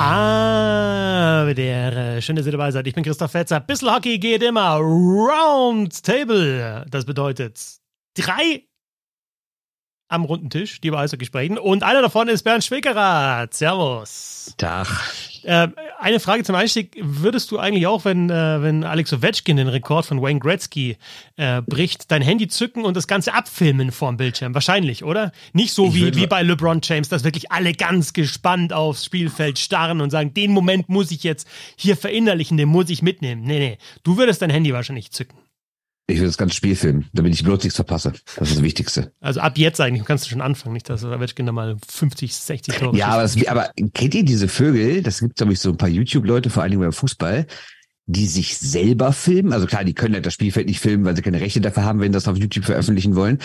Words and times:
Habe 0.00 1.54
der 1.54 1.92
äh, 1.94 2.22
schön, 2.22 2.34
dass 2.34 2.46
ihr 2.46 2.52
dabei 2.52 2.70
seid. 2.70 2.86
Ich 2.86 2.94
bin 2.94 3.04
Christoph 3.04 3.32
Fetzer. 3.32 3.60
Bissl 3.60 3.94
Hockey 3.94 4.18
geht 4.18 4.42
immer 4.42 4.76
Round 4.76 6.02
Table. 6.02 6.86
Das 6.90 7.04
bedeutet 7.04 7.60
drei 8.14 8.62
am 10.10 10.24
runden 10.24 10.50
Tisch, 10.50 10.80
die 10.80 10.88
über 10.88 10.98
Eishockey 10.98 11.24
sprechen. 11.24 11.56
Und 11.56 11.82
einer 11.82 12.02
davon 12.02 12.28
ist 12.28 12.42
Bernd 12.42 12.64
Schwickerath. 12.64 13.54
Servus. 13.54 14.54
Tag. 14.58 14.88
Äh, 15.44 15.68
eine 15.98 16.18
Frage 16.18 16.42
zum 16.42 16.56
Einstieg. 16.56 16.98
Würdest 17.00 17.50
du 17.50 17.58
eigentlich 17.58 17.86
auch, 17.86 18.04
wenn, 18.04 18.28
äh, 18.28 18.62
wenn 18.62 18.82
Alex 18.84 19.12
Ovechkin 19.12 19.56
den 19.56 19.68
Rekord 19.68 20.06
von 20.06 20.20
Wayne 20.20 20.40
Gretzky 20.40 20.96
äh, 21.36 21.62
bricht, 21.62 22.10
dein 22.10 22.22
Handy 22.22 22.48
zücken 22.48 22.84
und 22.84 22.96
das 22.96 23.06
Ganze 23.06 23.32
abfilmen 23.32 23.92
vorm 23.92 24.16
Bildschirm? 24.16 24.52
Wahrscheinlich, 24.52 25.04
oder? 25.04 25.30
Nicht 25.52 25.72
so 25.72 25.94
wie, 25.94 26.14
wie 26.16 26.26
bei 26.26 26.42
LeBron 26.42 26.80
James, 26.82 27.08
dass 27.08 27.22
wirklich 27.22 27.52
alle 27.52 27.72
ganz 27.72 28.12
gespannt 28.12 28.72
aufs 28.72 29.04
Spielfeld 29.04 29.58
starren 29.58 30.00
und 30.00 30.10
sagen, 30.10 30.34
den 30.34 30.50
Moment 30.50 30.88
muss 30.88 31.12
ich 31.12 31.22
jetzt 31.22 31.46
hier 31.76 31.96
verinnerlichen, 31.96 32.56
den 32.56 32.68
muss 32.68 32.90
ich 32.90 33.00
mitnehmen. 33.00 33.42
Nee, 33.42 33.60
nee. 33.60 33.78
Du 34.02 34.18
würdest 34.18 34.42
dein 34.42 34.50
Handy 34.50 34.72
wahrscheinlich 34.72 35.12
zücken. 35.12 35.39
Ich 36.10 36.20
will 36.20 36.26
das 36.26 36.38
ganze 36.38 36.54
Spiel 36.54 36.76
filmen, 36.76 37.08
damit 37.12 37.34
ich 37.34 37.44
bloß 37.44 37.62
nichts 37.62 37.76
verpasse. 37.76 38.12
Das 38.36 38.48
ist 38.48 38.56
das 38.56 38.62
Wichtigste. 38.62 39.12
Also 39.20 39.40
ab 39.40 39.58
jetzt 39.58 39.80
eigentlich 39.80 40.04
kannst 40.04 40.26
du 40.26 40.30
schon 40.30 40.40
anfangen, 40.40 40.72
nicht, 40.72 40.88
dass 40.88 41.04
Ovechkin 41.04 41.46
da 41.46 41.52
mal 41.52 41.76
50, 41.88 42.34
60 42.34 42.74
Tore 42.74 42.96
Ja, 42.96 43.08
aber, 43.08 43.22
das, 43.22 43.46
aber 43.46 43.70
kennt 43.94 44.14
ihr 44.14 44.24
diese 44.24 44.48
Vögel? 44.48 45.02
Das 45.02 45.20
gibt, 45.20 45.36
glaube 45.36 45.52
ich, 45.52 45.60
so 45.60 45.70
ein 45.70 45.76
paar 45.76 45.88
YouTube-Leute, 45.88 46.50
vor 46.50 46.62
allen 46.62 46.70
Dingen 46.70 46.82
beim 46.82 46.92
Fußball, 46.92 47.46
die 48.06 48.26
sich 48.26 48.58
selber 48.58 49.12
filmen. 49.12 49.52
Also 49.52 49.66
klar, 49.66 49.84
die 49.84 49.94
können 49.94 50.14
halt 50.14 50.26
das 50.26 50.34
Spielfeld 50.34 50.66
nicht 50.66 50.80
filmen, 50.80 51.04
weil 51.04 51.16
sie 51.16 51.22
keine 51.22 51.40
Rechte 51.40 51.60
dafür 51.60 51.84
haben, 51.84 52.00
wenn 52.00 52.12
sie 52.12 52.16
das 52.16 52.28
auf 52.28 52.36
YouTube 52.36 52.64
veröffentlichen 52.64 53.14
wollen. 53.14 53.38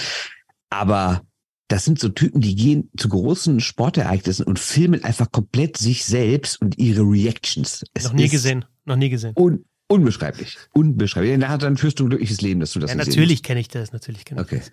Aber 0.69 1.21
das 1.67 1.85
sind 1.85 1.99
so 1.99 2.09
Typen, 2.09 2.41
die 2.41 2.55
gehen 2.55 2.89
zu 2.97 3.09
großen 3.09 3.59
Sportereignissen 3.59 4.45
und 4.45 4.59
filmen 4.59 5.03
einfach 5.03 5.31
komplett 5.31 5.77
sich 5.77 6.05
selbst 6.05 6.61
und 6.61 6.77
ihre 6.77 7.01
Reactions. 7.01 7.83
Es 7.93 8.05
Noch 8.05 8.13
nie 8.13 8.29
gesehen. 8.29 8.65
Noch 8.85 8.95
nie 8.95 9.09
gesehen. 9.09 9.33
Und 9.35 9.65
Unbeschreiblich. 9.87 10.57
Unbeschreiblich. 10.73 11.39
Dann 11.39 11.77
führst 11.77 11.99
du 11.99 12.05
ein 12.05 12.09
glückliches 12.09 12.41
Leben, 12.41 12.59
dass 12.59 12.71
du 12.71 12.79
das 12.79 12.89
Ja, 12.89 12.95
natürlich 12.95 13.43
kenne 13.43 13.59
ich 13.59 13.67
das, 13.67 13.93
natürlich 13.93 14.25
kenne 14.25 14.41
ich 14.41 14.47
okay. 14.47 14.57
das. 14.59 14.71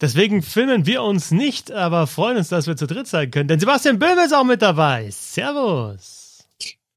Deswegen 0.00 0.42
filmen 0.42 0.84
wir 0.84 1.02
uns 1.02 1.30
nicht, 1.30 1.70
aber 1.70 2.08
freuen 2.08 2.38
uns, 2.38 2.48
dass 2.48 2.66
wir 2.66 2.76
zu 2.76 2.88
dritt 2.88 3.06
sein 3.06 3.30
können. 3.30 3.48
Denn 3.48 3.60
Sebastian 3.60 4.00
Böhm 4.00 4.18
ist 4.18 4.34
auch 4.34 4.44
mit 4.44 4.60
dabei. 4.60 5.10
Servus. 5.12 6.44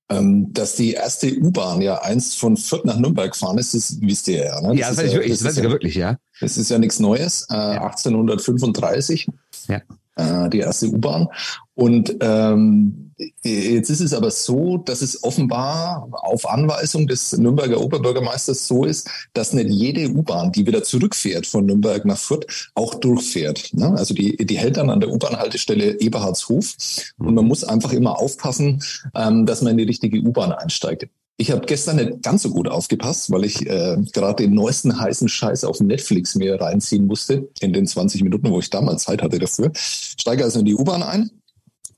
Ähm, 0.10 0.52
dass 0.52 0.76
die 0.76 0.94
erste 0.94 1.32
U-Bahn 1.40 1.82
ja 1.82 2.02
einst 2.02 2.38
von 2.38 2.58
Fürth 2.58 2.84
nach 2.84 2.98
Nürnberg 2.98 3.34
fahren 3.36 3.60
ist, 3.60 3.74
das 3.74 3.98
wisst 4.02 4.28
ihr 4.28 4.44
ja. 4.44 4.60
Ne? 4.60 4.70
Das 4.70 4.78
ja, 4.78 4.90
das 4.90 4.98
weiß 4.98 5.06
ich 5.06 5.14
wirklich, 5.14 5.32
das, 5.32 5.44
weiß 5.44 5.58
ich 5.58 5.64
ja 5.64 5.70
wirklich, 5.70 5.96
ja. 5.96 6.18
Das 6.42 6.58
ist 6.58 6.70
ja 6.70 6.80
nichts 6.80 7.00
Neues. 7.00 7.48
Äh, 7.50 7.54
ja. 7.54 7.84
1835. 7.84 9.28
Ja. 9.68 9.82
Äh, 10.16 10.50
die 10.50 10.60
erste 10.60 10.88
U-Bahn. 10.88 11.28
Und 11.74 12.16
ähm, 12.20 13.14
jetzt 13.44 13.90
ist 13.90 14.02
es 14.02 14.14
aber 14.14 14.30
so, 14.30 14.78
dass 14.78 15.02
es 15.02 15.24
offenbar 15.24 16.08
auf 16.12 16.50
Anweisung 16.50 17.08
des 17.08 17.38
Nürnberger 17.38 17.80
Oberbürgermeisters 17.80 18.68
so 18.68 18.84
ist, 18.84 19.10
dass 19.34 19.54
nicht 19.54 19.70
jede 19.70 20.10
U-Bahn, 20.10 20.52
die 20.52 20.68
wieder 20.68 20.84
zurückfährt 20.84 21.48
von 21.48 21.66
Nürnberg 21.66 22.04
nach 22.04 22.18
Fürth, 22.18 22.72
auch 22.76 22.96
durchfährt. 22.96 23.74
Ne? 23.74 23.94
Also 23.98 24.14
die, 24.14 24.36
die 24.38 24.58
hält 24.58 24.78
dann 24.78 24.90
an 24.90 25.00
der 25.00 25.12
U-Bahn-Haltestelle 25.12 26.00
Eberhardshof. 26.02 26.76
Und 27.18 27.34
man 27.34 27.46
muss 27.46 27.64
einfach 27.64 27.94
immer 27.94 28.20
aufpassen, 28.20 28.84
ähm, 29.16 29.46
dass 29.46 29.62
man 29.62 29.72
in 29.72 29.78
die 29.78 29.86
richtige 29.86 30.20
U-Bahn 30.20 30.52
einsteigt. 30.52 31.08
Ich 31.42 31.50
habe 31.50 31.66
gestern 31.66 31.96
nicht 31.96 32.22
ganz 32.22 32.44
so 32.44 32.52
gut 32.52 32.68
aufgepasst, 32.68 33.32
weil 33.32 33.46
ich 33.46 33.66
äh, 33.66 33.98
gerade 34.14 34.44
den 34.44 34.54
neuesten 34.54 35.00
heißen 35.00 35.28
Scheiß 35.28 35.64
auf 35.64 35.80
Netflix 35.80 36.36
mir 36.36 36.62
reinziehen 36.62 37.08
musste 37.08 37.50
in 37.62 37.74
den 37.74 37.88
20 37.88 38.22
Minuten, 38.22 38.52
wo 38.52 38.60
ich 38.60 38.70
damals 38.70 39.06
Zeit 39.06 39.24
hatte 39.24 39.40
dafür. 39.40 39.72
Steige 39.74 40.44
also 40.44 40.60
in 40.60 40.66
die 40.66 40.76
U-Bahn 40.76 41.02
ein. 41.02 41.32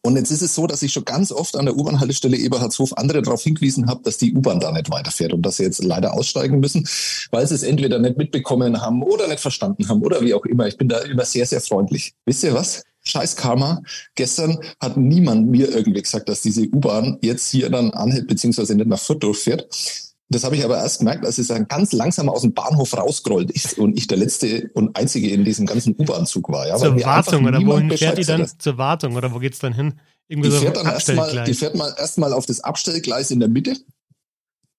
Und 0.02 0.16
jetzt 0.16 0.32
ist 0.32 0.44
es 0.44 0.56
so, 0.56 0.66
dass 0.66 0.82
ich 0.82 0.94
schon 0.94 1.04
ganz 1.04 1.34
oft 1.34 1.58
an 1.58 1.66
der 1.66 1.76
U-Bahn-Haltestelle 1.76 2.38
Eberhardshof 2.38 2.94
andere 2.94 3.22
darauf 3.22 3.44
hingewiesen 3.44 3.90
habe, 3.90 4.00
dass 4.04 4.18
die 4.18 4.34
U-Bahn 4.34 4.62
da 4.62 4.72
nicht 4.72 4.90
weiterfährt 4.90 5.34
und 5.34 5.42
dass 5.42 5.58
sie 5.58 5.64
jetzt 5.64 5.84
leider 5.84 6.14
aussteigen 6.14 6.62
müssen, 6.62 6.88
weil 7.32 7.46
sie 7.46 7.56
es 7.56 7.64
entweder 7.64 8.00
nicht 8.00 8.18
mitbekommen 8.18 8.80
haben 8.80 9.04
oder 9.04 9.28
nicht 9.28 9.42
verstanden 9.42 9.90
haben 9.90 10.04
oder 10.04 10.22
wie 10.22 10.34
auch 10.34 10.46
immer. 10.46 10.68
Ich 10.68 10.78
bin 10.78 10.88
da 10.88 11.00
immer 11.00 11.26
sehr, 11.26 11.46
sehr 11.46 11.60
freundlich. 11.60 12.14
Wisst 12.26 12.46
ihr 12.46 12.54
was? 12.54 12.84
Scheiß 13.04 13.36
Karma. 13.36 13.82
Gestern 14.16 14.60
hat 14.80 14.98
niemand 14.98 15.48
mir 15.50 15.70
irgendwie 15.70 16.02
gesagt, 16.02 16.30
dass 16.30 16.42
diese 16.42 16.64
U-Bahn 16.64 17.18
jetzt 17.22 17.50
hier 17.52 17.70
dann 17.70 17.92
anhält, 17.92 18.28
beziehungsweise 18.28 18.76
nicht 18.76 18.88
nach 18.88 19.00
Fürth 19.00 19.24
durchfährt. 19.24 19.68
Das 20.30 20.44
habe 20.44 20.56
ich 20.56 20.64
aber 20.64 20.78
erst 20.78 21.00
gemerkt, 21.00 21.26
als 21.26 21.38
es 21.38 21.48
dann 21.48 21.68
ganz 21.68 21.92
langsam 21.92 22.28
aus 22.28 22.42
dem 22.42 22.54
Bahnhof 22.54 22.98
rausgerollt 22.98 23.52
ist 23.52 23.78
und 23.78 23.98
ich 23.98 24.08
der 24.08 24.18
letzte 24.18 24.72
und 24.74 24.98
einzige 24.98 25.30
in 25.30 25.44
diesem 25.44 25.66
ganzen 25.66 25.96
U-Bahn-Zug 25.98 26.50
war. 26.50 26.68
Ja, 26.68 26.78
Zur 26.78 27.00
Wartung 27.04 27.46
oder 27.46 27.64
wohin 27.66 27.96
fährt 27.96 28.18
die 28.18 28.24
dann? 28.24 28.50
Zur 28.58 28.78
Wartung 28.78 29.16
oder 29.16 29.34
wo 29.34 29.40
geht's 29.40 29.60
dann 29.60 29.74
hin? 29.74 30.00
Irgendwie 30.28 30.50
die, 30.50 30.56
so 30.56 30.62
fährt 30.62 30.78
dann 30.78 30.88
erstmal, 30.88 31.44
die 31.44 31.54
fährt 31.54 31.76
mal 31.76 31.94
erstmal 31.98 32.34
auf 32.34 32.46
das 32.46 32.62
Abstellgleis 32.62 33.30
in 33.30 33.40
der 33.40 33.50
Mitte 33.50 33.76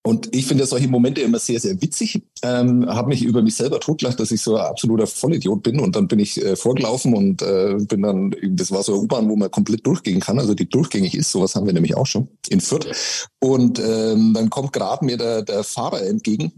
und 0.05 0.35
ich 0.35 0.45
finde 0.45 0.67
solche 0.67 0.87
Momente 0.87 1.21
immer 1.21 1.39
sehr, 1.39 1.59
sehr 1.59 1.81
witzig. 1.81 2.21
Ähm, 2.43 2.85
habe 2.87 3.09
mich 3.09 3.23
über 3.23 3.41
mich 3.41 3.55
selber 3.55 3.79
totgelacht, 3.79 4.19
dass 4.19 4.29
ich 4.29 4.39
so 4.39 4.55
ein 4.55 4.63
absoluter 4.63 5.07
Vollidiot 5.07 5.63
bin. 5.63 5.79
Und 5.79 5.95
dann 5.95 6.07
bin 6.07 6.19
ich 6.19 6.39
äh, 6.45 6.55
vorgelaufen 6.55 7.15
und 7.15 7.41
äh, 7.41 7.73
bin 7.79 8.03
dann, 8.03 8.35
das 8.49 8.71
war 8.71 8.83
so 8.83 8.93
eine 8.93 9.01
U-Bahn, 9.01 9.27
wo 9.27 9.35
man 9.35 9.49
komplett 9.49 9.83
durchgehen 9.83 10.19
kann, 10.19 10.37
also 10.37 10.53
die 10.53 10.69
durchgängig 10.69 11.15
ist. 11.15 11.31
Sowas 11.31 11.55
haben 11.55 11.65
wir 11.65 11.73
nämlich 11.73 11.97
auch 11.97 12.05
schon 12.05 12.27
in 12.49 12.61
Fürth. 12.61 12.85
Und 13.39 13.79
ähm, 13.79 14.33
dann 14.35 14.51
kommt 14.51 14.73
gerade 14.73 15.03
mir 15.03 15.17
der, 15.17 15.41
der 15.41 15.63
Fahrer 15.63 16.03
entgegen 16.03 16.51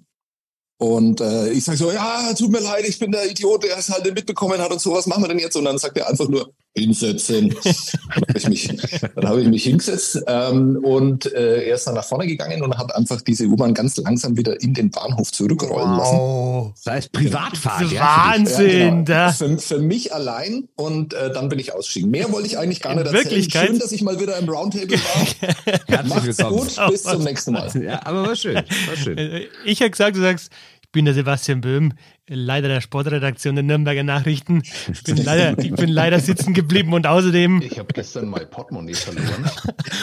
und 0.79 1.21
äh, 1.21 1.49
ich 1.49 1.63
sage 1.63 1.77
so, 1.77 1.91
ja, 1.91 2.33
tut 2.33 2.51
mir 2.51 2.59
leid, 2.59 2.87
ich 2.87 2.99
bin 2.99 3.11
der 3.11 3.29
Idiot, 3.29 3.63
der 3.63 3.77
es 3.77 3.89
halt 3.89 4.03
nicht 4.03 4.13
mitbekommen 4.13 4.59
hat 4.59 4.71
und 4.71 4.79
so, 4.79 4.93
was 4.93 5.07
machen 5.07 5.23
wir 5.23 5.27
denn 5.27 5.39
jetzt? 5.39 5.55
Und 5.57 5.65
dann 5.65 5.79
sagt 5.79 5.97
er 5.97 6.07
einfach 6.07 6.27
nur, 6.27 6.53
hinsetzen. 6.77 7.49
dann 7.49 8.15
habe 8.15 8.38
ich, 8.38 8.49
mich, 8.49 8.67
dann 9.15 9.29
hab 9.29 9.38
ich 9.38 9.47
mich 9.47 9.63
hingesetzt 9.63 10.19
ähm, 10.27 10.77
und 10.83 11.31
äh, 11.33 11.67
er 11.67 11.75
ist 11.75 11.88
dann 11.88 11.95
nach 11.95 12.05
vorne 12.05 12.27
gegangen 12.27 12.61
und 12.61 12.77
hat 12.77 12.93
einfach 12.95 13.21
diese 13.21 13.45
U-Bahn 13.45 13.73
ganz 13.73 13.97
langsam 13.97 14.38
wieder 14.38 14.61
in 14.61 14.73
den 14.73 14.91
Bahnhof 14.91 15.31
zurückrollen 15.31 15.91
wow. 15.91 15.97
lassen. 15.97 16.73
Das 16.83 16.93
heißt 16.93 17.11
Privatfahrt. 17.11 17.91
Ja, 17.91 18.31
Wahnsinn. 18.33 19.05
Ja, 19.07 19.31
genau. 19.31 19.57
für, 19.57 19.57
für, 19.59 19.79
mich 19.79 20.13
allein 20.13 20.67
und 20.75 21.13
äh, 21.13 21.31
dann 21.31 21.49
bin 21.49 21.59
ich 21.59 21.73
ausgeschieden. 21.73 22.11
Mehr 22.11 22.31
wollte 22.31 22.47
ich 22.47 22.57
eigentlich 22.57 22.81
gar 22.81 22.94
in 22.94 22.99
nicht 22.99 23.07
erzählen. 23.07 23.25
Wirklichkeit? 23.25 23.67
Schön, 23.67 23.79
dass 23.79 23.91
ich 23.91 24.01
mal 24.01 24.19
wieder 24.19 24.38
im 24.38 24.49
Roundtable 24.49 24.97
war. 24.97 26.03
Macht's 26.05 26.38
gut, 26.38 26.89
bis 26.89 27.03
zum 27.03 27.23
nächsten 27.23 27.53
Mal. 27.53 27.69
Ja, 27.81 28.05
aber 28.05 28.27
war 28.27 28.35
schön. 28.35 28.55
War 28.55 28.95
schön. 28.95 29.17
Ich 29.65 29.81
habe 29.81 29.91
gesagt, 29.91 30.15
du 30.15 30.21
sagst, 30.21 30.51
ich 30.81 30.91
bin 30.91 31.05
der 31.05 31.13
Sebastian 31.13 31.61
Böhm, 31.61 31.94
Leiter 32.29 32.67
der 32.67 32.81
Sportredaktion 32.81 33.55
der 33.55 33.63
Nürnberger 33.63 34.03
Nachrichten. 34.03 34.63
Ich 34.91 35.03
bin 35.03 35.17
leider, 35.17 35.57
ich 35.57 35.71
bin 35.73 35.89
leider 35.89 36.19
sitzen 36.19 36.53
geblieben 36.53 36.91
und 36.93 37.07
außerdem. 37.07 37.61
Ich 37.61 37.79
habe 37.79 37.93
gestern 37.93 38.27
mein 38.27 38.49
Portemonnaie 38.49 38.93
verloren. 38.93 39.49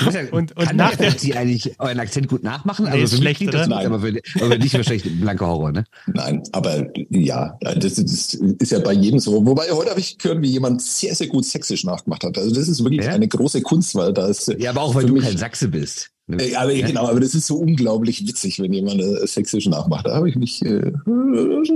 und, 0.32 0.56
und 0.56 0.66
Kann 0.66 0.76
nach 0.76 0.96
der, 0.96 1.12
Sie 1.12 1.34
eigentlich 1.34 1.78
euren 1.78 2.00
Akzent 2.00 2.28
gut 2.28 2.42
nachmachen? 2.42 2.86
Nee, 2.86 2.92
also 2.92 3.16
ist 3.16 3.20
schlecht, 3.20 3.42
oder? 3.42 3.66
Das 3.66 3.68
gut, 3.68 3.76
aber, 3.76 4.00
für, 4.00 4.20
aber 4.42 4.56
dich 4.56 4.72
wahrscheinlich 4.72 5.04
ein 5.04 5.20
blanker 5.20 5.46
Horror, 5.46 5.72
ne? 5.72 5.84
Nein, 6.06 6.42
aber 6.52 6.86
ja, 7.10 7.58
das, 7.60 7.94
das 7.96 8.34
ist 8.34 8.72
ja 8.72 8.78
bei 8.78 8.92
jedem 8.92 9.18
so. 9.18 9.44
Wobei 9.44 9.70
heute 9.70 9.90
habe 9.90 10.00
ich 10.00 10.16
gehört, 10.16 10.40
wie 10.40 10.50
jemand 10.50 10.80
sehr, 10.80 11.14
sehr 11.14 11.26
gut 11.26 11.44
sächsisch 11.44 11.84
nachgemacht 11.84 12.24
hat. 12.24 12.38
Also 12.38 12.54
das 12.54 12.68
ist 12.68 12.82
wirklich 12.82 13.04
ja? 13.04 13.12
eine 13.12 13.28
große 13.28 13.60
Kunst, 13.60 13.94
weil 13.94 14.14
da 14.14 14.28
ist. 14.28 14.54
Ja, 14.58 14.70
aber 14.70 14.82
auch 14.82 14.94
weil 14.94 15.04
du 15.04 15.16
kein 15.16 15.36
Sachse 15.36 15.68
bist. 15.68 16.13
Äh, 16.26 16.54
aber 16.54 16.72
ja? 16.72 16.86
genau, 16.86 17.06
aber 17.06 17.20
das 17.20 17.34
ist 17.34 17.46
so 17.46 17.56
unglaublich 17.56 18.26
witzig, 18.26 18.58
wenn 18.58 18.72
jemand 18.72 19.00
äh, 19.00 19.26
sächsisch 19.26 19.66
nachmacht. 19.66 20.06
Da 20.06 20.14
habe 20.14 20.28
ich 20.28 20.36
mich 20.36 20.64
äh, 20.64 20.92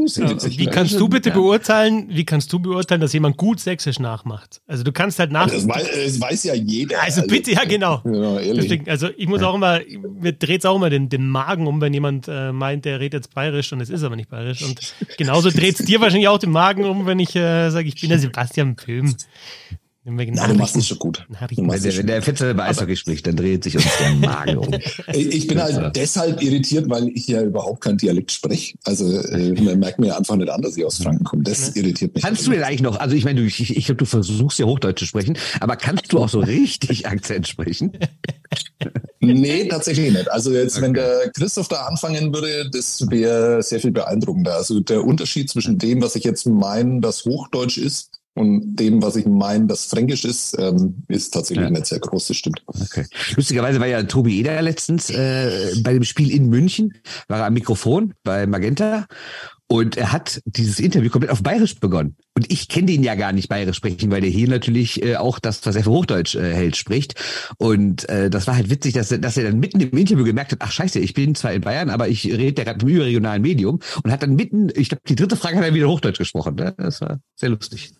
sehr 0.06 0.30
witzig. 0.30 0.58
Wie 0.58 0.66
kannst 0.66 0.98
du 0.98 1.06
bitte 1.06 1.28
ja. 1.28 1.34
beurteilen, 1.34 2.06
wie 2.08 2.24
kannst 2.24 2.50
du 2.52 2.58
beurteilen, 2.58 3.02
dass 3.02 3.12
jemand 3.12 3.36
gut 3.36 3.60
sächsisch 3.60 3.98
nachmacht? 3.98 4.62
Also 4.66 4.84
du 4.84 4.92
kannst 4.92 5.18
halt 5.18 5.32
nach. 5.32 5.50
Das 5.50 5.68
weiß, 5.68 5.88
das 6.04 6.20
weiß 6.20 6.44
ja 6.44 6.54
jeder. 6.54 7.02
Also 7.02 7.22
bitte, 7.26 7.52
ja 7.52 7.64
genau. 7.64 8.00
Ja, 8.06 8.54
Deswegen, 8.54 8.88
also 8.88 9.08
ich 9.18 9.28
muss 9.28 9.42
auch 9.42 9.54
immer, 9.54 9.80
mir 10.18 10.32
dreht 10.32 10.60
es 10.60 10.66
auch 10.66 10.76
immer 10.76 10.88
den, 10.88 11.10
den 11.10 11.28
Magen 11.28 11.66
um, 11.66 11.82
wenn 11.82 11.92
jemand 11.92 12.26
äh, 12.28 12.50
meint, 12.50 12.86
der 12.86 13.00
redet 13.00 13.24
jetzt 13.24 13.34
bayerisch 13.34 13.70
und 13.74 13.82
es 13.82 13.90
ist 13.90 14.02
aber 14.02 14.16
nicht 14.16 14.30
bayerisch. 14.30 14.62
Und 14.62 14.94
genauso 15.18 15.50
dreht 15.50 15.78
es 15.78 15.84
dir 15.84 16.00
wahrscheinlich 16.00 16.28
auch 16.28 16.38
den 16.38 16.52
Magen 16.52 16.84
um, 16.84 17.04
wenn 17.04 17.18
ich 17.18 17.36
äh, 17.36 17.68
sage, 17.68 17.88
ich 17.88 18.00
bin 18.00 18.08
der 18.08 18.18
Sebastian 18.18 18.76
Pöhm. 20.08 20.34
Ja, 20.34 20.46
du 20.46 20.54
machst 20.54 20.76
es 20.76 20.86
schon 20.86 20.98
gut. 20.98 21.26
Wenn 21.28 21.68
der, 21.68 21.96
wenn 21.96 22.06
der 22.06 22.22
Fetzer 22.22 22.50
über 22.50 22.64
Eishockey 22.64 22.96
spricht, 22.96 23.26
dann 23.26 23.36
dreht 23.36 23.64
sich 23.64 23.76
uns 23.76 23.86
der 24.00 24.12
Magen 24.14 24.58
um. 24.58 24.68
Ich 25.12 25.46
bin 25.46 25.60
halt 25.62 25.96
deshalb 25.96 26.42
irritiert, 26.42 26.88
weil 26.88 27.08
ich 27.08 27.26
ja 27.28 27.42
überhaupt 27.42 27.82
kein 27.82 27.96
Dialekt 27.96 28.32
spreche. 28.32 28.76
Also 28.84 29.10
äh, 29.10 29.52
man 29.60 29.78
merkt 29.78 29.98
mir 29.98 30.16
einfach 30.16 30.36
nicht 30.36 30.50
an, 30.50 30.62
dass 30.62 30.76
ich 30.76 30.84
aus 30.84 30.98
Franken 30.98 31.24
komme. 31.24 31.42
Das 31.42 31.76
irritiert 31.76 32.14
mich. 32.14 32.24
Kannst 32.24 32.46
du 32.46 32.50
denn 32.50 32.62
eigentlich 32.62 32.82
noch, 32.82 32.98
also 32.98 33.14
ich 33.14 33.24
meine, 33.24 33.40
ich, 33.42 33.76
ich 33.76 33.86
glaube, 33.86 33.98
du 33.98 34.04
versuchst 34.04 34.58
ja 34.58 34.66
Hochdeutsch 34.66 35.00
zu 35.00 35.06
sprechen, 35.06 35.36
aber 35.60 35.76
kannst 35.76 36.12
du 36.12 36.18
auch 36.18 36.28
so 36.28 36.40
richtig 36.40 37.06
Akzent 37.06 37.48
sprechen? 37.48 37.92
nee, 39.20 39.68
tatsächlich 39.68 40.12
nicht. 40.12 40.30
Also 40.30 40.52
jetzt, 40.52 40.76
okay. 40.76 40.86
wenn 40.86 40.94
der 40.94 41.30
Christoph 41.36 41.68
da 41.68 41.86
anfangen 41.86 42.32
würde, 42.32 42.70
das 42.70 43.04
wäre 43.10 43.62
sehr 43.62 43.80
viel 43.80 43.92
beeindruckender. 43.92 44.54
Also 44.54 44.80
der 44.80 45.04
Unterschied 45.04 45.50
zwischen 45.50 45.78
dem, 45.78 46.02
was 46.02 46.16
ich 46.16 46.24
jetzt 46.24 46.46
meine, 46.46 47.00
dass 47.00 47.24
Hochdeutsch 47.24 47.78
ist, 47.78 48.17
und 48.38 48.76
dem, 48.76 49.02
was 49.02 49.16
ich 49.16 49.26
meine, 49.26 49.66
das 49.66 49.86
Fränkisch 49.86 50.24
ist, 50.24 50.56
ähm, 50.58 51.02
ist 51.08 51.34
tatsächlich 51.34 51.64
ja. 51.64 51.70
nicht 51.70 51.86
sehr 51.86 51.98
groß, 51.98 52.28
das 52.28 52.36
stimmt. 52.36 52.62
Okay. 52.66 53.04
Lustigerweise 53.34 53.80
war 53.80 53.86
ja 53.86 54.02
Tobi 54.04 54.38
Eder 54.38 54.62
letztens 54.62 55.10
äh, 55.10 55.72
bei 55.82 55.92
dem 55.92 56.04
Spiel 56.04 56.30
in 56.30 56.48
München, 56.48 56.94
war 57.26 57.40
er 57.40 57.46
am 57.46 57.54
Mikrofon 57.54 58.14
bei 58.22 58.46
Magenta 58.46 59.06
und 59.70 59.98
er 59.98 60.12
hat 60.12 60.40
dieses 60.46 60.80
Interview 60.80 61.10
komplett 61.10 61.30
auf 61.30 61.42
Bayerisch 61.42 61.78
begonnen. 61.78 62.16
Und 62.34 62.50
ich 62.50 62.68
kenne 62.68 62.86
den 62.86 63.02
ja 63.02 63.14
gar 63.16 63.32
nicht 63.32 63.50
Bayerisch 63.50 63.76
sprechen, 63.76 64.10
weil 64.10 64.22
der 64.22 64.30
hier 64.30 64.48
natürlich 64.48 65.02
äh, 65.02 65.16
auch 65.16 65.38
das, 65.38 65.64
was 65.66 65.76
er 65.76 65.84
für 65.84 65.90
Hochdeutsch 65.90 66.36
äh, 66.36 66.54
hält, 66.54 66.76
spricht. 66.76 67.16
Und 67.58 68.08
äh, 68.08 68.30
das 68.30 68.46
war 68.46 68.56
halt 68.56 68.70
witzig, 68.70 68.94
dass, 68.94 69.12
er, 69.12 69.18
dass 69.18 69.36
er 69.36 69.44
dann 69.44 69.60
mitten 69.60 69.80
im 69.80 69.90
Interview 69.90 70.24
gemerkt 70.24 70.52
hat, 70.52 70.60
ach 70.62 70.72
scheiße, 70.72 70.98
ich 71.00 71.12
bin 71.12 71.34
zwar 71.34 71.52
in 71.52 71.60
Bayern, 71.60 71.90
aber 71.90 72.08
ich 72.08 72.24
rede 72.24 72.62
ja 72.62 72.64
gerade 72.64 72.86
im 72.86 72.88
überregionalen 72.88 73.42
Medium 73.42 73.80
und 74.02 74.10
hat 74.10 74.22
dann 74.22 74.36
mitten, 74.36 74.70
ich 74.74 74.88
glaube, 74.88 75.02
die 75.06 75.16
dritte 75.16 75.36
Frage 75.36 75.58
hat 75.58 75.64
er 75.64 75.74
wieder 75.74 75.88
Hochdeutsch 75.88 76.18
gesprochen. 76.18 76.54
Ne? 76.54 76.74
Das 76.78 77.02
war 77.02 77.20
sehr 77.36 77.50
lustig. 77.50 77.92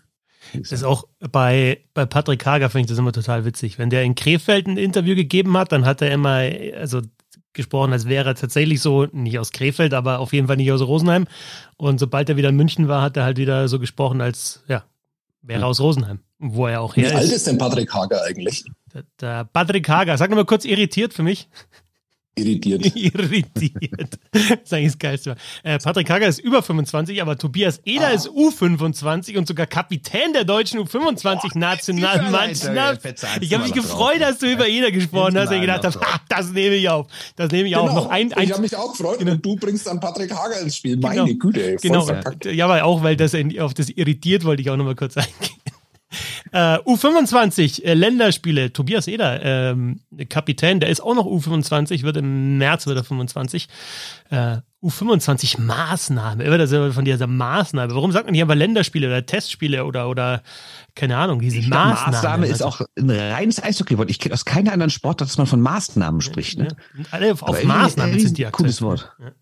Das 0.55 0.73
ist 0.73 0.85
auch 0.85 1.05
bei, 1.31 1.81
bei 1.95 2.06
Patrick 2.06 2.45
Hager 2.45 2.71
finde 2.71 2.83
ich 2.83 2.89
das 2.89 2.99
immer 2.99 3.12
total 3.12 3.45
witzig. 3.45 3.79
Wenn 3.79 3.91
der 3.91 4.03
in 4.03 4.15
Krefeld 4.15 4.67
ein 4.67 4.77
Interview 4.77 5.15
gegeben 5.15 5.56
hat, 5.56 5.73
dann 5.73 5.85
hat 5.85 6.03
er 6.03 6.11
immer, 6.11 6.43
also 6.77 7.03
gesprochen, 7.53 7.93
als 7.93 8.06
wäre 8.06 8.31
er 8.31 8.35
tatsächlich 8.35 8.81
so, 8.81 9.06
nicht 9.12 9.39
aus 9.39 9.50
Krefeld, 9.50 9.95
aber 9.95 10.21
auf 10.21 10.33
jeden 10.33 10.47
Fall 10.47 10.56
nicht 10.56 10.71
aus 10.73 10.81
Rosenheim. 10.81 11.27
Und 11.77 11.99
sobald 11.99 12.29
er 12.29 12.37
wieder 12.37 12.50
in 12.50 12.56
München 12.56 12.89
war, 12.89 13.03
hat 13.03 13.17
er 13.17 13.25
halt 13.25 13.39
wieder 13.39 13.69
so 13.69 13.79
gesprochen, 13.79 14.21
als 14.21 14.62
ja, 14.69 14.85
wäre 15.43 15.62
er 15.62 15.67
aus 15.67 15.81
Rosenheim, 15.81 16.21
wo 16.39 16.67
er 16.67 16.81
auch 16.81 16.97
her 16.97 17.05
Wie 17.05 17.06
ist. 17.09 17.12
Wie 17.12 17.17
alt 17.17 17.33
ist 17.33 17.47
denn 17.47 17.59
Patrick 17.59 17.93
Hager 17.93 18.23
eigentlich? 18.25 18.65
Der, 18.95 19.05
der 19.21 19.45
Patrick 19.45 19.89
Hager, 19.89 20.17
sag 20.17 20.31
nochmal 20.31 20.47
kurz 20.47 20.65
irritiert 20.65 21.12
für 21.12 21.23
mich. 21.23 21.49
Irritiert. 22.38 22.96
Irritiert. 22.96 24.19
Das 24.32 24.43
ist 24.43 24.73
eigentlich 24.73 24.93
das 24.93 24.99
Geilste. 24.99 25.37
Äh, 25.62 25.79
Patrick 25.79 26.08
Hager 26.11 26.26
ist 26.26 26.38
über 26.38 26.62
25, 26.62 27.20
aber 27.20 27.37
Tobias 27.37 27.82
Eder 27.85 28.06
ah. 28.08 28.12
ist 28.12 28.29
U25 28.29 29.37
und 29.38 29.46
sogar 29.49 29.67
Kapitän 29.67 30.32
der 30.32 30.44
deutschen 30.44 30.81
U25-Nationalmannschaft. 30.81 33.02
Ich 33.40 33.52
habe 33.55 33.64
mich 33.64 33.75
gefreut, 33.75 34.20
dass 34.20 34.38
du 34.38 34.50
über 34.50 34.67
Eder 34.69 34.90
gesprochen 34.90 35.38
hast 35.38 35.52
und 35.52 35.61
gedacht 35.61 35.85
habe, 35.85 35.99
das 36.29 36.52
nehme 36.52 36.76
ich 36.76 36.88
auf. 36.88 37.06
Das 37.37 37.50
nehme 37.50 37.69
ich 37.69 37.75
genau. 37.75 37.88
auf. 37.88 37.94
Noch 37.94 38.08
ein, 38.11 38.32
ein, 38.32 38.44
ich 38.44 38.52
habe 38.52 38.62
mich 38.62 38.75
auch 38.76 38.93
gefreut 38.93 39.19
genau. 39.19 39.32
und 39.32 39.44
du 39.44 39.56
bringst 39.56 39.87
dann 39.87 40.00
Patrick 40.00 40.35
Hager 40.35 40.61
ins 40.61 40.76
Spiel. 40.76 40.96
Meine 40.96 41.25
genau. 41.25 41.38
Güte, 41.38 41.73
ey, 41.73 41.76
genau. 41.76 42.08
Ja, 42.44 42.64
aber 42.67 42.85
auch, 42.85 43.02
weil 43.02 43.17
das 43.17 43.35
auf 43.58 43.75
das 43.75 43.90
irritiert 43.90 44.44
wollte 44.44 44.62
ich 44.62 44.70
auch 44.70 44.76
nochmal 44.76 44.94
kurz 44.94 45.17
eingehen. 45.17 45.35
Uh, 46.53 46.95
U25 46.95 47.85
äh, 47.85 47.95
Länderspiele. 47.95 48.73
Tobias 48.73 49.07
Eder, 49.07 49.43
ähm, 49.43 50.01
Kapitän, 50.29 50.81
der 50.81 50.89
ist 50.89 51.01
auch 51.01 51.15
noch 51.15 51.27
U25, 51.27 52.03
wird 52.03 52.17
im 52.17 52.57
März 52.59 52.87
wird 52.87 52.97
er 52.97 53.05
25. 53.05 53.69
Äh, 54.31 54.59
U25 54.83 55.61
Maßnahme. 55.61 56.45
Immer 56.45 56.57
das 56.57 56.71
von 56.95 57.05
dieser 57.05 57.27
Maßnahme. 57.27 57.95
Warum 57.95 58.13
sagt 58.13 58.27
man 58.27 58.35
hier 58.35 58.45
aber 58.45 58.55
Länderspiele 58.55 59.09
oder 59.09 59.27
Testspiele 59.27 59.85
oder 59.85 60.09
oder 60.09 60.43
keine 60.95 61.17
Ahnung, 61.17 61.41
diese 61.41 61.59
ich 61.59 61.69
Maßnahme. 61.69 62.13
Maßnahme 62.13 62.47
ist 62.47 62.63
auch 62.63 62.81
ein 62.97 63.11
reines 63.11 63.63
Eishockey-Wort. 63.63 64.09
Ich 64.09 64.19
kenne 64.19 64.35
aus 64.35 64.45
keiner 64.45 64.73
anderen 64.73 64.91
Sportart, 64.91 65.29
dass 65.29 65.37
man 65.37 65.47
von 65.49 65.61
Maßnahmen 65.61 66.21
spricht. 66.21 66.59
Ne? 66.59 66.69
Ja, 66.97 67.05
alle 67.11 67.33
auf, 67.33 67.43
auf 67.43 67.63
Maßnahmen 67.65 68.19
sind 68.21 68.39
die 68.39 68.47
aktuell. 68.47 68.67
Cooles 68.67 68.83
Wort. 68.83 69.13
Ja. 69.19 69.33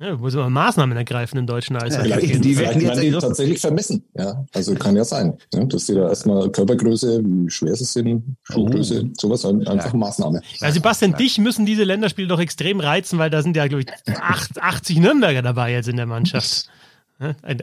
Ja, 0.00 0.16
muss 0.16 0.34
man 0.34 0.52
Maßnahmen 0.52 0.96
ergreifen 0.96 1.38
in 1.38 1.46
deutschen 1.48 1.76
Eishockey. 1.76 2.08
Ja, 2.08 2.18
die, 2.18 2.38
die 2.40 2.56
werden 2.56 2.80
jetzt 2.80 3.02
die 3.02 3.10
tatsächlich 3.10 3.60
vermessen. 3.60 4.04
Ja, 4.16 4.44
also 4.54 4.76
kann 4.76 4.94
ja 4.94 5.04
sein, 5.04 5.36
ja, 5.52 5.64
dass 5.64 5.86
die 5.86 5.94
da 5.94 6.08
erstmal 6.08 6.50
Körpergröße, 6.50 7.20
wie 7.24 7.50
schwer 7.50 7.74
sie 7.74 7.84
sind, 7.84 8.36
Schuhgröße, 8.44 9.06
oh. 9.06 9.12
sowas, 9.18 9.44
einfach 9.44 9.92
ja. 9.92 9.98
Maßnahme. 9.98 10.40
Ja, 10.60 10.70
Sebastian, 10.70 11.14
dich 11.14 11.38
müssen 11.38 11.66
diese 11.66 11.82
Länderspiele 11.82 12.28
doch 12.28 12.38
extrem 12.38 12.78
reizen, 12.78 13.18
weil 13.18 13.30
da 13.30 13.42
sind 13.42 13.56
ja, 13.56 13.66
glaube 13.66 13.82
ich, 13.82 14.16
80 14.60 14.98
Nürnberger 14.98 15.42
dabei 15.42 15.72
jetzt 15.72 15.88
in 15.88 15.96
der 15.96 16.06
Mannschaft. 16.06 16.70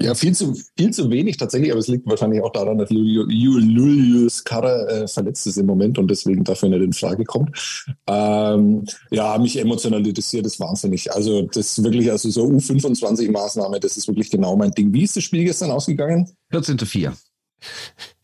Ja, 0.02 0.16
viel 0.16 0.36
zu, 0.36 0.54
viel 0.78 0.92
zu 0.92 1.10
wenig 1.10 1.38
tatsächlich, 1.38 1.72
aber 1.72 1.80
es 1.80 1.88
liegt 1.88 2.06
wahrscheinlich 2.08 2.42
auch 2.42 2.52
daran, 2.52 2.78
dass 2.78 2.90
Julius 2.90 4.44
Karrer 4.44 4.90
äh, 4.90 5.08
verletzt 5.08 5.48
ist 5.48 5.58
im 5.58 5.66
Moment 5.66 5.98
und 5.98 6.10
deswegen 6.10 6.44
dafür 6.44 6.70
nicht 6.70 6.82
in 6.82 6.92
Frage 6.92 7.24
kommt. 7.24 7.86
Ähm, 8.08 8.86
ja, 9.12 9.38
mich 9.38 9.58
emotionalisiert 9.58 10.46
das 10.46 10.60
wahnsinnig. 10.60 11.12
Also 11.14 11.44
das 11.44 11.78
ist 11.78 11.84
wirklich, 11.84 12.12
also 12.12 12.30
so 12.30 12.46
U25-Maßnahme, 12.46 13.80
das 13.80 13.96
ist 13.96 14.08
wirklich 14.10 14.30
genau 14.30 14.58
mein 14.58 14.72
Ding. 14.72 14.92
Wie 14.94 15.04
ist 15.04 15.16
das 15.16 15.24
Spiel 15.24 15.46
gestern 15.46 15.72
ausgegangen? 15.72 16.30
14 16.52 16.78
zu 16.78 16.86
4. 16.86 17.14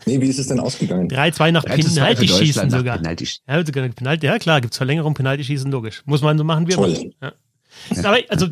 Nee, 0.06 0.20
wie 0.20 0.28
ist 0.28 0.40
es 0.40 0.48
denn 0.48 0.60
ausgegangen? 0.60 1.08
3-2 1.08 1.52
nach 1.52 1.64
Penalty-Schießen 1.64 2.70
sogar. 2.70 2.98
Penalty. 2.98 3.28
Ja, 3.48 3.66
sogar 3.66 3.88
Penalty. 3.90 4.26
ja, 4.26 4.38
klar, 4.40 4.60
gibt 4.60 4.74
es 4.74 4.78
Verlängerung, 4.78 5.14
Penalty-Schießen, 5.14 5.72
logisch. 5.72 6.02
Muss 6.06 6.22
man 6.22 6.38
so 6.38 6.44
machen, 6.44 6.68
wie 6.68 6.74
Toll. 6.74 7.14
Ja. 7.22 7.34
Aber 8.04 8.18
also 8.30 8.48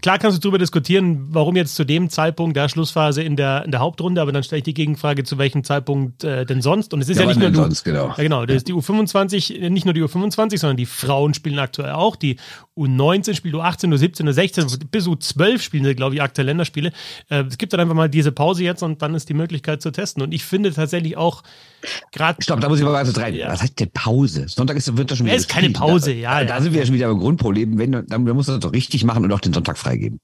klar 0.00 0.18
kannst 0.18 0.36
du 0.36 0.40
darüber 0.40 0.58
diskutieren, 0.58 1.28
warum 1.30 1.56
jetzt 1.56 1.76
zu 1.76 1.84
dem 1.84 2.10
Zeitpunkt 2.10 2.56
der 2.56 2.68
Schlussphase 2.68 3.22
in 3.22 3.36
der, 3.36 3.64
in 3.64 3.70
der 3.70 3.80
Hauptrunde, 3.80 4.20
aber 4.20 4.32
dann 4.32 4.42
stelle 4.42 4.58
ich 4.58 4.64
die 4.64 4.74
Gegenfrage, 4.74 5.24
zu 5.24 5.38
welchem 5.38 5.64
Zeitpunkt 5.64 6.24
äh, 6.24 6.44
denn 6.44 6.60
sonst? 6.60 6.92
Und 6.92 7.00
es 7.00 7.08
ist 7.08 7.16
ja, 7.16 7.22
ja 7.22 7.28
nicht 7.28 7.40
nur 7.40 7.50
du, 7.50 7.56
sonst, 7.56 7.84
genau. 7.84 8.08
Ja, 8.08 8.14
genau, 8.14 8.46
das 8.46 8.58
ist 8.58 8.68
die 8.68 8.74
U25, 8.74 9.68
nicht 9.68 9.84
nur 9.84 9.94
die 9.94 10.02
U25, 10.02 10.58
sondern 10.58 10.76
die 10.76 10.86
Frauen 10.86 11.34
spielen 11.34 11.58
aktuell 11.58 11.92
auch, 11.92 12.16
die 12.16 12.36
U19 12.76 13.34
spielt 13.34 13.54
U18, 13.54 13.94
U17, 13.94 14.28
U16, 14.28 14.80
bis 14.90 15.06
U12 15.06 15.60
spielen 15.60 15.84
sie, 15.84 15.94
glaube 15.94 16.14
ich, 16.14 16.22
aktuell 16.22 16.46
Länderspiele. 16.46 16.92
Äh, 17.30 17.44
es 17.44 17.56
gibt 17.56 17.72
dann 17.72 17.80
einfach 17.80 17.94
mal 17.94 18.08
diese 18.08 18.32
Pause 18.32 18.64
jetzt 18.64 18.82
und 18.82 19.00
dann 19.02 19.14
ist 19.14 19.28
die 19.28 19.34
Möglichkeit 19.34 19.80
zu 19.80 19.90
testen. 19.90 20.22
Und 20.22 20.32
ich 20.32 20.44
finde 20.44 20.72
tatsächlich 20.72 21.16
auch 21.16 21.42
gerade. 22.12 22.42
Stopp, 22.42 22.60
da 22.60 22.68
muss 22.68 22.78
ich 22.78 22.84
mal 22.84 22.92
weiter 22.92 23.16
rein. 23.20 23.34
Ja. 23.34 23.48
Was 23.48 23.62
heißt 23.62 23.80
denn 23.80 23.90
Pause? 23.92 24.46
Sonntag 24.48 24.76
ist, 24.76 24.94
wird 24.96 25.10
das 25.10 25.18
schon 25.18 25.26
wieder. 25.26 25.36
Es 25.36 25.42
ist 25.42 25.48
keine 25.48 25.70
Pause, 25.70 26.10
da, 26.10 26.16
ja. 26.16 26.44
Da, 26.44 26.56
ja. 26.56 26.60
sind 26.60 26.72
wir 26.72 26.80
ja 26.80 26.86
schon 26.86 26.94
wieder 26.94 27.08
beim 27.08 27.18
Grundproblem. 27.18 27.78
Wenn, 27.78 27.92
dann, 27.92 28.06
dann 28.06 28.24
musst 28.24 28.48
du 28.48 28.52
das 28.52 28.60
doch 28.60 28.72
richtig 28.72 29.04
machen 29.04 29.24
und 29.24 29.32
auch 29.32 29.40
den 29.40 29.54
Sonntag 29.54 29.75
freigeben. 29.76 30.20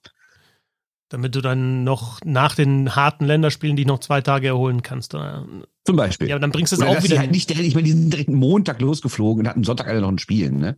Damit 1.08 1.34
du 1.34 1.40
dann 1.40 1.84
noch 1.84 2.20
nach 2.25 2.54
den 2.54 2.96
harten 2.96 3.26
Länderspielen 3.26 3.76
die 3.76 3.84
noch 3.84 4.00
zwei 4.00 4.22
Tage 4.22 4.49
erholen 4.49 4.82
kannst. 4.82 5.14
Oder? 5.14 5.46
Zum 5.84 5.96
Beispiel. 5.96 6.28
Ja, 6.28 6.38
dann 6.38 6.50
bringst 6.50 6.72
du 6.72 6.76
es 6.76 6.82
auch 6.82 7.02
wieder. 7.02 7.19
Halt 7.19 7.31
nicht 7.31 7.50
direkt, 7.50 7.66
ich 7.66 7.75
meine, 7.75 7.84
die 7.84 7.93
sind 7.93 8.12
direkt 8.12 8.31
Montag 8.31 8.81
losgeflogen 8.81 9.43
und 9.43 9.49
hatten 9.49 9.64
Sonntag 9.64 9.88
alle 9.88 10.00
noch 10.00 10.08
ein 10.08 10.19
Spiel, 10.19 10.50
ne? 10.50 10.76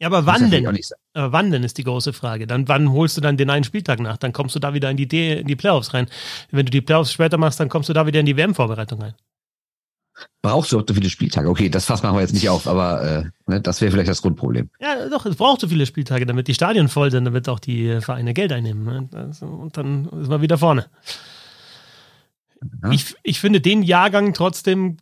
Ja, 0.00 0.06
aber 0.06 0.24
wann 0.24 0.50
denn? 0.50 0.66
Aber 1.12 1.32
wann 1.32 1.50
denn 1.50 1.62
ist 1.62 1.76
die 1.76 1.84
große 1.84 2.14
Frage. 2.14 2.46
Dann 2.46 2.68
wann 2.68 2.90
holst 2.90 3.18
du 3.18 3.20
dann 3.20 3.36
den 3.36 3.50
einen 3.50 3.64
Spieltag 3.64 4.00
nach? 4.00 4.16
Dann 4.16 4.32
kommst 4.32 4.54
du 4.54 4.58
da 4.58 4.72
wieder 4.72 4.90
in 4.90 4.96
die, 4.96 5.06
D 5.06 5.40
in 5.40 5.46
die 5.46 5.56
Playoffs 5.56 5.92
rein. 5.92 6.06
Wenn 6.50 6.64
du 6.64 6.70
die 6.70 6.80
Playoffs 6.80 7.12
später 7.12 7.36
machst, 7.36 7.60
dann 7.60 7.68
kommst 7.68 7.90
du 7.90 7.92
da 7.92 8.06
wieder 8.06 8.20
in 8.20 8.26
die 8.26 8.36
WM-Vorbereitung 8.36 9.02
rein. 9.02 9.14
Brauchst 10.42 10.72
du 10.72 10.78
auch 10.78 10.84
so 10.86 10.94
viele 10.94 11.10
Spieltage? 11.10 11.48
Okay, 11.48 11.68
das 11.68 11.84
Fass 11.84 12.02
machen 12.02 12.16
wir 12.16 12.22
jetzt 12.22 12.32
nicht 12.32 12.48
auf, 12.48 12.66
aber 12.66 13.02
äh, 13.02 13.24
ne, 13.50 13.60
das 13.60 13.80
wäre 13.80 13.92
vielleicht 13.92 14.08
das 14.08 14.22
Grundproblem. 14.22 14.70
Ja, 14.80 15.08
doch, 15.08 15.26
es 15.26 15.36
braucht 15.36 15.60
so 15.60 15.68
viele 15.68 15.84
Spieltage, 15.84 16.24
damit 16.24 16.48
die 16.48 16.54
Stadien 16.54 16.88
voll 16.88 17.10
sind, 17.10 17.26
damit 17.26 17.48
auch 17.48 17.58
die 17.58 18.00
Vereine 18.00 18.32
Geld 18.32 18.52
einnehmen. 18.52 18.84
Ne? 18.84 19.30
Und 19.40 19.76
dann 19.76 20.06
ist 20.20 20.28
man 20.28 20.40
wieder 20.40 20.56
vorne. 20.56 20.86
Ja. 22.82 22.90
Ich, 22.90 23.14
ich 23.22 23.40
finde 23.40 23.60
den 23.60 23.82
Jahrgang 23.82 24.32
trotzdem 24.32 24.96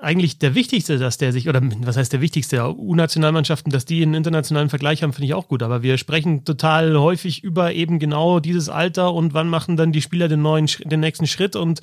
eigentlich 0.00 0.38
der 0.38 0.54
wichtigste, 0.54 0.98
dass 0.98 1.18
der 1.18 1.32
sich, 1.32 1.48
oder 1.48 1.60
was 1.80 1.96
heißt 1.96 2.12
der 2.12 2.20
wichtigste, 2.20 2.64
U-Nationalmannschaften, 2.76 3.72
dass 3.72 3.84
die 3.84 4.02
einen 4.02 4.14
internationalen 4.14 4.68
Vergleich 4.68 5.02
haben, 5.02 5.12
finde 5.12 5.26
ich 5.26 5.34
auch 5.34 5.48
gut. 5.48 5.62
Aber 5.62 5.82
wir 5.82 5.98
sprechen 5.98 6.44
total 6.44 6.98
häufig 6.98 7.42
über 7.42 7.72
eben 7.72 7.98
genau 7.98 8.38
dieses 8.38 8.68
Alter 8.68 9.12
und 9.12 9.34
wann 9.34 9.48
machen 9.48 9.76
dann 9.76 9.90
die 9.90 10.02
Spieler 10.02 10.28
den 10.28 10.40
neuen, 10.40 10.66
den 10.84 11.00
nächsten 11.00 11.26
Schritt 11.26 11.56
und 11.56 11.80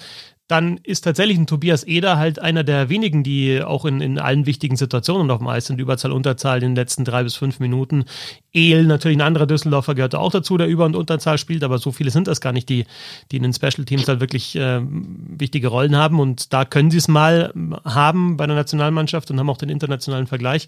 dann 0.48 0.78
ist 0.84 1.02
tatsächlich 1.02 1.38
ein 1.38 1.48
Tobias 1.48 1.84
Eder 1.86 2.18
halt 2.18 2.38
einer 2.40 2.64
der 2.64 2.90
wenigen, 2.90 3.24
die 3.24 3.64
auch 3.64 3.84
in, 3.84 4.00
in 4.00 4.20
allen 4.20 4.46
wichtigen 4.46 4.76
Situationen 4.76 5.32
auf 5.32 5.40
dem 5.40 5.48
Eis 5.48 5.66
sind, 5.66 5.80
Überzahl, 5.80 6.12
Unterzahl 6.12 6.58
in 6.58 6.70
den 6.70 6.76
letzten 6.76 7.04
drei 7.04 7.24
bis 7.24 7.36
fünf 7.36 7.60
Minuten. 7.60 8.06
Ehl, 8.54 8.86
natürlich 8.86 9.18
ein 9.18 9.22
anderer 9.22 9.48
Düsseldorfer 9.48 9.96
gehört 9.96 10.14
auch 10.14 10.32
dazu, 10.32 10.58
der 10.58 10.68
Über- 10.68 10.86
und 10.86 10.96
Unterzahl 10.96 11.40
spielt, 11.40 11.64
aber 11.64 11.80
so 11.80 11.92
viele 11.92 12.12
sind 12.12 12.28
das 12.28 12.42
gar 12.42 12.54
nicht, 12.54 12.70
die, 12.70 12.86
die 13.32 13.38
in 13.38 13.44
den 13.44 13.54
Special 13.54 13.86
Teams 13.86 14.08
halt 14.08 14.20
wirklich 14.20 14.56
äh, 14.56 14.82
wichtige 14.84 15.70
Rollen 15.70 15.96
haben 15.96 16.20
und 16.20 16.54
da 16.54 16.64
können 16.64 16.92
sie 16.92 16.98
es 16.98 17.08
mal 17.08 17.52
haben 17.84 18.38
bei 18.38 18.46
der 18.46 18.56
Nationalmannschaft 18.56 19.32
und 19.32 19.40
haben 19.40 19.50
auch 19.50 19.58
den 19.58 19.70
internationalen 19.70 20.28
Vergleich. 20.28 20.68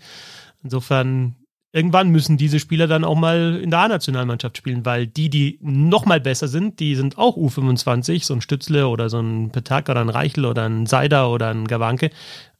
Insofern 0.64 1.36
irgendwann 1.78 2.10
müssen 2.10 2.38
diese 2.38 2.60
Spieler 2.60 2.88
dann 2.88 3.04
auch 3.04 3.16
mal 3.16 3.60
in 3.62 3.70
der 3.70 3.80
A-Nationalmannschaft 3.80 4.58
spielen, 4.58 4.84
weil 4.84 5.06
die, 5.06 5.30
die 5.30 5.60
noch 5.62 6.06
mal 6.06 6.20
besser 6.20 6.48
sind, 6.48 6.80
die 6.80 6.96
sind 6.96 7.20
auch 7.20 7.38
U25, 7.38 8.26
so 8.26 8.34
ein 8.34 8.42
Stützle 8.42 8.88
oder 8.88 9.10
so 9.10 9.20
ein 9.20 9.52
Petak 9.52 9.88
oder 9.88 10.02
ein 10.02 10.10
Reichel 10.10 10.46
oder 10.46 10.68
ein 10.68 10.88
Seider 10.88 11.30
oder 11.30 11.50
ein 11.50 11.68
Gawanke, 11.68 12.10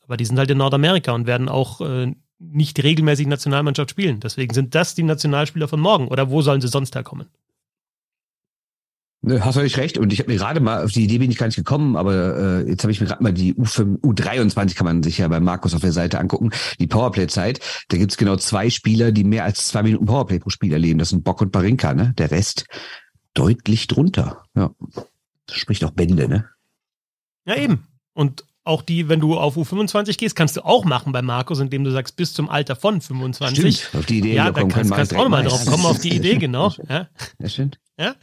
aber 0.06 0.18
die 0.18 0.26
sind 0.26 0.38
halt 0.38 0.52
in 0.52 0.60
Nordamerika 0.60 1.14
und 1.14 1.26
werden 1.26 1.50
auch 1.50 1.82
äh, 1.82 2.14
nicht 2.40 2.82
regelmäßig 2.84 3.26
Nationalmannschaft 3.26 3.90
spielen. 3.90 4.20
Deswegen 4.20 4.54
sind 4.54 4.76
das 4.76 4.94
die 4.94 5.04
Nationalspieler 5.04 5.68
von 5.68 5.80
morgen 5.80 6.08
oder 6.08 6.30
wo 6.30 6.44
sollen 6.44 6.62
sie 6.62 6.68
sonst 6.68 6.96
herkommen? 6.96 7.28
Ne, 9.28 9.44
hast 9.44 9.56
völlig 9.56 9.76
recht. 9.78 9.98
Und 9.98 10.14
ich 10.14 10.20
habe 10.20 10.32
mir 10.32 10.38
gerade 10.38 10.62
mal, 10.62 10.86
auf 10.86 10.94
die 10.94 11.04
Idee 11.04 11.18
bin 11.18 11.30
ich 11.30 11.38
gar 11.38 11.48
nicht 11.48 11.58
gekommen, 11.58 11.98
aber 11.98 12.62
äh, 12.64 12.70
jetzt 12.70 12.84
habe 12.84 12.94
ich 12.94 13.02
mir 13.02 13.08
gerade 13.08 13.22
mal 13.22 13.34
die 13.34 13.54
U5, 13.56 14.00
U23 14.00 14.74
kann 14.74 14.86
man 14.86 15.04
sich 15.04 15.18
ja 15.18 15.28
bei 15.28 15.42
Markus 15.42 15.74
auf 15.74 15.82
der 15.82 15.92
Seite 15.92 16.18
angucken, 16.18 16.52
die 16.80 16.88
Powerplay-Zeit. 16.88 17.60
Da 17.90 17.98
gibt's 17.98 18.16
genau 18.16 18.38
zwei 18.38 18.70
Spieler, 18.70 19.12
die 19.12 19.26
mehr 19.26 19.44
als 19.44 19.68
zwei 19.68 19.84
Minuten 19.84 20.06
Powerplay 20.06 20.40
pro 20.40 20.50
Spiel 20.50 20.72
erleben. 20.72 20.98
Das 20.98 21.10
sind 21.10 21.26
Bock 21.26 21.42
und 21.42 21.52
Barinka, 21.52 21.94
ne? 21.94 22.14
Der 22.18 22.32
Rest 22.32 22.68
deutlich 23.34 23.88
drunter. 23.88 24.44
Ja. 24.56 24.72
Das 25.46 25.58
spricht 25.58 25.84
auch 25.84 25.92
Bände, 25.92 26.30
ne? 26.30 26.46
Ja, 27.46 27.58
eben. 27.58 27.86
Und 28.14 28.46
auch 28.64 28.82
die, 28.82 29.10
wenn 29.10 29.20
du 29.20 29.38
auf 29.38 29.58
U25 29.58 30.18
gehst, 30.18 30.38
kannst 30.38 30.56
du 30.56 30.62
auch 30.64 30.86
machen 30.86 31.12
bei 31.12 31.22
Markus, 31.22 31.60
indem 31.60 31.84
du 31.84 31.92
sagst, 31.92 32.16
bis 32.16 32.32
zum 32.32 32.50
Alter 32.50 32.78
von 32.78 33.02
25. 33.02 33.78
Stimmt, 33.78 33.96
auf 34.00 34.06
die 34.06 34.20
Idee 34.20 34.36
ja, 34.36 34.52
da 34.52 34.64
kannst, 34.64 34.94
kannst 34.94 35.12
du 35.12 35.18
auch 35.18 35.28
mal 35.28 35.44
drauf 35.44 35.66
kommen, 35.66 35.86
auf 35.86 36.00
die 36.00 36.16
Idee, 36.16 36.36
genau. 36.40 36.74
Ja, 36.88 37.10
ja 37.40 37.50
stimmt. 37.50 37.78
Ja. 38.00 38.16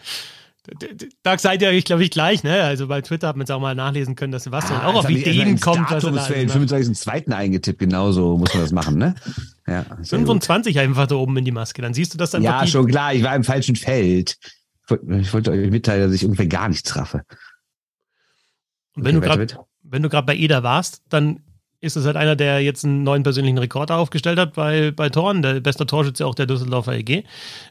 Da 1.22 1.38
seid 1.38 1.60
ihr 1.60 1.68
euch, 1.68 1.84
glaube 1.84 2.04
ich, 2.04 2.10
gleich, 2.10 2.42
ne? 2.42 2.62
Also 2.62 2.86
bei 2.86 3.02
Twitter 3.02 3.28
hat 3.28 3.36
man 3.36 3.44
es 3.44 3.50
auch 3.50 3.60
mal 3.60 3.74
nachlesen 3.74 4.14
können, 4.14 4.32
dass 4.32 4.50
was 4.50 4.70
ah, 4.70 4.86
auch 4.86 4.94
auf 4.94 5.10
Ideen 5.10 5.60
kommt. 5.60 5.90
Was 5.90 6.04
er 6.04 6.12
für 6.22 6.32
den 6.32 6.48
25.2. 6.48 7.30
eingetippt, 7.32 7.78
genauso 7.78 8.38
muss 8.38 8.54
man 8.54 8.62
das 8.62 8.72
machen, 8.72 8.96
ne? 8.96 9.14
Ja, 9.66 9.84
25 10.02 10.74
gut. 10.74 10.82
einfach 10.82 11.06
da 11.06 11.16
oben 11.16 11.36
in 11.36 11.44
die 11.44 11.52
Maske, 11.52 11.82
dann 11.82 11.92
siehst 11.92 12.14
du 12.14 12.18
das 12.18 12.34
einfach. 12.34 12.62
Ja, 12.62 12.66
schon 12.66 12.86
klar, 12.86 13.12
ich 13.12 13.22
war 13.22 13.36
im 13.36 13.44
falschen 13.44 13.76
Feld. 13.76 14.38
Ich 14.88 15.32
wollte 15.32 15.50
euch 15.50 15.70
mitteilen, 15.70 16.02
dass 16.02 16.14
ich 16.14 16.24
ungefähr 16.24 16.46
gar 16.46 16.68
nichts 16.68 16.88
traffe. 16.88 17.24
Und 18.96 19.04
wenn 19.04 19.16
okay, 19.18 19.46
du 19.92 20.08
gerade 20.08 20.26
bei 20.26 20.36
Eder 20.36 20.62
warst, 20.62 21.02
dann 21.10 21.40
ist 21.84 21.96
es 21.96 22.06
halt 22.06 22.16
einer, 22.16 22.34
der 22.34 22.60
jetzt 22.60 22.84
einen 22.84 23.04
neuen 23.04 23.22
persönlichen 23.22 23.58
Rekord 23.58 23.90
aufgestellt 23.90 24.38
hat 24.38 24.54
bei, 24.54 24.90
bei 24.90 25.10
Toren. 25.10 25.42
Der 25.42 25.60
beste 25.60 25.86
Torschütze 25.86 26.26
auch 26.26 26.34
der 26.34 26.46
Düsseldorfer 26.46 26.94
EG. 26.94 27.24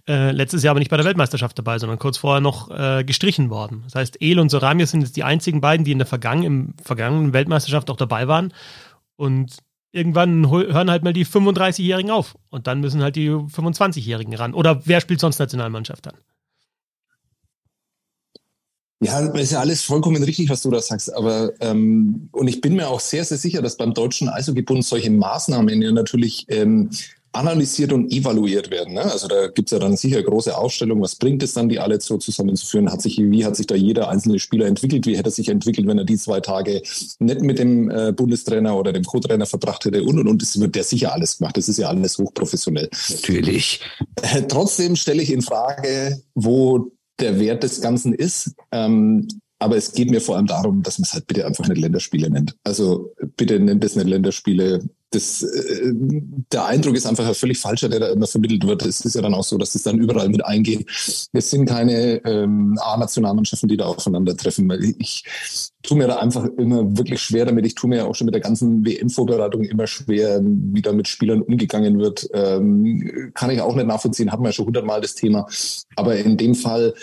Äh, 0.07 0.31
letztes 0.31 0.63
Jahr 0.63 0.71
aber 0.71 0.79
nicht 0.79 0.89
bei 0.89 0.97
der 0.97 1.05
Weltmeisterschaft 1.05 1.57
dabei, 1.57 1.79
sondern 1.79 1.99
kurz 1.99 2.17
vorher 2.17 2.39
noch 2.39 2.69
äh, 2.71 3.03
gestrichen 3.03 3.49
worden. 3.49 3.81
Das 3.85 3.95
heißt, 3.95 4.21
El 4.21 4.39
und 4.39 4.49
Soramir 4.49 4.87
sind 4.87 5.01
jetzt 5.01 5.17
die 5.17 5.23
einzigen 5.23 5.59
beiden, 5.59 5.83
die 5.83 5.91
in 5.91 5.97
der 5.97 6.07
vergangen, 6.07 6.43
im 6.43 6.73
vergangenen 6.83 7.33
Weltmeisterschaft 7.33 7.89
auch 7.89 7.97
dabei 7.97 8.27
waren. 8.27 8.53
Und 9.15 9.57
irgendwann 9.91 10.49
hören 10.49 10.91
halt 10.91 11.03
mal 11.03 11.13
die 11.13 11.25
35-Jährigen 11.25 12.11
auf. 12.11 12.35
Und 12.49 12.67
dann 12.67 12.79
müssen 12.79 13.01
halt 13.01 13.15
die 13.15 13.29
25-Jährigen 13.29 14.35
ran. 14.35 14.53
Oder 14.53 14.85
wer 14.85 15.01
spielt 15.01 15.19
sonst 15.19 15.39
Nationalmannschaft 15.39 16.05
dann? 16.05 16.15
Ja, 19.03 19.19
ist 19.19 19.51
ja 19.51 19.59
alles 19.59 19.83
vollkommen 19.83 20.23
richtig, 20.23 20.49
was 20.49 20.61
du 20.61 20.71
da 20.71 20.81
sagst. 20.81 21.13
Aber 21.13 21.51
ähm, 21.59 22.29
und 22.31 22.47
ich 22.47 22.61
bin 22.61 22.75
mir 22.75 22.89
auch 22.89 22.99
sehr, 22.99 23.25
sehr 23.25 23.37
sicher, 23.37 23.61
dass 23.61 23.77
beim 23.77 23.93
Deutschen 23.93 24.29
Eishockeybund 24.29 24.85
solche 24.85 25.11
Maßnahmen 25.11 25.81
ja 25.81 25.91
natürlich 25.91 26.45
ähm, 26.49 26.89
analysiert 27.33 27.91
und 27.91 28.11
evaluiert 28.11 28.69
werden. 28.69 28.93
Ne? 28.93 29.01
Also 29.01 29.27
da 29.27 29.47
gibt's 29.47 29.71
ja 29.71 29.79
dann 29.79 29.97
sicher 29.97 30.21
große 30.21 30.55
Ausstellungen, 30.55 31.01
was 31.01 31.15
bringt 31.15 31.41
es 31.41 31.53
dann, 31.53 31.67
die 31.67 31.79
alle 31.79 31.99
so 31.99 32.17
zusammenzuführen? 32.17 32.91
Hat 32.91 33.01
sich, 33.01 33.17
wie 33.17 33.43
hat 33.43 33.55
sich 33.55 33.65
da 33.65 33.75
jeder 33.75 34.09
einzelne 34.09 34.39
Spieler 34.39 34.67
entwickelt? 34.67 35.07
Wie 35.07 35.17
hätte 35.17 35.29
er 35.29 35.31
sich 35.31 35.49
entwickelt, 35.49 35.87
wenn 35.87 35.97
er 35.97 36.03
die 36.03 36.17
zwei 36.17 36.39
Tage 36.39 36.83
nicht 37.19 37.41
mit 37.41 37.57
dem 37.57 37.89
äh, 37.89 38.13
Bundestrainer 38.13 38.77
oder 38.77 38.93
dem 38.93 39.03
Co-Trainer 39.03 39.47
verbracht 39.47 39.83
hätte? 39.85 40.03
Und 40.03 40.19
und 40.19 40.27
und 40.27 40.43
es 40.43 40.59
wird 40.59 40.75
ja 40.75 40.83
sicher 40.83 41.13
alles 41.13 41.39
gemacht. 41.39 41.57
Das 41.57 41.67
ist 41.67 41.77
ja 41.77 41.87
alles 41.87 42.19
hochprofessionell. 42.19 42.89
Natürlich. 43.09 43.81
Äh, 44.21 44.43
trotzdem 44.43 44.95
stelle 44.95 45.23
ich 45.23 45.31
in 45.31 45.41
Frage, 45.41 46.21
wo 46.35 46.91
der 47.23 47.39
Wert 47.39 47.63
des 47.63 47.81
Ganzen 47.81 48.13
ist. 48.13 48.53
Ähm, 48.71 49.27
aber 49.59 49.77
es 49.77 49.93
geht 49.93 50.11
mir 50.11 50.19
vor 50.19 50.35
allem 50.35 50.47
darum, 50.47 50.83
dass 50.83 50.99
man 50.99 51.05
es 51.05 51.13
halt 51.13 51.25
bitte 51.25 51.45
einfach 51.45 51.67
nicht 51.67 51.79
Länderspiele 51.79 52.29
nennt. 52.29 52.57
Also 52.65 53.13
bitte 53.37 53.59
nennt 53.59 53.83
es 53.83 53.95
nicht 53.95 54.07
Länderspiele. 54.07 54.83
Das, 55.13 55.43
äh, 55.43 55.91
der 56.51 56.65
Eindruck 56.65 56.95
ist 56.95 57.05
einfach 57.05 57.27
ein 57.27 57.35
völlig 57.35 57.59
falscher, 57.59 57.87
der 57.87 57.99
da 57.99 58.07
immer 58.07 58.25
vermittelt 58.25 58.65
wird. 58.65 58.83
Es 58.85 59.01
ist 59.01 59.13
ja 59.13 59.21
dann 59.21 59.33
auch 59.33 59.43
so, 59.43 59.57
dass 59.57 59.75
es 59.75 59.83
dann 59.83 59.99
überall 59.99 60.27
mit 60.29 60.43
eingeht. 60.43 60.89
Es 60.89 61.49
sind 61.49 61.65
keine 61.67 62.23
ähm, 62.25 62.77
A-Nationalmannschaften, 62.81 63.69
die 63.69 63.77
da 63.77 63.85
aufeinandertreffen. 63.85 64.71
Ich 64.97 65.23
tue 65.83 65.97
mir 65.97 66.07
da 66.07 66.15
einfach 66.15 66.45
immer 66.57 66.97
wirklich 66.97 67.21
schwer 67.21 67.45
damit. 67.45 67.65
Ich 67.65 67.75
tue 67.75 67.89
mir 67.89 67.97
ja 67.97 68.05
auch 68.05 68.15
schon 68.15 68.25
mit 68.25 68.33
der 68.33 68.41
ganzen 68.41 68.85
WM-Vorbereitung 68.85 69.63
immer 69.63 69.85
schwer, 69.85 70.41
wie 70.43 70.81
da 70.81 70.91
mit 70.93 71.07
Spielern 71.07 71.41
umgegangen 71.41 71.99
wird. 71.99 72.27
Ähm, 72.33 73.31
kann 73.35 73.51
ich 73.51 73.61
auch 73.61 73.75
nicht 73.75 73.87
nachvollziehen, 73.87 74.31
haben 74.31 74.43
wir 74.43 74.49
ja 74.49 74.53
schon 74.53 74.65
hundertmal 74.65 75.01
das 75.01 75.13
Thema. 75.13 75.47
Aber 75.95 76.15
in 76.15 76.37
dem 76.37 76.55
Fall 76.55 76.95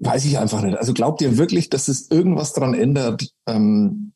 weiß 0.00 0.24
ich 0.26 0.38
einfach 0.38 0.62
nicht. 0.62 0.76
Also 0.76 0.92
glaubt 0.92 1.22
ihr 1.22 1.38
wirklich, 1.38 1.70
dass 1.70 1.88
es 1.88 2.10
irgendwas 2.10 2.52
daran 2.52 2.74
ändert, 2.74 3.32
ähm, 3.46 4.12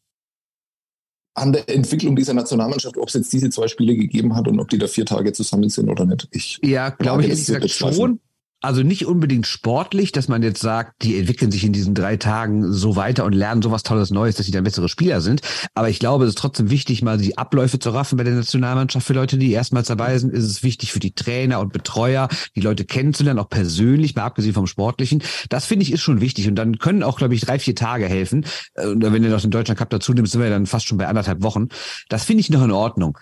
an 1.35 1.53
der 1.53 1.69
Entwicklung 1.69 2.15
dieser 2.17 2.35
Nationalmannschaft, 2.35 2.97
ob 2.99 3.09
es 3.09 3.15
jetzt 3.15 3.33
diese 3.33 3.51
zwei 3.51 3.69
Spiele 3.69 3.97
gegeben 3.97 4.35
hat 4.37 4.49
und 4.49 4.61
ob 4.61 4.69
die 4.69 4.79
da 4.79 4.87
vier 4.87 5.07
Tage 5.07 5.33
zusammen 5.33 5.69
sind 5.71 5.89
oder 5.89 6.05
nicht? 6.05 6.29
Ich 6.31 6.59
ja, 6.63 6.91
glaube 6.91 7.23
ich 7.23 7.29
ehrlich 7.29 7.47
gesagt 7.47 7.71
schon. 7.71 8.21
Also 8.63 8.85
nicht 8.85 9.07
unbedingt 9.07 9.49
sportlich, 9.49 10.13
dass 10.13 10.29
man 10.29 10.43
jetzt 10.43 10.61
sagt, 10.61 11.03
die 11.03 11.19
entwickeln 11.19 11.51
sich 11.51 11.65
in 11.65 11.73
diesen 11.73 11.95
drei 11.95 12.17
Tagen 12.17 12.73
so 12.73 12.95
weiter 12.95 13.25
und 13.25 13.33
lernen 13.33 13.61
sowas 13.61 13.83
Tolles 13.83 14.11
Neues, 14.11 14.37
dass 14.37 14.47
sie 14.47 14.53
dann 14.53 14.63
bessere 14.63 14.89
Spieler 14.89 15.21
sind. 15.21 15.43
Aber 15.75 15.89
ich 15.89 15.99
glaube, 15.99 16.25
es 16.25 16.31
ist 16.31 16.39
trotzdem 16.39 16.71
wichtig, 16.71 17.03
mal 17.03 17.19
die 17.19 17.37
Abläufe 17.37 17.81
zu 17.81 17.91
raffen 17.91 18.17
bei 18.17 18.25
der 18.25 18.35
Nationalmannschaft. 18.35 19.05
Für 19.05 19.15
Leute, 19.15 19.37
die 19.37 19.51
erstmals 19.51 19.89
dabei 19.89 20.17
sind, 20.19 20.33
ist 20.33 20.45
es 20.45 20.63
wichtig 20.63 20.93
für 20.93 21.01
die 21.01 21.13
Trainer 21.13 21.59
und 21.59 21.73
Betreuer, 21.73 22.29
die 22.55 22.61
Leute 22.61 22.85
kennenzulernen, 22.85 23.41
auch 23.41 23.49
persönlich, 23.49 24.15
mal 24.15 24.23
abgesehen 24.23 24.55
vom 24.55 24.69
Sportlichen. 24.69 25.25
Das 25.49 25.67
finde 25.67 25.83
ich 25.83 25.93
ist 25.93 26.01
schon 26.01 26.21
wichtig. 26.21 26.47
Und 26.47 26.55
dann 26.55 26.79
können 26.79 27.03
auch, 27.03 27.19
glaube 27.19 27.35
ich, 27.35 27.41
drei, 27.41 27.59
vier 27.59 27.75
Tage 27.75 28.07
helfen. 28.07 28.47
Und 28.77 29.03
wenn 29.03 29.23
du 29.25 29.29
noch 29.29 29.41
den 29.41 29.51
Deutschen 29.51 29.75
Cup 29.75 29.91
dazu 29.91 30.13
nimmst, 30.13 30.33
sind 30.33 30.41
wir 30.41 30.51
dann 30.51 30.67
fast 30.67 30.87
schon 30.87 30.99
bei 30.99 31.09
anderthalb 31.09 31.43
Wochen. 31.43 31.67
Das 32.09 32.25
finde 32.25 32.43
ich 32.43 32.51
noch 32.51 32.63
in 32.63 32.71
Ordnung. 32.71 33.19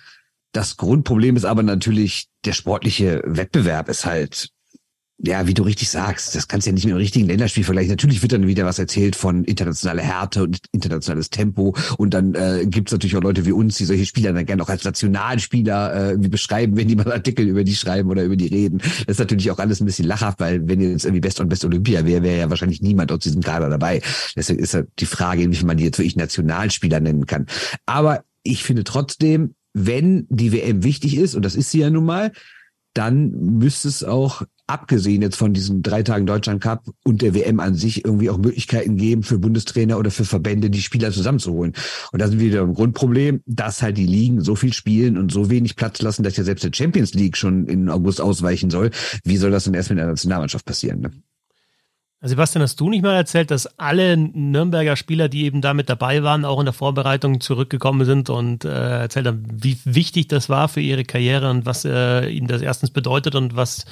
Das 0.53 0.77
Grundproblem 0.77 1.37
ist 1.37 1.45
aber 1.47 1.63
natürlich, 1.63 2.29
der 2.45 2.53
sportliche 2.53 3.23
Wettbewerb 3.25 3.89
ist 3.89 4.05
halt 4.05 4.51
ja, 5.23 5.47
wie 5.47 5.55
du 5.55 5.63
richtig 5.63 5.91
sagst, 5.91 6.35
das 6.35 6.49
kannst 6.49 6.67
du 6.67 6.71
ja 6.71 6.75
nicht 6.75 6.85
mit 6.85 6.95
dem 6.95 6.99
richtigen 6.99 7.27
Länderspiel 7.27 7.65
vergleichen. 7.65 7.91
Natürlich 7.91 8.23
wird 8.23 8.33
dann 8.33 8.47
wieder 8.47 8.65
was 8.65 8.79
erzählt 8.79 9.17
von 9.17 9.45
internationaler 9.45 10.03
Härte 10.03 10.43
und 10.43 10.59
internationales 10.73 11.29
Tempo. 11.29 11.77
Und 11.99 12.15
dann 12.15 12.35
äh, 12.35 12.65
gibt 12.67 12.89
es 12.89 12.93
natürlich 12.93 13.17
auch 13.17 13.23
Leute 13.23 13.45
wie 13.45 13.53
uns, 13.53 13.77
die 13.77 13.85
solche 13.85 14.07
Spieler 14.07 14.33
dann 14.33 14.47
gerne 14.47 14.63
auch 14.63 14.69
als 14.69 14.85
Nationalspieler 14.85 16.13
äh, 16.13 16.17
beschreiben, 16.17 16.77
wenn 16.77 16.89
die 16.89 16.97
mal 16.97 17.13
Artikel 17.13 17.47
über 17.47 17.65
die 17.65 17.75
schreiben 17.75 18.09
oder 18.09 18.25
über 18.25 18.37
die 18.37 18.47
reden. 18.47 18.79
Das 18.79 19.17
ist 19.17 19.19
natürlich 19.19 19.51
auch 19.51 19.59
alles 19.59 19.81
ein 19.81 19.87
bisschen 19.87 20.07
lachhaft, 20.07 20.41
weil 20.41 20.67
wenn 20.67 20.81
jetzt 20.81 21.05
irgendwie 21.05 21.21
Best 21.21 21.41
und 21.41 21.49
Best 21.49 21.65
Olympia 21.65 22.07
wäre, 22.07 22.23
wäre 22.23 22.39
ja 22.39 22.51
wahrscheinlich 22.51 22.81
niemand 22.81 23.13
aus 23.13 23.21
diesem 23.21 23.43
Kader 23.43 23.69
dabei. 23.69 24.01
Deswegen 24.37 24.59
ist 24.59 24.73
halt 24.73 24.89
die 24.99 25.07
Frage, 25.07 25.43
inwiefern 25.43 25.67
man 25.67 25.77
die 25.77 25.85
jetzt 25.85 25.99
wirklich 25.99 26.17
Nationalspieler 26.17 27.01
nennen 27.01 27.27
kann. 27.27 27.47
Aber 27.85 28.25
ich 28.43 28.65
finde 28.65 28.85
trotzdem, 28.85 29.55
wenn 29.75 30.27
die 30.31 30.53
WM 30.53 30.83
wichtig 30.83 31.17
ist, 31.17 31.35
und 31.35 31.45
das 31.45 31.55
ist 31.55 31.71
sie 31.71 31.81
ja 31.81 31.91
nun 31.91 32.07
mal, 32.07 32.33
dann 32.95 33.31
müsste 33.31 33.89
es 33.89 34.03
auch 34.03 34.43
abgesehen 34.71 35.23
jetzt 35.23 35.37
von 35.37 35.53
diesen 35.53 35.83
drei 35.83 36.03
Tagen 36.03 36.27
Deutschland 36.27 36.63
Cup 36.63 36.85
und 37.05 37.23
der 37.23 37.35
WM 37.35 37.61
an 37.61 37.75
sich 37.75 38.05
irgendwie 38.05 38.31
auch 38.31 38.39
Möglichkeiten 38.39 38.97
geben 38.97 39.23
für 39.23 39.39
Bundestrainer 39.39 39.99
oder 39.99 40.11
für 40.11 40.25
Verbände, 40.25 40.71
die 40.71 40.81
Spieler 40.81 41.11
zusammenzuholen. 41.11 41.75
Und 42.13 42.23
da 42.23 42.29
sind 42.29 42.39
wir 42.39 42.47
wieder 42.47 42.63
im 42.63 42.75
Grundproblem, 42.75 43.43
dass 43.47 43.83
halt 43.83 43.99
die 43.99 44.07
Ligen 44.07 44.41
so 44.41 44.55
viel 44.55 44.73
spielen 44.73 45.19
und 45.19 45.33
so 45.33 45.51
wenig 45.51 45.77
Platz 45.77 46.01
lassen, 46.03 46.23
dass 46.23 46.37
ja 46.37 46.45
selbst 46.45 46.65
der 46.65 46.73
Champions 46.73 47.15
League 47.15 47.37
schon 47.37 47.67
in 47.67 47.89
August 47.89 48.21
ausweichen 48.21 48.71
soll. 48.71 48.91
Wie 49.25 49.37
soll 49.37 49.51
das 49.51 49.65
denn 49.65 49.75
erst 49.75 49.91
mit 49.91 49.99
der 49.99 50.07
Nationalmannschaft 50.07 50.65
passieren? 50.65 51.01
Ne? 51.01 51.11
Sebastian, 52.23 52.63
hast 52.63 52.79
du 52.79 52.91
nicht 52.91 53.03
mal 53.03 53.15
erzählt, 53.15 53.51
dass 53.51 53.79
alle 53.79 54.15
Nürnberger 54.15 54.95
Spieler, 54.97 55.31
die 55.31 55.45
eben 55.45 55.63
damit 55.63 55.89
dabei 55.89 56.23
waren, 56.23 56.45
auch 56.45 56.59
in 56.61 56.67
der 56.67 56.75
Vorbereitung 56.75 57.41
zurückgekommen 57.41 58.05
sind 58.05 58.29
und 58.29 58.67
äh, 58.67 59.01
erzählt 59.01 59.27
haben, 59.27 59.47
wie 59.51 59.79
wichtig 59.85 60.29
das 60.29 60.51
war 60.51 60.69
für 60.69 60.83
ihre 60.83 61.05
Karriere 61.05 61.49
und 61.49 61.65
was 61.65 61.87
äh, 61.87 62.29
ihnen 62.29 62.47
das 62.47 62.61
erstens 62.61 62.91
bedeutet 62.91 63.35
und 63.37 63.57
was, 63.57 63.87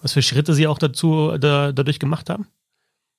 was 0.00 0.12
für 0.12 0.22
Schritte 0.22 0.54
sie 0.54 0.68
auch 0.68 0.78
dazu 0.78 1.36
da, 1.38 1.72
dadurch 1.72 1.98
gemacht 1.98 2.30
haben? 2.30 2.46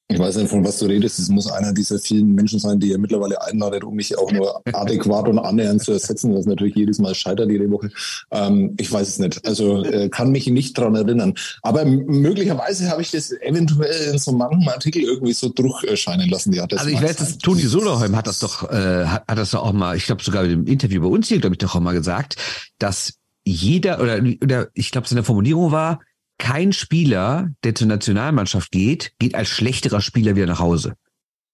Ich 0.10 0.20
weiß 0.20 0.36
nicht, 0.36 0.50
von 0.50 0.64
was 0.64 0.78
du 0.80 0.86
redest. 0.86 1.18
Es 1.18 1.30
muss 1.30 1.50
einer 1.50 1.74
dieser 1.74 1.98
vielen 1.98 2.36
Menschen 2.36 2.60
sein, 2.60 2.80
die 2.80 2.90
ihr 2.90 2.98
mittlerweile 2.98 3.42
einladet, 3.42 3.84
um 3.84 3.96
mich 3.96 4.16
auch 4.18 4.32
nur 4.32 4.62
adäquat 4.72 5.28
und 5.28 5.40
annähernd 5.40 5.82
zu 5.82 5.94
ersetzen, 5.94 6.36
was 6.36 6.46
natürlich 6.46 6.76
jedes 6.76 7.00
Mal 7.00 7.16
scheitert 7.16 7.50
jede 7.50 7.70
Woche. 7.72 7.90
Ähm, 8.32 8.76
ich 8.78 8.92
weiß 8.92 9.08
es 9.08 9.20
nicht. 9.20 9.46
Also 9.48 9.84
äh, 9.84 10.10
kann 10.10 10.32
mich 10.32 10.46
nicht 10.48 10.78
dran 10.78 10.96
erinnern. 10.96 11.34
Aber 11.62 11.86
möglicherweise 11.86 12.90
habe 12.90 13.02
ich 13.02 13.12
das 13.12 13.32
eventuell 13.32 14.12
in 14.12 14.20
so 14.20 14.34
manchem 14.34 14.68
Artikel 14.68 15.02
irgendwie 15.02 15.34
so 15.34 15.50
durchscheinen 15.50 16.30
lassen. 16.30 16.54
Ja, 16.54 16.66
also 16.66 16.90
ich 16.90 17.02
weiß, 17.02 17.38
Toni 17.40 17.62
Soderholm 17.62 18.16
hat 18.16 18.28
das 18.28 18.40
doch, 18.40 18.70
äh, 18.70 19.06
hat, 19.06 19.24
hat 19.28 19.38
das 19.38 19.52
doch 19.52 19.64
auch 19.64 19.74
mal, 19.74 19.96
ich 19.96 20.06
glaube 20.06 20.22
sogar 20.22 20.44
im 20.44 20.68
Interview 20.68 21.02
bei 21.02 21.08
uns 21.08 21.28
hier, 21.28 21.40
glaube 21.40 21.56
ich, 21.56 21.60
doch 21.60 21.76
auch 21.76 21.80
mal 21.80 21.94
gesagt, 21.94 22.36
dass 22.78 23.14
jeder 23.46 24.02
oder, 24.02 24.20
oder 24.42 24.68
ich 24.74 24.92
glaube, 24.92 25.08
seine 25.08 25.24
Formulierung 25.24 25.72
war, 25.72 26.00
kein 26.38 26.74
Spieler, 26.74 27.52
der 27.64 27.76
zur 27.76 27.88
Nationalmannschaft 27.88 28.72
geht, 28.72 29.14
geht 29.20 29.36
als 29.36 29.50
schlechterer 29.50 30.02
Spieler 30.02 30.36
wieder 30.36 30.48
nach 30.48 30.60
Hause. 30.60 30.96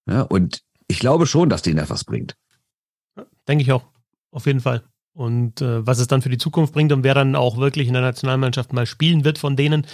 Ja, 0.06 0.22
und 0.22 0.62
ich 0.88 0.98
glaube 0.98 1.26
schon, 1.26 1.48
dass 1.48 1.62
denen 1.62 1.76
das 1.76 1.90
was 1.90 2.04
bringt. 2.04 2.36
Denke 3.46 3.62
ich 3.62 3.72
auch. 3.72 3.84
Auf 4.30 4.46
jeden 4.46 4.60
Fall. 4.60 4.82
Und 5.12 5.60
äh, 5.60 5.86
was 5.86 5.98
es 5.98 6.06
dann 6.06 6.22
für 6.22 6.28
die 6.28 6.38
Zukunft 6.38 6.72
bringt 6.72 6.92
und 6.92 7.04
wer 7.04 7.14
dann 7.14 7.36
auch 7.36 7.56
wirklich 7.56 7.88
in 7.88 7.94
der 7.94 8.02
Nationalmannschaft 8.02 8.72
mal 8.72 8.86
spielen 8.86 9.24
wird 9.24 9.38
von 9.38 9.56
denen, 9.56 9.86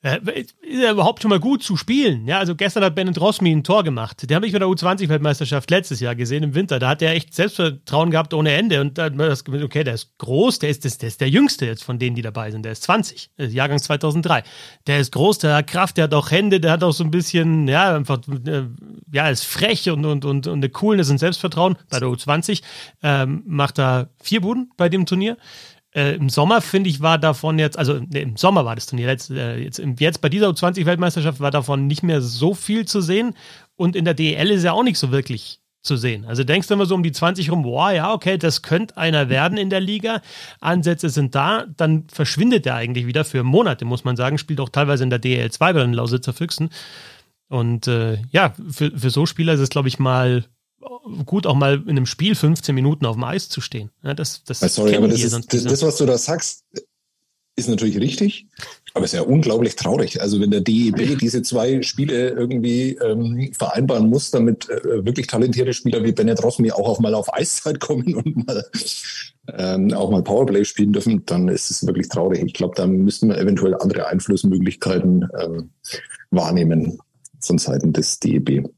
ist 0.00 0.54
ja 0.62 0.92
überhaupt 0.92 1.22
schon 1.22 1.28
mal 1.28 1.40
gut 1.40 1.64
zu 1.64 1.76
spielen. 1.76 2.26
Ja, 2.28 2.38
also 2.38 2.54
gestern 2.54 2.84
hat 2.84 2.94
Bennett 2.94 3.20
Rossmi 3.20 3.50
ein 3.50 3.64
Tor 3.64 3.82
gemacht. 3.82 4.28
Den 4.30 4.36
habe 4.36 4.46
ich 4.46 4.52
bei 4.52 4.60
der 4.60 4.68
U20-Weltmeisterschaft 4.68 5.68
letztes 5.72 5.98
Jahr 5.98 6.14
gesehen 6.14 6.44
im 6.44 6.54
Winter. 6.54 6.78
Da 6.78 6.90
hat 6.90 7.02
er 7.02 7.12
echt 7.12 7.34
Selbstvertrauen 7.34 8.12
gehabt 8.12 8.32
ohne 8.32 8.52
Ende. 8.52 8.80
Und 8.80 8.96
da 8.96 9.04
hat 9.04 9.16
man 9.16 9.28
das 9.28 9.42
okay, 9.48 9.82
der 9.82 9.94
ist 9.94 10.16
groß, 10.18 10.60
der 10.60 10.70
ist, 10.70 10.84
der, 10.84 10.92
der 10.92 11.08
ist 11.08 11.20
der 11.20 11.28
Jüngste 11.28 11.66
jetzt 11.66 11.82
von 11.82 11.98
denen, 11.98 12.14
die 12.14 12.22
dabei 12.22 12.52
sind. 12.52 12.64
Der 12.64 12.72
ist 12.72 12.84
20, 12.84 13.30
Jahrgang 13.38 13.80
2003. 13.80 14.44
Der 14.86 15.00
ist 15.00 15.10
groß, 15.10 15.38
der 15.38 15.56
hat 15.56 15.66
Kraft, 15.66 15.96
der 15.96 16.04
hat 16.04 16.14
auch 16.14 16.30
Hände, 16.30 16.60
der 16.60 16.70
hat 16.70 16.84
auch 16.84 16.92
so 16.92 17.02
ein 17.02 17.10
bisschen, 17.10 17.66
ja, 17.66 17.96
einfach, 17.96 18.20
äh, 18.46 18.66
ja, 19.10 19.28
ist 19.28 19.46
frech 19.46 19.90
und, 19.90 20.04
und, 20.06 20.24
und, 20.24 20.46
und 20.46 20.58
eine 20.58 20.68
Coolness 20.68 21.10
und 21.10 21.18
Selbstvertrauen. 21.18 21.76
Bei 21.90 21.98
der 21.98 22.08
U20 22.08 22.62
ähm, 23.02 23.42
macht 23.46 23.80
er 23.80 24.10
vier 24.22 24.42
Buden 24.42 24.70
bei 24.76 24.88
dem 24.88 25.06
Turnier. 25.06 25.36
Äh, 25.94 26.16
Im 26.16 26.28
Sommer, 26.28 26.60
finde 26.60 26.90
ich, 26.90 27.00
war 27.00 27.18
davon 27.18 27.58
jetzt, 27.58 27.78
also 27.78 28.00
nee, 28.08 28.20
im 28.20 28.36
Sommer 28.36 28.64
war 28.64 28.74
das 28.74 28.86
Turnier, 28.86 29.06
jetzt, 29.08 29.30
äh, 29.30 29.56
jetzt, 29.56 29.82
jetzt 29.98 30.20
bei 30.20 30.28
dieser 30.28 30.48
U20-Weltmeisterschaft 30.48 31.40
war 31.40 31.50
davon 31.50 31.86
nicht 31.86 32.02
mehr 32.02 32.20
so 32.20 32.54
viel 32.54 32.86
zu 32.86 33.00
sehen. 33.00 33.34
Und 33.74 33.96
in 33.96 34.04
der 34.04 34.14
DEL 34.14 34.50
ist 34.50 34.64
ja 34.64 34.72
auch 34.72 34.82
nicht 34.82 34.98
so 34.98 35.10
wirklich 35.12 35.60
zu 35.82 35.96
sehen. 35.96 36.24
Also 36.26 36.44
denkst 36.44 36.68
du 36.68 36.74
immer 36.74 36.86
so 36.86 36.94
um 36.94 37.02
die 37.02 37.12
20 37.12 37.50
rum, 37.50 37.62
boah, 37.62 37.90
ja, 37.90 38.12
okay, 38.12 38.36
das 38.36 38.62
könnte 38.62 38.96
einer 38.96 39.28
werden 39.30 39.56
in 39.56 39.70
der 39.70 39.80
Liga. 39.80 40.20
Ansätze 40.60 41.08
sind 41.08 41.34
da, 41.34 41.64
dann 41.76 42.06
verschwindet 42.12 42.66
er 42.66 42.74
eigentlich 42.74 43.06
wieder 43.06 43.24
für 43.24 43.42
Monate, 43.42 43.84
muss 43.84 44.04
man 44.04 44.16
sagen. 44.16 44.38
Spielt 44.38 44.60
auch 44.60 44.68
teilweise 44.68 45.04
in 45.04 45.10
der 45.10 45.18
DEL 45.18 45.50
2 45.50 45.72
bei 45.72 45.80
den 45.80 45.94
Lausitzer 45.94 46.34
Füchsen. 46.34 46.70
Und 47.48 47.86
äh, 47.86 48.18
ja, 48.30 48.52
für, 48.70 48.90
für 48.90 49.10
so 49.10 49.24
Spieler 49.24 49.54
ist 49.54 49.60
es, 49.60 49.70
glaube 49.70 49.88
ich, 49.88 49.98
mal 49.98 50.44
gut, 51.26 51.46
auch 51.46 51.54
mal 51.54 51.82
in 51.82 51.90
einem 51.90 52.06
Spiel 52.06 52.34
15 52.34 52.74
Minuten 52.74 53.06
auf 53.06 53.16
dem 53.16 53.24
Eis 53.24 53.48
zu 53.48 53.60
stehen. 53.60 53.90
Ja, 54.02 54.14
das, 54.14 54.44
das 54.44 54.60
Sorry, 54.60 54.96
aber 54.96 55.08
das, 55.08 55.22
ist, 55.22 55.52
das, 55.52 55.64
das, 55.64 55.82
was 55.82 55.96
du 55.96 56.06
da 56.06 56.18
sagst, 56.18 56.64
ist 57.56 57.68
natürlich 57.68 57.98
richtig, 57.98 58.46
aber 58.94 59.04
es 59.04 59.12
ist 59.12 59.18
ja 59.18 59.24
unglaublich 59.24 59.74
traurig. 59.74 60.22
Also 60.22 60.40
wenn 60.40 60.52
der 60.52 60.60
DEB 60.60 61.18
diese 61.18 61.42
zwei 61.42 61.82
Spiele 61.82 62.30
irgendwie 62.30 62.92
ähm, 63.02 63.52
vereinbaren 63.52 64.08
muss, 64.08 64.30
damit 64.30 64.70
äh, 64.70 65.04
wirklich 65.04 65.26
talentierte 65.26 65.74
Spieler 65.74 66.04
wie 66.04 66.12
Bennett 66.12 66.42
Rossmi 66.42 66.70
auch, 66.70 66.88
auch 66.88 67.00
mal 67.00 67.14
auf 67.14 67.34
Eiszeit 67.34 67.80
kommen 67.80 68.14
und 68.14 68.46
mal 68.46 68.64
ähm, 69.56 69.92
auch 69.92 70.10
mal 70.10 70.22
Powerplay 70.22 70.64
spielen 70.64 70.92
dürfen, 70.92 71.24
dann 71.26 71.48
ist 71.48 71.70
es 71.70 71.84
wirklich 71.86 72.08
traurig. 72.08 72.42
Ich 72.44 72.54
glaube, 72.54 72.74
da 72.76 72.86
müssten 72.86 73.28
wir 73.28 73.38
eventuell 73.38 73.74
andere 73.74 74.06
Einflussmöglichkeiten 74.06 75.28
ähm, 75.40 75.70
wahrnehmen 76.30 76.98
von 77.40 77.58
Seiten 77.58 77.92
des 77.92 78.20
DEB. 78.20 78.68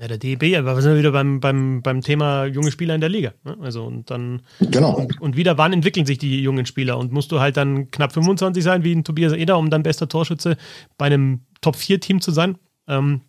Ja, 0.00 0.06
der 0.06 0.18
DEB, 0.18 0.56
aber 0.56 0.76
wir 0.76 0.82
sind 0.82 0.96
wieder 0.96 1.10
beim, 1.10 1.40
beim, 1.40 1.82
beim 1.82 2.02
Thema 2.02 2.44
junge 2.44 2.70
Spieler 2.70 2.94
in 2.94 3.00
der 3.00 3.10
Liga. 3.10 3.32
Ne? 3.42 3.56
Also 3.60 3.84
und 3.84 4.08
dann 4.10 4.42
genau. 4.60 4.94
Und, 4.94 5.20
und, 5.20 5.36
wieder, 5.36 5.58
wann 5.58 5.72
entwickeln 5.72 6.06
sich 6.06 6.18
die 6.18 6.40
jungen 6.40 6.66
Spieler? 6.66 6.98
Und 6.98 7.10
musst 7.10 7.32
du 7.32 7.40
halt 7.40 7.56
dann 7.56 7.90
knapp 7.90 8.12
25 8.12 8.62
sein, 8.62 8.84
wie 8.84 8.94
ein 8.94 9.02
Tobias 9.02 9.32
Eder, 9.32 9.58
um 9.58 9.70
dann 9.70 9.82
bester 9.82 10.08
Torschütze 10.08 10.56
bei 10.98 11.06
einem 11.06 11.40
Top-4-Team 11.62 12.20
zu 12.20 12.30
sein? 12.30 12.58
Ähm, 12.86 13.22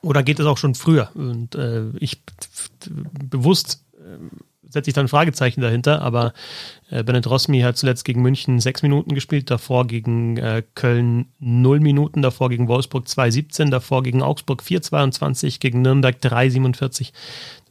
oder 0.00 0.22
geht 0.22 0.38
es 0.38 0.46
auch 0.46 0.58
schon 0.58 0.76
früher? 0.76 1.10
Und 1.14 1.56
äh, 1.56 1.88
ich 1.98 2.22
bewusst 3.28 3.84
äh, 3.98 4.18
setze 4.68 4.90
ich 4.90 4.94
dann 4.94 5.06
ein 5.06 5.08
Fragezeichen 5.08 5.60
dahinter, 5.60 6.02
aber 6.02 6.32
äh, 6.90 7.02
Bennett 7.02 7.28
Rosmi 7.28 7.60
hat 7.60 7.76
zuletzt 7.76 8.04
gegen 8.04 8.22
München 8.22 8.60
sechs 8.60 8.82
Minuten 8.82 9.14
gespielt, 9.14 9.50
davor 9.50 9.86
gegen 9.86 10.36
äh, 10.36 10.62
Köln 10.74 11.26
null 11.38 11.80
Minuten, 11.80 12.22
davor 12.22 12.48
gegen 12.48 12.68
Wolfsburg 12.68 13.06
2,17, 13.06 13.70
davor 13.70 14.02
gegen 14.02 14.22
Augsburg 14.22 14.62
4,22, 14.62 15.58
gegen 15.58 15.82
Nürnberg 15.82 16.16
3,47. 16.20 17.12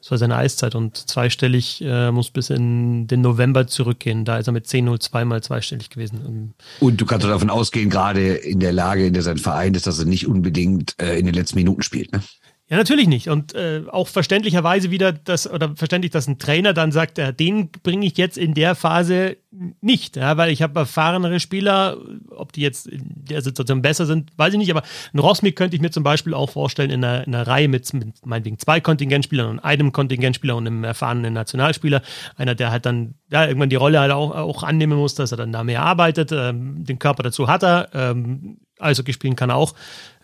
Das 0.05 0.11
war 0.11 0.17
seine 0.19 0.35
Eiszeit 0.35 0.75
und 0.75 0.97
zweistellig 0.97 1.81
äh, 1.83 2.11
muss 2.11 2.29
bis 2.29 2.51
in 2.51 3.07
den 3.07 3.21
November 3.21 3.65
zurückgehen. 3.65 4.23
Da 4.23 4.37
ist 4.37 4.45
er 4.47 4.53
mit 4.53 4.67
10-0 4.67 4.99
zweimal 4.99 5.41
zweistellig 5.41 5.89
gewesen. 5.89 6.53
Und 6.79 7.01
du 7.01 7.05
kannst 7.05 7.25
davon 7.25 7.49
ausgehen, 7.49 7.89
gerade 7.89 8.35
in 8.35 8.59
der 8.59 8.71
Lage, 8.71 9.07
in 9.07 9.13
der 9.13 9.23
sein 9.23 9.39
Verein 9.39 9.73
ist, 9.73 9.87
dass 9.87 9.97
er 9.97 10.05
nicht 10.05 10.27
unbedingt 10.27 10.93
äh, 11.01 11.17
in 11.17 11.25
den 11.25 11.33
letzten 11.33 11.57
Minuten 11.57 11.81
spielt. 11.81 12.11
Ne? 12.11 12.21
Ja, 12.67 12.77
natürlich 12.77 13.07
nicht. 13.07 13.29
Und 13.29 13.53
äh, 13.53 13.83
auch 13.91 14.07
verständlicherweise 14.07 14.89
wieder 14.89 15.11
das, 15.11 15.47
oder 15.47 15.75
verständlich, 15.75 16.11
dass 16.11 16.27
ein 16.27 16.39
Trainer 16.39 16.73
dann 16.73 16.91
sagt, 16.91 17.19
äh, 17.19 17.31
den 17.31 17.69
bringe 17.69 18.07
ich 18.07 18.17
jetzt 18.17 18.39
in 18.39 18.55
der 18.55 18.73
Phase 18.73 19.37
nicht, 19.81 20.15
ja, 20.15 20.35
weil 20.37 20.49
ich 20.49 20.63
habe 20.63 20.79
erfahrenere 20.79 21.39
Spieler, 21.39 21.97
ob 22.31 22.53
die 22.53 22.61
jetzt 22.61 22.87
in 22.87 23.03
der 23.05 23.43
Situation 23.43 23.83
besser 23.83 24.07
sind, 24.07 24.31
weiß 24.37 24.53
ich 24.53 24.57
nicht, 24.57 24.71
aber 24.71 24.81
ein 25.13 25.19
Rosmik 25.19 25.55
könnte 25.55 25.75
ich 25.75 25.81
mir 25.81 25.91
zum 25.91 26.01
Beispiel 26.01 26.33
auch 26.33 26.49
vorstellen 26.49 26.89
in 26.89 27.03
einer, 27.03 27.27
in 27.27 27.35
einer 27.35 27.45
Reihe 27.45 27.67
mit, 27.67 27.93
mit 27.93 28.25
meinetwegen 28.25 28.57
zwei 28.57 28.81
Kontingentspielern 28.81 29.47
und 29.47 29.59
einem 29.59 29.91
Kontingentspieler 29.91 30.55
und 30.55 30.65
einem 30.65 30.83
erfahrenen 30.83 31.33
Nationalspieler. 31.33 32.01
Einer, 32.35 32.55
der 32.55 32.71
halt 32.71 32.87
dann 32.87 33.13
ja, 33.29 33.45
irgendwann 33.45 33.69
die 33.69 33.75
Rolle 33.75 33.99
halt 33.99 34.11
auch, 34.11 34.31
auch 34.31 34.63
annehmen 34.63 34.97
muss, 34.97 35.13
dass 35.13 35.31
er 35.31 35.37
dann 35.37 35.51
da 35.51 35.63
mehr 35.63 35.83
arbeitet, 35.83 36.31
ähm, 36.31 36.83
den 36.83 36.97
Körper 36.97 37.21
dazu 37.21 37.47
hat 37.47 37.63
er, 37.63 37.89
ähm, 37.93 38.57
Eishockey 38.79 39.13
spielen 39.13 39.35
kann 39.35 39.51
er 39.51 39.55
auch. 39.55 39.75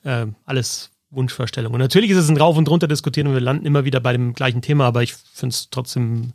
Ähm, 0.03 0.35
alles 0.45 0.91
Wunschvorstellung. 1.11 1.73
Und 1.73 1.79
natürlich 1.79 2.09
ist 2.09 2.17
es 2.17 2.29
ein 2.29 2.37
Rauf 2.37 2.57
und 2.57 2.69
Runter 2.69 2.87
diskutieren 2.87 3.27
und 3.27 3.33
wir 3.33 3.41
landen 3.41 3.65
immer 3.65 3.85
wieder 3.85 3.99
bei 3.99 4.13
dem 4.13 4.33
gleichen 4.33 4.61
Thema, 4.61 4.85
aber 4.85 5.03
ich 5.03 5.13
finde 5.13 5.53
es 5.53 5.69
trotzdem 5.69 6.33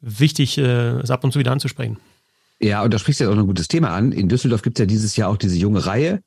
wichtig, 0.00 0.58
äh, 0.58 0.98
es 0.98 1.10
ab 1.10 1.24
und 1.24 1.32
zu 1.32 1.38
wieder 1.38 1.52
anzusprechen. 1.52 1.98
Ja, 2.60 2.82
und 2.82 2.92
da 2.92 2.98
sprichst 2.98 3.20
du 3.20 3.24
jetzt 3.24 3.32
auch 3.32 3.38
ein 3.38 3.46
gutes 3.46 3.68
Thema 3.68 3.90
an. 3.90 4.12
In 4.12 4.28
Düsseldorf 4.28 4.62
gibt 4.62 4.78
es 4.78 4.82
ja 4.82 4.86
dieses 4.86 5.16
Jahr 5.16 5.30
auch 5.30 5.38
diese 5.38 5.56
junge 5.56 5.86
Reihe 5.86 6.22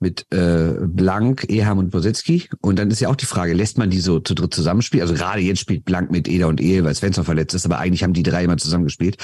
mit 0.00 0.26
äh, 0.32 0.74
Blank, 0.80 1.46
Eham 1.48 1.78
und 1.78 1.90
Bosetzky. 1.90 2.48
Und 2.60 2.78
dann 2.78 2.90
ist 2.90 3.00
ja 3.00 3.08
auch 3.08 3.16
die 3.16 3.26
Frage, 3.26 3.54
lässt 3.54 3.78
man 3.78 3.90
die 3.90 4.00
so 4.00 4.20
zu 4.20 4.34
dritt 4.34 4.52
zusammenspielen? 4.52 5.02
Also 5.02 5.14
gerade 5.14 5.40
jetzt 5.40 5.60
spielt 5.60 5.84
Blank 5.84 6.10
mit 6.10 6.28
Eder 6.28 6.48
und 6.48 6.60
Ehe, 6.60 6.84
weil 6.84 6.94
Svensson 6.94 7.24
verletzt 7.24 7.54
ist, 7.54 7.64
aber 7.64 7.78
eigentlich 7.78 8.02
haben 8.02 8.12
die 8.12 8.22
drei 8.22 8.44
immer 8.44 8.56
zusammengespielt. 8.56 9.16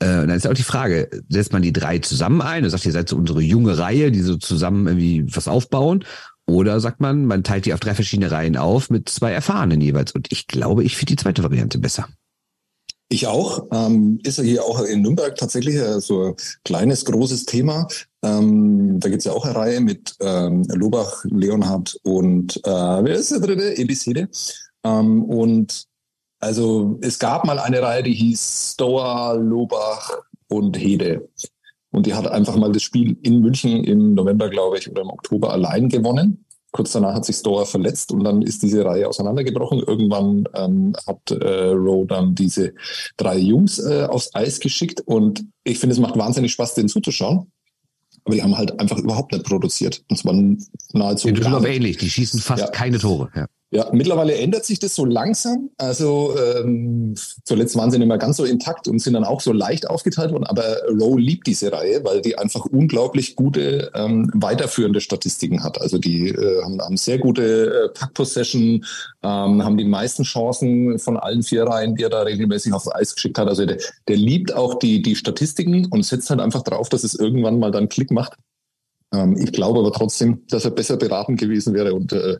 Äh, 0.00 0.20
und 0.20 0.28
dann 0.28 0.36
ist 0.36 0.44
ja 0.44 0.50
auch 0.50 0.56
die 0.56 0.62
Frage, 0.62 1.08
setzt 1.28 1.52
man 1.52 1.62
die 1.62 1.72
drei 1.72 1.98
zusammen 1.98 2.40
ein 2.40 2.64
und 2.64 2.70
sagt, 2.70 2.84
ihr 2.84 2.92
seid 2.92 3.08
so 3.08 3.16
unsere 3.16 3.40
junge 3.40 3.78
Reihe, 3.78 4.12
die 4.12 4.20
so 4.20 4.36
zusammen 4.36 4.86
irgendwie 4.86 5.24
was 5.34 5.48
aufbauen? 5.48 6.04
Oder 6.52 6.80
sagt 6.80 7.00
man, 7.00 7.24
man 7.24 7.44
teilt 7.44 7.64
die 7.64 7.72
auf 7.72 7.80
drei 7.80 7.94
verschiedene 7.94 8.30
Reihen 8.30 8.56
auf 8.56 8.90
mit 8.90 9.08
zwei 9.08 9.32
Erfahrenen 9.32 9.80
jeweils. 9.80 10.12
Und 10.12 10.30
ich 10.30 10.46
glaube, 10.46 10.84
ich 10.84 10.96
finde 10.96 11.12
die 11.12 11.22
zweite 11.22 11.42
Variante 11.42 11.78
besser. 11.78 12.08
Ich 13.08 13.26
auch. 13.26 13.66
Ähm, 13.72 14.18
ist 14.22 14.38
ja 14.38 14.44
hier 14.44 14.64
auch 14.64 14.82
in 14.82 15.02
Nürnberg 15.02 15.34
tatsächlich 15.36 15.78
so 15.98 16.28
ein 16.28 16.34
kleines, 16.64 17.04
großes 17.04 17.46
Thema. 17.46 17.86
Ähm, 18.22 19.00
da 19.00 19.08
es 19.08 19.24
ja 19.24 19.32
auch 19.32 19.44
eine 19.44 19.54
Reihe 19.54 19.80
mit 19.80 20.14
ähm, 20.20 20.64
Lobach, 20.68 21.24
Leonhard 21.24 21.98
und 22.04 22.56
äh, 22.64 22.70
wer 22.70 23.14
ist 23.14 23.30
der 23.30 23.40
dritte? 23.40 23.76
Ebisede. 23.76 24.28
Ähm, 24.84 25.24
und 25.24 25.86
also 26.38 26.98
es 27.02 27.18
gab 27.18 27.44
mal 27.44 27.58
eine 27.58 27.82
Reihe, 27.82 28.02
die 28.02 28.14
hieß 28.14 28.72
Stoa, 28.74 29.32
Lobach 29.32 30.18
und 30.48 30.78
Hede. 30.78 31.28
Und 31.92 32.06
die 32.06 32.14
hat 32.14 32.26
einfach 32.26 32.56
mal 32.56 32.72
das 32.72 32.82
Spiel 32.82 33.16
in 33.22 33.40
München 33.40 33.84
im 33.84 34.14
November, 34.14 34.48
glaube 34.48 34.78
ich, 34.78 34.90
oder 34.90 35.02
im 35.02 35.10
Oktober 35.10 35.52
allein 35.52 35.88
gewonnen. 35.88 36.44
Kurz 36.72 36.92
danach 36.92 37.14
hat 37.14 37.26
sich 37.26 37.36
Storer 37.36 37.66
verletzt 37.66 38.12
und 38.12 38.24
dann 38.24 38.40
ist 38.40 38.62
diese 38.62 38.82
Reihe 38.82 39.06
auseinandergebrochen. 39.06 39.80
Irgendwann 39.80 40.48
ähm, 40.54 40.94
hat 41.06 41.30
äh, 41.30 41.68
Rowe 41.68 42.06
dann 42.06 42.34
diese 42.34 42.72
drei 43.18 43.36
Jungs 43.36 43.78
äh, 43.78 44.06
aufs 44.08 44.34
Eis 44.34 44.58
geschickt 44.58 45.02
und 45.04 45.44
ich 45.64 45.78
finde, 45.78 45.92
es 45.92 46.00
macht 46.00 46.16
wahnsinnig 46.16 46.52
Spaß, 46.52 46.74
denen 46.74 46.88
zuzuschauen. 46.88 47.52
Aber 48.24 48.34
die 48.34 48.42
haben 48.42 48.56
halt 48.56 48.80
einfach 48.80 48.98
überhaupt 48.98 49.32
nicht 49.32 49.44
produziert. 49.44 50.02
Und 50.08 50.16
zwar 50.16 50.32
nahezu. 50.92 51.30
Die 51.30 51.42
sind 51.42 51.52
aber 51.52 51.68
ähnlich, 51.68 51.98
die 51.98 52.08
schießen 52.08 52.40
fast 52.40 52.64
ja. 52.64 52.70
keine 52.70 52.98
Tore. 52.98 53.30
Ja. 53.34 53.46
Ja, 53.74 53.88
mittlerweile 53.90 54.36
ändert 54.36 54.66
sich 54.66 54.80
das 54.80 54.94
so 54.94 55.06
langsam. 55.06 55.70
Also 55.78 56.36
ähm, 56.36 57.14
zuletzt 57.42 57.74
waren 57.74 57.90
sie 57.90 57.98
nicht 57.98 58.06
mehr 58.06 58.18
ganz 58.18 58.36
so 58.36 58.44
intakt 58.44 58.86
und 58.86 58.98
sind 58.98 59.14
dann 59.14 59.24
auch 59.24 59.40
so 59.40 59.50
leicht 59.50 59.88
aufgeteilt 59.88 60.30
worden. 60.30 60.44
Aber 60.44 60.62
Rowe 60.90 61.18
liebt 61.18 61.46
diese 61.46 61.72
Reihe, 61.72 62.04
weil 62.04 62.20
die 62.20 62.36
einfach 62.36 62.66
unglaublich 62.66 63.34
gute 63.34 63.90
ähm, 63.94 64.30
weiterführende 64.34 65.00
Statistiken 65.00 65.64
hat. 65.64 65.80
Also 65.80 65.96
die 65.96 66.28
äh, 66.28 66.62
haben, 66.62 66.82
haben 66.82 66.98
sehr 66.98 67.16
gute 67.16 67.86
äh, 67.86 67.88
Pack-Possession, 67.98 68.84
ähm, 69.22 69.64
haben 69.64 69.78
die 69.78 69.86
meisten 69.86 70.24
Chancen 70.24 70.98
von 70.98 71.16
allen 71.16 71.42
vier 71.42 71.64
Reihen, 71.64 71.96
die 71.96 72.02
er 72.02 72.10
da 72.10 72.20
regelmäßig 72.20 72.74
aufs 72.74 72.92
Eis 72.92 73.14
geschickt 73.14 73.38
hat. 73.38 73.48
Also 73.48 73.64
der, 73.64 73.78
der 74.06 74.16
liebt 74.18 74.54
auch 74.54 74.74
die, 74.74 75.00
die 75.00 75.16
Statistiken 75.16 75.86
und 75.86 76.04
setzt 76.04 76.28
halt 76.28 76.40
einfach 76.40 76.62
drauf, 76.62 76.90
dass 76.90 77.04
es 77.04 77.14
irgendwann 77.14 77.58
mal 77.58 77.70
dann 77.70 77.88
Klick 77.88 78.10
macht. 78.10 78.34
Ähm, 79.14 79.36
ich 79.38 79.52
glaube 79.52 79.78
aber 79.80 79.92
trotzdem, 79.92 80.42
dass 80.48 80.66
er 80.66 80.72
besser 80.72 80.98
beraten 80.98 81.36
gewesen 81.36 81.74
wäre 81.74 81.94
und 81.94 82.12
äh, 82.12 82.38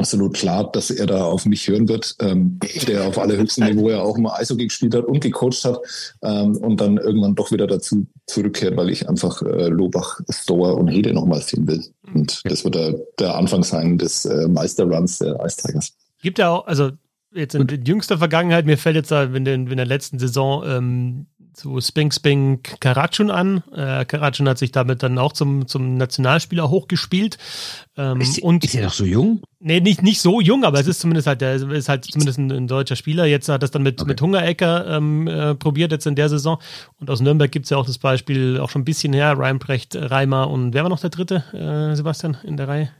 absolut 0.00 0.34
klar, 0.34 0.70
dass 0.72 0.90
er 0.90 1.06
da 1.06 1.24
auf 1.24 1.46
mich 1.46 1.68
hören 1.68 1.88
wird, 1.88 2.16
ähm, 2.20 2.58
der 2.88 3.06
auf 3.06 3.18
allerhöchstem 3.18 3.66
Niveau 3.66 3.90
ja 3.90 4.00
auch 4.00 4.18
mal 4.18 4.34
Eishockey 4.36 4.66
gespielt 4.66 4.94
hat 4.94 5.04
und 5.04 5.20
gecoacht 5.20 5.64
hat 5.64 5.78
ähm, 6.22 6.56
und 6.56 6.80
dann 6.80 6.96
irgendwann 6.96 7.34
doch 7.34 7.52
wieder 7.52 7.66
dazu 7.66 8.06
zurückkehrt, 8.26 8.76
weil 8.76 8.90
ich 8.90 9.08
einfach 9.08 9.42
äh, 9.42 9.68
Lobach, 9.68 10.20
Stoer 10.30 10.78
und 10.78 10.88
Hede 10.88 11.12
nochmal 11.12 11.42
sehen 11.42 11.66
will. 11.66 11.84
Und 12.14 12.40
das 12.44 12.64
wird 12.64 12.74
der, 12.74 12.94
der 13.18 13.36
Anfang 13.36 13.62
sein 13.62 13.98
des 13.98 14.24
äh, 14.24 14.48
Meisterruns 14.48 15.18
der 15.18 15.38
Ice 15.44 15.56
Tigers. 15.56 15.92
Gibt 16.22 16.38
ja 16.38 16.50
auch, 16.50 16.66
also 16.66 16.90
jetzt 17.32 17.54
in, 17.54 17.68
in 17.68 17.84
jüngster 17.84 18.18
Vergangenheit, 18.18 18.66
mir 18.66 18.78
fällt 18.78 18.96
jetzt 18.96 19.10
da 19.10 19.24
in, 19.24 19.44
den, 19.44 19.66
in 19.66 19.76
der 19.76 19.86
letzten 19.86 20.18
Saison 20.18 20.64
ähm, 20.66 21.26
so 21.54 21.80
Sping 21.80 22.12
Sping 22.12 22.60
Karatschun 22.80 23.30
an. 23.30 23.62
Äh, 23.74 24.04
Karatschun 24.04 24.48
hat 24.48 24.58
sich 24.58 24.72
damit 24.72 25.02
dann 25.02 25.18
auch 25.18 25.32
zum, 25.32 25.66
zum 25.66 25.96
Nationalspieler 25.96 26.70
hochgespielt. 26.70 27.38
Ähm, 27.96 28.20
ist, 28.20 28.42
und, 28.42 28.64
ist 28.64 28.74
er 28.74 28.84
noch 28.84 28.92
so 28.92 29.04
jung? 29.04 29.42
Nee, 29.58 29.80
nicht, 29.80 30.02
nicht 30.02 30.20
so 30.20 30.40
jung, 30.40 30.64
aber 30.64 30.80
es 30.80 30.86
ist 30.86 31.00
zumindest 31.00 31.26
halt, 31.26 31.40
der 31.40 31.56
ist 31.56 31.88
halt 31.88 32.04
zumindest 32.04 32.38
ein, 32.38 32.50
ein 32.50 32.66
deutscher 32.68 32.96
Spieler. 32.96 33.26
Jetzt 33.26 33.48
hat 33.48 33.56
er 33.56 33.58
das 33.58 33.70
dann 33.70 33.82
mit, 33.82 34.00
okay. 34.00 34.08
mit 34.08 34.20
Hungerecker 34.20 34.96
ähm, 34.96 35.26
äh, 35.26 35.54
probiert, 35.54 35.92
jetzt 35.92 36.06
in 36.06 36.14
der 36.14 36.28
Saison. 36.28 36.58
Und 36.98 37.10
aus 37.10 37.20
Nürnberg 37.20 37.50
gibt 37.50 37.64
es 37.64 37.70
ja 37.70 37.76
auch 37.76 37.86
das 37.86 37.98
Beispiel, 37.98 38.58
auch 38.58 38.70
schon 38.70 38.82
ein 38.82 38.86
bisschen 38.86 39.12
her, 39.12 39.38
Reimbrecht, 39.38 39.96
Reimer 39.96 40.50
und 40.50 40.74
wer 40.74 40.82
war 40.82 40.90
noch 40.90 41.00
der 41.00 41.10
dritte, 41.10 41.44
äh, 41.52 41.94
Sebastian, 41.94 42.36
in 42.44 42.56
der 42.56 42.68
Reihe? 42.68 42.90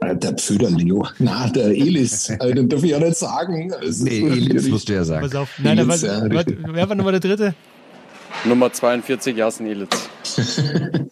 Äh, 0.00 0.16
der 0.16 0.32
Pseudo-Leo. 0.32 1.06
Na, 1.18 1.48
der 1.48 1.68
Elis. 1.68 2.30
Also, 2.38 2.54
den 2.54 2.68
darf 2.68 2.82
ich 2.82 2.90
ja 2.90 2.98
nicht 2.98 3.16
sagen. 3.16 3.72
nee, 4.00 4.20
Elis 4.28 4.68
musst 4.68 4.88
du 4.88 4.94
ja 4.94 5.04
sagen. 5.04 5.22
Pass 5.22 5.34
auf. 5.34 5.48
Nein, 5.58 5.78
Elis, 5.78 6.02
ja, 6.02 6.20
war, 6.22 6.44
wer 6.46 6.88
war 6.88 6.94
nochmal 6.94 7.18
der 7.18 7.20
dritte? 7.20 7.54
Nummer 8.44 8.72
42, 8.72 9.36
Jasen 9.36 9.66
Elitz. 9.66 10.09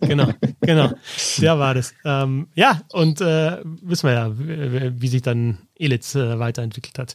Genau, 0.01 0.29
genau. 0.61 0.93
Der 1.39 1.59
war 1.59 1.75
das. 1.75 1.95
Ähm, 2.05 2.49
ja, 2.55 2.81
und 2.93 3.21
äh, 3.21 3.59
wissen 3.65 4.09
wir 4.09 4.15
ja, 4.15 4.39
wie, 4.39 5.01
wie 5.01 5.09
sich 5.09 5.23
dann 5.23 5.59
Elitz 5.77 6.15
äh, 6.15 6.39
weiterentwickelt 6.39 6.99
hat. 6.99 7.15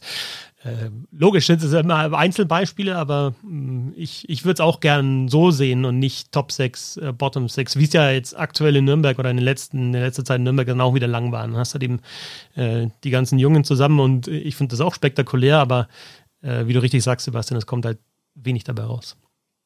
Äh, 0.64 0.90
logisch 1.10 1.46
sind 1.46 1.62
es 1.62 1.72
immer 1.74 2.16
Einzelbeispiele, 2.16 2.96
aber 2.96 3.34
mh, 3.42 3.50
mm, 3.50 3.92
ich, 3.96 4.28
ich 4.28 4.44
würde 4.44 4.54
es 4.54 4.60
auch 4.60 4.80
gern 4.80 5.28
so 5.28 5.50
sehen 5.50 5.84
und 5.84 5.98
nicht 5.98 6.32
Top 6.32 6.52
6, 6.52 6.96
äh, 6.96 7.12
Bottom 7.12 7.48
6, 7.48 7.76
wie 7.76 7.84
es 7.84 7.92
ja 7.92 8.10
jetzt 8.10 8.38
aktuell 8.38 8.76
in 8.76 8.86
Nürnberg 8.86 9.18
oder 9.18 9.30
in, 9.30 9.36
den 9.36 9.44
letzten, 9.44 9.78
in 9.78 9.92
der 9.92 10.02
letzten 10.02 10.24
Zeit 10.24 10.38
in 10.38 10.44
Nürnberg 10.44 10.66
dann 10.66 10.80
auch 10.80 10.94
wieder 10.94 11.06
lang 11.06 11.32
waren. 11.32 11.52
Du 11.52 11.58
hast 11.58 11.74
halt 11.74 11.82
eben 11.82 12.00
äh, 12.54 12.88
die 13.04 13.10
ganzen 13.10 13.38
Jungen 13.38 13.64
zusammen 13.64 14.00
und 14.00 14.26
ich 14.28 14.56
finde 14.56 14.72
das 14.72 14.80
auch 14.80 14.94
spektakulär, 14.94 15.58
aber 15.58 15.88
äh, 16.40 16.66
wie 16.66 16.72
du 16.72 16.80
richtig 16.80 17.02
sagst, 17.02 17.26
Sebastian, 17.26 17.58
es 17.58 17.66
kommt 17.66 17.84
halt 17.84 17.98
wenig 18.34 18.64
dabei 18.64 18.84
raus. 18.84 19.16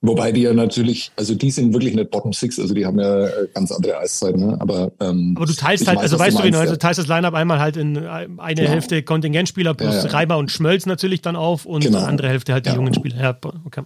Wobei 0.00 0.30
die 0.30 0.42
ja 0.42 0.52
natürlich, 0.52 1.10
also 1.16 1.34
die 1.34 1.50
sind 1.50 1.72
wirklich 1.72 1.94
nicht 1.94 2.10
Bottom 2.12 2.32
Six, 2.32 2.58
also 2.60 2.72
die 2.72 2.86
haben 2.86 3.00
ja 3.00 3.26
äh, 3.26 3.48
ganz 3.52 3.72
andere 3.72 3.98
Eiszeiten, 3.98 4.38
ne? 4.46 4.56
aber 4.60 4.92
ähm, 5.00 5.34
Aber 5.36 5.46
du 5.46 5.52
teilst 5.52 5.88
halt, 5.88 5.96
weiß, 5.96 6.02
also 6.04 6.16
du 6.16 6.22
weißt 6.22 6.38
du, 6.38 6.44
wie 6.44 6.50
meinst, 6.52 6.66
du 6.68 6.72
ja. 6.74 6.76
teilst 6.76 7.00
das 7.00 7.08
Line-Up 7.08 7.34
einmal 7.34 7.58
halt 7.58 7.76
in 7.76 7.96
eine 7.96 8.62
Ja. 8.62 8.68
Hälfte 8.70 9.02
Kontingentspieler 9.02 9.74
plus 9.74 9.96
Ja, 9.96 10.04
ja. 10.04 10.10
Reimer 10.10 10.38
und 10.38 10.52
Schmölz 10.52 10.86
natürlich 10.86 11.20
dann 11.20 11.34
auf 11.34 11.66
und 11.66 11.82
Genau. 11.82 11.98
die 11.98 12.04
andere 12.04 12.28
Hälfte 12.28 12.52
halt 12.52 12.66
die 12.66 12.70
jungen 12.70 12.94
Spieler. 12.94 13.36
Okay. 13.64 13.82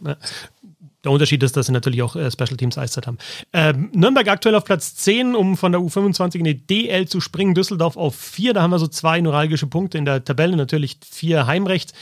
Der 1.05 1.11
Unterschied 1.11 1.43
ist, 1.43 1.57
dass 1.57 1.67
sie 1.67 1.73
natürlich 1.73 2.01
auch 2.03 2.15
äh, 2.15 2.31
Special 2.31 2.57
Teams 2.57 2.79
Eiszeit 2.79 3.09
haben. 3.09 3.19
Ähm, 3.53 3.91
Nürnberg 3.93 4.29
aktuell 4.29 4.55
auf 4.55 4.65
Platz 4.65 4.95
10, 4.95 5.35
um 5.35 5.57
von 5.57 5.73
der 5.73 5.81
U25 5.81 6.37
in 6.37 6.45
die 6.45 6.65
DL 6.65 7.09
zu 7.09 7.21
springen. 7.21 7.55
Düsseldorf 7.55 7.97
auf 7.97 8.15
4, 8.15 8.53
da 8.55 8.63
haben 8.63 8.71
wir 8.71 8.79
so 8.79 8.87
zwei 8.87 9.21
neuralgische 9.21 9.67
Punkte 9.67 9.99
in 9.99 10.05
der 10.05 10.23
Tabelle. 10.25 10.57
Natürlich 10.57 10.99
4 11.11 11.47
Heimrecht, 11.49 11.93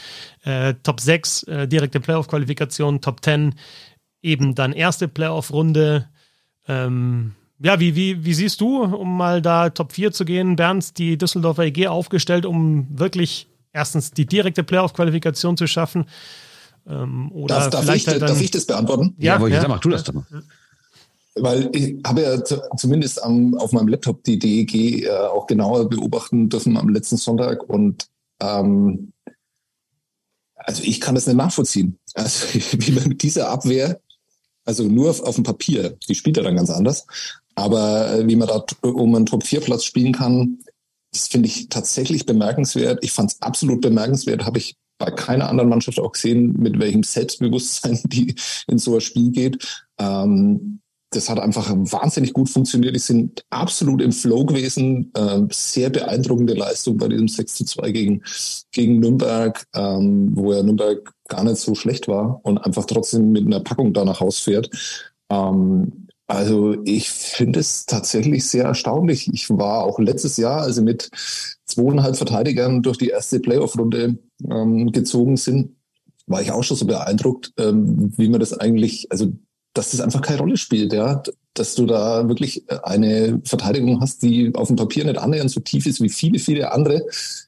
äh, 0.43 0.75
Top 0.83 0.99
6 0.99 1.43
äh, 1.43 1.67
direkte 1.67 1.99
Playoff-Qualifikation, 1.99 3.01
Top 3.01 3.23
10 3.23 3.55
eben 4.21 4.55
dann 4.55 4.73
erste 4.73 5.07
Playoff-Runde. 5.07 6.07
Ähm, 6.67 7.33
ja, 7.59 7.79
wie, 7.79 7.95
wie, 7.95 8.25
wie 8.25 8.33
siehst 8.33 8.61
du, 8.61 8.83
um 8.83 9.17
mal 9.17 9.41
da 9.41 9.69
Top 9.69 9.91
4 9.91 10.11
zu 10.11 10.25
gehen, 10.25 10.55
Bernd, 10.55 10.97
die 10.97 11.17
Düsseldorfer 11.17 11.63
EG 11.63 11.87
aufgestellt, 11.87 12.45
um 12.45 12.87
wirklich 12.91 13.47
erstens 13.71 14.11
die 14.11 14.25
direkte 14.25 14.63
Playoff-Qualifikation 14.63 15.57
zu 15.57 15.67
schaffen? 15.67 16.05
Ähm, 16.87 17.31
oder 17.31 17.55
Darf, 17.55 17.69
darf, 17.69 17.81
ich, 17.81 17.85
vielleicht 17.85 18.07
halt 18.07 18.21
dann, 18.21 18.29
darf 18.29 18.41
ich 18.41 18.51
das 18.51 18.65
beantworten? 18.65 19.15
Ja, 19.17 19.37
ich 19.45 19.53
ja. 19.53 19.61
sagen, 19.61 19.71
mach 19.71 19.79
du 19.79 19.89
das 19.89 20.03
doch 20.03 20.13
mal. 20.13 20.25
Weil 21.35 21.69
ich 21.73 21.97
habe 22.05 22.21
ja 22.21 22.43
zu, 22.43 22.61
zumindest 22.75 23.23
am, 23.23 23.55
auf 23.55 23.71
meinem 23.71 23.87
Laptop 23.87 24.23
die 24.23 24.37
DEG 24.37 25.05
äh, 25.05 25.09
auch 25.09 25.47
genauer 25.47 25.87
beobachten 25.87 26.49
dürfen 26.49 26.75
am 26.77 26.89
letzten 26.89 27.17
Sonntag 27.17 27.63
und 27.69 28.07
ähm, 28.41 29.13
also 30.55 30.83
ich 30.83 30.99
kann 30.99 31.15
das 31.15 31.27
nicht 31.27 31.37
nachvollziehen. 31.37 31.97
Also 32.13 32.47
wie 32.53 32.91
man 32.91 33.07
mit 33.07 33.23
dieser 33.23 33.49
Abwehr, 33.49 33.99
also 34.65 34.83
nur 34.83 35.09
auf, 35.09 35.35
dem 35.35 35.43
Papier, 35.43 35.97
die 36.07 36.15
spielt 36.15 36.37
ja 36.37 36.43
dann 36.43 36.55
ganz 36.55 36.69
anders, 36.69 37.05
aber 37.55 38.13
äh, 38.13 38.27
wie 38.27 38.35
man 38.35 38.47
da 38.47 38.59
t- 38.59 38.75
um 38.87 39.15
einen 39.15 39.25
Top-4-Platz 39.25 39.83
spielen 39.83 40.13
kann, 40.13 40.59
das 41.11 41.27
finde 41.27 41.47
ich 41.47 41.69
tatsächlich 41.69 42.25
bemerkenswert. 42.25 43.03
Ich 43.03 43.11
fand 43.11 43.31
es 43.31 43.41
absolut 43.41 43.81
bemerkenswert, 43.81 44.45
habe 44.45 44.59
ich 44.59 44.77
bei 44.97 45.11
keiner 45.11 45.49
anderen 45.49 45.69
Mannschaft 45.69 45.99
auch 45.99 46.11
gesehen, 46.11 46.53
mit 46.59 46.79
welchem 46.79 47.03
Selbstbewusstsein 47.03 47.99
die 48.05 48.35
in 48.67 48.77
so 48.77 48.95
ein 48.95 49.01
Spiel 49.01 49.31
geht. 49.31 49.85
Ähm, 49.97 50.80
das 51.11 51.29
hat 51.29 51.39
einfach 51.39 51.69
wahnsinnig 51.69 52.33
gut 52.33 52.49
funktioniert. 52.49 52.95
Die 52.95 52.99
sind 52.99 53.43
absolut 53.49 54.01
im 54.01 54.13
Flow 54.13 54.45
gewesen. 54.45 55.11
Ähm, 55.15 55.49
sehr 55.51 55.89
beeindruckende 55.89 56.53
Leistung 56.53 56.97
bei 56.97 57.09
diesem 57.09 57.27
6 57.27 57.53
zu 57.53 57.65
2 57.65 57.91
gegen, 57.91 58.23
gegen 58.71 58.99
Nürnberg, 58.99 59.65
ähm, 59.75 60.31
wo 60.33 60.53
ja 60.53 60.63
Nürnberg 60.63 61.13
gar 61.27 61.43
nicht 61.43 61.57
so 61.57 61.75
schlecht 61.75 62.07
war 62.07 62.39
und 62.43 62.59
einfach 62.59 62.85
trotzdem 62.85 63.31
mit 63.31 63.45
einer 63.45 63.59
Packung 63.59 63.93
da 63.93 64.05
nach 64.05 64.21
Haus 64.21 64.39
fährt. 64.39 64.69
Ähm, 65.29 66.07
also 66.27 66.77
ich 66.85 67.09
finde 67.09 67.59
es 67.59 67.85
tatsächlich 67.85 68.47
sehr 68.47 68.63
erstaunlich. 68.63 69.29
Ich 69.33 69.49
war 69.49 69.83
auch 69.83 69.99
letztes 69.99 70.37
Jahr, 70.37 70.61
also 70.61 70.81
mit 70.81 71.09
zweieinhalb 71.65 72.15
Verteidigern 72.15 72.81
durch 72.81 72.97
die 72.97 73.09
erste 73.09 73.41
Playoff-Runde 73.41 74.17
ähm, 74.49 74.93
gezogen 74.93 75.35
sind, 75.35 75.75
war 76.27 76.41
ich 76.41 76.53
auch 76.53 76.63
schon 76.63 76.77
so 76.77 76.85
beeindruckt, 76.85 77.51
ähm, 77.57 78.13
wie 78.17 78.29
man 78.29 78.39
das 78.39 78.53
eigentlich, 78.53 79.11
also 79.11 79.33
dass 79.73 79.91
das 79.91 80.01
einfach 80.01 80.21
keine 80.21 80.39
Rolle 80.39 80.57
spielt, 80.57 80.93
ja, 80.93 81.23
dass 81.53 81.75
du 81.75 81.85
da 81.85 82.27
wirklich 82.27 82.63
eine 82.83 83.41
Verteidigung 83.43 84.01
hast, 84.01 84.21
die 84.23 84.53
auf 84.55 84.67
dem 84.67 84.77
Papier 84.77 85.05
nicht 85.05 85.17
annähernd 85.17 85.51
so 85.51 85.59
tief 85.59 85.85
ist 85.85 86.01
wie 86.01 86.09
viele, 86.09 86.39
viele 86.39 86.71
andere, 86.71 87.05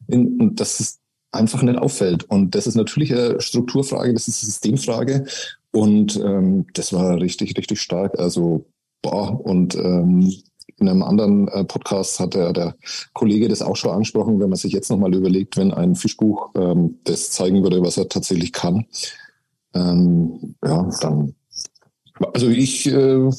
in, 0.08 0.40
und 0.40 0.60
dass 0.60 0.80
es 0.80 1.00
einfach 1.32 1.62
nicht 1.64 1.80
auffällt. 1.80 2.26
Und 2.26 2.56
das 2.56 2.68
ist 2.68 2.76
natürlich 2.76 3.14
eine 3.14 3.42
Strukturfrage, 3.42 4.14
das 4.14 4.28
ist 4.28 4.44
eine 4.44 4.52
Systemfrage. 4.52 5.26
Und 5.72 6.18
ähm, 6.18 6.68
das 6.74 6.94
war 6.94 7.20
richtig, 7.20 7.58
richtig 7.58 7.82
stark. 7.82 8.20
Also, 8.20 8.66
boah, 9.02 9.40
und 9.44 9.76
ähm, 9.76 10.32
in 10.78 10.90
einem 10.90 11.04
anderen 11.04 11.48
äh, 11.48 11.64
Podcast 11.64 12.20
hat 12.20 12.36
der, 12.36 12.54
der 12.54 12.76
Kollege 13.14 13.48
das 13.48 13.62
auch 13.62 13.76
schon 13.76 13.92
angesprochen, 13.92 14.40
wenn 14.40 14.50
man 14.50 14.58
sich 14.58 14.74
jetzt 14.74 14.90
nochmal 14.90 15.14
überlegt, 15.14 15.58
wenn 15.58 15.74
ein 15.74 15.96
Fischbuch 15.96 16.52
ähm, 16.56 17.00
das 17.04 17.32
zeigen 17.32 17.64
würde, 17.64 17.82
was 17.82 17.98
er 17.98 18.10
tatsächlich 18.10 18.54
kann, 18.54 18.86
ähm, 19.74 20.56
ja, 20.64 20.90
dann 21.02 21.36
also 22.34 22.50
ich 22.50 22.88
äh, 22.88 23.30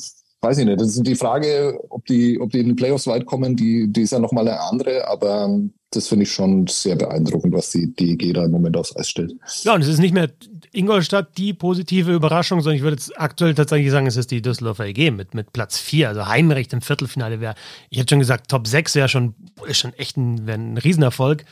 weiß 0.44 0.58
ich 0.58 0.66
nicht. 0.66 0.80
Das 0.80 0.88
ist 0.88 1.06
die 1.06 1.16
Frage, 1.16 1.78
ob 1.88 2.04
die, 2.06 2.38
ob 2.40 2.50
die 2.50 2.60
in 2.60 2.68
den 2.68 2.76
Playoffs 2.76 3.06
weit 3.06 3.26
kommen, 3.26 3.56
die, 3.56 3.90
die 3.90 4.02
ist 4.02 4.12
ja 4.12 4.18
nochmal 4.18 4.46
eine 4.46 4.60
andere, 4.60 5.08
aber 5.08 5.58
das 5.90 6.08
finde 6.08 6.24
ich 6.24 6.32
schon 6.32 6.66
sehr 6.66 6.96
beeindruckend, 6.96 7.52
was 7.54 7.70
die 7.70 7.92
DEG 7.94 8.34
da 8.34 8.44
im 8.44 8.50
Moment 8.50 8.76
aufs 8.76 8.94
Eis 8.96 9.08
stellt. 9.08 9.34
Ja, 9.62 9.74
und 9.74 9.80
es 9.80 9.88
ist 9.88 9.98
nicht 9.98 10.14
mehr 10.14 10.28
Ingolstadt 10.72 11.38
die 11.38 11.54
positive 11.54 12.12
Überraschung, 12.12 12.60
sondern 12.60 12.76
ich 12.76 12.82
würde 12.82 12.96
jetzt 12.96 13.18
aktuell 13.18 13.54
tatsächlich 13.54 13.90
sagen, 13.90 14.06
es 14.06 14.16
ist 14.16 14.30
die 14.30 14.42
Düsseldorfer 14.42 14.86
EG 14.86 15.10
mit, 15.10 15.34
mit 15.34 15.52
Platz 15.52 15.78
4. 15.78 16.08
Also 16.08 16.26
Heimrecht 16.26 16.72
im 16.72 16.82
Viertelfinale 16.82 17.40
wäre, 17.40 17.54
ich 17.90 17.98
hätte 17.98 18.10
schon 18.10 18.18
gesagt, 18.18 18.50
Top 18.50 18.66
6 18.66 18.94
wäre 18.96 19.08
schon, 19.08 19.34
ist 19.66 19.78
schon 19.78 19.94
echt 19.94 20.16
ein, 20.16 20.48
ein 20.48 20.76
Riesenerfolg. 20.76 21.44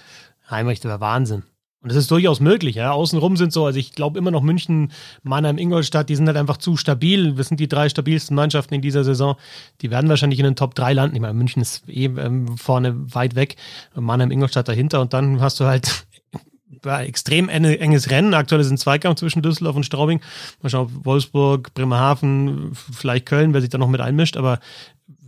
Heimrecht 0.51 0.85
wäre 0.85 1.01
Wahnsinn. 1.01 1.45
Und 1.83 1.91
das 1.91 1.97
ist 1.97 2.11
durchaus 2.13 2.39
möglich. 2.39 2.77
Ja. 2.77 2.93
Außenrum 2.93 3.37
sind 3.37 3.53
so, 3.53 3.67
also 3.67 3.79
ich 3.79 3.93
glaube 3.93 4.17
immer 4.17 4.31
noch 4.31 4.43
München, 4.43 4.93
Mannheim, 5.25 5.59
Ingolstadt, 5.59 6.09
die 6.09 6.15
sind 6.15 6.29
halt 6.29 6.37
einfach 6.37 6.57
zu 6.57 6.77
stabil. 6.77 7.33
Das 7.35 7.49
sind 7.49 7.59
die 7.59 7.69
drei 7.69 7.89
stabilsten 7.89 8.37
Mannschaften 8.37 8.75
in 8.75 8.83
dieser 8.83 9.03
Saison. 9.03 9.37
Die 9.81 9.91
werden 9.91 10.09
wahrscheinlich 10.09 10.39
in 10.39 10.45
den 10.45 10.55
Top 10.55 10.77
3 10.77 10.93
landen. 10.93 11.17
Ich 11.17 11.23
meine, 11.23 11.35
München 11.35 11.61
ist 11.61 11.89
eh 11.89 12.05
ähm, 12.05 12.57
vorne 12.57 12.95
weit 13.15 13.35
weg. 13.35 13.57
Mannheim, 13.97 14.31
Ingolstadt 14.31 14.69
dahinter. 14.69 15.01
Und 15.01 15.13
dann 15.13 15.41
hast 15.41 15.59
du 15.59 15.65
halt 15.65 16.07
ja, 16.85 17.01
extrem 17.01 17.49
enge, 17.49 17.77
enges 17.81 18.11
Rennen. 18.11 18.35
Aktuell 18.35 18.61
ist 18.61 18.71
ein 18.71 18.79
Zweikampf 18.79 19.19
zwischen 19.19 19.43
Düsseldorf 19.43 19.75
und 19.75 19.85
Straubing. 19.85 20.21
Mal 20.63 20.71
schauen, 20.71 20.87
ob 20.87 21.05
Wolfsburg, 21.05 21.75
Bremerhaven, 21.75 22.73
vielleicht 22.75 23.27
Köln, 23.27 23.55
wer 23.55 23.61
sich 23.61 23.71
da 23.71 23.79
noch 23.79 23.89
mit 23.89 24.01
einmischt. 24.01 24.37
Aber 24.37 24.61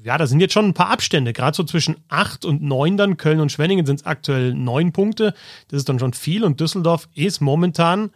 ja, 0.05 0.19
da 0.19 0.27
sind 0.27 0.41
jetzt 0.41 0.53
schon 0.53 0.67
ein 0.67 0.75
paar 0.75 0.91
Abstände. 0.91 1.33
Gerade 1.33 1.57
so 1.57 1.65
zwischen 1.65 1.97
8 2.09 2.45
und 2.45 2.63
9 2.63 2.99
dann. 2.99 3.17
Köln 3.17 3.41
und 3.41 3.51
Schwenningen 3.51 3.87
sind 3.87 4.01
es 4.01 4.07
aktuell 4.07 4.53
9 4.53 4.93
Punkte. 4.93 5.35
Das 5.69 5.79
ist 5.79 5.89
dann 5.89 5.99
schon 5.99 6.13
viel. 6.13 6.45
Und 6.45 6.61
Düsseldorf 6.61 7.09
ist 7.15 7.41
momentan 7.41 8.11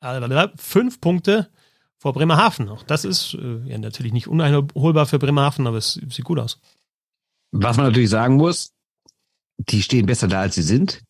äh, 0.00 0.48
5 0.56 1.00
Punkte 1.00 1.48
vor 1.98 2.12
Bremerhaven. 2.12 2.68
Auch 2.68 2.84
das 2.84 3.04
ist 3.04 3.34
äh, 3.34 3.68
ja 3.68 3.78
natürlich 3.78 4.12
nicht 4.12 4.28
uneinholbar 4.28 5.06
für 5.06 5.18
Bremerhaven, 5.18 5.66
aber 5.66 5.78
es 5.78 5.94
sieht 6.08 6.24
gut 6.24 6.38
aus. 6.38 6.60
Was 7.50 7.76
man 7.76 7.86
natürlich 7.86 8.10
sagen 8.10 8.36
muss, 8.36 8.72
die 9.58 9.82
stehen 9.82 10.06
besser 10.06 10.28
da, 10.28 10.40
als 10.40 10.54
sie 10.54 10.62
sind, 10.62 11.02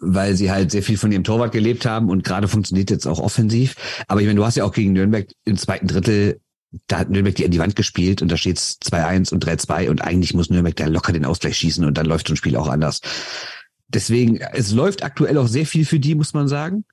weil 0.00 0.34
sie 0.34 0.50
halt 0.50 0.72
sehr 0.72 0.82
viel 0.82 0.98
von 0.98 1.12
ihrem 1.12 1.24
Torwart 1.24 1.52
gelebt 1.52 1.86
haben 1.86 2.10
und 2.10 2.24
gerade 2.24 2.48
funktioniert 2.48 2.90
jetzt 2.90 3.06
auch 3.06 3.20
offensiv. 3.20 3.76
Aber 4.08 4.20
ich 4.20 4.26
meine, 4.26 4.38
du 4.38 4.44
hast 4.44 4.56
ja 4.56 4.64
auch 4.64 4.72
gegen 4.72 4.94
Nürnberg 4.94 5.28
im 5.44 5.56
zweiten 5.56 5.86
Drittel, 5.86 6.40
da 6.86 6.98
hat 6.98 7.10
Nürnberg 7.10 7.34
die 7.34 7.44
an 7.44 7.50
die 7.50 7.58
Wand 7.58 7.76
gespielt 7.76 8.20
und 8.20 8.30
da 8.30 8.36
steht's 8.36 8.78
2-1 8.82 9.32
und 9.32 9.44
3-2 9.44 9.88
und 9.88 10.02
eigentlich 10.02 10.34
muss 10.34 10.50
Nürnberg 10.50 10.76
da 10.76 10.86
locker 10.86 11.12
den 11.12 11.24
Ausgleich 11.24 11.56
schießen 11.56 11.84
und 11.84 11.96
dann 11.96 12.06
läuft 12.06 12.28
so 12.28 12.34
ein 12.34 12.36
Spiel 12.36 12.56
auch 12.56 12.68
anders. 12.68 13.00
Deswegen, 13.88 14.36
es 14.36 14.72
läuft 14.72 15.02
aktuell 15.02 15.38
auch 15.38 15.48
sehr 15.48 15.64
viel 15.64 15.86
für 15.86 15.98
die, 15.98 16.14
muss 16.14 16.34
man 16.34 16.46
sagen, 16.46 16.84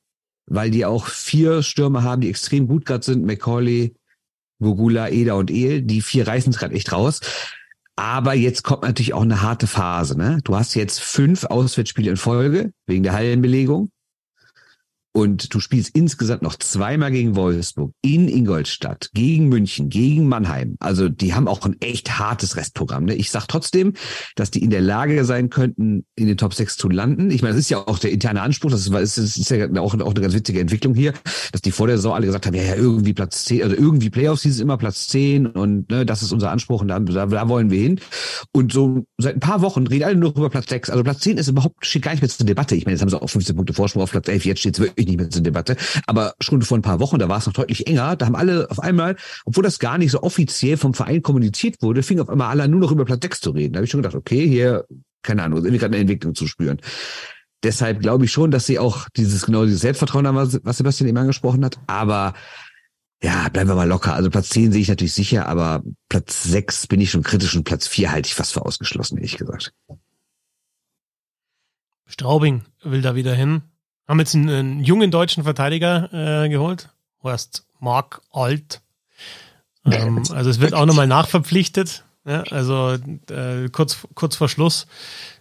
weil 0.46 0.72
die 0.72 0.86
auch 0.86 1.08
vier 1.08 1.62
Stürmer 1.62 2.04
haben, 2.04 2.22
die 2.22 2.30
extrem 2.30 2.68
gut 2.68 2.86
gerade 2.86 3.04
sind. 3.04 3.26
McCauley, 3.26 3.96
Gugula, 4.60 5.10
Eda 5.10 5.34
und 5.34 5.52
El. 5.52 5.82
Die 5.82 6.02
vier 6.02 6.28
reißen 6.28 6.52
es 6.52 6.58
gerade 6.60 6.74
echt 6.74 6.94
raus. 6.94 7.20
Aber 7.98 8.34
jetzt 8.34 8.64
kommt 8.64 8.84
natürlich 8.84 9.14
auch 9.14 9.22
eine 9.22 9.42
harte 9.42 9.68
Phase. 9.68 10.18
Ne? 10.18 10.40
Du 10.44 10.56
hast 10.56 10.74
jetzt 10.76 11.00
fünf 11.02 11.46
Auswärtsspiele 11.46 12.12
in 12.12 12.18
Folge 12.18 12.72
wegen 12.86 13.04
der 13.04 13.14
Hallenbelegung. 13.14 13.90
Und 15.16 15.54
du 15.54 15.62
spielst 15.62 15.96
insgesamt 15.96 16.42
noch 16.42 16.58
zweimal 16.58 17.10
gegen 17.10 17.38
Wolfsburg, 17.38 17.94
in 18.02 18.28
Ingolstadt, 18.28 19.12
gegen 19.14 19.48
München, 19.48 19.88
gegen 19.88 20.28
Mannheim. 20.28 20.76
Also 20.82 21.08
die 21.08 21.34
haben 21.34 21.48
auch 21.48 21.66
ein 21.66 21.78
echt 21.80 22.20
hartes 22.20 22.58
Restprogramm. 22.58 23.06
Ne? 23.06 23.16
Ich 23.16 23.32
sag 23.32 23.48
trotzdem, 23.48 23.94
dass 24.36 24.52
die 24.52 24.62
in 24.62 24.72
der 24.72 24.82
Lage 24.82 25.24
sein 25.24 25.50
könnten, 25.50 26.04
in 26.18 26.28
den 26.28 26.36
Top 26.36 26.54
6 26.54 26.76
zu 26.76 26.90
landen. 26.90 27.32
Ich 27.32 27.42
meine, 27.42 27.54
das 27.54 27.62
ist 27.62 27.70
ja 27.70 27.78
auch 27.78 27.98
der 27.98 28.12
interne 28.12 28.42
Anspruch. 28.42 28.72
Das 28.72 28.86
ist, 28.86 28.92
das 28.92 29.18
ist 29.18 29.50
ja 29.50 29.70
auch, 29.80 29.94
auch 29.94 30.12
eine 30.12 30.22
ganz 30.22 30.34
witzige 30.34 30.60
Entwicklung 30.60 30.94
hier, 30.94 31.14
dass 31.54 31.62
die 31.62 31.72
vor 31.72 31.88
der 31.88 31.96
Saison 31.96 32.14
alle 32.14 32.26
gesagt 32.26 32.46
haben, 32.46 32.56
ja, 32.56 32.64
ja, 32.64 32.76
irgendwie 32.76 33.14
Platz 33.14 33.46
10, 33.46 33.64
also 33.64 33.74
irgendwie 33.74 34.10
Playoffs 34.10 34.42
hieß 34.42 34.56
es 34.56 34.60
immer 34.60 34.78
Platz 34.78 35.08
10 35.08 35.48
und 35.48 35.90
ne, 35.90 36.06
das 36.06 36.24
ist 36.24 36.34
unser 36.34 36.52
Anspruch 36.52 36.82
und 36.82 36.90
da, 36.90 37.00
da, 37.00 37.26
da 37.28 37.48
wollen 37.48 37.72
wir 37.72 37.80
hin. 37.80 38.02
Und 38.52 38.74
so 38.74 39.06
seit 39.18 39.38
ein 39.38 39.40
paar 39.40 39.62
Wochen 39.62 39.88
reden 39.88 40.04
alle 40.04 40.18
nur 40.18 40.32
über 40.32 40.50
Platz 40.50 40.68
6. 40.68 40.90
Also 40.90 41.06
Platz 41.06 41.22
10 41.22 41.38
ist 41.38 41.48
überhaupt, 41.48 41.86
steht 41.86 42.02
gar 42.02 42.12
nicht 42.12 42.22
mehr 42.22 42.30
zur 42.30 42.46
Debatte. 42.46 42.76
Ich 42.76 42.84
meine, 42.84 42.96
jetzt 42.96 43.02
haben 43.02 43.10
sie 43.10 43.22
auch 43.22 43.30
15 43.30 43.56
Punkte 43.56 43.74
Vorsprung 43.74 44.04
auf 44.04 44.12
Platz 44.12 44.28
11, 44.28 44.44
jetzt 44.44 44.60
steht 44.60 44.74
es 44.74 44.82
wirklich 44.82 45.05
nicht 45.06 45.18
mehr 45.18 45.30
zur 45.30 45.42
Debatte. 45.42 45.78
Aber 46.08 46.34
schon 46.40 46.62
vor 46.62 46.78
ein 46.78 46.82
paar 46.82 47.00
Wochen, 47.00 47.20
da 47.20 47.30
war 47.30 47.38
es 47.38 47.46
noch 47.46 47.54
deutlich 47.54 47.88
enger, 47.88 48.16
da 48.16 48.26
haben 48.26 48.36
alle 48.36 48.70
auf 48.70 48.80
einmal, 48.80 49.16
obwohl 49.46 49.64
das 49.64 49.80
gar 49.80 49.98
nicht 49.98 50.12
so 50.12 50.22
offiziell 50.24 50.78
vom 50.78 50.94
Verein 50.94 51.22
kommuniziert 51.22 51.82
wurde, 51.82 52.04
fing 52.04 52.20
auf 52.20 52.30
einmal 52.30 52.50
alle 52.50 52.68
nur 52.68 52.80
noch 52.80 52.92
über 52.92 53.06
Platz 53.06 53.22
6 53.24 53.42
zu 53.42 53.52
reden. 53.52 53.74
Da 53.74 53.78
habe 53.78 53.86
ich 53.86 53.92
schon 53.92 54.02
gedacht, 54.02 54.16
okay, 54.16 54.48
hier, 54.48 54.86
keine 55.24 55.44
Ahnung, 55.44 55.60
irgendwie 55.60 55.78
gerade 55.78 55.94
eine 55.94 56.02
Entwicklung 56.02 56.36
zu 56.36 56.48
spüren. 56.48 56.80
Deshalb 57.64 58.02
glaube 58.02 58.26
ich 58.26 58.32
schon, 58.32 58.52
dass 58.52 58.68
sie 58.68 58.78
auch 58.78 59.10
dieses, 59.16 59.46
genau 59.46 59.66
dieses 59.66 59.82
Selbstvertrauen 59.82 60.28
haben, 60.28 60.38
was 60.64 60.78
Sebastian 60.78 61.10
eben 61.10 61.18
angesprochen 61.18 61.66
hat. 61.66 61.80
Aber 61.88 62.34
ja, 63.24 63.50
bleiben 63.50 63.70
wir 63.70 63.76
mal 63.76 63.88
locker. 63.88 64.14
Also 64.14 64.30
Platz 64.30 64.50
10 64.50 64.72
sehe 64.72 64.82
ich 64.82 64.90
natürlich 64.90 65.14
sicher, 65.14 65.48
aber 65.48 65.84
Platz 66.10 66.44
6 66.44 66.88
bin 66.88 67.02
ich 67.02 67.10
schon 67.10 67.24
kritisch 67.24 67.56
und 67.56 67.64
Platz 67.64 67.88
4 67.88 68.12
halte 68.12 68.28
ich 68.28 68.36
fast 68.36 68.54
für 68.54 68.64
ausgeschlossen, 68.64 69.18
ehrlich 69.18 69.38
gesagt. 69.38 69.74
Straubing 72.06 72.64
will 72.84 73.02
da 73.02 73.16
wieder 73.16 73.34
hin. 73.34 73.64
Haben 74.08 74.20
jetzt 74.20 74.36
einen, 74.36 74.50
einen 74.50 74.84
jungen 74.84 75.12
deutschen 75.12 75.44
Verteidiger 75.44 76.44
äh, 76.44 76.50
geholt. 76.50 76.90
Horst 77.24 77.66
Mark 77.80 78.22
Alt. 78.32 78.82
Ähm, 79.86 80.24
also 80.32 80.50
es 80.50 80.60
wird 80.60 80.74
auch 80.74 80.86
nochmal 80.86 81.08
nachverpflichtet. 81.08 82.04
Ja, 82.28 82.42
also 82.50 82.98
äh, 83.30 83.70
kurz, 83.72 84.08
kurz 84.16 84.36
vor 84.36 84.50
Schluss. 84.50 84.88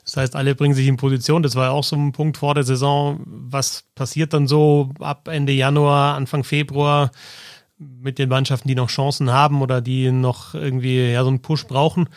Das 0.04 0.18
heißt, 0.18 0.36
alle 0.36 0.54
bringen 0.54 0.74
sich 0.74 0.86
in 0.86 0.98
Position. 0.98 1.42
Das 1.42 1.56
war 1.56 1.66
ja 1.66 1.70
auch 1.70 1.84
so 1.84 1.96
ein 1.96 2.12
Punkt 2.12 2.36
vor 2.36 2.54
der 2.54 2.64
Saison. 2.64 3.22
Was 3.24 3.84
passiert 3.94 4.34
dann 4.34 4.46
so 4.46 4.90
ab 5.00 5.28
Ende 5.28 5.52
Januar, 5.52 6.14
Anfang 6.14 6.44
Februar 6.44 7.10
mit 7.78 8.18
den 8.18 8.28
Mannschaften, 8.28 8.68
die 8.68 8.74
noch 8.74 8.90
Chancen 8.90 9.32
haben 9.32 9.62
oder 9.62 9.80
die 9.80 10.12
noch 10.12 10.54
irgendwie 10.54 11.10
ja, 11.10 11.22
so 11.22 11.28
einen 11.28 11.40
Push 11.40 11.66
brauchen? 11.66 12.10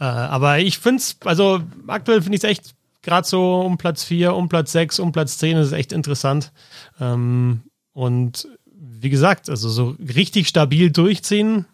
Äh, 0.00 0.04
aber 0.04 0.58
ich 0.58 0.78
finde 0.78 1.00
es, 1.00 1.18
also 1.24 1.60
aktuell 1.86 2.22
finde 2.22 2.36
ich 2.36 2.44
es 2.44 2.50
echt 2.50 2.74
gerade 3.02 3.26
so 3.26 3.60
um 3.60 3.78
Platz 3.78 4.04
4, 4.04 4.34
um 4.34 4.48
Platz 4.48 4.72
6, 4.72 4.98
um 4.98 5.12
Platz 5.12 5.38
10 5.38 5.56
ist 5.58 5.72
echt 5.72 5.92
interessant. 5.92 6.52
Ähm, 7.00 7.62
und 7.92 8.48
wie 8.64 9.10
gesagt, 9.10 9.48
also 9.48 9.68
so 9.68 9.96
richtig 10.00 10.48
stabil 10.48 10.90
durchziehen, 10.90 11.66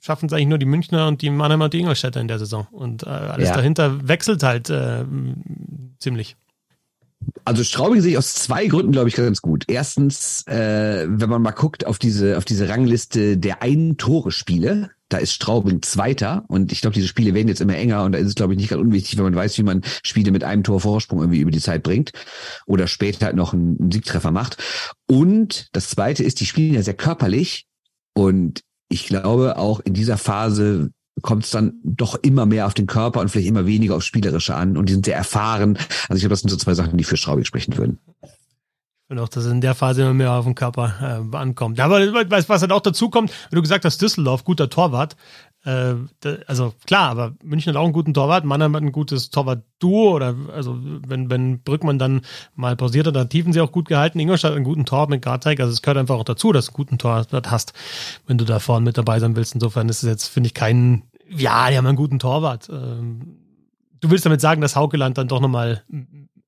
schaffen 0.00 0.26
es 0.26 0.32
eigentlich 0.32 0.48
nur 0.48 0.58
die 0.58 0.66
Münchner 0.66 1.06
und 1.08 1.22
die 1.22 1.30
Mannheimer 1.30 1.66
und 1.66 1.74
die 1.74 1.80
Ingolstädter 1.80 2.20
in 2.20 2.28
der 2.28 2.38
Saison. 2.38 2.66
Und 2.70 3.04
äh, 3.04 3.08
alles 3.08 3.48
ja. 3.48 3.54
dahinter 3.54 4.08
wechselt 4.08 4.42
halt 4.42 4.70
äh, 4.70 5.04
ziemlich. 5.98 6.36
Also 7.44 7.64
Straubing 7.64 8.00
sehe 8.00 8.12
ich 8.12 8.18
aus 8.18 8.34
zwei 8.34 8.66
Gründen, 8.66 8.92
glaube 8.92 9.08
ich, 9.08 9.14
ganz 9.14 9.42
gut. 9.42 9.64
Erstens, 9.68 10.46
äh, 10.46 11.06
wenn 11.08 11.28
man 11.28 11.42
mal 11.42 11.50
guckt 11.50 11.86
auf 11.86 11.98
diese, 11.98 12.38
auf 12.38 12.44
diese 12.44 12.68
Rangliste 12.68 13.36
der 13.36 13.62
Ein-Tore-Spiele, 13.62 14.90
da 15.10 15.18
ist 15.18 15.32
Straubing 15.32 15.82
Zweiter 15.82 16.44
und 16.48 16.72
ich 16.72 16.80
glaube, 16.80 16.94
diese 16.94 17.08
Spiele 17.08 17.34
werden 17.34 17.48
jetzt 17.48 17.60
immer 17.60 17.76
enger 17.76 18.04
und 18.04 18.12
da 18.12 18.18
ist 18.18 18.28
es, 18.28 18.34
glaube 18.36 18.54
ich, 18.54 18.58
nicht 18.58 18.70
ganz 18.70 18.80
unwichtig, 18.80 19.18
wenn 19.18 19.24
man 19.24 19.34
weiß, 19.34 19.58
wie 19.58 19.64
man 19.64 19.82
Spiele 20.02 20.30
mit 20.30 20.44
einem 20.44 20.62
Tor 20.62 20.80
Vorsprung 20.80 21.20
irgendwie 21.20 21.40
über 21.40 21.50
die 21.50 21.60
Zeit 21.60 21.82
bringt 21.82 22.12
oder 22.64 22.86
später 22.86 23.26
halt 23.26 23.36
noch 23.36 23.52
einen, 23.52 23.90
Siegtreffer 23.90 24.30
macht. 24.30 24.56
Und 25.08 25.68
das 25.72 25.90
Zweite 25.90 26.22
ist, 26.22 26.40
die 26.40 26.46
spielen 26.46 26.74
ja 26.74 26.82
sehr 26.82 26.94
körperlich 26.94 27.66
und 28.14 28.62
ich 28.88 29.06
glaube, 29.06 29.58
auch 29.58 29.80
in 29.80 29.94
dieser 29.94 30.16
Phase 30.16 30.90
kommt 31.22 31.44
es 31.44 31.50
dann 31.50 31.74
doch 31.82 32.14
immer 32.22 32.46
mehr 32.46 32.66
auf 32.66 32.74
den 32.74 32.86
Körper 32.86 33.20
und 33.20 33.28
vielleicht 33.28 33.48
immer 33.48 33.66
weniger 33.66 33.96
aufs 33.96 34.06
Spielerische 34.06 34.54
an 34.54 34.76
und 34.76 34.88
die 34.88 34.92
sind 34.92 35.04
sehr 35.04 35.16
erfahren. 35.16 35.76
Also 36.08 36.14
ich 36.14 36.20
glaube, 36.20 36.30
das 36.30 36.40
sind 36.40 36.50
so 36.50 36.56
zwei 36.56 36.74
Sachen, 36.74 36.96
die 36.96 37.04
für 37.04 37.16
Straubing 37.16 37.44
sprechen 37.44 37.76
würden. 37.76 37.98
Finde 39.10 39.24
auch, 39.24 39.28
dass 39.28 39.44
es 39.44 39.50
in 39.50 39.60
der 39.60 39.74
Phase 39.74 40.02
immer 40.02 40.14
mehr 40.14 40.30
auf 40.34 40.44
den 40.44 40.54
Körper 40.54 41.24
äh, 41.32 41.36
ankommt. 41.36 41.80
Aber 41.80 41.98
was, 42.30 42.48
was 42.48 42.60
halt 42.62 42.70
auch 42.70 42.80
dazu 42.80 43.10
kommt, 43.10 43.32
wenn 43.50 43.56
du 43.56 43.60
gesagt 43.60 43.84
hast, 43.84 44.00
Düsseldorf, 44.00 44.44
guter 44.44 44.70
Torwart, 44.70 45.16
äh, 45.64 45.94
also 46.46 46.74
klar, 46.86 47.10
aber 47.10 47.34
München 47.42 47.70
hat 47.70 47.76
auch 47.76 47.82
einen 47.82 47.92
guten 47.92 48.14
Torwart, 48.14 48.44
Mannheim 48.44 48.76
hat 48.76 48.84
ein 48.84 48.92
gutes 48.92 49.30
Torwart-Duo 49.30 50.14
oder 50.14 50.36
also 50.54 50.78
wenn, 50.80 51.28
wenn 51.28 51.60
Brückmann 51.60 51.98
dann 51.98 52.20
mal 52.54 52.76
pausiert 52.76 53.08
hat, 53.08 53.16
dann 53.16 53.28
tiefen 53.28 53.52
sie 53.52 53.60
auch 53.60 53.72
gut 53.72 53.88
gehalten. 53.88 54.20
Ingolstadt 54.20 54.52
hat 54.52 54.56
einen 54.56 54.64
guten 54.64 54.86
Torwart 54.86 55.10
mit 55.10 55.22
Garteig, 55.22 55.58
also 55.58 55.72
es 55.72 55.82
gehört 55.82 55.98
einfach 55.98 56.14
auch 56.14 56.22
dazu, 56.22 56.52
dass 56.52 56.66
du 56.66 56.70
einen 56.70 56.76
guten 56.76 56.98
Torwart 56.98 57.50
hast, 57.50 57.72
wenn 58.28 58.38
du 58.38 58.44
da 58.44 58.60
vorne 58.60 58.84
mit 58.84 58.96
dabei 58.96 59.18
sein 59.18 59.34
willst. 59.34 59.54
Insofern 59.54 59.88
ist 59.88 60.04
es 60.04 60.08
jetzt, 60.08 60.28
finde 60.28 60.46
ich, 60.46 60.54
kein, 60.54 61.02
ja, 61.28 61.68
die 61.68 61.76
haben 61.76 61.86
einen 61.86 61.96
guten 61.96 62.20
Torwart. 62.20 62.68
Ähm, 62.70 63.38
du 64.00 64.08
willst 64.08 64.24
damit 64.24 64.40
sagen, 64.40 64.60
dass 64.60 64.76
Haukeland 64.76 65.18
dann 65.18 65.26
doch 65.26 65.40
nochmal 65.40 65.82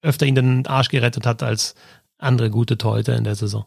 öfter 0.01 0.27
ihn 0.27 0.37
den 0.37 0.67
Arsch 0.69 0.91
gerettet 0.91 1.27
hat 1.27 1.43
als 1.43 1.75
andere 2.23 2.51
gute 2.51 2.79
Torhüter 2.79 3.17
in 3.17 3.25
der 3.25 3.35
Saison. 3.35 3.65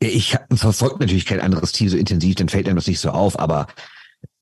Ich 0.00 0.36
verfolge 0.52 0.98
natürlich 1.00 1.26
kein 1.26 1.40
anderes 1.40 1.72
Team 1.72 1.88
so 1.88 1.96
intensiv, 1.96 2.34
dann 2.36 2.48
fällt 2.48 2.66
einem 2.66 2.76
das 2.76 2.86
nicht 2.86 3.00
so 3.00 3.10
auf, 3.10 3.38
aber 3.38 3.68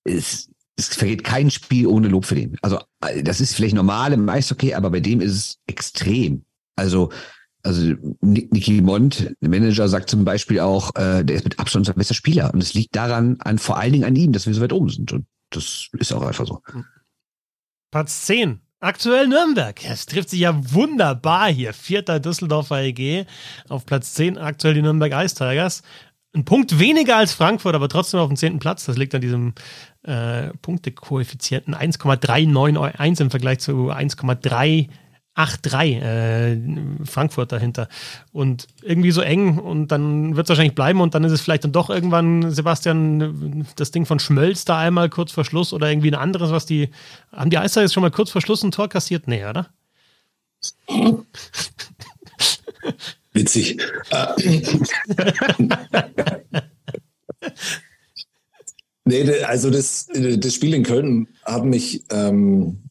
es, 0.05 0.51
es 0.77 0.89
vergeht 0.89 1.25
kein 1.25 1.51
Spiel 1.51 1.87
ohne 1.87 2.09
Lob 2.09 2.25
für 2.25 2.35
den. 2.35 2.57
Also 2.63 2.81
das 3.23 3.41
ist 3.41 3.55
vielleicht 3.55 3.75
normal 3.75 4.13
im 4.13 4.29
Eishockey, 4.29 4.75
aber 4.75 4.91
bei 4.91 5.01
dem 5.01 5.21
ist 5.21 5.33
es 5.33 5.59
extrem. 5.67 6.45
Also 6.77 7.11
also 7.65 7.95
Niki 8.21 8.81
Mond, 8.81 9.35
der 9.41 9.49
Manager, 9.49 9.89
sagt 9.89 10.11
zum 10.11 10.25
Beispiel 10.25 10.61
auch, 10.61 10.95
äh, 10.97 11.25
der 11.25 11.37
ist 11.37 11.45
mit 11.45 11.59
Abstand 11.59 11.83
unser 11.83 11.95
bester 11.95 12.15
Spieler. 12.15 12.53
Und 12.53 12.63
es 12.63 12.75
liegt 12.75 12.97
daran, 12.97 13.37
an 13.41 13.59
vor 13.59 13.79
allen 13.79 13.93
Dingen 13.93 14.05
an 14.05 14.17
ihm, 14.17 14.33
dass 14.33 14.47
wir 14.47 14.55
so 14.55 14.61
weit 14.61 14.73
oben 14.73 14.89
sind. 14.89 15.13
Und 15.13 15.27
das 15.51 15.89
ist 15.93 16.13
auch 16.13 16.23
einfach 16.23 16.47
so. 16.47 16.61
Platz 17.91 18.27
10. 18.27 18.61
Aktuell 18.83 19.29
Nürnberg. 19.29 19.81
Es 19.89 20.07
trifft 20.07 20.31
sich 20.31 20.41
ja 20.41 20.59
wunderbar 20.75 21.49
hier. 21.49 21.73
Vierter 21.73 22.19
Düsseldorfer 22.19 22.83
EG 22.83 23.27
auf 23.69 23.87
Platz 23.87 24.15
10. 24.15 24.39
Aktuell 24.39 24.75
die 24.75 24.83
Nürnberg 24.83 25.13
Ice 25.25 25.37
Tigers. 25.37 25.85
Ein 26.35 26.45
Punkt 26.45 26.81
weniger 26.81 27.17
als 27.17 27.33
Frankfurt, 27.33 27.77
aber 27.77 27.89
trotzdem 27.89 28.19
auf 28.19 28.27
dem 28.27 28.37
zehnten 28.37 28.59
Platz. 28.59 28.85
Das 28.87 28.97
liegt 28.97 29.15
an 29.15 29.21
diesem 29.21 29.55
äh, 30.03 30.49
Punktekoeffizienten 30.63 31.75
1,391 31.75 33.25
im 33.25 33.31
Vergleich 33.31 33.61
zu 33.61 33.93
1,3 33.93 34.89
8-3 35.37 36.01
äh, 36.01 36.59
Frankfurt 37.05 37.53
dahinter. 37.53 37.89
Und 38.33 38.67
irgendwie 38.83 39.13
so 39.13 39.23
eng 39.23 39.59
und 39.59 39.89
dann 39.89 40.37
wird 40.37 40.45
es 40.47 40.51
wahrscheinlich 40.51 40.75
bleiben 40.75 41.01
und 41.01 41.15
dann 41.15 41.25
ist 41.25 41.33
es 41.33 41.41
vielleicht 41.41 41.65
dann 41.65 41.73
doch 41.73 41.89
irgendwann, 41.89 42.51
Sebastian, 42.51 43.67
das 43.77 43.91
Ding 43.91 44.05
von 44.05 44.19
Schmölz 44.19 44.67
da 44.67 44.79
einmal 44.79 45.09
kurz 45.09 45.33
vor 45.33 45.45
Schluss 45.45 45.73
oder 45.73 45.91
irgendwie 45.91 46.11
ein 46.11 46.17
anderes, 46.17 46.51
was 46.51 46.67
die. 46.67 46.91
Haben 47.33 47.51
die 47.51 47.59
Eister 47.59 47.81
jetzt 47.81 47.95
schon 47.95 48.03
mal 48.03 48.11
kurz 48.11 48.31
vor 48.31 48.43
Schluss 48.43 48.63
ein 48.63 48.73
Tor 48.73 48.89
kassiert? 48.89 49.27
Nee, 49.27 49.45
oder? 49.47 49.71
Witzig. 53.33 53.81
nee, 59.05 59.43
also 59.45 59.71
das, 59.71 60.09
das 60.13 60.55
Spiel 60.55 60.75
in 60.75 60.83
Köln 60.83 61.29
hat 61.45 61.65
mich 61.65 62.05
ähm, 62.11 62.83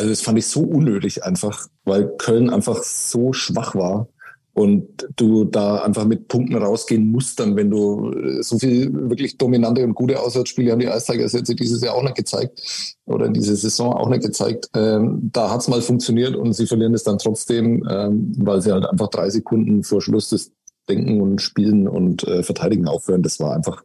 also 0.00 0.10
das 0.10 0.22
fand 0.22 0.38
ich 0.38 0.46
so 0.46 0.62
unnötig 0.62 1.24
einfach, 1.24 1.66
weil 1.84 2.08
Köln 2.16 2.50
einfach 2.50 2.82
so 2.82 3.32
schwach 3.32 3.74
war 3.74 4.08
und 4.54 5.08
du 5.16 5.44
da 5.44 5.82
einfach 5.82 6.06
mit 6.06 6.28
Punkten 6.28 6.56
rausgehen 6.56 7.10
musst, 7.10 7.38
dann 7.38 7.54
wenn 7.54 7.70
du 7.70 8.10
äh, 8.12 8.42
so 8.42 8.58
viel 8.58 8.92
wirklich 9.10 9.36
dominante 9.36 9.84
und 9.84 9.94
gute 9.94 10.18
Auswärtsspiele 10.18 10.72
haben 10.72 10.80
die 10.80 10.88
Eistigers 10.88 11.32
jetzt 11.32 11.48
dieses 11.48 11.82
Jahr 11.82 11.94
auch 11.94 12.02
nicht 12.02 12.16
gezeigt 12.16 12.96
oder 13.04 13.26
in 13.26 13.34
dieser 13.34 13.56
Saison 13.56 13.92
auch 13.92 14.08
nicht 14.08 14.22
gezeigt. 14.22 14.68
Ähm, 14.74 15.30
da 15.32 15.50
hat's 15.50 15.68
mal 15.68 15.82
funktioniert 15.82 16.34
und 16.34 16.54
sie 16.54 16.66
verlieren 16.66 16.94
es 16.94 17.04
dann 17.04 17.18
trotzdem, 17.18 17.86
ähm, 17.88 18.32
weil 18.38 18.60
sie 18.60 18.72
halt 18.72 18.86
einfach 18.86 19.08
drei 19.08 19.30
Sekunden 19.30 19.84
vor 19.84 20.00
Schluss 20.00 20.30
des 20.30 20.52
Denken 20.88 21.20
und 21.20 21.40
Spielen 21.40 21.86
und 21.86 22.26
äh, 22.26 22.42
Verteidigen 22.42 22.88
aufhören. 22.88 23.22
Das 23.22 23.38
war 23.38 23.54
einfach 23.54 23.84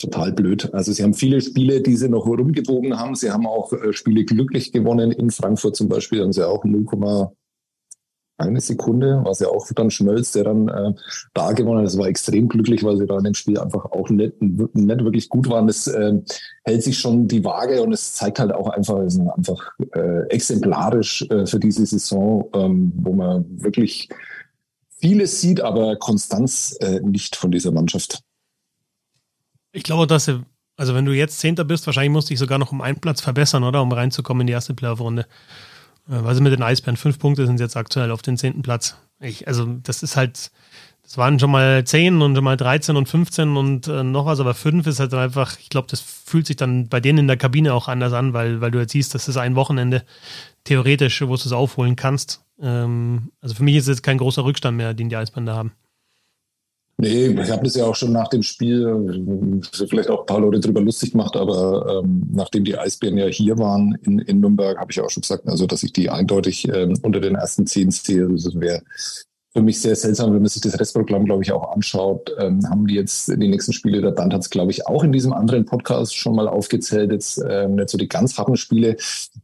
total 0.00 0.32
blöd. 0.32 0.72
Also 0.72 0.92
sie 0.92 1.02
haben 1.02 1.14
viele 1.14 1.40
Spiele, 1.40 1.80
die 1.80 1.96
sie 1.96 2.08
noch 2.08 2.26
rumgebogen 2.26 2.98
haben. 2.98 3.14
Sie 3.14 3.30
haben 3.30 3.46
auch 3.46 3.72
äh, 3.72 3.92
Spiele 3.92 4.24
glücklich 4.24 4.72
gewonnen. 4.72 5.12
In 5.12 5.30
Frankfurt 5.30 5.76
zum 5.76 5.88
Beispiel 5.88 6.22
haben 6.22 6.32
sie 6.32 6.46
auch 6.46 6.64
0,1 6.64 8.60
Sekunde, 8.60 9.20
was 9.24 9.40
ja 9.40 9.48
auch 9.48 9.68
dann 9.74 9.90
Schmölz, 9.90 10.32
der 10.32 10.44
dann 10.44 10.68
äh, 10.68 10.94
da 11.34 11.52
gewonnen 11.52 11.80
hat. 11.80 11.86
Das 11.86 11.98
war 11.98 12.08
extrem 12.08 12.48
glücklich, 12.48 12.82
weil 12.82 12.96
sie 12.96 13.06
da 13.06 13.18
in 13.18 13.24
dem 13.24 13.34
Spiel 13.34 13.58
einfach 13.58 13.84
auch 13.84 14.08
nicht, 14.08 14.40
nicht 14.40 15.04
wirklich 15.04 15.28
gut 15.28 15.48
waren. 15.50 15.66
Das 15.66 15.86
äh, 15.86 16.14
hält 16.64 16.82
sich 16.82 16.98
schon 16.98 17.28
die 17.28 17.44
Waage 17.44 17.82
und 17.82 17.92
es 17.92 18.14
zeigt 18.14 18.38
halt 18.40 18.52
auch 18.52 18.70
einfach, 18.70 18.98
es 19.00 19.16
ist 19.16 19.20
einfach 19.20 19.72
äh, 19.92 20.26
exemplarisch 20.28 21.26
äh, 21.30 21.46
für 21.46 21.60
diese 21.60 21.84
Saison, 21.84 22.48
ähm, 22.54 22.92
wo 22.96 23.12
man 23.12 23.44
wirklich 23.62 24.08
vieles 25.00 25.40
sieht, 25.40 25.60
aber 25.60 25.96
Konstanz 25.96 26.76
äh, 26.80 27.00
nicht 27.00 27.36
von 27.36 27.50
dieser 27.50 27.72
Mannschaft. 27.72 28.22
Ich 29.72 29.82
glaube, 29.82 30.06
dass 30.06 30.24
sie, 30.24 30.42
also 30.76 30.94
wenn 30.94 31.04
du 31.04 31.12
jetzt 31.12 31.38
Zehnter 31.38 31.64
bist, 31.64 31.86
wahrscheinlich 31.86 32.12
musst 32.12 32.28
du 32.28 32.32
dich 32.32 32.38
sogar 32.38 32.58
noch 32.58 32.72
um 32.72 32.80
einen 32.80 33.00
Platz 33.00 33.20
verbessern, 33.20 33.64
oder? 33.64 33.82
Um 33.82 33.92
reinzukommen 33.92 34.42
in 34.42 34.46
die 34.46 34.52
erste 34.52 34.74
Playoff-Runde. 34.74 35.26
Äh, 36.08 36.24
weil 36.24 36.34
sie 36.34 36.42
mit 36.42 36.52
den 36.52 36.62
Eisbären 36.62 36.96
fünf 36.96 37.18
Punkte 37.18 37.46
sind 37.46 37.60
jetzt 37.60 37.76
aktuell 37.76 38.10
auf 38.10 38.22
den 38.22 38.36
zehnten 38.36 38.62
Platz. 38.62 38.96
Ich, 39.20 39.46
also 39.46 39.66
das 39.82 40.02
ist 40.02 40.16
halt, 40.16 40.50
das 41.02 41.18
waren 41.18 41.38
schon 41.38 41.50
mal 41.50 41.84
zehn 41.84 42.22
und 42.22 42.34
schon 42.34 42.44
mal 42.44 42.56
13 42.56 42.96
und 42.96 43.08
15 43.08 43.56
und 43.56 43.86
äh, 43.88 44.02
noch 44.02 44.26
was, 44.26 44.40
aber 44.40 44.54
fünf 44.54 44.86
ist 44.86 45.00
halt 45.00 45.12
einfach, 45.14 45.58
ich 45.58 45.68
glaube, 45.68 45.88
das 45.88 46.00
fühlt 46.00 46.46
sich 46.46 46.56
dann 46.56 46.88
bei 46.88 47.00
denen 47.00 47.18
in 47.18 47.26
der 47.28 47.36
Kabine 47.36 47.74
auch 47.74 47.88
anders 47.88 48.12
an, 48.12 48.32
weil, 48.32 48.60
weil 48.60 48.70
du 48.70 48.78
jetzt 48.78 48.92
siehst, 48.92 49.14
das 49.14 49.28
ist 49.28 49.36
ein 49.36 49.56
Wochenende 49.56 50.04
theoretisch, 50.64 51.20
wo 51.22 51.26
du 51.26 51.34
es 51.34 51.52
aufholen 51.52 51.96
kannst. 51.96 52.42
Ähm, 52.60 53.30
also 53.40 53.54
für 53.54 53.62
mich 53.62 53.76
ist 53.76 53.84
es 53.84 53.96
jetzt 53.96 54.02
kein 54.02 54.18
großer 54.18 54.44
Rückstand 54.44 54.76
mehr, 54.76 54.94
den 54.94 55.08
die 55.08 55.16
Eisbären 55.16 55.46
da 55.46 55.54
haben. 55.54 55.72
Nee, 57.00 57.28
ich 57.28 57.50
habe 57.50 57.64
das 57.64 57.74
ja 57.74 57.86
auch 57.86 57.94
schon 57.94 58.12
nach 58.12 58.28
dem 58.28 58.42
Spiel, 58.42 59.62
vielleicht 59.88 60.10
auch 60.10 60.20
ein 60.20 60.26
paar 60.26 60.40
Leute 60.40 60.60
drüber 60.60 60.82
lustig 60.82 61.12
gemacht, 61.12 61.34
aber 61.34 62.02
ähm, 62.02 62.22
nachdem 62.30 62.64
die 62.64 62.76
Eisbären 62.76 63.16
ja 63.16 63.26
hier 63.26 63.58
waren 63.58 63.96
in, 64.02 64.18
in 64.18 64.40
Nürnberg, 64.40 64.78
habe 64.78 64.92
ich 64.92 65.00
auch 65.00 65.08
schon 65.08 65.22
gesagt, 65.22 65.48
also 65.48 65.66
dass 65.66 65.82
ich 65.82 65.94
die 65.94 66.10
eindeutig 66.10 66.68
ähm, 66.68 66.98
unter 67.02 67.20
den 67.20 67.36
ersten 67.36 67.66
zehn 67.66 67.90
sehe. 67.90 68.28
Das 68.28 68.54
wäre 68.54 68.82
für 69.52 69.62
mich 69.62 69.80
sehr 69.80 69.96
seltsam, 69.96 70.32
wenn 70.32 70.42
man 70.42 70.48
sich 70.48 70.62
das 70.62 70.78
Restprogramm, 70.78 71.24
glaube 71.24 71.42
ich, 71.42 71.52
auch 71.52 71.72
anschaut. 71.72 72.32
Ähm, 72.38 72.68
haben 72.68 72.86
die 72.86 72.94
jetzt 72.94 73.28
die 73.28 73.48
nächsten 73.48 73.72
Spiele, 73.72 74.00
der 74.00 74.12
Band 74.12 74.32
hat 74.32 74.42
es, 74.42 74.50
glaube 74.50 74.70
ich, 74.70 74.86
auch 74.86 75.02
in 75.02 75.10
diesem 75.10 75.32
anderen 75.32 75.64
Podcast 75.64 76.14
schon 76.14 76.36
mal 76.36 76.48
aufgezählt, 76.48 77.10
jetzt 77.10 77.42
ähm, 77.48 77.74
nicht 77.76 77.88
so 77.88 77.98
die 77.98 78.08
ganz 78.08 78.38
harten 78.38 78.56
Spiele. 78.56 78.96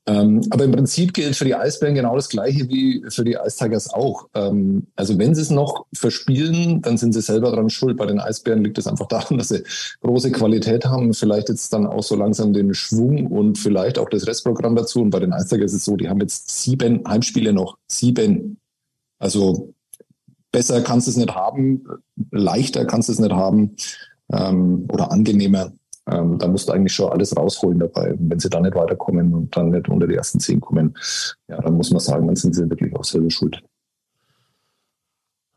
Ähm, 0.08 0.42
aber 0.50 0.64
im 0.64 0.70
Prinzip 0.70 1.12
gilt 1.14 1.34
für 1.34 1.44
die 1.44 1.56
Eisbären 1.56 1.96
genau 1.96 2.14
das 2.14 2.28
Gleiche 2.28 2.68
wie 2.68 3.04
für 3.08 3.24
die 3.24 3.36
Eistigers 3.36 3.92
auch. 3.92 4.28
Ähm, 4.34 4.86
also 4.94 5.18
wenn 5.18 5.34
sie 5.34 5.42
es 5.42 5.50
noch 5.50 5.86
verspielen, 5.92 6.80
dann 6.80 6.96
sind 6.96 7.12
sie 7.12 7.20
selber 7.20 7.50
dran 7.50 7.70
schuld. 7.70 7.96
Bei 7.96 8.06
den 8.06 8.20
Eisbären 8.20 8.62
liegt 8.62 8.78
es 8.78 8.86
einfach 8.86 9.08
daran, 9.08 9.38
dass 9.38 9.48
sie 9.48 9.64
große 10.00 10.30
Qualität 10.30 10.84
haben, 10.84 11.12
vielleicht 11.12 11.48
jetzt 11.48 11.72
dann 11.72 11.88
auch 11.88 12.04
so 12.04 12.14
langsam 12.14 12.52
den 12.52 12.72
Schwung 12.72 13.26
und 13.26 13.58
vielleicht 13.58 13.98
auch 13.98 14.08
das 14.08 14.28
Restprogramm 14.28 14.76
dazu. 14.76 15.02
Und 15.02 15.10
bei 15.10 15.18
den 15.18 15.32
Eistigers 15.32 15.72
ist 15.72 15.78
es 15.78 15.84
so, 15.84 15.96
die 15.96 16.08
haben 16.08 16.20
jetzt 16.20 16.62
sieben 16.62 17.02
Heimspiele 17.06 17.52
noch. 17.52 17.76
Sieben. 17.88 18.58
Also 19.18 19.74
besser 20.52 20.82
kannst 20.82 21.08
du 21.08 21.10
es 21.10 21.16
nicht 21.16 21.34
haben, 21.34 21.84
leichter 22.30 22.84
kannst 22.84 23.08
du 23.08 23.12
es 23.12 23.18
nicht 23.18 23.32
haben 23.32 23.74
ähm, 24.32 24.86
oder 24.92 25.10
angenehmer. 25.10 25.72
Ähm, 26.08 26.38
da 26.38 26.46
musst 26.46 26.68
du 26.68 26.72
eigentlich 26.72 26.94
schon 26.94 27.10
alles 27.10 27.36
rausholen 27.36 27.80
dabei. 27.80 28.12
Und 28.12 28.30
wenn 28.30 28.38
sie 28.38 28.48
dann 28.48 28.62
nicht 28.62 28.76
weiterkommen 28.76 29.34
und 29.34 29.56
dann 29.56 29.70
nicht 29.70 29.88
unter 29.88 30.06
die 30.06 30.14
ersten 30.14 30.38
zehn 30.38 30.60
kommen, 30.60 30.94
ja, 31.48 31.60
dann 31.60 31.74
muss 31.74 31.90
man 31.90 32.00
sagen, 32.00 32.26
dann 32.26 32.36
sind 32.36 32.54
sie 32.54 32.68
wirklich 32.68 32.94
auch 32.94 33.04
selber 33.04 33.30
schuld. 33.30 33.60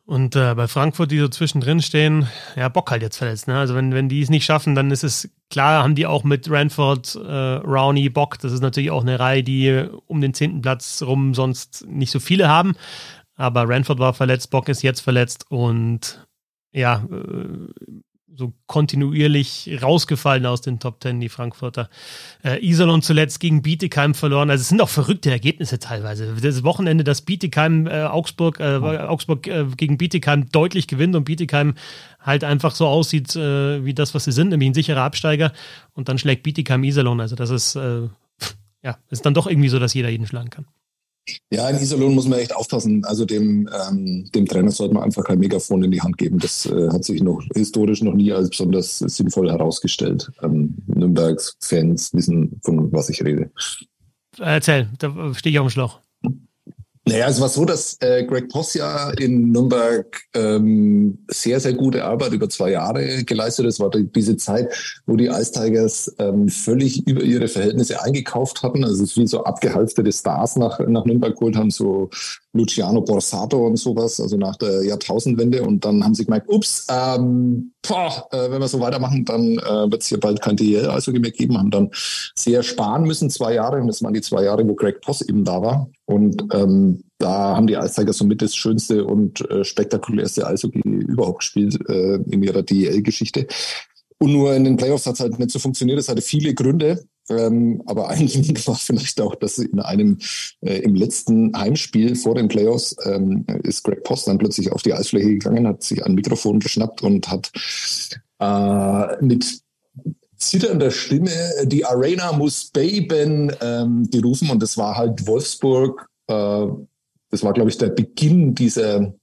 Und 0.10 0.36
äh, 0.36 0.56
bei 0.56 0.68
Frankfurt, 0.68 1.12
die 1.12 1.20
so 1.20 1.28
zwischendrin 1.28 1.84
stehen, 1.84 2.28
ja, 2.56 2.68
Bock 2.68 2.90
halt 2.90 3.04
jetzt 3.04 3.18
verletzt. 3.18 3.48
Ne? 3.48 3.60
Also 3.60 3.76
wenn, 3.76 3.94
wenn 3.94 4.10
die 4.10 4.24
es 4.24 4.32
nicht 4.32 4.44
schaffen, 4.44 4.74
dann 4.74 4.90
ist 4.90 5.04
es 5.04 5.30
klar, 5.52 5.84
haben 5.84 5.94
die 5.94 6.08
auch 6.08 6.24
mit 6.24 6.50
Ranford, 6.50 7.14
äh, 7.14 7.32
Rowney, 7.58 8.10
Bock. 8.10 8.40
Das 8.40 8.52
ist 8.52 8.62
natürlich 8.62 8.90
auch 8.90 9.04
eine 9.04 9.20
Reihe, 9.20 9.44
die 9.44 9.86
um 10.08 10.20
den 10.20 10.34
zehnten 10.34 10.62
Platz 10.62 11.04
rum 11.04 11.36
sonst 11.36 11.86
nicht 11.88 12.10
so 12.10 12.20
viele 12.20 12.48
haben. 12.48 12.74
Aber 13.36 13.70
Ranford 13.70 14.00
war 14.00 14.16
verletzt, 14.16 14.50
Bock 14.50 14.68
ist 14.68 14.82
jetzt 14.82 15.02
verletzt 15.02 15.46
und 15.50 16.28
ja, 16.72 17.06
äh, 17.12 17.72
so 18.36 18.54
kontinuierlich 18.68 19.80
rausgefallen 19.82 20.46
aus 20.46 20.62
den 20.62 20.80
Top 20.80 21.00
Ten, 21.00 21.20
die 21.20 21.30
Frankfurter. 21.30 21.90
Äh, 22.44 22.66
Iserlohn 22.66 23.02
zuletzt 23.02 23.40
gegen 23.40 23.62
Bietigheim 23.62 24.14
verloren. 24.14 24.50
Also 24.50 24.62
es 24.62 24.70
sind 24.70 24.82
auch 24.82 24.90
verrückte 24.90 25.30
Ergebnisse 25.30 25.80
teilweise. 25.80 26.34
Das 26.42 26.64
Wochenende, 26.64 27.04
dass 27.04 27.22
Bietigheim 27.22 27.88
äh, 27.88 28.04
Augsburg, 28.04 28.60
äh, 28.60 28.76
Augsburg 28.76 29.48
äh, 29.48 29.66
gegen 29.76 29.98
Bietigheim 29.98 30.50
deutlich 30.52 30.88
gewinnt 30.88 31.16
und 31.16 31.26
Bietigheim 31.26 31.76
halt 32.20 32.44
einfach 32.44 32.76
so 32.76 32.88
aussieht 32.88 33.36
äh, 33.36 33.84
wie 33.84 33.94
das, 33.94 34.14
was 34.14 34.24
sie 34.26 34.32
sind, 34.32 34.50
nämlich 34.50 34.70
ein 34.70 34.74
sicherer 34.74 35.02
Absteiger. 35.02 35.52
Und 35.94 36.10
dann 36.10 36.18
schlägt 36.18 36.44
Bietigheim 36.44 36.84
Iserlohn. 36.84 37.20
Also 37.20 37.36
das 37.36 37.50
ist, 37.50 37.76
äh, 37.76 38.08
ja, 38.84 38.98
ist 39.10 39.26
dann 39.26 39.34
doch 39.34 39.48
irgendwie 39.48 39.70
so, 39.70 39.80
dass 39.80 39.94
jeder 39.94 40.10
jeden 40.10 40.28
schlagen 40.28 40.50
kann. 40.50 40.66
Ja, 41.52 41.70
in 41.70 41.78
Iserlohn 41.78 42.16
muss 42.16 42.28
man 42.28 42.40
echt 42.40 42.56
aufpassen. 42.56 43.04
Also 43.06 43.26
dem, 43.26 43.70
ähm, 43.90 44.30
dem 44.34 44.46
Trainer 44.46 44.72
sollte 44.72 44.94
man 44.94 45.04
einfach 45.04 45.24
kein 45.24 45.40
Megafon 45.40 45.84
in 45.84 45.92
die 45.92 46.02
Hand 46.02 46.18
geben. 46.18 46.40
Das 46.40 46.66
äh, 46.66 46.90
hat 46.90 47.04
sich 47.04 47.22
noch 47.22 47.42
historisch 47.56 48.02
noch 48.02 48.14
nie 48.14 48.32
als 48.32 48.50
besonders 48.50 49.00
sinnvoll 49.00 49.50
herausgestellt. 49.50 50.32
Ähm, 50.42 50.76
Nürnbergs 50.88 51.58
Fans 51.62 52.14
wissen, 52.14 52.60
von 52.64 52.92
was 52.92 53.10
ich 53.10 53.24
rede. 53.24 53.52
Erzähl, 54.38 54.90
da 55.00 55.34
stehe 55.34 55.54
ich 55.54 55.60
auf 55.60 55.68
dem 55.68 55.72
Schlauch. 55.72 56.00
Naja, 57.10 57.28
es 57.28 57.42
war 57.42 57.50
so, 57.50 57.66
dass 57.66 57.98
äh, 58.02 58.24
Greg 58.24 58.50
Poss 58.50 58.76
ja 58.76 59.10
in 59.18 59.52
Nürnberg 59.52 60.22
ähm, 60.36 61.26
sehr, 61.28 61.60
sehr 61.60 61.74
gute 61.74 62.06
Arbeit 62.06 62.34
über 62.34 62.48
zwei 62.50 62.70
Jahre 62.70 63.24
geleistet 63.24 63.66
hat. 63.66 63.72
Es 63.72 63.80
war 63.80 63.90
diese 63.90 64.38
Zeit, 64.38 65.02
wo 65.08 65.16
die 65.16 65.26
Ice 65.26 65.52
Tigers 65.52 66.14
ähm, 66.20 66.50
völlig 66.50 67.08
über 67.08 67.24
ihre 67.24 67.48
Verhältnisse 67.48 68.04
eingekauft 68.04 68.62
hatten. 68.62 68.84
Also 68.84 69.04
es 69.04 69.10
ist 69.10 69.18
wie 69.18 69.26
so 69.26 69.44
abgehalfterte 69.44 70.12
Stars 70.12 70.56
nach, 70.58 70.80
nach 70.88 71.06
Nürnberg 71.06 71.36
geholt 71.36 71.56
haben, 71.56 71.72
so 71.72 72.12
Luciano 72.54 73.02
Borsato 73.02 73.66
und 73.66 73.78
sowas, 73.78 74.20
also 74.20 74.38
nach 74.38 74.58
der 74.58 74.84
Jahrtausendwende. 74.84 75.64
Und 75.64 75.86
dann 75.86 76.04
haben 76.04 76.14
sie 76.14 76.26
gemerkt, 76.26 76.48
ups, 76.48 76.86
ähm, 76.92 77.72
boah, 77.88 78.28
äh, 78.32 78.52
wenn 78.52 78.62
wir 78.62 78.68
so 78.68 78.80
weitermachen, 78.80 79.26
dann 79.26 79.58
äh, 79.58 79.92
wird 79.92 80.02
es 80.02 80.08
hier 80.08 80.20
bald 80.20 80.42
kein 80.42 80.56
DL 80.56 80.88
also 80.88 81.12
mehr 81.12 81.32
geben. 81.32 81.58
Haben 81.58 81.72
dann 81.72 81.90
sehr 82.36 82.64
sparen 82.64 83.04
müssen, 83.04 83.30
zwei 83.30 83.54
Jahre. 83.54 83.82
Und 83.82 83.88
das 83.88 84.04
waren 84.04 84.14
die 84.14 84.22
zwei 84.22 84.44
Jahre, 84.44 84.68
wo 84.68 84.76
Greg 84.76 85.02
Poss 85.02 85.22
eben 85.22 85.44
da 85.44 85.62
war. 85.62 85.90
Und 86.06 86.44
ähm, 86.54 87.04
da 87.18 87.56
haben 87.56 87.68
die 87.68 87.78
Eiszeiger 87.78 88.14
somit 88.14 88.42
das 88.42 88.56
schönste 88.56 89.06
und 89.06 89.50
äh, 89.50 89.64
spektakulärste 89.64 90.48
Eishockey 90.48 90.82
überhaupt 90.82 91.40
gespielt 91.40 91.78
äh, 91.90 92.16
in 92.16 92.44
ihrer 92.44 92.64
DEL-Geschichte. 92.64 93.48
Und 94.20 94.34
nur 94.34 94.54
in 94.54 94.66
den 94.66 94.78
Playoffs 94.78 95.06
hat 95.06 95.16
es 95.16 95.20
halt 95.22 95.40
nicht 95.40 95.52
so 95.52 95.60
funktioniert. 95.60 95.98
Es 95.98 96.10
hatte 96.10 96.22
viele 96.22 96.54
Gründe. 96.54 97.06
Ähm, 97.30 97.82
aber 97.86 98.10
ein 98.10 98.28
Grund 98.28 98.68
war 98.68 98.76
vielleicht 98.76 99.22
auch, 99.22 99.36
dass 99.36 99.58
in 99.58 99.80
einem 99.80 100.18
äh, 100.62 100.80
im 100.80 100.96
letzten 100.96 101.56
Heimspiel 101.58 102.16
vor 102.16 102.36
den 102.36 102.48
Playoffs 102.48 102.96
ähm, 103.06 103.46
ist 103.64 103.84
Greg 103.84 104.04
Post 104.04 104.28
dann 104.28 104.40
plötzlich 104.40 104.72
auf 104.72 104.82
die 104.82 104.94
Eisfläche 104.94 105.30
gegangen, 105.30 105.68
hat 105.68 105.84
sich 105.84 106.04
ein 106.04 106.16
Mikrofon 106.16 106.60
geschnappt 106.60 107.04
und 107.04 107.30
hat 107.30 107.52
äh, 108.40 109.24
mit 109.24 109.46
zitternder 110.38 110.90
Stimme, 110.90 111.32
die 111.66 111.86
Arena 111.86 112.32
muss 112.32 112.72
baben, 112.72 113.52
ähm, 113.62 114.10
gerufen 114.10 114.50
und 114.50 114.64
das 114.64 114.78
war 114.78 114.98
halt 114.98 115.28
Wolfsburg. 115.28 116.08
Äh, 116.28 116.68
das 117.32 117.44
war, 117.44 117.54
glaube 117.54 117.70
ich, 117.70 117.78
der 117.78 117.90
Beginn 117.90 118.56
dieser 118.56 119.14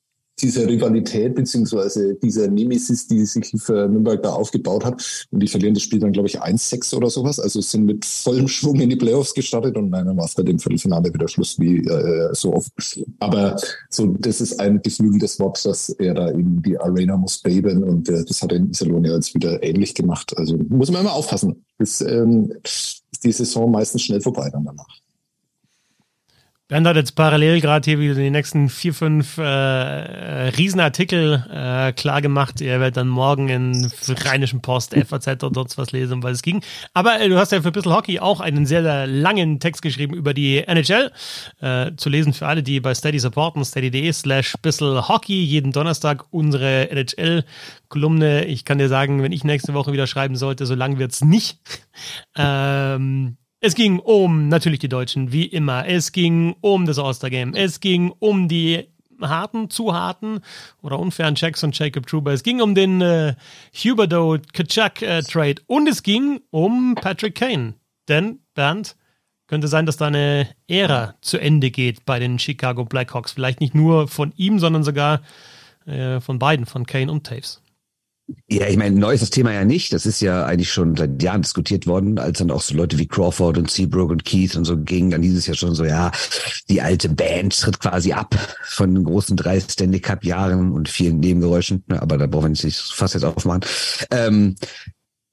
dieser 0.41 0.67
Rivalität 0.67 1.35
beziehungsweise 1.35 2.15
dieser 2.15 2.49
Nemesis, 2.49 3.07
die 3.07 3.25
sich 3.25 3.53
für 3.57 3.89
Nürnberg 3.89 4.23
da 4.23 4.33
aufgebaut 4.33 4.85
hat. 4.85 5.27
Und 5.31 5.41
die 5.41 5.49
verlieren 5.49 5.75
das 5.75 5.83
Spiel 5.83 5.99
dann, 5.99 6.13
glaube 6.13 6.29
ich, 6.29 6.43
1-6 6.43 6.95
oder 6.95 7.09
sowas. 7.09 7.41
Also 7.41 7.61
sind 7.61 7.85
mit 7.85 8.05
vollem 8.05 8.49
Schwung 8.49 8.81
in 8.81 8.91
die 8.91 8.97
Playoffs 8.97 9.35
gestartet 9.35 9.77
und 9.77 9.91
dann 9.91 10.17
war 10.17 10.25
es 10.25 10.35
bei 10.35 10.43
dem 10.43 10.59
Viertelfinale 10.59 11.13
wieder 11.13 11.29
Schluss 11.29 11.59
wie 11.59 11.79
äh, 11.79 12.35
so 12.35 12.53
oft. 12.53 12.71
Aber 13.19 13.57
so, 13.89 14.07
das 14.19 14.41
ist 14.41 14.61
ein 14.61 14.83
geflügeltes 14.83 15.41
Wort, 15.41 15.65
dass 15.65 15.89
er 15.91 16.15
da 16.15 16.31
eben 16.31 16.63
die 16.63 16.79
Arena 16.79 17.17
muss 17.17 17.39
baben 17.39 17.83
und 17.83 18.09
äh, 18.09 18.25
das 18.25 18.43
hat 18.43 18.53
er 18.53 18.59
in 18.59 18.71
Iserlohn 18.71 19.05
ja 19.05 19.15
jetzt 19.15 19.35
wieder 19.35 19.63
ähnlich 19.63 19.95
gemacht. 19.95 20.37
Also 20.37 20.57
muss 20.69 20.91
man 20.91 21.01
immer 21.03 21.15
aufpassen. 21.15 21.65
Das, 21.79 22.01
ähm, 22.01 22.53
ist 22.63 23.05
die 23.25 23.33
Saison 23.33 23.71
meistens 23.71 24.03
schnell 24.03 24.21
vorbei 24.21 24.51
dann 24.51 24.65
danach. 24.65 25.06
Bernd 26.69 26.85
hat 26.85 26.97
jetzt 26.97 27.15
parallel 27.15 27.61
gerade 27.61 27.85
hier 27.85 28.01
wieder 28.01 28.17
die 28.17 28.29
nächsten 28.29 28.69
vier, 28.69 28.93
fünf 28.93 29.39
äh, 29.39 29.45
Riesenartikel 29.45 31.47
äh, 31.49 31.93
klar 31.93 32.21
gemacht. 32.21 32.61
Ihr 32.61 32.81
werdet 32.81 32.97
dann 32.97 33.07
morgen 33.07 33.49
in 33.49 33.93
Rheinischen 34.09 34.63
Post, 34.63 34.93
FAZ 34.93 35.29
oder 35.29 35.51
dort 35.51 35.79
was 35.79 35.93
lesen, 35.93 36.25
was 36.25 36.33
es 36.33 36.43
ging. 36.43 36.65
Aber 36.93 37.21
äh, 37.21 37.29
du 37.29 37.39
hast 37.39 37.53
ja 37.53 37.63
für 37.63 37.71
Bissl 37.71 37.93
Hockey 37.93 38.19
auch 38.19 38.41
einen 38.41 38.67
sehr, 38.67 38.83
sehr 38.83 39.07
langen 39.07 39.61
Text 39.61 39.81
geschrieben 39.81 40.17
über 40.17 40.35
die 40.35 40.67
NHL. 40.67 41.13
Äh, 41.61 41.93
zu 41.97 42.09
lesen 42.09 42.33
für 42.33 42.49
alle, 42.49 42.65
die 42.65 42.81
bei 42.81 42.95
Steady 42.95 43.21
supporten, 43.21 43.65
steady.de 43.65 44.13
slash 44.13 44.57
Bissl 44.61 45.07
Hockey. 45.07 45.45
Jeden 45.45 45.71
Donnerstag 45.71 46.25
unsere 46.31 46.91
NHL-Kolumne. 46.91 48.45
Ich 48.47 48.65
kann 48.65 48.79
dir 48.79 48.89
sagen, 48.89 49.23
wenn 49.23 49.31
ich 49.31 49.45
nächste 49.45 49.73
Woche 49.73 49.93
wieder 49.93 50.09
schreiben 50.09 50.35
sollte, 50.35 50.67
so 50.67 50.75
lang 50.75 50.99
wird's 50.99 51.23
nicht. 51.23 51.61
ähm, 52.37 53.37
es 53.61 53.75
ging 53.75 53.99
um 53.99 54.49
natürlich 54.49 54.79
die 54.79 54.89
Deutschen, 54.89 55.33
wie 55.33 55.47
immer. 55.47 55.87
Es 55.87 56.13
ging 56.13 56.57
um 56.61 56.87
das 56.87 56.99
All-Star-Game. 56.99 57.55
Es 57.55 57.81
ging 57.81 58.13
um 58.19 58.49
die 58.49 58.87
harten, 59.21 59.71
zu 59.71 59.95
harten 59.95 60.41
oder 60.83 60.99
unfairen 60.99 61.35
Checks 61.35 61.61
von 61.61 61.73
Jacob 61.73 62.07
Truber. 62.07 62.33
Es 62.33 62.43
ging 62.43 62.61
um 62.61 62.75
den 62.75 63.01
äh, 63.01 63.35
Huberdo 63.75 64.39
Kachuk 64.53 65.03
äh, 65.03 65.23
Trade 65.23 65.63
und 65.67 65.89
es 65.89 66.03
ging 66.03 66.41
um 66.51 66.95
Patrick 66.95 67.35
Kane. 67.35 67.75
Denn, 68.09 68.41
Bernd, 68.55 68.97
könnte 69.47 69.69
sein, 69.69 69.87
dass 69.87 69.97
da 69.97 70.09
eine 70.09 70.49
Ära 70.69 71.15
zu 71.21 71.39
Ende 71.39 71.71
geht 71.71 72.05
bei 72.05 72.19
den 72.19 72.39
Chicago 72.39 72.85
Blackhawks. 72.85 73.33
Vielleicht 73.33 73.61
nicht 73.61 73.75
nur 73.75 74.09
von 74.09 74.33
ihm, 74.37 74.59
sondern 74.59 74.83
sogar 74.83 75.23
äh, 75.87 76.21
von 76.21 76.39
beiden, 76.39 76.67
von 76.67 76.85
Kane 76.85 77.11
und 77.11 77.25
Taves. 77.27 77.63
Ja, 78.49 78.67
ich 78.67 78.77
meine, 78.77 78.99
neu 78.99 79.13
ist 79.15 79.23
das 79.23 79.31
Thema 79.31 79.53
ja 79.53 79.65
nicht. 79.65 79.93
Das 79.93 80.05
ist 80.05 80.21
ja 80.21 80.45
eigentlich 80.47 80.73
schon 80.73 80.97
seit 80.97 81.23
Jahren 81.23 81.43
diskutiert 81.43 81.87
worden, 81.87 82.19
als 82.19 82.39
dann 82.39 82.51
auch 82.51 82.61
so 82.61 82.75
Leute 82.75 82.99
wie 82.99 83.07
Crawford 83.07 83.57
und 83.57 83.71
Seabrook 83.71 84.11
und 84.11 84.25
Keith 84.25 84.57
und 84.57 84.65
so 84.65 84.77
gingen. 84.77 85.11
Dann 85.11 85.23
hieß 85.23 85.37
es 85.37 85.47
ja 85.47 85.55
schon 85.55 85.77
so, 85.77 85.85
ja, 85.85 86.11
die 86.69 86.83
alte 86.83 87.09
Band 87.09 87.59
tritt 87.59 87.79
quasi 87.79 88.13
ab 88.13 88.35
von 88.65 88.95
den 88.95 89.05
großen 89.05 89.37
drei 89.37 89.61
Stanley 89.61 90.01
Cup 90.01 90.25
Jahren 90.25 90.73
und 90.73 90.89
vielen 90.89 91.21
Nebengeräuschen. 91.21 91.85
Aber 91.89 92.19
da 92.19 92.27
brauchen 92.27 92.57
wir 92.57 92.65
nicht 92.65 92.77
fast 92.77 93.15
jetzt 93.15 93.25
aufmachen. 93.25 93.65
Ähm, 94.11 94.57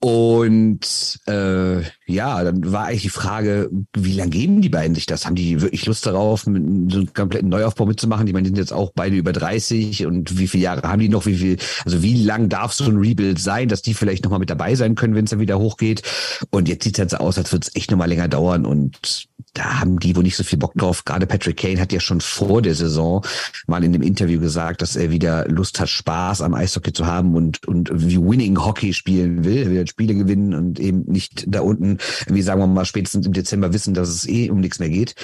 und 0.04 1.22
äh, 1.28 1.82
ja, 2.08 2.44
dann 2.44 2.74
war 2.74 2.88
eigentlich 2.88 3.04
die 3.04 3.10
Frage, 3.10 3.70
wie 3.96 4.12
lange 4.12 4.32
geben 4.32 4.60
die 4.60 4.68
beiden 4.68 4.96
sich 4.96 5.06
das? 5.06 5.26
Haben 5.26 5.36
die 5.36 5.62
wirklich 5.62 5.86
Lust 5.86 6.06
darauf, 6.06 6.42
so 6.42 6.50
einem 6.50 7.14
kompletten 7.14 7.48
Neuaufbau 7.48 7.86
mitzumachen? 7.86 8.28
Ich 8.28 8.34
meine, 8.34 8.44
die 8.44 8.50
sind 8.50 8.58
jetzt 8.58 8.74
auch 8.74 8.92
beide 8.94 9.16
über 9.16 9.32
30 9.32 10.06
und 10.06 10.38
wie 10.38 10.50
viele 10.50 10.66
Jahre 10.66 10.82
haben 10.82 11.00
die 11.00 11.08
noch? 11.08 11.26
Wie 11.26 11.36
viel, 11.36 11.58
also 11.86 12.04
wie 12.04 12.22
lang 12.22 12.50
darf 12.50 12.74
so 12.74 12.84
ein 12.84 12.98
Rebuild 12.98 13.40
sein, 13.40 13.70
dass 13.70 13.82
die 13.82 13.94
vielleicht 13.94 14.26
nochmal 14.26 14.40
mit 14.40 14.50
dabei 14.50 14.76
sein 14.76 14.96
können, 14.96 15.16
wenn 15.16 15.24
es 15.24 15.30
dann 15.32 15.40
wieder 15.40 15.58
hochgeht? 15.58 16.02
Und 16.50 16.68
jetzt 16.68 16.84
sieht 16.84 16.96
es 16.96 17.00
halt 17.00 17.12
so 17.12 17.18
aus, 17.18 17.38
als 17.38 17.54
würde 17.54 17.66
es 17.66 17.74
echt 17.78 17.90
nochmal 17.90 18.10
länger 18.10 18.28
dauern 18.28 18.66
und 18.66 19.30
da 19.54 19.80
haben 19.80 20.00
die 20.00 20.16
wohl 20.16 20.24
nicht 20.24 20.36
so 20.36 20.44
viel 20.44 20.58
Bock 20.58 20.74
drauf. 20.76 21.06
Gerade 21.06 21.28
Patrick 21.28 21.58
Kane 21.58 21.80
hat 21.80 21.94
ja 21.94 22.00
schon 22.00 22.22
vor 22.22 22.62
der 22.62 22.74
Saison 22.74 23.24
mal 23.68 23.84
in 23.84 23.94
dem 23.94 24.02
Interview 24.02 24.40
gesagt, 24.40 24.82
dass 24.82 24.96
er 24.96 25.12
wieder 25.12 25.48
Lust 25.48 25.80
hat, 25.80 25.90
Spaß 25.90 26.42
am 26.42 26.54
Eishockey 26.56 26.92
zu 26.92 27.06
haben 27.06 27.36
und, 27.36 27.68
und 27.68 27.92
wie 27.94 28.18
Winning 28.18 28.58
Hockey 28.58 28.94
spielen 28.94 29.44
will. 29.44 29.64
Er 29.64 29.70
will 29.70 29.88
Spiele 29.88 30.16
gewinnen 30.16 30.54
und 30.54 30.80
eben 30.80 31.04
nicht 31.04 31.46
da 31.48 31.62
unten, 31.62 32.00
wie 32.28 32.42
sagen 32.42 32.62
wir 32.62 32.68
mal, 32.68 32.86
spätestens 32.86 33.28
im 33.28 33.34
Dezember 33.34 33.74
wissen, 33.74 33.94
dass 33.94 34.10
es 34.10 34.28
eh 34.28 34.50
um 34.50 34.60
nichts 34.60 34.80
mehr 34.80 34.90
geht. 34.90 35.16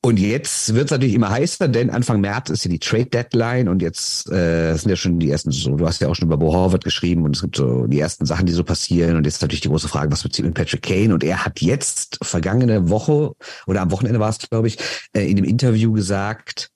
Und 0.00 0.20
jetzt 0.20 0.74
wird 0.74 0.86
es 0.86 0.90
natürlich 0.92 1.14
immer 1.14 1.30
heißer, 1.30 1.66
denn 1.66 1.90
Anfang 1.90 2.20
März 2.20 2.50
ist 2.50 2.64
ja 2.64 2.70
die 2.70 2.78
Trade 2.78 3.06
Deadline 3.06 3.68
und 3.68 3.82
jetzt 3.82 4.30
äh, 4.30 4.72
sind 4.76 4.90
ja 4.90 4.96
schon 4.96 5.18
die 5.18 5.28
ersten, 5.28 5.50
so, 5.50 5.74
du 5.74 5.86
hast 5.86 6.00
ja 6.00 6.08
auch 6.08 6.14
schon 6.14 6.28
über 6.28 6.36
Bo 6.36 6.52
Horvath 6.52 6.84
geschrieben 6.84 7.24
und 7.24 7.34
es 7.34 7.42
gibt 7.42 7.56
so 7.56 7.86
die 7.88 7.98
ersten 7.98 8.24
Sachen, 8.24 8.46
die 8.46 8.52
so 8.52 8.62
passieren. 8.62 9.16
Und 9.16 9.26
jetzt 9.26 9.42
natürlich 9.42 9.60
die 9.62 9.68
große 9.68 9.88
Frage, 9.88 10.12
was 10.12 10.22
passiert 10.22 10.46
mit 10.46 10.54
Patrick 10.54 10.82
Kane? 10.82 11.12
Und 11.12 11.24
er 11.24 11.44
hat 11.44 11.60
jetzt 11.60 12.18
vergangene 12.22 12.88
Woche 12.88 13.32
oder 13.66 13.80
am 13.80 13.90
Wochenende 13.90 14.20
war 14.20 14.30
es, 14.30 14.38
glaube 14.38 14.68
ich, 14.68 14.78
äh, 15.14 15.28
in 15.28 15.34
dem 15.34 15.44
Interview 15.44 15.92
gesagt, 15.92 16.70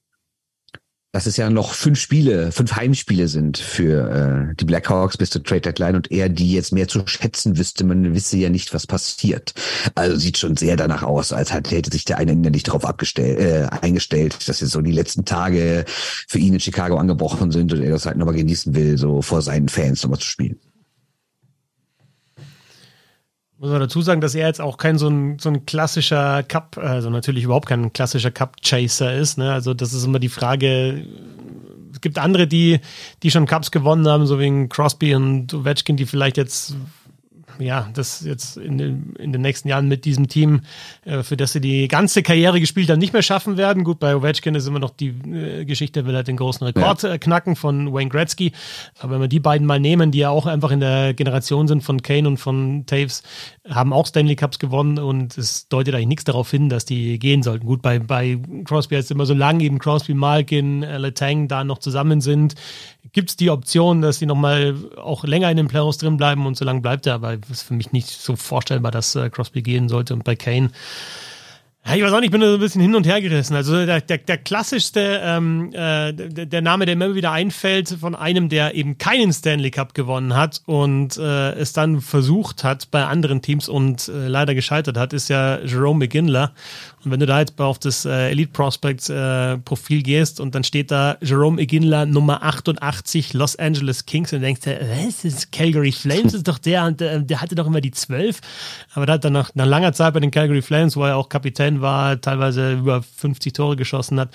dass 1.13 1.27
es 1.27 1.37
ja 1.37 1.51
noch 1.51 1.75
fünf 1.75 2.01
Spiele, 2.01 2.53
fünf 2.53 2.75
Heimspiele 2.75 3.29
sind 3.29 3.59
für 3.59 4.51
äh, 4.51 4.55
die 4.57 4.65
Blackhawks 4.65 5.19
bis 5.19 5.29
zur 5.29 5.43
Trade 5.43 5.61
Deadline 5.61 5.95
und 5.95 6.11
er 6.11 6.31
die 6.31 6.53
jetzt 6.53 6.73
mehr 6.73 6.89
zu 6.89 7.07
schätzen 7.07 7.59
wüsste, 7.59 7.85
man 7.85 8.15
wisse 8.15 8.39
ja 8.39 8.49
nicht, 8.49 8.73
was 8.73 8.87
passiert. 8.87 9.53
Also 9.95 10.17
sieht 10.17 10.39
schon 10.39 10.57
sehr 10.57 10.77
danach 10.77 11.03
aus, 11.03 11.33
als 11.35 11.53
hätte 11.53 11.91
sich 11.93 12.07
der 12.07 12.17
eine 12.17 12.35
nicht 12.35 12.69
darauf 12.69 12.87
abgestellt, 12.87 13.39
äh, 13.39 13.67
eingestellt, 13.83 14.49
dass 14.49 14.61
jetzt 14.61 14.71
so 14.71 14.81
die 14.81 14.91
letzten 14.91 15.27
Tage 15.27 15.85
für 15.87 16.39
ihn 16.39 16.55
in 16.55 16.61
Chicago 16.61 16.97
angebrochen 16.97 17.53
sind 17.53 17.75
und 17.75 17.83
er 17.83 17.91
das 17.91 18.07
halt 18.07 18.17
nochmal 18.17 18.35
genießen 18.35 18.75
will, 18.75 18.97
so 18.97 19.21
vor 19.21 19.43
seinen 19.43 19.69
Fans 19.69 20.03
nochmal 20.03 20.19
zu 20.19 20.27
spielen. 20.27 20.59
Muss 23.63 23.71
man 23.71 23.79
dazu 23.79 24.03
sagen, 24.03 24.21
dass 24.21 24.35
er 24.35 24.49
jetzt 24.49 24.61
auch 24.61 24.77
kein 24.77 24.99
so 24.99 25.07
ein, 25.07 25.39
so 25.39 25.49
ein 25.49 25.65
klassischer 25.67 26.43
Cup, 26.43 26.79
also 26.79 27.11
natürlich 27.11 27.45
überhaupt 27.45 27.69
kein 27.69 27.93
klassischer 27.93 28.33
Cup-Chaser 28.33 29.15
ist. 29.15 29.39
Ne? 29.39 29.53
Also 29.53 29.73
das 29.73 29.93
ist 29.93 30.05
immer 30.05 30.19
die 30.19 30.29
Frage, 30.29 31.07
es 31.93 32.01
gibt 32.01 32.19
andere, 32.19 32.49
die, 32.49 32.81
die 33.23 33.31
schon 33.31 33.47
Cups 33.47 33.71
gewonnen 33.71 34.09
haben, 34.09 34.27
so 34.27 34.41
wie 34.41 34.67
Crosby 34.67 35.15
und 35.15 35.55
Ovechkin, 35.55 35.97
die 35.97 36.07
vielleicht 36.07 36.39
jetzt 36.39 36.75
ja, 37.59 37.89
das 37.95 38.23
jetzt 38.23 38.57
in 38.57 38.79
den, 38.79 39.15
in 39.19 39.33
den 39.33 39.41
nächsten 39.41 39.69
Jahren 39.69 39.89
mit 39.89 40.05
diesem 40.05 40.29
Team, 40.29 40.63
äh, 41.05 41.23
für 41.23 41.37
das 41.37 41.53
sie 41.53 41.61
die 41.61 41.89
ganze 41.89 42.23
Karriere 42.23 42.61
gespielt 42.61 42.91
haben, 42.91 42.99
nicht 42.99 43.13
mehr 43.13 43.23
schaffen 43.23 43.57
werden. 43.57 43.85
Gut, 43.85 43.99
bei 43.99 44.17
Ovechkin 44.17 44.55
ist 44.55 44.67
immer 44.67 44.79
noch 44.79 44.91
die 44.91 45.09
äh, 45.09 45.65
Geschichte, 45.65 46.07
will 46.07 46.15
er 46.15 46.23
den 46.23 46.37
großen 46.37 46.67
Rekord 46.67 47.03
ja. 47.03 47.15
äh, 47.15 47.19
knacken 47.19 47.57
von 47.57 47.93
Wayne 47.93 48.11
Gretzky. 48.11 48.53
Aber 48.99 49.15
wenn 49.15 49.21
wir 49.23 49.29
die 49.29 49.41
beiden 49.41 49.67
mal 49.67 49.81
nehmen, 49.81 50.11
die 50.11 50.19
ja 50.19 50.31
auch 50.31 50.47
einfach 50.47 50.71
in 50.71 50.81
der 50.81 51.15
Generation 51.15 51.69
sind 51.69 51.83
von 51.83 52.03
Kane 52.03 52.29
und 52.29 52.39
von 52.39 52.85
Taves, 52.87 53.23
haben 53.69 53.93
auch 53.93 54.07
Stanley 54.07 54.35
Cups 54.35 54.59
gewonnen 54.59 54.99
und 54.99 55.39
es 55.39 55.69
deutet 55.69 55.95
eigentlich 55.95 56.09
nichts 56.09 56.25
darauf 56.25 56.51
hin, 56.51 56.69
dass 56.69 56.85
die 56.85 57.19
gehen 57.19 57.43
sollten. 57.43 57.65
Gut, 57.65 57.81
bei, 57.81 58.01
bei 58.01 58.39
Crosby 58.65 58.97
heißt 58.97 59.07
es 59.07 59.11
immer, 59.13 59.25
solange 59.25 59.63
eben 59.63 59.79
Crosby, 59.79 60.15
Malkin, 60.15 60.83
äh, 60.83 60.99
Letang 60.99 61.47
da 61.47 61.63
noch 61.63 61.79
zusammen 61.79 62.21
sind, 62.21 62.57
gibt 63.13 63.31
es 63.31 63.37
die 63.37 63.51
Option, 63.51 64.03
dass 64.03 64.19
die 64.19 64.27
nochmal 64.27 64.75
auch 64.97 65.23
länger 65.25 65.51
in 65.51 65.57
den 65.57 65.69
Playoffs 65.69 65.99
drin 65.99 66.17
bleiben 66.17 66.45
und 66.47 66.57
so 66.57 66.65
lange 66.65 66.81
bleibt 66.81 67.07
er. 67.07 67.15
Aber 67.15 67.35
es 67.35 67.51
ist 67.51 67.63
für 67.63 67.75
mich 67.75 67.93
nicht 67.93 68.09
so 68.09 68.35
vorstellbar, 68.35 68.91
dass 68.91 69.15
äh, 69.15 69.31
Crosby 69.31 69.63
gehen 69.63 69.89
sollte. 69.89 70.15
Und 70.15 70.25
bei 70.25 70.35
Kane 70.35 70.71
ja, 71.85 71.97
ich 71.97 72.03
weiß 72.03 72.13
auch 72.13 72.21
nicht, 72.21 72.27
ich 72.27 72.31
bin 72.31 72.41
da 72.41 72.47
so 72.47 72.55
ein 72.55 72.61
bisschen 72.61 72.81
hin 72.81 72.95
und 72.95 73.07
her 73.07 73.21
gerissen. 73.21 73.57
Also 73.57 73.85
der, 73.85 74.01
der, 74.01 74.19
der 74.19 74.39
klassischste, 74.39 75.21
ähm, 75.25 75.71
äh, 75.73 76.13
der, 76.13 76.47
der 76.47 76.63
Name, 76.63 76.87
der 76.87 76.95
mir 76.95 77.07
immer 77.07 77.15
wieder 77.17 77.33
einfällt, 77.33 77.89
von 78.01 78.15
einem, 78.15 78.49
der 78.49 78.75
eben 78.77 78.99
keinen 78.99 79.33
Stanley 79.33 79.73
Cup 79.73 79.93
gewonnen 79.93 80.35
hat 80.35 80.63
und 80.67 81.17
äh, 81.17 81.53
es 81.55 81.73
dann 81.73 82.01
versucht 82.01 82.63
hat 82.63 82.91
bei 82.93 83.05
anderen 83.05 83.43
Teams 83.43 83.69
und 83.69 84.07
äh, 84.09 84.29
leider 84.29 84.55
gescheitert 84.55 84.97
hat, 84.97 85.13
ist 85.13 85.29
ja 85.29 85.59
Jerome 85.61 85.99
McGinler. 86.05 86.53
Und 87.05 87.11
wenn 87.11 87.21
du 87.21 87.27
da 87.27 87.41
jetzt 87.41 87.61
auf 87.61 87.79
das 87.79 88.05
äh, 88.05 88.31
Elite 88.31 88.53
Prospect 88.53 89.11
äh, 89.11 89.59
Profil 89.59 90.03
gehst 90.03 90.41
und 90.41 90.55
dann 90.55 90.63
steht 90.63 90.91
da 90.91 91.17
Jerome 91.21 91.57
McGinler 91.57 92.07
Nummer 92.07 92.43
88 92.43 93.33
Los 93.35 93.57
Angeles 93.57 94.07
Kings 94.07 94.33
und 94.33 94.41
denkst, 94.41 94.63
was 94.65 95.25
ist 95.25 95.51
Calgary 95.51 95.93
Flames 95.93 96.35
ist 96.35 96.47
doch 96.47 96.59
der 96.59 96.85
und 96.85 97.01
der, 97.01 97.19
der 97.21 97.41
hatte 97.41 97.55
doch 97.55 97.67
immer 97.67 97.81
die 97.81 97.91
12. 97.91 98.41
Aber 98.95 99.07
da 99.07 99.15
hat 99.15 99.25
dann 99.25 99.33
nach, 99.33 99.51
nach 99.55 99.67
langer 99.67 99.93
Zeit 99.93 100.15
bei 100.15 100.21
den 100.21 100.31
Calgary 100.31 100.63
Flames, 100.63 100.97
wo 100.97 101.05
er 101.05 101.17
auch 101.17 101.29
Kapitän 101.29 101.81
war, 101.81 102.21
teilweise 102.21 102.73
über 102.73 103.03
50 103.03 103.53
Tore 103.53 103.77
geschossen 103.77 104.21
hat. 104.21 104.31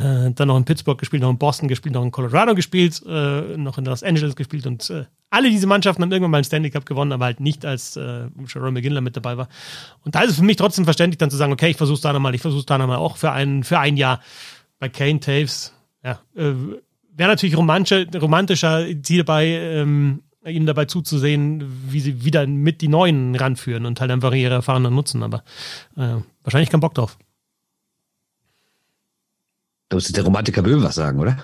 Äh, 0.00 0.32
dann 0.32 0.48
noch 0.48 0.56
in 0.56 0.64
Pittsburgh 0.64 0.98
gespielt, 0.98 1.22
noch 1.22 1.30
in 1.30 1.36
Boston 1.36 1.68
gespielt, 1.68 1.94
noch 1.94 2.02
in 2.02 2.10
Colorado 2.10 2.54
gespielt, 2.54 3.02
äh, 3.06 3.56
noch 3.58 3.76
in 3.76 3.84
Los 3.84 4.02
Angeles 4.02 4.34
gespielt 4.34 4.66
und 4.66 4.88
äh, 4.88 5.04
alle 5.28 5.50
diese 5.50 5.66
Mannschaften 5.66 6.02
haben 6.02 6.10
irgendwann 6.10 6.30
mal 6.30 6.38
einen 6.38 6.44
Stanley 6.44 6.70
Cup 6.70 6.86
gewonnen, 6.86 7.12
aber 7.12 7.26
halt 7.26 7.40
nicht 7.40 7.66
als 7.66 7.96
äh, 7.96 8.28
Sharon 8.46 8.72
McGinley 8.72 9.02
mit 9.02 9.16
dabei 9.16 9.36
war. 9.36 9.48
Und 10.02 10.14
da 10.14 10.22
ist 10.22 10.30
es 10.30 10.36
für 10.38 10.44
mich 10.44 10.56
trotzdem 10.56 10.84
verständlich, 10.84 11.18
dann 11.18 11.30
zu 11.30 11.36
sagen, 11.36 11.52
okay, 11.52 11.70
ich 11.70 11.76
versuch's 11.76 12.00
da 12.00 12.14
nochmal, 12.14 12.34
ich 12.34 12.40
versuch's 12.40 12.64
da 12.64 12.78
nochmal 12.78 12.96
auch 12.96 13.18
für 13.18 13.30
ein, 13.32 13.62
für 13.62 13.78
ein 13.78 13.98
Jahr. 13.98 14.20
Bei 14.78 14.88
Kane 14.88 15.20
Taves, 15.20 15.74
ja, 16.02 16.20
äh, 16.34 16.54
wäre 17.14 17.28
natürlich 17.28 17.56
romantischer, 17.56 18.06
romantischer 18.18 18.86
sie 19.02 19.18
dabei, 19.18 19.48
ähm, 19.48 20.22
ihnen 20.46 20.64
dabei 20.64 20.86
zuzusehen, 20.86 21.62
wie 21.90 22.00
sie 22.00 22.24
wieder 22.24 22.46
mit 22.46 22.80
die 22.80 22.88
Neuen 22.88 23.34
ranführen 23.34 23.84
und 23.84 24.00
halt 24.00 24.10
einfach 24.10 24.32
ihre 24.32 24.54
Erfahrungen 24.54 24.94
nutzen, 24.94 25.22
aber 25.22 25.44
äh, 25.98 26.16
wahrscheinlich 26.42 26.70
keinen 26.70 26.80
Bock 26.80 26.94
drauf. 26.94 27.18
Da 29.90 29.96
muss 29.96 30.08
der 30.08 30.24
Romantiker 30.24 30.62
Böhm 30.62 30.82
was 30.82 30.94
sagen, 30.94 31.18
oder? 31.18 31.42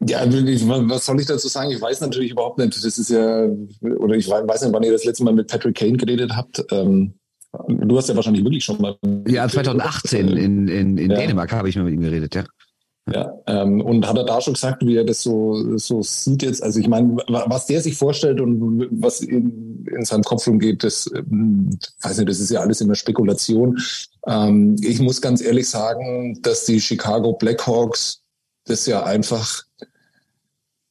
Ja, 0.00 0.24
was 0.24 1.06
soll 1.06 1.20
ich 1.20 1.26
dazu 1.26 1.48
sagen? 1.48 1.72
Ich 1.72 1.80
weiß 1.80 2.00
natürlich 2.00 2.30
überhaupt 2.30 2.58
nicht. 2.58 2.76
Das 2.76 2.98
ist 2.98 3.10
ja, 3.10 3.48
oder 3.80 4.14
ich 4.14 4.28
weiß 4.28 4.62
nicht, 4.62 4.72
wann 4.72 4.82
ihr 4.84 4.92
das 4.92 5.04
letzte 5.04 5.24
Mal 5.24 5.34
mit 5.34 5.48
Patrick 5.48 5.76
Kane 5.76 5.96
geredet 5.96 6.36
habt. 6.36 6.64
Ähm, 6.70 7.14
du 7.66 7.98
hast 7.98 8.08
ja 8.08 8.14
wahrscheinlich 8.14 8.44
wirklich 8.44 8.64
schon 8.64 8.80
mal. 8.80 8.96
Ja, 9.26 9.48
2018 9.48 10.28
in, 10.28 10.68
in, 10.68 10.98
in 10.98 11.10
ja. 11.10 11.16
Dänemark 11.16 11.50
habe 11.50 11.68
ich 11.68 11.76
mal 11.76 11.82
mit 11.82 11.94
ihm 11.94 12.00
geredet, 12.00 12.32
ja. 12.36 12.44
Ja, 13.12 13.32
ähm, 13.46 13.80
und 13.80 14.06
hat 14.06 14.16
er 14.16 14.24
da 14.24 14.40
schon 14.40 14.54
gesagt, 14.54 14.84
wie 14.84 14.96
er 14.96 15.04
das 15.04 15.22
so, 15.22 15.78
so 15.78 16.02
sieht 16.02 16.42
jetzt? 16.42 16.62
Also 16.62 16.80
ich 16.80 16.88
meine, 16.88 17.16
was 17.26 17.66
der 17.66 17.80
sich 17.80 17.96
vorstellt 17.96 18.40
und 18.40 18.88
was 18.90 19.20
in, 19.20 19.86
in 19.86 20.04
seinem 20.04 20.24
Kopf 20.24 20.46
rumgeht, 20.46 20.84
das 20.84 21.10
ähm, 21.14 21.70
weiß 22.02 22.18
nicht, 22.18 22.28
das 22.28 22.40
ist 22.40 22.50
ja 22.50 22.60
alles 22.60 22.80
immer 22.80 22.94
Spekulation. 22.94 23.78
Ähm, 24.26 24.76
ich 24.82 25.00
muss 25.00 25.20
ganz 25.20 25.40
ehrlich 25.40 25.68
sagen, 25.68 26.38
dass 26.42 26.64
die 26.64 26.80
Chicago 26.80 27.32
Blackhawks 27.32 28.22
das 28.64 28.84
ja 28.86 29.04
einfach, 29.04 29.62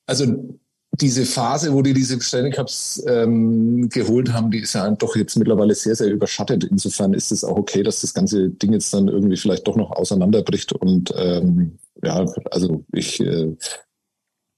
also 0.08 0.58
diese 1.00 1.26
Phase, 1.26 1.74
wo 1.74 1.82
die 1.82 1.94
diese 1.94 2.20
Stanley 2.20 2.52
Cups 2.52 3.04
ähm, 3.08 3.90
geholt 3.90 4.34
haben, 4.34 4.50
die 4.50 4.60
ist 4.60 4.74
ja 4.74 4.90
doch 4.92 5.16
jetzt 5.16 5.36
mittlerweile 5.36 5.76
sehr, 5.76 5.96
sehr 5.96 6.12
überschattet. 6.12 6.64
Insofern 6.64 7.14
ist 7.14 7.32
es 7.32 7.44
auch 7.44 7.58
okay, 7.58 7.84
dass 7.84 8.02
das 8.02 8.14
ganze 8.14 8.50
Ding 8.50 8.74
jetzt 8.74 8.94
dann 8.94 9.08
irgendwie 9.08 9.38
vielleicht 9.38 9.68
doch 9.68 9.76
noch 9.76 9.92
auseinanderbricht 9.92 10.74
und 10.74 11.14
ähm, 11.16 11.78
ja, 12.04 12.26
also 12.52 12.84
ich, 12.94 13.20
äh, 13.20 13.56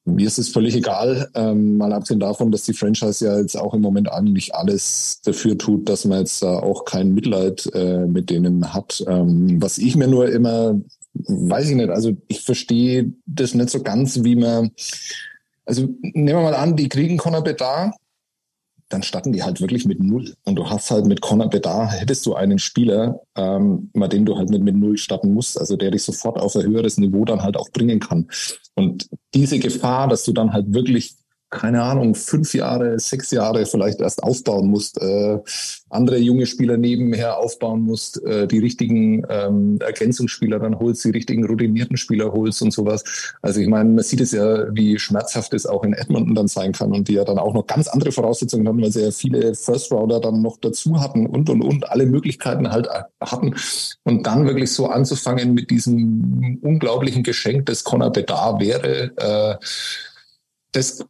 mir 0.05 0.27
ist 0.27 0.39
es 0.39 0.49
völlig 0.49 0.75
egal, 0.75 1.29
ähm, 1.35 1.77
mal 1.77 1.93
abgesehen 1.93 2.19
davon, 2.19 2.51
dass 2.51 2.63
die 2.63 2.73
Franchise 2.73 3.25
ja 3.25 3.39
jetzt 3.39 3.55
auch 3.55 3.73
im 3.73 3.81
Moment 3.81 4.11
eigentlich 4.11 4.55
alles 4.55 5.21
dafür 5.23 5.57
tut, 5.57 5.87
dass 5.87 6.05
man 6.05 6.19
jetzt 6.19 6.41
da 6.41 6.59
auch 6.59 6.85
kein 6.85 7.13
Mitleid 7.13 7.69
äh, 7.73 8.05
mit 8.05 8.29
denen 8.29 8.73
hat. 8.73 9.03
Ähm, 9.07 9.61
was 9.61 9.77
ich 9.77 9.95
mir 9.95 10.07
nur 10.07 10.29
immer, 10.29 10.79
weiß 11.13 11.69
ich 11.69 11.75
nicht, 11.75 11.89
also 11.89 12.15
ich 12.27 12.41
verstehe 12.41 13.13
das 13.25 13.53
nicht 13.53 13.69
so 13.69 13.83
ganz, 13.83 14.23
wie 14.23 14.35
man, 14.35 14.71
also 15.65 15.83
nehmen 16.01 16.27
wir 16.27 16.41
mal 16.41 16.55
an, 16.55 16.75
die 16.75 16.89
kriegen 16.89 17.17
Conor 17.17 17.43
Bedard, 17.43 17.93
dann 18.89 19.03
starten 19.03 19.31
die 19.31 19.43
halt 19.43 19.61
wirklich 19.61 19.85
mit 19.85 19.99
Null. 20.01 20.33
Und 20.45 20.55
du 20.55 20.69
hast 20.69 20.89
halt 20.89 21.05
mit 21.05 21.21
Conor 21.21 21.49
Bedard, 21.49 21.91
hättest 21.91 22.25
du 22.25 22.33
einen 22.33 22.57
Spieler, 22.57 23.21
ähm, 23.35 23.91
mal 23.93 24.07
den 24.07 24.25
du 24.25 24.35
halt 24.35 24.49
mit, 24.49 24.63
mit 24.63 24.75
Null 24.75 24.97
starten 24.97 25.33
musst, 25.33 25.59
also 25.59 25.77
der 25.77 25.91
dich 25.91 26.03
sofort 26.03 26.39
auf 26.39 26.55
ein 26.55 26.65
höheres 26.65 26.97
Niveau 26.97 27.23
dann 27.23 27.43
halt 27.43 27.55
auch 27.55 27.69
bringen 27.69 27.99
kann. 27.99 28.27
Und 28.75 29.07
diese 29.33 29.59
Gefahr, 29.59 30.07
dass 30.07 30.23
du 30.23 30.33
dann 30.33 30.53
halt 30.53 30.73
wirklich 30.73 31.18
keine 31.49 31.81
Ahnung, 31.81 32.13
fünf 32.15 32.53
Jahre, 32.53 32.99
sechs 32.99 33.31
Jahre 33.31 33.65
vielleicht 33.65 34.01
erst 34.01 34.21
aufbauen 34.21 34.67
musst, 34.67 35.01
äh, 35.01 35.39
andere 35.89 36.17
junge 36.17 36.45
Spieler 36.45 36.77
nebenher 36.77 37.37
aufbauen 37.37 37.81
musst, 37.81 38.23
äh, 38.23 38.47
die 38.47 38.59
richtigen 38.59 39.23
ähm, 39.29 39.79
Ergänzungsspieler 39.79 40.59
dann 40.59 40.77
holst, 40.77 41.03
die 41.05 41.09
richtigen 41.09 41.45
routinierten 41.45 41.97
Spieler 41.97 42.31
holst 42.31 42.61
und 42.61 42.71
sowas. 42.71 43.33
Also 43.41 43.61
ich 43.61 43.67
meine, 43.67 43.89
man 43.89 44.03
sieht 44.03 44.21
es 44.21 44.31
ja, 44.31 44.73
wie 44.75 44.99
schmerzhaft 44.99 45.53
es 45.53 45.65
auch 45.65 45.83
in 45.83 45.93
Edmonton 45.93 46.35
dann 46.35 46.47
sein 46.47 46.71
kann 46.71 46.91
und 46.91 47.07
die 47.07 47.13
ja 47.13 47.25
dann 47.25 47.39
auch 47.39 47.53
noch 47.53 47.65
ganz 47.65 47.87
andere 47.87 48.11
Voraussetzungen 48.11 48.67
hatten, 48.67 48.81
weil 48.81 48.91
sie 48.91 49.03
ja 49.03 49.11
viele 49.11 49.55
First 49.55 49.91
Rounder 49.91 50.19
dann 50.19 50.41
noch 50.41 50.57
dazu 50.57 50.99
hatten 50.99 51.25
und 51.25 51.49
und 51.49 51.63
und 51.63 51.89
alle 51.89 52.05
Möglichkeiten 52.05 52.71
halt 52.71 52.87
hatten 53.21 53.55
und 54.03 54.25
dann 54.27 54.45
wirklich 54.45 54.71
so 54.71 54.87
anzufangen 54.87 55.55
mit 55.55 55.71
diesem 55.71 56.59
unglaublichen 56.61 57.23
Geschenk, 57.23 57.65
das 57.65 57.83
Connor 57.83 58.11
Bedar 58.11 58.59
wäre. 58.59 59.11
Äh, 59.17 59.55
das 60.71 60.99
äh, 60.99 61.05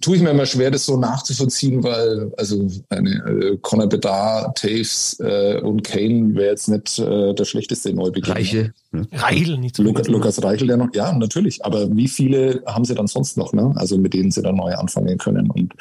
tue 0.00 0.16
ich 0.16 0.22
mir 0.22 0.30
immer 0.30 0.46
schwer, 0.46 0.70
das 0.70 0.86
so 0.86 0.96
nachzuvollziehen, 0.96 1.82
weil 1.82 2.32
also 2.36 2.66
eine 2.88 3.10
äh, 3.10 3.58
Conor 3.60 3.88
Bedard, 3.88 4.56
Taves 4.56 5.18
äh, 5.20 5.60
und 5.60 5.84
Kane 5.84 6.34
wäre 6.34 6.50
jetzt 6.50 6.68
nicht 6.68 6.98
äh, 6.98 7.34
der 7.34 7.44
schlechteste 7.44 7.92
Neubeginn. 7.92 8.32
Reichel. 8.32 8.74
Ne? 8.92 9.06
Reichel, 9.12 9.58
nicht 9.58 9.76
so 9.76 9.82
Lukas, 9.82 10.08
Lukas 10.08 10.42
Reichel, 10.42 10.68
der 10.68 10.78
noch, 10.78 10.94
ja, 10.94 11.12
natürlich. 11.12 11.64
Aber 11.64 11.94
wie 11.94 12.08
viele 12.08 12.62
haben 12.66 12.84
sie 12.84 12.94
dann 12.94 13.06
sonst 13.06 13.36
noch, 13.36 13.52
ne? 13.52 13.72
Also 13.76 13.98
mit 13.98 14.14
denen 14.14 14.30
sie 14.30 14.42
dann 14.42 14.56
neu 14.56 14.74
anfangen 14.74 15.18
können. 15.18 15.50
Und 15.50 15.74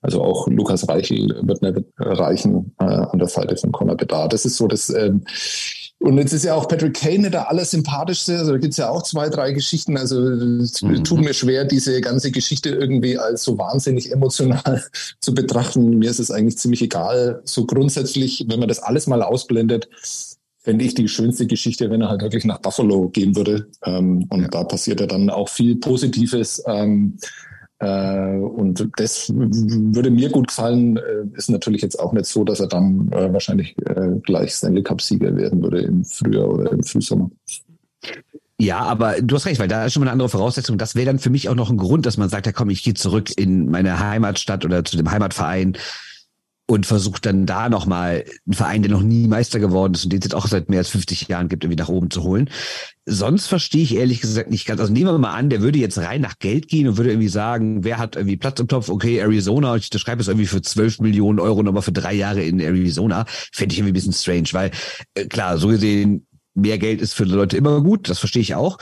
also 0.00 0.22
auch 0.22 0.46
Lukas 0.48 0.88
Reichel 0.88 1.34
wird 1.42 1.62
nicht 1.62 1.78
reichen 1.98 2.72
äh, 2.78 2.84
an 2.84 3.18
der 3.18 3.28
Seite 3.28 3.56
von 3.56 3.72
Conor 3.72 3.96
Bedard. 3.96 4.32
Das 4.32 4.44
ist 4.44 4.56
so 4.56 4.68
das 4.68 4.90
ähm, 4.90 5.24
und 6.04 6.18
jetzt 6.18 6.34
ist 6.34 6.44
ja 6.44 6.54
auch 6.54 6.68
Patrick 6.68 6.94
Kane 6.94 7.30
der 7.30 7.48
allersympathischste. 7.50 8.36
Also 8.36 8.52
da 8.52 8.58
gibt's 8.58 8.76
ja 8.76 8.90
auch 8.90 9.02
zwei, 9.02 9.30
drei 9.30 9.52
Geschichten. 9.52 9.96
Also 9.96 10.20
es 10.28 10.82
mhm. 10.82 11.02
tut 11.02 11.20
mir 11.20 11.32
schwer, 11.32 11.64
diese 11.64 11.98
ganze 12.02 12.30
Geschichte 12.30 12.68
irgendwie 12.68 13.16
als 13.16 13.42
so 13.42 13.56
wahnsinnig 13.56 14.12
emotional 14.12 14.84
zu 15.20 15.32
betrachten. 15.32 15.98
Mir 15.98 16.10
ist 16.10 16.18
es 16.18 16.30
eigentlich 16.30 16.58
ziemlich 16.58 16.82
egal. 16.82 17.40
So 17.44 17.64
grundsätzlich, 17.64 18.44
wenn 18.48 18.60
man 18.60 18.68
das 18.68 18.80
alles 18.80 19.06
mal 19.06 19.22
ausblendet, 19.22 19.88
fände 20.58 20.84
ich 20.84 20.94
die 20.94 21.08
schönste 21.08 21.46
Geschichte, 21.46 21.90
wenn 21.90 22.02
er 22.02 22.10
halt 22.10 22.20
wirklich 22.20 22.44
nach 22.44 22.58
Buffalo 22.58 23.08
gehen 23.08 23.34
würde. 23.34 23.68
Ähm, 23.84 24.26
und 24.28 24.42
ja. 24.42 24.48
da 24.48 24.64
passiert 24.64 25.00
ja 25.00 25.06
dann 25.06 25.30
auch 25.30 25.48
viel 25.48 25.76
Positives. 25.76 26.62
Äh, 27.80 28.36
und 28.36 28.88
das 28.96 29.32
würde 29.34 30.10
mir 30.10 30.30
gut 30.30 30.48
gefallen. 30.48 30.96
Äh, 30.96 31.36
ist 31.36 31.50
natürlich 31.50 31.82
jetzt 31.82 31.98
auch 31.98 32.12
nicht 32.12 32.26
so, 32.26 32.44
dass 32.44 32.60
er 32.60 32.68
dann 32.68 33.10
äh, 33.12 33.32
wahrscheinlich 33.32 33.76
gleich 34.22 34.52
Stanley 34.52 34.82
Cup-Sieger 34.82 35.36
werden 35.36 35.62
würde 35.62 35.80
im 35.80 36.04
Frühjahr 36.04 36.48
oder 36.48 36.72
im 36.72 36.82
Frühsommer. 36.82 37.30
Ja, 38.58 38.78
aber 38.78 39.20
du 39.20 39.34
hast 39.34 39.46
recht, 39.46 39.58
weil 39.58 39.68
da 39.68 39.84
ist 39.84 39.92
schon 39.92 40.00
mal 40.00 40.06
eine 40.06 40.12
andere 40.12 40.28
Voraussetzung. 40.28 40.78
Das 40.78 40.94
wäre 40.94 41.06
dann 41.06 41.18
für 41.18 41.30
mich 41.30 41.48
auch 41.48 41.54
noch 41.56 41.70
ein 41.70 41.76
Grund, 41.76 42.06
dass 42.06 42.16
man 42.16 42.28
sagt, 42.28 42.46
ja 42.46 42.52
komm, 42.52 42.70
ich 42.70 42.84
gehe 42.84 42.94
zurück 42.94 43.30
in 43.36 43.70
meine 43.70 43.98
Heimatstadt 43.98 44.64
oder 44.64 44.84
zu 44.84 44.96
dem 44.96 45.10
Heimatverein 45.10 45.76
und 46.66 46.86
versucht 46.86 47.26
dann 47.26 47.44
da 47.44 47.68
nochmal 47.68 48.24
einen 48.46 48.54
Verein, 48.54 48.82
der 48.82 48.90
noch 48.90 49.02
nie 49.02 49.28
Meister 49.28 49.58
geworden 49.58 49.92
ist 49.94 50.04
und 50.04 50.12
den 50.12 50.20
es 50.20 50.24
jetzt 50.24 50.34
auch 50.34 50.46
seit 50.46 50.70
mehr 50.70 50.78
als 50.78 50.88
50 50.88 51.28
Jahren 51.28 51.48
gibt, 51.48 51.62
irgendwie 51.62 51.80
nach 51.80 51.90
oben 51.90 52.10
zu 52.10 52.22
holen. 52.22 52.48
Sonst 53.04 53.48
verstehe 53.48 53.82
ich 53.82 53.94
ehrlich 53.94 54.22
gesagt 54.22 54.50
nicht 54.50 54.64
ganz. 54.64 54.80
Also 54.80 54.92
nehmen 54.92 55.06
wir 55.06 55.18
mal 55.18 55.34
an, 55.34 55.50
der 55.50 55.60
würde 55.60 55.78
jetzt 55.78 55.98
rein 55.98 56.22
nach 56.22 56.38
Geld 56.38 56.68
gehen 56.68 56.88
und 56.88 56.96
würde 56.96 57.10
irgendwie 57.10 57.28
sagen, 57.28 57.84
wer 57.84 57.98
hat 57.98 58.16
irgendwie 58.16 58.38
Platz 58.38 58.60
im 58.60 58.68
Topf? 58.68 58.88
Okay, 58.88 59.18
Arizona, 59.18 59.76
ich 59.76 59.90
schreibe 59.94 60.22
es 60.22 60.28
irgendwie 60.28 60.46
für 60.46 60.62
12 60.62 61.00
Millionen 61.00 61.38
Euro 61.38 61.62
nochmal 61.62 61.82
für 61.82 61.92
drei 61.92 62.14
Jahre 62.14 62.42
in 62.42 62.60
Arizona. 62.60 63.26
Fände 63.28 63.74
ich 63.74 63.80
irgendwie 63.80 63.92
ein 63.92 63.94
bisschen 63.94 64.12
strange, 64.14 64.48
weil 64.52 64.70
äh, 65.14 65.26
klar, 65.26 65.58
so 65.58 65.68
gesehen, 65.68 66.26
mehr 66.54 66.78
Geld 66.78 67.02
ist 67.02 67.12
für 67.12 67.24
Leute 67.24 67.58
immer 67.58 67.82
gut, 67.82 68.08
das 68.08 68.18
verstehe 68.18 68.42
ich 68.42 68.54
auch. 68.54 68.78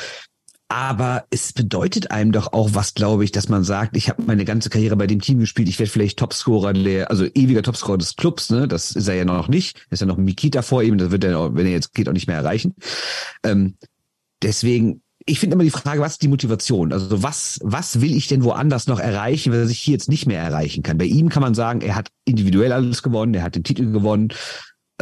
Aber 0.72 1.26
es 1.28 1.52
bedeutet 1.52 2.12
einem 2.12 2.32
doch 2.32 2.54
auch 2.54 2.70
was, 2.72 2.94
glaube 2.94 3.24
ich, 3.24 3.30
dass 3.30 3.50
man 3.50 3.62
sagt, 3.62 3.94
ich 3.94 4.08
habe 4.08 4.22
meine 4.22 4.46
ganze 4.46 4.70
Karriere 4.70 4.96
bei 4.96 5.06
dem 5.06 5.20
Team 5.20 5.38
gespielt, 5.38 5.68
ich 5.68 5.78
werde 5.78 5.92
vielleicht 5.92 6.18
Topscorer 6.18 6.72
der, 6.72 7.10
also 7.10 7.26
ewiger 7.26 7.62
Topscorer 7.62 7.98
des 7.98 8.16
Clubs, 8.16 8.48
ne? 8.48 8.66
Das 8.66 8.92
ist 8.92 9.06
er 9.06 9.16
ja 9.16 9.26
noch 9.26 9.48
nicht. 9.48 9.76
Das 9.90 9.98
ist 9.98 10.00
ja 10.00 10.06
noch 10.06 10.16
Mikita 10.16 10.62
vor 10.62 10.82
ihm, 10.82 10.96
das 10.96 11.10
wird 11.10 11.24
er, 11.24 11.54
wenn 11.54 11.66
er 11.66 11.72
jetzt 11.72 11.92
geht, 11.92 12.08
auch 12.08 12.14
nicht 12.14 12.26
mehr 12.26 12.38
erreichen. 12.38 12.74
Ähm, 13.44 13.76
deswegen, 14.42 15.02
ich 15.26 15.40
finde 15.40 15.56
immer 15.56 15.64
die 15.64 15.68
Frage, 15.68 16.00
was 16.00 16.12
ist 16.12 16.22
die 16.22 16.28
Motivation? 16.28 16.94
Also 16.94 17.22
was, 17.22 17.58
was 17.62 18.00
will 18.00 18.16
ich 18.16 18.28
denn 18.28 18.42
woanders 18.42 18.86
noch 18.86 18.98
erreichen, 18.98 19.52
was 19.52 19.68
ich 19.68 19.78
hier 19.78 19.92
jetzt 19.92 20.08
nicht 20.08 20.26
mehr 20.26 20.40
erreichen 20.40 20.82
kann? 20.82 20.96
Bei 20.96 21.04
ihm 21.04 21.28
kann 21.28 21.42
man 21.42 21.54
sagen, 21.54 21.82
er 21.82 21.96
hat 21.96 22.08
individuell 22.24 22.72
alles 22.72 23.02
gewonnen, 23.02 23.34
er 23.34 23.42
hat 23.42 23.56
den 23.56 23.64
Titel 23.64 23.92
gewonnen, 23.92 24.32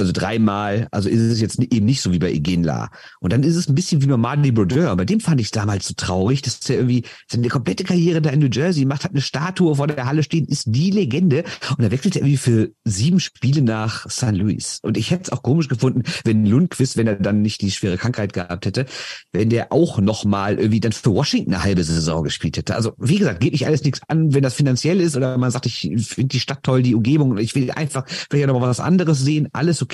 also 0.01 0.13
dreimal, 0.13 0.89
also 0.91 1.11
ist 1.11 1.21
es 1.21 1.41
jetzt 1.41 1.63
eben 1.63 1.85
nicht 1.85 2.01
so 2.01 2.11
wie 2.11 2.19
bei 2.19 2.33
Egenla. 2.33 2.91
Und 3.21 3.35
dann 3.35 3.43
ist 3.43 3.55
es 3.55 3.69
ein 3.69 3.75
bisschen 3.75 4.01
wie 4.01 4.07
bei 4.07 4.17
Marley 4.17 4.51
Brodeur. 4.51 4.97
Bei 4.97 5.05
dem 5.05 5.21
fand 5.21 5.41
ich 5.41 5.49
es 5.49 5.51
damals 5.51 5.87
so 5.87 5.95
traurig, 5.95 6.41
dass 6.41 6.69
er 6.71 6.77
irgendwie 6.77 7.05
seine 7.29 7.49
komplette 7.49 7.85
Karriere 7.85 8.23
da 8.23 8.31
in 8.31 8.41
New 8.41 8.49
Jersey 8.51 8.87
macht, 8.87 9.05
hat 9.05 9.11
eine 9.11 9.21
Statue 9.21 9.77
vor 9.77 9.87
der 9.87 10.07
Halle 10.07 10.23
stehen, 10.23 10.47
ist 10.47 10.65
die 10.67 10.91
Legende. 10.91 11.45
Und 11.77 11.85
er 11.85 11.91
wechselt 11.91 12.17
irgendwie 12.17 12.39
für 12.39 12.71
sieben 12.85 13.21
Spiele 13.21 13.61
nach 13.61 14.11
St. 14.11 14.33
Louis. 14.33 14.79
Und 14.83 14.97
ich 14.97 15.11
hätte 15.11 15.25
es 15.25 15.33
auch 15.33 15.43
komisch 15.43 15.69
gefunden, 15.69 16.03
wenn 16.25 16.47
Lundqvist, 16.47 16.97
wenn 16.97 17.07
er 17.07 17.17
dann 17.17 17.43
nicht 17.43 17.61
die 17.61 17.71
schwere 17.71 17.99
Krankheit 17.99 18.33
gehabt 18.33 18.65
hätte, 18.65 18.87
wenn 19.33 19.51
der 19.51 19.71
auch 19.71 20.01
nochmal 20.01 20.59
irgendwie 20.59 20.81
dann 20.81 20.93
für 20.93 21.13
Washington 21.13 21.53
eine 21.53 21.63
halbe 21.63 21.85
Saison 21.85 22.25
gespielt 22.25 22.57
hätte. 22.57 22.75
Also 22.75 22.95
wie 22.97 23.19
gesagt, 23.19 23.41
geht 23.41 23.53
mich 23.53 23.67
alles 23.67 23.85
nichts 23.85 24.01
an, 24.09 24.33
wenn 24.33 24.43
das 24.43 24.55
finanziell 24.55 24.99
ist 24.99 25.15
oder 25.15 25.37
man 25.37 25.51
sagt, 25.51 25.67
ich 25.67 25.81
finde 25.81 26.29
die 26.29 26.41
Stadt 26.41 26.63
toll, 26.63 26.83
die 26.83 26.95
Umgebung 26.95 27.33
und 27.33 27.39
ich 27.39 27.55
will 27.55 27.71
einfach 27.71 28.05
vielleicht 28.09 28.47
noch 28.47 28.59
mal 28.59 28.67
was 28.67 28.81
anderes 28.81 29.21
sehen, 29.21 29.49
alles 29.53 29.83
okay. 29.83 29.90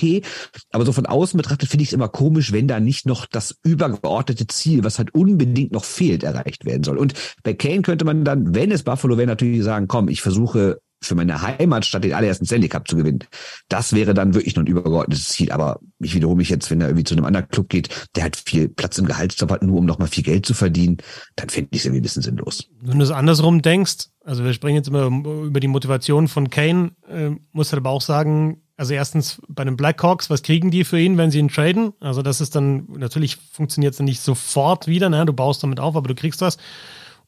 Aber 0.70 0.84
so 0.84 0.92
von 0.92 1.07
außen 1.07 1.36
betrachtet 1.36 1.68
finde 1.68 1.82
ich 1.82 1.90
es 1.90 1.94
immer 1.94 2.09
komisch, 2.09 2.53
wenn 2.53 2.68
da 2.68 2.80
nicht 2.80 3.07
noch 3.07 3.26
das 3.26 3.57
übergeordnete 3.64 4.47
Ziel, 4.47 4.84
was 4.84 4.99
halt 4.99 5.14
unbedingt 5.14 5.72
noch 5.72 5.84
fehlt, 5.84 6.22
erreicht 6.22 6.64
werden 6.64 6.84
soll. 6.84 6.99
Und 6.99 7.14
bei 7.42 7.55
Kane 7.55 7.82
könnte 7.82 8.05
man 8.05 8.24
dann, 8.24 8.55
wenn 8.55 8.70
es 8.70 8.82
Buffalo 8.82 9.16
wäre, 9.16 9.28
natürlich 9.28 9.62
sagen, 9.62 9.88
komm, 9.88 10.09
ich 10.09 10.22
versuche 10.22 10.78
für 11.03 11.14
meine 11.14 11.40
Heimatstadt 11.42 12.05
den 12.05 12.14
allerersten 12.14 12.47
Stanley 12.47 12.68
Cup 12.68 12.88
zu 12.88 12.97
gewinnen. 12.97 13.20
Das 13.68 13.92
wäre 13.92 14.14
dann 14.14 14.34
wirklich 14.34 14.57
noch 14.57 14.64
ein 14.64 14.66
übergeordnetes 14.66 15.28
Ziel. 15.28 15.53
Aber 15.53 15.80
ich 15.99 16.14
wiederhole 16.14 16.36
mich 16.36 16.49
jetzt, 16.49 16.70
wenn 16.70 16.80
er 16.80 16.88
irgendwie 16.88 17.05
zu 17.05 17.14
einem 17.14 17.24
anderen 17.24 17.49
Club 17.49 17.68
geht, 17.68 17.88
der 18.16 18.24
hat 18.24 18.36
viel 18.36 18.68
Platz 18.68 18.99
im 18.99 19.07
Gehaltstopf 19.07 19.51
hat, 19.51 19.62
nur 19.62 19.78
um 19.78 19.86
nochmal 19.86 20.09
viel 20.09 20.24
Geld 20.24 20.47
zu 20.47 20.55
verdienen, 20.55 20.99
dann 21.36 21.49
finde 21.49 21.70
ich 21.72 21.80
es 21.80 21.84
irgendwie 21.84 22.01
ein 22.01 22.03
bisschen 22.03 22.22
sinnlos. 22.22 22.68
Wenn 22.80 22.99
du 22.99 23.05
es 23.05 23.11
andersrum 23.11 23.62
denkst, 23.62 24.07
also 24.24 24.44
wir 24.44 24.53
sprechen 24.53 24.76
jetzt 24.76 24.88
immer 24.88 25.07
über 25.07 25.61
die 25.61 25.68
Motivation 25.68 26.28
von 26.28 26.51
Kane, 26.51 26.92
äh, 27.09 27.30
muss 27.53 27.72
er 27.72 27.78
aber 27.78 27.90
auch 27.90 28.03
sagen, 28.03 28.62
also 28.77 28.93
erstens 28.93 29.41
bei 29.49 29.64
den 29.64 29.77
Blackhawks, 29.77 30.29
was 30.29 30.43
kriegen 30.43 30.70
die 30.70 30.85
für 30.85 31.01
ihn, 31.01 31.16
wenn 31.16 31.31
sie 31.31 31.39
ihn 31.39 31.49
traden? 31.49 31.93
Also 32.01 32.22
das 32.22 32.41
ist 32.41 32.55
dann, 32.55 32.87
natürlich 32.97 33.37
funktioniert 33.37 33.95
es 33.95 34.01
nicht 34.01 34.20
sofort 34.20 34.87
wieder, 34.87 35.09
ne? 35.09 35.24
du 35.24 35.33
baust 35.33 35.62
damit 35.62 35.81
auf, 35.81 35.97
aber 35.97 36.09
du 36.09 36.14
kriegst 36.14 36.43
das. 36.43 36.59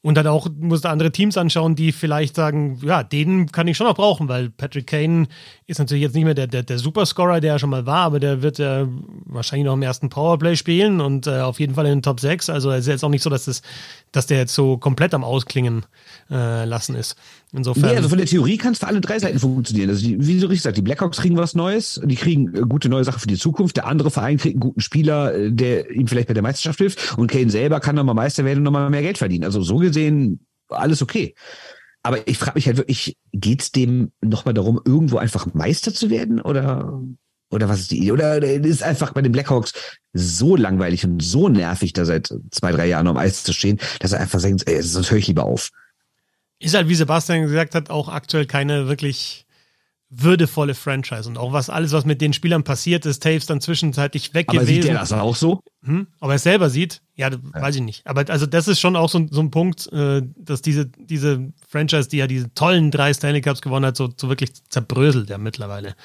Und 0.01 0.15
dann 0.15 0.27
auch 0.27 0.47
musst 0.57 0.85
du 0.85 0.89
andere 0.89 1.11
Teams 1.11 1.37
anschauen, 1.37 1.75
die 1.75 1.91
vielleicht 1.91 2.35
sagen, 2.35 2.79
ja, 2.81 3.03
den 3.03 3.51
kann 3.51 3.67
ich 3.67 3.75
schon 3.75 3.85
noch 3.85 3.95
brauchen, 3.95 4.29
weil 4.29 4.49
Patrick 4.49 4.87
Kane 4.87 5.27
ist 5.67 5.79
natürlich 5.79 6.03
jetzt 6.03 6.15
nicht 6.15 6.23
mehr 6.23 6.33
der, 6.33 6.47
der, 6.47 6.63
der 6.63 6.79
Superscorer, 6.79 7.41
der 7.41 7.53
er 7.53 7.59
schon 7.59 7.69
mal 7.69 7.85
war, 7.85 8.05
aber 8.05 8.21
der 8.21 8.41
wird 8.41 8.59
äh, 8.59 8.85
wahrscheinlich 9.25 9.65
noch 9.65 9.73
im 9.73 9.81
ersten 9.81 10.07
Powerplay 10.07 10.55
spielen 10.55 11.01
und 11.01 11.27
äh, 11.27 11.41
auf 11.41 11.59
jeden 11.59 11.75
Fall 11.75 11.85
in 11.85 11.97
den 11.97 12.01
Top 12.01 12.21
6. 12.21 12.49
Also 12.49 12.71
es 12.71 12.81
ist 12.81 12.87
jetzt 12.87 13.03
auch 13.03 13.09
nicht 13.09 13.23
so, 13.23 13.29
dass, 13.29 13.43
das, 13.43 13.61
dass 14.11 14.27
der 14.27 14.37
jetzt 14.37 14.53
so 14.53 14.77
komplett 14.77 15.13
am 15.13 15.23
Ausklingen 15.23 15.85
äh, 16.29 16.65
lassen 16.65 16.95
ist. 16.95 17.15
Insofern. 17.51 17.89
Nee, 17.89 17.97
also 17.97 18.09
von 18.09 18.17
der 18.17 18.27
Theorie 18.27 18.57
kann 18.57 18.73
es 18.73 18.79
für 18.79 18.87
alle 18.87 19.01
drei 19.01 19.19
Seiten 19.19 19.39
funktionieren. 19.39 19.89
Also 19.89 20.01
die, 20.01 20.25
wie 20.25 20.39
du 20.39 20.47
richtig 20.47 20.63
sagst, 20.63 20.77
die 20.77 20.81
Blackhawks 20.81 21.17
kriegen 21.17 21.37
was 21.37 21.55
Neues, 21.55 22.01
die 22.03 22.15
kriegen 22.15 22.53
äh, 22.55 22.61
gute 22.61 22.89
neue 22.89 23.03
Sachen 23.03 23.19
für 23.19 23.27
die 23.27 23.37
Zukunft. 23.37 23.77
Der 23.77 23.87
andere 23.87 24.11
Verein 24.11 24.37
kriegt 24.37 24.55
einen 24.55 24.61
guten 24.61 24.81
Spieler, 24.81 25.33
äh, 25.33 25.51
der 25.51 25.89
ihm 25.91 26.07
vielleicht 26.07 26.27
bei 26.27 26.33
der 26.33 26.43
Meisterschaft 26.43 26.79
hilft. 26.79 27.17
Und 27.17 27.29
Kane 27.29 27.49
selber 27.49 27.79
kann 27.79 27.95
nochmal 27.95 28.15
Meister 28.15 28.45
werden 28.45 28.59
und 28.59 28.63
nochmal 28.63 28.89
mehr 28.89 29.01
Geld 29.01 29.17
verdienen. 29.17 29.43
Also 29.43 29.61
so 29.61 29.77
gesehen 29.77 30.45
alles 30.69 31.01
okay. 31.01 31.35
Aber 32.03 32.27
ich 32.27 32.37
frage 32.37 32.53
mich 32.55 32.67
halt 32.67 32.77
wirklich, 32.77 33.17
geht's 33.33 33.71
dem 33.71 34.11
nochmal 34.21 34.53
darum, 34.53 34.79
irgendwo 34.85 35.17
einfach 35.17 35.53
Meister 35.53 35.93
zu 35.93 36.09
werden? 36.09 36.39
Oder, 36.39 37.01
oder 37.51 37.69
was 37.69 37.81
ist 37.81 37.91
die 37.91 37.97
Idee? 37.97 38.11
Oder 38.11 38.41
ist 38.43 38.83
einfach 38.83 39.13
bei 39.13 39.21
den 39.21 39.31
Blackhawks 39.31 39.73
so 40.13 40.55
langweilig 40.55 41.03
und 41.05 41.21
so 41.21 41.49
nervig, 41.49 41.93
da 41.93 42.05
seit 42.05 42.33
zwei, 42.51 42.71
drei 42.71 42.87
Jahren 42.87 43.07
am 43.07 43.17
Eis 43.17 43.43
zu 43.43 43.53
stehen, 43.53 43.79
dass 43.99 44.13
er 44.13 44.19
einfach 44.19 44.39
sagt, 44.39 44.67
ey, 44.67 44.81
sonst 44.81 45.11
höre 45.11 45.17
ich 45.17 45.27
lieber 45.27 45.45
auf. 45.45 45.69
Ist 46.59 46.75
halt, 46.75 46.89
wie 46.89 46.95
Sebastian 46.95 47.43
gesagt 47.43 47.73
hat, 47.75 47.89
auch 47.89 48.09
aktuell 48.09 48.45
keine 48.45 48.87
wirklich 48.87 49.45
würdevolle 50.09 50.73
Franchise. 50.73 51.29
Und 51.29 51.37
auch 51.37 51.53
was 51.53 51.69
alles, 51.69 51.91
was 51.91 52.05
mit 52.05 52.19
den 52.21 52.33
Spielern 52.33 52.63
passiert 52.63 53.05
ist, 53.05 53.21
Taves 53.23 53.45
dann 53.45 53.61
zwischenzeitlich 53.61 54.33
weg 54.33 54.47
Aber 54.49 54.59
gewesen. 54.59 54.81
sieht 54.81 54.83
der 54.85 54.99
das 54.99 55.11
auch 55.11 55.35
so? 55.35 55.61
Hm? 55.81 56.07
Aber 56.19 56.33
er 56.33 56.39
selber 56.39 56.69
sieht, 56.69 57.01
ja, 57.15 57.29
weiß 57.31 57.75
ich 57.75 57.81
nicht. 57.81 58.05
Aber 58.05 58.25
also 58.29 58.45
das 58.45 58.67
ist 58.67 58.81
schon 58.81 58.97
auch 58.97 59.07
so, 59.07 59.25
so 59.29 59.39
ein 59.39 59.49
Punkt, 59.49 59.91
äh, 59.93 60.21
dass 60.35 60.61
diese, 60.61 60.87
diese 60.87 61.53
Franchise, 61.67 62.09
die 62.09 62.17
ja 62.17 62.27
diese 62.27 62.53
tollen 62.53 62.91
drei 62.91 63.13
Stanley 63.13 63.39
Cups 63.39 63.61
gewonnen 63.61 63.85
hat, 63.85 63.95
so, 63.95 64.09
so 64.15 64.27
wirklich 64.27 64.51
zerbröselt 64.69 65.29
ja 65.29 65.37
mittlerweile. 65.37 65.95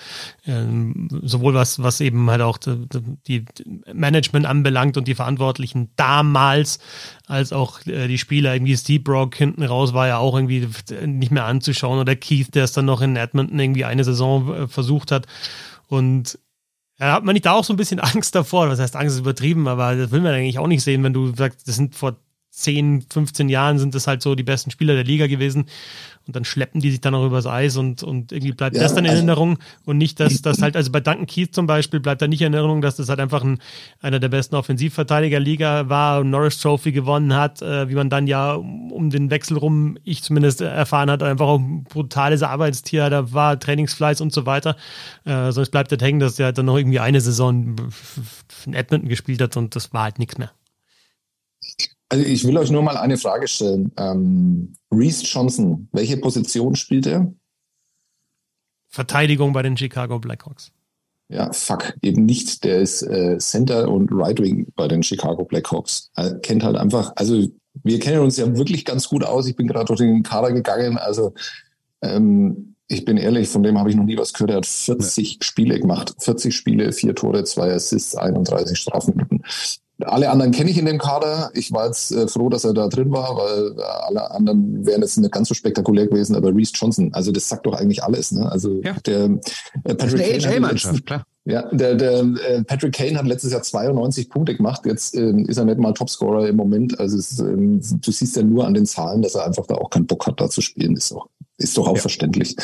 Ähm, 0.46 1.08
sowohl 1.22 1.54
was, 1.54 1.82
was 1.82 2.00
eben 2.00 2.30
halt 2.30 2.40
auch 2.40 2.58
die, 2.58 3.16
die 3.26 3.44
Management 3.92 4.46
anbelangt 4.46 4.96
und 4.96 5.08
die 5.08 5.16
Verantwortlichen 5.16 5.90
damals, 5.96 6.78
als 7.26 7.52
auch 7.52 7.84
äh, 7.86 8.06
die 8.06 8.18
Spieler, 8.18 8.54
irgendwie 8.54 8.76
Steve 8.76 9.02
Brock 9.02 9.34
hinten 9.34 9.64
raus 9.64 9.92
war 9.92 10.06
ja 10.06 10.18
auch 10.18 10.36
irgendwie 10.36 10.68
nicht 11.04 11.32
mehr 11.32 11.46
anzuschauen 11.46 11.98
oder 11.98 12.14
Keith, 12.14 12.54
der 12.54 12.64
es 12.64 12.72
dann 12.72 12.84
noch 12.84 13.00
in 13.00 13.16
Edmonton 13.16 13.58
irgendwie 13.58 13.84
eine 13.84 14.04
Saison 14.04 14.54
äh, 14.54 14.68
versucht 14.68 15.10
hat. 15.10 15.26
Und 15.86 16.38
ja, 16.99 17.12
hat 17.12 17.24
man 17.24 17.32
nicht 17.32 17.47
da 17.47 17.53
auch 17.53 17.64
so 17.64 17.72
ein 17.72 17.76
bisschen 17.76 18.01
Angst 18.01 18.34
davor? 18.34 18.68
Was 18.68 18.78
heißt 18.78 18.97
Angst 18.97 19.14
ist 19.14 19.20
übertrieben, 19.20 19.68
aber 19.68 19.97
das 19.97 20.11
will 20.11 20.20
man 20.20 20.34
eigentlich 20.34 20.59
auch 20.59 20.66
nicht 20.66 20.82
sehen, 20.82 21.03
wenn 21.03 21.12
du 21.12 21.34
sagst, 21.34 21.66
das 21.66 21.76
sind 21.76 21.95
vor 21.95 22.16
10, 22.57 23.07
15 23.11 23.48
Jahren 23.48 23.78
sind 23.78 23.96
das 23.96 24.07
halt 24.07 24.22
so 24.22 24.36
die 24.36 24.44
besten 24.44 24.70
Spieler 24.70 24.94
der 24.94 25.02
Liga 25.02 25.26
gewesen 25.26 25.66
und 26.26 26.36
dann 26.36 26.44
schleppen 26.44 26.80
die 26.80 26.92
sich 26.92 27.00
dann 27.00 27.14
auch 27.14 27.26
übers 27.26 27.46
Eis 27.46 27.76
und, 27.76 28.05
und 28.05 28.30
irgendwie 28.30 28.52
bleibt 28.52 28.76
ja, 28.76 28.82
das 28.82 28.94
dann 28.94 29.05
in 29.05 29.11
also, 29.11 29.18
Erinnerung 29.18 29.59
und 29.84 29.98
nicht, 29.98 30.20
dass 30.20 30.40
das 30.40 30.62
halt, 30.62 30.76
also 30.76 30.92
bei 30.92 31.00
Duncan 31.00 31.26
Keith 31.26 31.52
zum 31.52 31.66
Beispiel 31.66 31.98
bleibt 31.98 32.22
da 32.22 32.28
nicht 32.28 32.42
in 32.42 32.55
Erinnerung, 32.55 32.80
dass 32.80 32.94
das 32.94 33.09
halt 33.09 33.18
einfach 33.18 33.42
ein, 33.42 33.59
einer 34.00 34.20
der 34.20 34.28
besten 34.28 34.55
Offensivverteidiger 34.55 35.40
Liga 35.40 35.88
war, 35.88 36.22
Norris 36.22 36.59
Trophy 36.59 36.92
gewonnen 36.92 37.34
hat, 37.34 37.61
äh, 37.61 37.88
wie 37.88 37.96
man 37.96 38.09
dann 38.09 38.28
ja 38.28 38.55
um, 38.55 39.11
den 39.11 39.30
Wechsel 39.30 39.59
rum, 39.59 39.98
ich 40.05 40.22
zumindest 40.22 40.61
erfahren 40.61 41.11
hat, 41.11 41.24
einfach 41.24 41.46
auch 41.46 41.59
ein 41.59 41.82
brutales 41.82 42.44
Arbeitstier, 42.44 43.11
da 43.11 43.32
war 43.32 43.59
Trainingsfleiß 43.59 44.20
und 44.20 44.32
so 44.32 44.46
weiter. 44.46 44.76
Äh, 45.24 45.50
sonst 45.50 45.70
bleibt 45.70 45.90
halt 45.90 46.02
hängen, 46.02 46.20
dass 46.20 46.38
er 46.38 46.46
halt 46.46 46.59
dann 46.59 46.66
noch 46.66 46.78
irgendwie 46.78 47.00
eine 47.00 47.20
Saison 47.20 47.74
in 48.64 48.74
Edmonton 48.74 49.09
gespielt 49.09 49.42
hat 49.42 49.57
und 49.57 49.74
das 49.74 49.92
war 49.92 50.05
halt 50.05 50.20
nichts 50.20 50.38
mehr. 50.38 50.52
Also 52.14 52.26
ich 52.26 52.46
will 52.46 52.56
euch 52.56 52.70
nur 52.70 52.82
mal 52.82 52.96
eine 52.96 53.16
Frage 53.16 53.48
stellen. 53.48 53.90
Ähm, 53.96 54.76
Reese 54.92 55.24
Johnson, 55.24 55.88
welche 55.90 56.16
Position 56.16 56.76
spielt 56.76 57.08
er? 57.08 57.34
Verteidigung 58.88 59.52
bei 59.52 59.62
den 59.62 59.76
Chicago 59.76 60.20
Blackhawks. 60.20 60.70
Ja, 61.28 61.52
fuck, 61.52 61.92
eben 62.02 62.24
nicht. 62.24 62.62
Der 62.62 62.78
ist 62.78 63.02
äh, 63.02 63.38
Center 63.38 63.88
und 63.88 64.10
Right 64.12 64.40
Wing 64.40 64.72
bei 64.76 64.86
den 64.86 65.02
Chicago 65.02 65.44
Blackhawks. 65.44 66.12
Er 66.14 66.38
kennt 66.38 66.62
halt 66.62 66.76
einfach, 66.76 67.12
also 67.16 67.48
wir 67.82 67.98
kennen 67.98 68.20
uns 68.20 68.36
ja 68.36 68.56
wirklich 68.56 68.84
ganz 68.84 69.08
gut 69.08 69.24
aus. 69.24 69.48
Ich 69.48 69.56
bin 69.56 69.66
gerade 69.66 69.86
durch 69.86 69.98
den 69.98 70.22
Kader 70.22 70.52
gegangen. 70.52 70.96
Also 70.98 71.34
ähm, 72.00 72.76
ich 72.86 73.04
bin 73.04 73.16
ehrlich, 73.16 73.48
von 73.48 73.64
dem 73.64 73.76
habe 73.76 73.90
ich 73.90 73.96
noch 73.96 74.04
nie 74.04 74.16
was 74.16 74.32
gehört. 74.32 74.50
Er 74.52 74.56
hat 74.58 74.66
40 74.66 75.32
ja. 75.32 75.36
Spiele 75.40 75.80
gemacht. 75.80 76.14
40 76.20 76.54
Spiele, 76.54 76.92
vier 76.92 77.16
Tore, 77.16 77.42
zwei 77.42 77.72
Assists, 77.72 78.14
31 78.14 78.78
Strafminuten. 78.78 79.42
Alle 80.01 80.30
anderen 80.30 80.51
kenne 80.51 80.70
ich 80.70 80.78
in 80.78 80.86
dem 80.86 80.99
Kader. 80.99 81.51
Ich 81.55 81.72
war 81.72 81.86
jetzt 81.86 82.11
äh, 82.11 82.26
froh, 82.26 82.49
dass 82.49 82.64
er 82.64 82.74
da 82.74 82.88
drin 82.88 83.12
war, 83.12 83.36
weil 83.36 83.78
äh, 83.78 83.82
alle 83.82 84.30
anderen 84.30 84.84
wären 84.84 85.03
jetzt 85.03 85.16
nicht 85.16 85.30
ganz 85.30 85.49
so 85.49 85.55
spektakulär 85.55 86.09
gewesen. 86.09 86.34
Aber 86.34 86.55
Reese 86.55 86.72
Johnson, 86.74 87.12
also 87.14 87.30
das 87.30 87.49
sagt 87.49 87.66
doch 87.66 87.74
eigentlich 87.74 88.03
alles. 88.03 88.32
Ne? 88.32 88.51
Also 88.51 88.80
ja. 88.82 88.95
der 89.07 89.24
äh, 89.84 89.95
Patrick 89.95 90.42
Kane 90.42 90.61
mannschaft 90.61 91.07
klar. 91.07 91.24
Ja, 91.47 91.68
der, 91.72 91.95
der 91.95 92.20
äh, 92.20 92.64
Patrick 92.64 92.95
Kane 92.95 93.18
hat 93.18 93.26
letztes 93.26 93.53
Jahr 93.53 93.62
92 93.62 94.30
Punkte 94.30 94.57
gemacht. 94.57 94.84
Jetzt 94.86 95.14
äh, 95.14 95.30
ist 95.42 95.59
er 95.59 95.66
nicht 95.66 95.78
mal 95.78 95.92
Topscorer 95.92 96.49
im 96.49 96.57
Moment. 96.57 96.99
Also 96.99 97.18
es, 97.18 97.38
äh, 97.38 97.45
du 97.45 98.11
siehst 98.11 98.36
ja 98.36 98.42
nur 98.42 98.66
an 98.66 98.74
den 98.74 98.86
Zahlen, 98.86 99.22
dass 99.22 99.34
er 99.34 99.47
einfach 99.47 99.66
da 99.66 99.74
auch 99.74 99.90
keinen 99.90 100.07
Bock 100.07 100.26
hat, 100.26 100.40
da 100.40 100.49
zu 100.49 100.61
spielen. 100.61 100.97
Ist 100.97 101.12
doch, 101.12 101.28
ist 101.59 101.76
doch 101.76 101.86
auch 101.86 101.97
ja. 101.97 102.01
verständlich. 102.01 102.57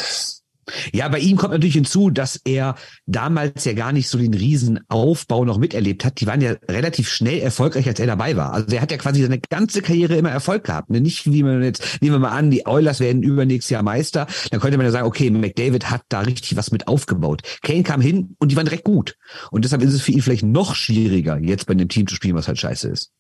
Ja, 0.93 1.09
bei 1.09 1.19
ihm 1.19 1.37
kommt 1.37 1.53
natürlich 1.53 1.75
hinzu, 1.75 2.11
dass 2.11 2.41
er 2.45 2.77
damals 3.07 3.65
ja 3.65 3.73
gar 3.73 3.93
nicht 3.93 4.09
so 4.09 4.19
den 4.19 4.35
Riesenaufbau 4.35 5.45
noch 5.45 5.59
miterlebt 5.59 6.05
hat. 6.05 6.21
Die 6.21 6.27
waren 6.27 6.41
ja 6.41 6.55
relativ 6.69 7.09
schnell 7.09 7.41
erfolgreich, 7.41 7.87
als 7.89 8.01
er 8.01 8.07
dabei 8.07 8.37
war. 8.37 8.53
Also 8.53 8.75
er 8.75 8.83
hat 8.83 8.91
ja 8.91 8.97
quasi 8.97 9.23
seine 9.23 9.39
ganze 9.39 9.83
Karriere 9.83 10.17
immer 10.17 10.31
Erfolg 10.31 10.65
gehabt. 10.65 10.91
Ne? 10.91 11.01
Nicht 11.01 11.31
wie 11.31 11.43
man 11.43 11.63
jetzt, 11.63 12.01
nehmen 12.01 12.15
wir 12.15 12.21
mal 12.21 12.37
an, 12.37 12.51
die 12.51 12.67
Oilers 12.67 13.01
werden 13.01 13.23
übernächstes 13.23 13.71
Jahr 13.71 13.83
Meister. 13.83 14.27
Dann 14.51 14.61
könnte 14.61 14.77
man 14.77 14.87
ja 14.87 14.93
sagen, 14.93 15.07
okay, 15.07 15.31
McDavid 15.31 15.91
hat 15.91 16.03
da 16.09 16.21
richtig 16.21 16.57
was 16.57 16.71
mit 16.71 16.89
aufgebaut. 16.89 17.43
Kane 17.63 17.83
kam 17.83 18.01
hin 18.01 18.37
und 18.39 18.51
die 18.53 18.57
waren 18.57 18.67
direkt 18.67 18.85
gut. 18.85 19.17
Und 19.51 19.65
deshalb 19.65 19.83
ist 19.83 19.95
es 19.95 20.03
für 20.03 20.13
ihn 20.13 20.23
vielleicht 20.23 20.45
noch 20.45 20.75
schwieriger, 20.75 21.39
jetzt 21.39 21.67
bei 21.67 21.73
einem 21.73 21.89
Team 21.89 22.07
zu 22.07 22.15
spielen, 22.15 22.35
was 22.35 22.49
halt 22.49 22.59
scheiße 22.59 22.89
ist. 22.89 23.13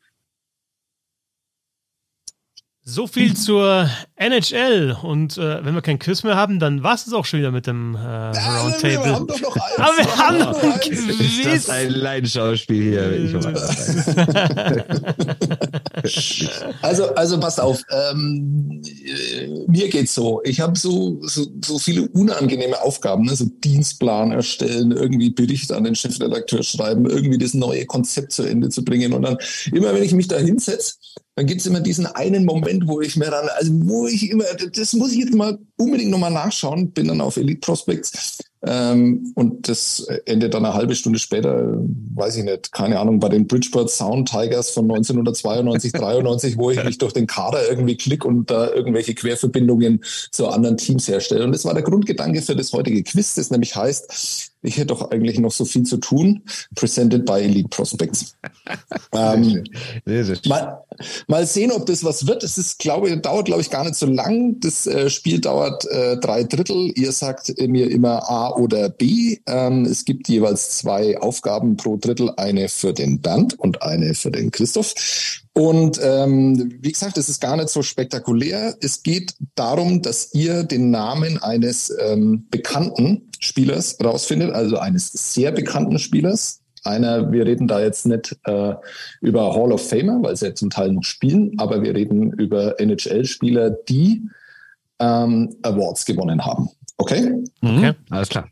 So 2.82 3.06
viel 3.06 3.36
zur 3.36 3.90
NHL. 4.16 4.96
Und 5.02 5.36
äh, 5.36 5.62
wenn 5.62 5.74
wir 5.74 5.82
kein 5.82 5.98
Quiz 5.98 6.22
mehr 6.22 6.34
haben, 6.34 6.58
dann 6.58 6.82
war 6.82 6.94
es 6.94 7.12
auch 7.12 7.26
schon 7.26 7.40
wieder 7.40 7.50
mit 7.50 7.66
dem 7.66 7.94
äh, 7.94 7.98
Roundtable. 7.98 9.04
Wir 9.04 9.14
haben 9.14 9.26
doch 9.26 9.40
noch 9.40 9.54
eins. 9.54 9.78
Aber 9.78 9.96
wir 9.98 10.16
haben 10.16 10.38
noch 10.38 10.62
noch 10.62 10.62
ein. 10.62 10.92
Ist 10.92 11.44
das 11.44 11.68
ein 11.68 11.90
Leidenschauspiel 11.90 12.82
hier? 12.82 13.12
Ich 13.12 13.34
Also, 16.82 17.14
also 17.14 17.38
passt 17.38 17.60
auf. 17.60 17.82
Ähm, 17.90 18.82
äh, 18.84 19.46
mir 19.66 19.90
geht's 19.90 20.14
so. 20.14 20.40
Ich 20.44 20.60
habe 20.60 20.78
so, 20.78 21.18
so, 21.22 21.46
so 21.62 21.78
viele 21.78 22.08
unangenehme 22.08 22.80
Aufgaben, 22.80 23.24
ne? 23.24 23.36
so 23.36 23.44
Dienstplan 23.44 24.32
erstellen, 24.32 24.92
irgendwie 24.92 25.28
Bericht 25.28 25.70
an 25.70 25.84
den 25.84 25.94
Chefredakteur 25.94 26.62
schreiben, 26.62 27.04
irgendwie 27.04 27.38
das 27.38 27.52
neue 27.52 27.84
Konzept 27.84 28.32
zu 28.32 28.42
Ende 28.42 28.70
zu 28.70 28.82
bringen. 28.84 29.12
Und 29.12 29.22
dann 29.22 29.36
immer, 29.70 29.92
wenn 29.94 30.02
ich 30.02 30.14
mich 30.14 30.28
da 30.28 30.38
hinsetze, 30.38 30.94
dann 31.40 31.46
gibt's 31.46 31.64
immer 31.64 31.80
diesen 31.80 32.04
einen 32.04 32.44
Moment, 32.44 32.86
wo 32.86 33.00
ich 33.00 33.16
mir 33.16 33.30
dann, 33.30 33.48
also 33.56 33.72
wo 33.88 34.06
ich 34.06 34.30
immer, 34.30 34.44
das 34.74 34.92
muss 34.92 35.12
ich 35.12 35.20
jetzt 35.20 35.34
mal 35.34 35.58
unbedingt 35.78 36.10
nochmal 36.10 36.30
nachschauen, 36.30 36.90
bin 36.90 37.08
dann 37.08 37.22
auf 37.22 37.38
Elite 37.38 37.60
Prospects 37.60 38.40
ähm, 38.66 39.32
und 39.36 39.66
das 39.66 40.06
endet 40.26 40.52
dann 40.52 40.66
eine 40.66 40.74
halbe 40.74 40.94
Stunde 40.94 41.18
später, 41.18 41.78
weiß 42.14 42.36
ich 42.36 42.44
nicht, 42.44 42.72
keine 42.72 43.00
Ahnung, 43.00 43.20
bei 43.20 43.30
den 43.30 43.46
Bridgeport 43.46 43.88
Sound 43.88 44.28
Tigers 44.28 44.68
von 44.68 44.84
1992, 44.84 45.92
93, 45.92 46.56
wo 46.58 46.70
ich 46.70 46.84
mich 46.84 46.98
durch 46.98 47.14
den 47.14 47.26
Kader 47.26 47.70
irgendwie 47.70 47.96
klick 47.96 48.26
und 48.26 48.50
da 48.50 48.68
irgendwelche 48.70 49.14
Querverbindungen 49.14 50.04
zu 50.30 50.46
anderen 50.46 50.76
Teams 50.76 51.08
herstelle. 51.08 51.44
Und 51.44 51.52
das 51.52 51.64
war 51.64 51.72
der 51.72 51.84
Grundgedanke 51.84 52.42
für 52.42 52.54
das 52.54 52.70
heutige 52.74 53.02
Quiz, 53.02 53.34
das 53.34 53.50
nämlich 53.50 53.74
heißt, 53.74 54.49
ich 54.62 54.76
hätte 54.76 54.86
doch 54.86 55.10
eigentlich 55.10 55.38
noch 55.38 55.52
so 55.52 55.64
viel 55.64 55.84
zu 55.84 55.96
tun, 55.96 56.42
presented 56.74 57.24
by 57.24 57.40
Elite 57.40 57.68
Prospects. 57.68 58.36
ähm. 59.12 59.64
Mal, 60.46 60.82
mal 61.28 61.46
sehen, 61.46 61.72
ob 61.72 61.86
das 61.86 62.04
was 62.04 62.26
wird. 62.26 62.44
Es 62.44 62.58
ist, 62.58 62.78
glaube 62.78 63.08
ich, 63.08 63.20
dauert, 63.20 63.46
glaube 63.46 63.62
ich, 63.62 63.70
gar 63.70 63.84
nicht 63.84 63.94
so 63.94 64.06
lang. 64.06 64.60
Das 64.60 64.86
äh, 64.86 65.08
Spiel 65.08 65.40
dauert 65.40 65.86
äh, 65.86 66.18
drei 66.18 66.44
Drittel. 66.44 66.92
Ihr 66.94 67.12
sagt 67.12 67.54
mir 67.58 67.90
immer 67.90 68.28
A 68.30 68.50
oder 68.50 68.90
B. 68.90 69.38
Ähm, 69.46 69.84
es 69.84 70.04
gibt 70.04 70.28
jeweils 70.28 70.76
zwei 70.76 71.18
Aufgaben 71.18 71.76
pro 71.76 71.96
Drittel, 71.96 72.32
eine 72.36 72.68
für 72.68 72.92
den 72.92 73.20
Bernd 73.20 73.58
und 73.58 73.82
eine 73.82 74.14
für 74.14 74.30
den 74.30 74.50
Christoph. 74.50 74.94
Und 75.52 76.00
ähm, 76.02 76.78
wie 76.80 76.92
gesagt, 76.92 77.18
es 77.18 77.28
ist 77.28 77.40
gar 77.40 77.56
nicht 77.56 77.70
so 77.70 77.82
spektakulär. 77.82 78.76
Es 78.80 79.02
geht 79.02 79.34
darum, 79.56 80.00
dass 80.00 80.32
ihr 80.32 80.62
den 80.62 80.90
Namen 80.90 81.42
eines 81.42 81.92
ähm, 81.98 82.46
bekannten 82.50 83.30
Spielers 83.40 83.98
rausfindet, 84.02 84.52
also 84.52 84.78
eines 84.78 85.10
sehr 85.12 85.50
bekannten 85.50 85.98
Spielers. 85.98 86.60
Einer, 86.84 87.30
wir 87.32 87.44
reden 87.46 87.66
da 87.66 87.80
jetzt 87.80 88.06
nicht 88.06 88.38
äh, 88.44 88.74
über 89.20 89.54
Hall 89.54 89.72
of 89.72 89.86
Famer, 89.86 90.22
weil 90.22 90.36
sie 90.36 90.46
ja 90.46 90.54
zum 90.54 90.70
Teil 90.70 90.92
noch 90.92 91.04
spielen, 91.04 91.52
aber 91.58 91.82
wir 91.82 91.94
reden 91.94 92.32
über 92.32 92.80
NHL-Spieler, 92.80 93.70
die 93.70 94.22
ähm, 94.98 95.56
Awards 95.62 96.04
gewonnen 96.04 96.44
haben. 96.44 96.70
Okay? 96.96 97.42
Mhm. 97.60 97.94
Alles 98.08 98.28
klar. 98.28 98.48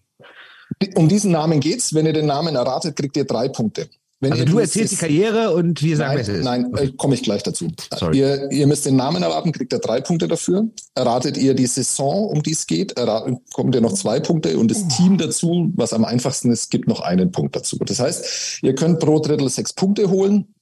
Um 0.94 1.08
diesen 1.08 1.32
Namen 1.32 1.60
geht's. 1.60 1.94
Wenn 1.94 2.06
ihr 2.06 2.12
den 2.12 2.26
Namen 2.26 2.54
erratet, 2.54 2.96
kriegt 2.96 3.16
ihr 3.16 3.24
drei 3.24 3.48
Punkte. 3.48 3.88
Wenn 4.20 4.32
Also 4.32 4.44
du 4.46 4.58
erzählst 4.58 4.90
die 4.90 4.94
es- 4.96 5.00
Karriere 5.00 5.54
und 5.54 5.80
wir 5.80 5.96
sagen, 5.96 6.14
wer 6.14 6.22
es 6.22 6.44
Nein, 6.44 6.64
ist. 6.64 6.72
nein 6.72 6.88
äh, 6.88 6.92
komme 6.96 7.14
ich 7.14 7.22
gleich 7.22 7.44
dazu. 7.44 7.68
Sorry. 7.96 8.18
Ihr, 8.18 8.50
ihr 8.50 8.66
müsst 8.66 8.84
den 8.84 8.96
Namen 8.96 9.22
erraten, 9.22 9.52
kriegt 9.52 9.72
ihr 9.72 9.78
drei 9.78 10.00
Punkte 10.00 10.26
dafür. 10.26 10.68
Erratet 10.96 11.36
ihr 11.36 11.54
die 11.54 11.66
Saison, 11.66 12.28
um 12.28 12.42
die 12.42 12.50
es 12.50 12.66
geht, 12.66 12.98
erraten, 12.98 13.38
kommt 13.52 13.76
ihr 13.76 13.80
noch 13.80 13.92
zwei 13.92 14.18
Punkte 14.18 14.58
und 14.58 14.72
das 14.72 14.88
Team 14.88 15.18
dazu, 15.18 15.70
was 15.76 15.92
am 15.92 16.04
einfachsten 16.04 16.50
ist, 16.50 16.68
gibt 16.70 16.88
noch 16.88 17.00
einen 17.00 17.30
Punkt 17.30 17.54
dazu. 17.54 17.76
Das 17.78 18.00
heißt, 18.00 18.58
ihr 18.62 18.74
könnt 18.74 18.98
pro 18.98 19.20
Drittel 19.20 19.48
sechs 19.50 19.72
Punkte 19.72 20.10
holen 20.10 20.52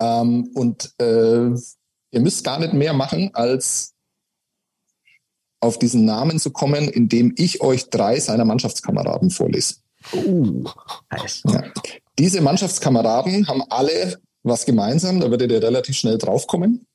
ähm, 0.00 0.50
und 0.54 0.92
äh, 1.00 1.50
ihr 1.50 2.20
müsst 2.20 2.42
gar 2.42 2.58
nicht 2.58 2.72
mehr 2.72 2.94
machen, 2.94 3.30
als 3.32 3.94
auf 5.60 5.78
diesen 5.78 6.04
Namen 6.04 6.38
zu 6.40 6.50
kommen, 6.50 6.88
indem 6.88 7.32
ich 7.36 7.60
euch 7.60 7.90
drei 7.90 8.18
seiner 8.18 8.44
Mannschaftskameraden 8.44 9.30
vorlese. 9.30 9.74
Uh, 10.12 10.64
heiß. 11.12 11.42
Ja. 11.48 11.64
Diese 12.18 12.40
Mannschaftskameraden 12.40 13.46
haben 13.46 13.62
alle 13.70 14.18
was 14.42 14.66
gemeinsam, 14.66 15.20
da 15.20 15.30
werdet 15.30 15.52
ihr 15.52 15.62
relativ 15.62 15.96
schnell 15.96 16.18
draufkommen. 16.18 16.86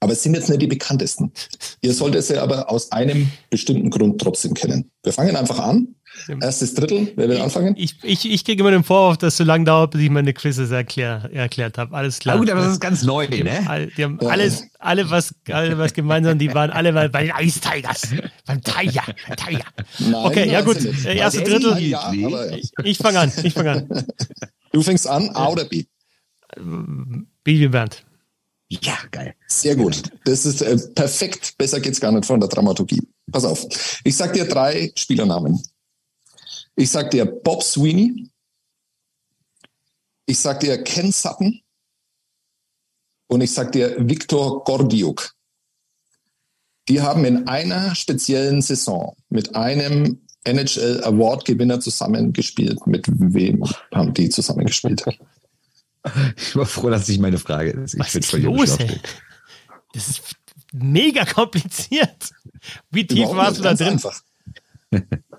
Aber 0.00 0.12
es 0.12 0.22
sind 0.22 0.34
jetzt 0.34 0.48
nicht 0.48 0.60
die 0.60 0.66
bekanntesten. 0.66 1.32
Ihr 1.80 1.94
solltet 1.94 2.24
sie 2.24 2.38
aber 2.38 2.70
aus 2.70 2.92
einem 2.92 3.30
bestimmten 3.50 3.90
Grund 3.90 4.20
trotzdem 4.20 4.54
kennen. 4.54 4.90
Wir 5.02 5.12
fangen 5.12 5.36
einfach 5.36 5.58
an. 5.58 5.95
Erstes 6.40 6.74
Drittel, 6.74 7.12
wer 7.16 7.28
will 7.28 7.40
anfangen? 7.40 7.74
Ich, 7.76 7.96
ich, 8.02 8.30
ich 8.30 8.44
kriege 8.44 8.60
immer 8.62 8.70
den 8.70 8.84
Vorwurf, 8.84 9.18
dass 9.18 9.34
es 9.34 9.38
so 9.38 9.44
lange 9.44 9.64
dauert, 9.64 9.92
bis 9.92 10.00
ich 10.02 10.10
meine 10.10 10.32
Quizzes 10.32 10.70
erklär, 10.70 11.28
erklärt 11.32 11.78
habe. 11.78 11.94
Alles 11.96 12.18
klar. 12.18 12.34
Na 12.36 12.40
gut, 12.40 12.50
aber 12.50 12.60
das 12.62 12.72
ist 12.72 12.80
ganz 12.80 13.02
neu, 13.02 13.26
die 13.26 13.38
haben, 13.40 13.62
ne? 13.64 13.68
all, 13.70 13.86
die 13.88 14.04
haben 14.04 14.18
Ja. 14.20 14.28
alles, 14.28 14.64
alle 14.78 15.08
was, 15.10 15.34
alle 15.50 15.78
was 15.78 15.92
gemeinsam, 15.94 16.38
die 16.38 16.52
waren 16.54 16.70
alle 16.70 16.92
bei, 16.92 17.08
bei 17.08 17.24
den 17.24 17.32
Ice 17.40 17.60
Tigers. 17.60 18.02
Beim 18.46 18.62
Tiger, 18.62 19.04
beim 19.28 19.36
Tiger. 19.36 19.64
Nein, 19.98 20.14
Okay, 20.14 20.50
ja 20.50 20.60
gut. 20.62 20.78
Äh, 21.04 21.16
erste 21.16 21.42
Drittel. 21.42 21.78
Ja, 21.78 22.00
aber 22.00 22.52
Ich, 22.56 22.70
ich 22.82 22.98
fange 22.98 23.20
an, 23.20 23.32
ich 23.42 23.54
fange 23.54 23.70
an. 23.72 23.88
du 24.72 24.82
fängst 24.82 25.06
an, 25.06 25.30
A 25.34 25.48
oder 25.48 25.64
B. 25.64 25.84
Bibi 27.44 27.68
Bernd. 27.68 28.04
Ja, 28.68 28.94
geil. 29.12 29.34
Sehr 29.46 29.76
gut. 29.76 30.02
Das 30.24 30.44
ist 30.44 30.60
äh, 30.62 30.76
perfekt. 30.94 31.54
Besser 31.56 31.78
geht's 31.80 32.00
gar 32.00 32.10
nicht 32.10 32.26
von 32.26 32.40
der 32.40 32.48
Dramaturgie. 32.48 33.00
Pass 33.30 33.44
auf. 33.44 33.64
Ich 34.02 34.16
sag 34.16 34.32
dir 34.32 34.44
drei 34.44 34.90
Spielernamen. 34.96 35.62
Ich 36.76 36.90
sag 36.90 37.10
dir 37.10 37.24
Bob 37.24 37.62
Sweeney. 37.62 38.30
Ich 40.26 40.38
sag 40.38 40.60
dir 40.60 40.82
Ken 40.82 41.10
Sutton. 41.10 41.60
Und 43.28 43.40
ich 43.40 43.52
sag 43.52 43.72
dir 43.72 43.96
Viktor 43.98 44.62
Gordiuk. 44.64 45.34
Die 46.88 47.00
haben 47.00 47.24
in 47.24 47.48
einer 47.48 47.94
speziellen 47.94 48.62
Saison 48.62 49.16
mit 49.28 49.56
einem 49.56 50.20
NHL 50.44 51.02
Award 51.02 51.44
Gewinner 51.44 51.80
zusammengespielt. 51.80 52.86
Mit 52.86 53.06
wem 53.08 53.64
haben 53.92 54.14
die 54.14 54.28
zusammengespielt? 54.28 55.04
Ich 56.36 56.54
war 56.54 56.66
froh, 56.66 56.88
dass 56.88 57.08
nicht 57.08 57.20
meine 57.20 57.36
Frage 57.36 57.70
ist. 57.70 57.94
Ich 57.94 57.98
Was 57.98 58.12
bin 58.12 58.20
ist 58.20 58.30
völlig 58.30 58.46
los, 58.46 58.78
ey? 58.78 59.00
Das 59.92 60.08
ist 60.08 60.36
mega 60.72 61.24
kompliziert. 61.24 62.30
Wie 62.92 63.04
tief 63.04 63.18
Überhaupt 63.18 63.36
warst 63.36 63.58
du 63.58 63.62
da 63.64 63.74
drin? 63.74 63.88
Einfach. 63.88 64.22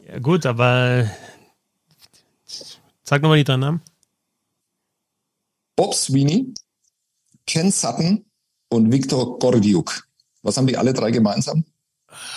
Ja, 0.06 0.20
gut, 0.20 0.46
aber 0.46 1.10
sag 3.08 3.22
nochmal 3.22 3.38
die 3.38 3.44
drei 3.44 3.58
Namen. 3.58 3.82
Bob 5.76 5.94
Sweeney, 5.94 6.54
Ken 7.46 7.72
Sutton 7.72 8.26
und 8.70 8.92
Viktor 8.92 9.40
Gordiuk. 9.40 10.08
Was 10.42 10.58
haben 10.58 10.68
die 10.68 10.78
alle 10.78 10.94
drei 10.94 11.12
gemeinsam? 11.12 11.64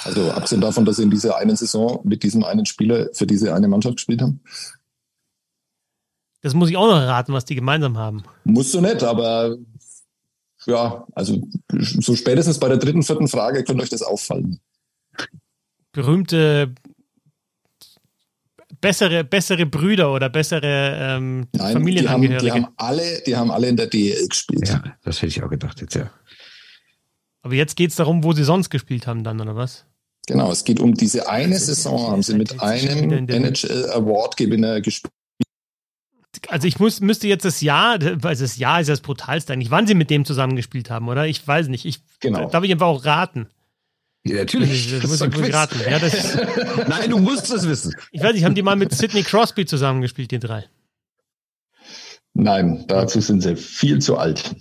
Also 0.05 0.31
abgesehen 0.31 0.61
davon, 0.61 0.85
dass 0.85 0.97
sie 0.97 1.05
in 1.05 1.11
dieser 1.11 1.37
einen 1.37 1.57
Saison 1.57 2.01
mit 2.05 2.23
diesem 2.23 2.45
einen 2.45 2.67
Spieler 2.67 3.09
für 3.13 3.27
diese 3.27 3.55
eine 3.55 3.69
Mannschaft 3.69 3.97
gespielt 3.97 4.23
haben. 4.23 4.41
Das 6.43 6.55
muss 6.55 6.71
ich 6.71 6.77
auch 6.77 6.87
noch 6.87 7.01
raten, 7.01 7.33
was 7.33 7.45
die 7.45 7.55
gemeinsam 7.55 7.99
haben. 7.99 8.25
Musst 8.45 8.73
du 8.75 8.81
nicht, 8.81 9.03
aber 9.03 9.57
ja, 10.67 11.07
also 11.15 11.41
so 11.73 12.15
spätestens 12.15 12.59
bei 12.59 12.69
der 12.69 12.79
dritten, 12.79 13.03
vierten 13.03 13.29
Frage 13.29 13.65
könnte 13.65 13.83
euch 13.83 13.91
das 13.91 14.03
auffallen. 14.03 14.61
Berühmte 15.93 16.75
bessere, 18.81 19.25
bessere 19.25 19.67
Brüder 19.67 20.13
oder 20.13 20.29
bessere 20.29 20.97
ähm, 20.99 21.41
Nein, 21.41 21.49
die 21.53 21.61
haben, 21.61 21.73
Familienangehörige. 21.73 22.45
die 22.45 22.53
haben 22.53 22.69
alle, 22.77 23.23
die 23.27 23.37
haben 23.37 23.51
alle 23.51 23.69
in 23.69 23.77
der 23.77 23.87
DL 23.87 24.29
gespielt. 24.29 24.69
Ja, 24.69 24.83
das 25.05 25.23
hätte 25.23 25.29
ich 25.29 25.43
auch 25.43 25.51
gedacht 25.51 25.81
jetzt, 25.81 25.95
ja. 25.95 26.11
Aber 27.43 27.55
jetzt 27.55 27.77
geht 27.77 27.91
es 27.91 27.97
darum, 27.97 28.23
wo 28.25 28.33
sie 28.33 28.45
sonst 28.45 28.71
gespielt 28.71 29.07
haben 29.07 29.25
dann, 29.25 29.41
oder 29.41 29.57
was? 29.57 29.87
Genau, 30.27 30.51
es 30.53 30.65
geht 30.65 30.79
um 30.81 30.95
diese 30.95 31.29
eine 31.29 31.59
Saison, 31.59 32.13
haben 32.13 32.23
sie 32.23 32.35
mit 32.35 32.61
einem 32.61 33.27
NHL 33.29 33.91
Award 33.91 34.37
Gewinner 34.37 34.81
gespielt. 34.81 35.13
Also 36.49 36.69
ich 36.69 36.79
muss, 36.79 37.01
müsste 37.01 37.27
jetzt 37.27 37.45
das 37.45 37.61
Jahr, 37.61 37.99
also 38.23 38.45
das 38.45 38.57
Jahr 38.57 38.81
ist 38.81 38.89
das 38.89 39.01
brutalste 39.01 39.53
eigentlich, 39.53 39.71
wann 39.71 39.87
sie 39.87 39.95
mit 39.95 40.11
dem 40.11 40.25
zusammengespielt 40.25 40.91
haben, 40.91 41.09
oder? 41.09 41.27
Ich 41.27 41.47
weiß 41.47 41.69
nicht. 41.69 41.85
Ich, 41.85 42.01
Genau. 42.21 42.49
Darf 42.49 42.63
ich 42.63 42.71
einfach 42.71 42.87
auch 42.87 43.05
raten? 43.05 43.49
Ja 44.25 44.37
natürlich. 44.37 44.91
Das, 44.91 45.01
Das 45.03 45.11
muss 45.11 45.21
ich 45.21 45.31
Quiz. 45.31 45.55
raten. 45.55 45.81
Ja, 45.89 45.99
das, 45.99 46.37
Nein, 46.89 47.11
du 47.11 47.19
musst 47.19 47.51
es 47.51 47.67
wissen. 47.69 47.95
ich 48.13 48.23
weiß 48.23 48.33
nicht, 48.35 48.45
haben 48.45 48.55
die 48.55 48.63
mal 48.63 48.77
mit 48.77 48.93
Sidney 48.95 49.23
Crosby 49.23 49.67
zusammengespielt, 49.67 50.31
die 50.31 50.39
drei? 50.39 50.67
Nein, 52.35 52.85
dazu 52.87 53.21
sind 53.21 53.41
sie 53.43 53.57
viel 53.57 54.01
zu 54.01 54.17
alt. 54.17 54.55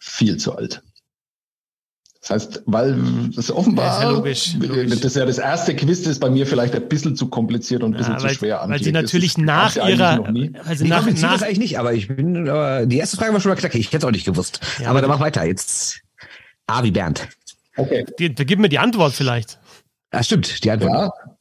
Viel 0.00 0.36
zu 0.36 0.54
alt. 0.56 0.82
Das 2.20 2.30
heißt, 2.30 2.62
weil 2.66 2.98
das 3.36 3.52
offenbar, 3.52 3.84
Ja, 3.86 3.96
ist 3.98 4.02
ja 4.02 4.10
logisch, 4.10 4.54
logisch. 4.54 4.90
das 4.90 5.04
ist 5.04 5.16
ja 5.16 5.24
das 5.26 5.38
erste 5.38 5.76
Quiz, 5.76 6.02
das 6.02 6.12
ist 6.14 6.18
bei 6.20 6.28
mir 6.28 6.44
vielleicht 6.44 6.74
ein 6.74 6.88
bisschen 6.88 7.14
zu 7.14 7.28
kompliziert 7.28 7.84
und 7.84 7.94
ein 7.94 7.98
bisschen 7.98 8.14
Ja, 8.14 8.18
zu 8.18 8.24
weil, 8.26 8.34
schwer 8.34 8.64
weil 8.66 8.82
sie 8.82 8.90
natürlich 8.90 9.34
Das 9.34 9.44
nach 9.44 9.76
ihrer, 9.76 10.24
also 10.24 10.32
Nee, 10.32 10.50
nach, 10.88 10.96
kompliziert 10.96 11.22
nach 11.22 11.32
das 11.34 11.42
eigentlich 11.44 11.58
nicht, 11.60 11.78
aber 11.78 11.92
ich 11.94 12.08
bin, 12.08 12.48
aber 12.48 12.84
die 12.86 12.96
erste 12.98 13.16
Frage 13.16 13.32
war 13.32 13.40
schon 13.40 13.50
mal 13.50 13.56
knackig. 13.56 13.78
Ich 13.80 13.86
hätte 13.88 13.98
es 13.98 14.04
auch 14.04 14.10
nicht 14.10 14.24
gewusst. 14.26 14.58
Ja, 14.80 14.86
aber 14.88 14.90
aber 14.90 15.00
dann 15.02 15.10
mach 15.10 15.20
weiter. 15.20 15.44
Jetzt 15.44 16.00
A 16.66 16.82
wie 16.82 16.90
Bernd. 16.90 17.28
Okay. 17.76 18.06
die, 18.18 18.34
da 18.34 18.44
gib 18.44 18.58
mir 18.58 18.68
die 18.68 18.78
Antwort 18.78 19.12
vielleicht. 19.12 19.58
Ah, 20.10 20.22
stimmt, 20.22 20.64
die 20.64 20.70
Antwort. 20.70 20.92
Ja. 20.92 21.36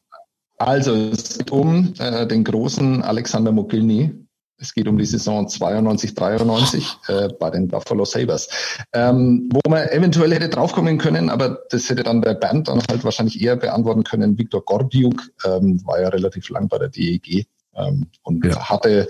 Also, 0.57 0.93
es 0.95 1.37
geht 1.37 1.51
um 1.51 1.93
äh, 1.99 2.25
den 2.27 2.43
großen 2.43 3.03
Alexander 3.03 3.51
Mogilny. 3.51 4.11
Es 4.57 4.73
geht 4.73 4.87
um 4.87 4.97
die 4.97 5.05
Saison 5.05 5.47
92, 5.49 6.15
93 6.15 6.97
äh, 7.09 7.27
bei 7.39 7.49
den 7.49 7.67
Buffalo 7.67 8.05
Sabres. 8.05 8.47
Ähm, 8.93 9.49
wo 9.51 9.69
man 9.69 9.87
eventuell 9.89 10.33
hätte 10.33 10.47
draufkommen 10.49 10.97
können, 10.97 11.29
aber 11.29 11.59
das 11.69 11.89
hätte 11.89 12.03
dann 12.03 12.21
der 12.21 12.35
Band 12.35 12.69
dann 12.69 12.81
halt 12.89 13.03
wahrscheinlich 13.03 13.41
eher 13.41 13.57
beantworten 13.57 14.03
können. 14.03 14.37
Viktor 14.37 14.63
Gordiuk 14.63 15.23
ähm, 15.45 15.81
war 15.85 15.99
ja 15.99 16.07
relativ 16.07 16.49
lang 16.49 16.69
bei 16.69 16.77
der 16.77 16.89
DEG 16.89 17.47
ähm, 17.75 18.07
und 18.23 18.45
Ja. 18.45 18.69
hatte 18.69 19.09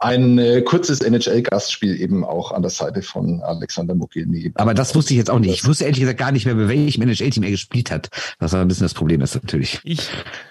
ein 0.00 0.38
äh, 0.38 0.62
kurzes 0.62 1.00
NHL-Gastspiel 1.02 2.00
eben 2.00 2.24
auch 2.24 2.52
an 2.52 2.62
der 2.62 2.70
Seite 2.70 3.02
von 3.02 3.42
Alexander 3.42 3.94
Mogilny. 3.94 4.50
Aber 4.54 4.72
das 4.72 4.94
wusste 4.94 5.12
ich 5.12 5.18
jetzt 5.18 5.30
auch 5.30 5.38
nicht. 5.38 5.52
Ich 5.52 5.66
wusste 5.66 5.84
ehrlich 5.84 6.00
gesagt 6.00 6.18
gar 6.18 6.32
nicht 6.32 6.46
mehr, 6.46 6.54
bei 6.54 6.68
welchem 6.68 7.02
NHL-Team 7.02 7.42
er 7.42 7.50
gespielt 7.50 7.90
hat. 7.90 8.08
Was 8.38 8.54
ein 8.54 8.66
bisschen 8.66 8.84
das 8.84 8.94
Problem 8.94 9.20
ist 9.20 9.34
natürlich. 9.34 9.78
Ich 9.84 10.08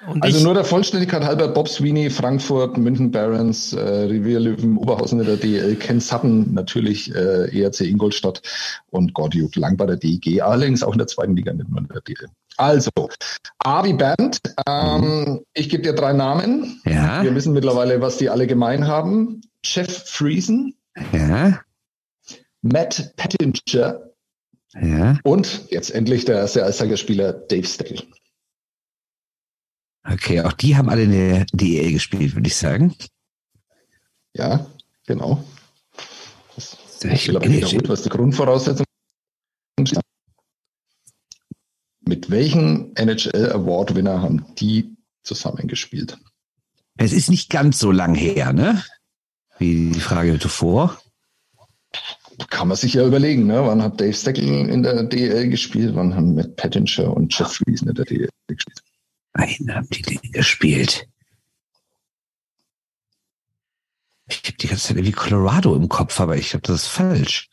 und 0.08 0.24
Also 0.24 0.38
ich, 0.38 0.44
nur 0.44 0.54
der 0.54 0.64
Vollständigkeit 0.64 1.24
halber 1.24 1.48
Bob 1.48 1.68
Sweeney, 1.68 2.12
Frankfurt, 2.12 2.78
München 2.78 3.10
Barons, 3.10 3.74
äh, 3.74 3.80
Revier 3.80 4.40
Löwen, 4.40 4.78
Oberhausen 4.78 5.20
in 5.20 5.26
der 5.26 5.38
DL, 5.38 5.76
Ken 5.78 6.00
Sutton 6.00 6.54
natürlich 6.54 7.14
äh, 7.16 7.60
ERC 7.60 7.82
Ingolstadt 7.82 8.44
und 8.92 9.16
Gordiuk 9.16 9.56
lang 9.56 9.78
bei 9.78 9.88
der 9.88 9.98
DEG, 9.98 10.42
allerdings 10.44 10.84
auch 10.84 10.92
in 10.92 11.00
der 11.00 11.08
zweiten 11.08 11.36
Liga, 11.36 11.54
nicht 11.54 11.70
nur 11.70 11.80
in 11.80 11.88
der 11.88 12.02
DL. 12.02 12.28
Also, 12.60 12.92
Abi 13.60 13.94
Band, 13.94 14.42
ähm, 14.68 15.46
ich 15.54 15.70
gebe 15.70 15.82
dir 15.82 15.94
drei 15.94 16.12
Namen. 16.12 16.82
Ja, 16.86 17.24
Wir 17.24 17.34
wissen 17.34 17.54
mittlerweile, 17.54 18.02
was 18.02 18.18
die 18.18 18.30
alle 18.30 18.48
gemein 18.48 18.86
haben. 18.86 19.40
Jeff 19.64 20.10
Friesen, 20.10 20.76
ja, 21.14 21.62
Matt 22.62 23.14
Pettinger 23.16 24.12
ja. 24.74 25.18
und 25.24 25.70
jetzt 25.72 25.92
endlich 25.92 26.26
der 26.26 26.36
erste 26.40 26.66
Eishockeyspieler 26.66 27.32
Dave 27.32 27.66
Steckel. 27.66 28.04
Okay, 30.04 30.42
auch 30.42 30.54
die 30.54 30.76
haben 30.76 30.90
alle 30.90 31.04
in 31.04 31.12
der 31.12 31.46
DEL 31.54 31.94
gespielt, 31.94 32.36
würde 32.36 32.48
ich 32.48 32.58
sagen. 32.58 32.94
Ja, 34.34 34.66
genau. 35.08 35.46
Das 36.56 36.78
Ich- 37.04 37.32
gut, 37.32 37.88
was 37.88 38.04
die 38.04 38.10
Grundvoraussetzung 38.10 38.86
ist. 39.82 40.00
Mit 42.10 42.32
welchem 42.32 42.92
NHL 42.96 43.52
Award 43.52 43.94
Winner 43.94 44.20
haben 44.20 44.44
die 44.56 44.98
zusammengespielt? 45.22 46.18
Es 46.98 47.14
ist 47.14 47.30
nicht 47.30 47.52
ganz 47.52 47.78
so 47.78 47.92
lang 47.92 48.16
her, 48.16 48.52
ne? 48.52 48.84
Wie 49.60 49.92
die 49.92 50.00
Frage 50.00 50.40
zuvor. 50.40 51.00
Kann 52.50 52.68
man 52.68 52.78
sich 52.78 52.96
ja 52.96 53.06
überlegen, 53.06 53.46
ne? 53.46 53.64
Wann 53.64 53.84
hat 53.84 54.02
Dave 54.02 54.16
Steckel 54.16 54.44
in 54.44 54.82
der 54.82 55.04
DL 55.04 55.50
gespielt? 55.50 55.94
Wann 55.94 56.16
haben 56.16 56.34
Matt 56.34 56.56
Pettinger 56.56 57.16
und 57.16 57.38
Jeff 57.38 57.54
Friesen 57.54 57.90
in 57.90 57.94
der 57.94 58.06
DL 58.06 58.30
gespielt? 58.48 58.82
Einen 59.34 59.76
haben 59.76 59.90
die 59.92 60.02
Dinge 60.02 60.32
gespielt. 60.32 61.08
Ich 64.28 64.42
habe 64.46 64.58
die 64.58 64.68
ganze 64.68 64.88
Zeit 64.88 64.98
irgendwie 64.98 65.12
Colorado 65.12 65.76
im 65.76 65.88
Kopf, 65.88 66.20
aber 66.20 66.38
ich 66.38 66.50
glaube, 66.50 66.66
das 66.66 66.82
ist 66.82 66.88
falsch. 66.88 67.52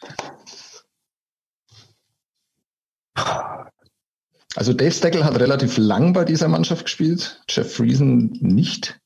Also 4.57 4.73
Dave 4.73 4.91
Steckel 4.91 5.23
hat 5.25 5.39
relativ 5.39 5.77
lang 5.77 6.15
bei 6.15 6.25
dieser 6.25 6.49
Mannschaft 6.49 6.87
gespielt, 6.87 7.43
Jeff 7.47 7.75
Friesen 7.75 8.31
nicht. 8.41 8.99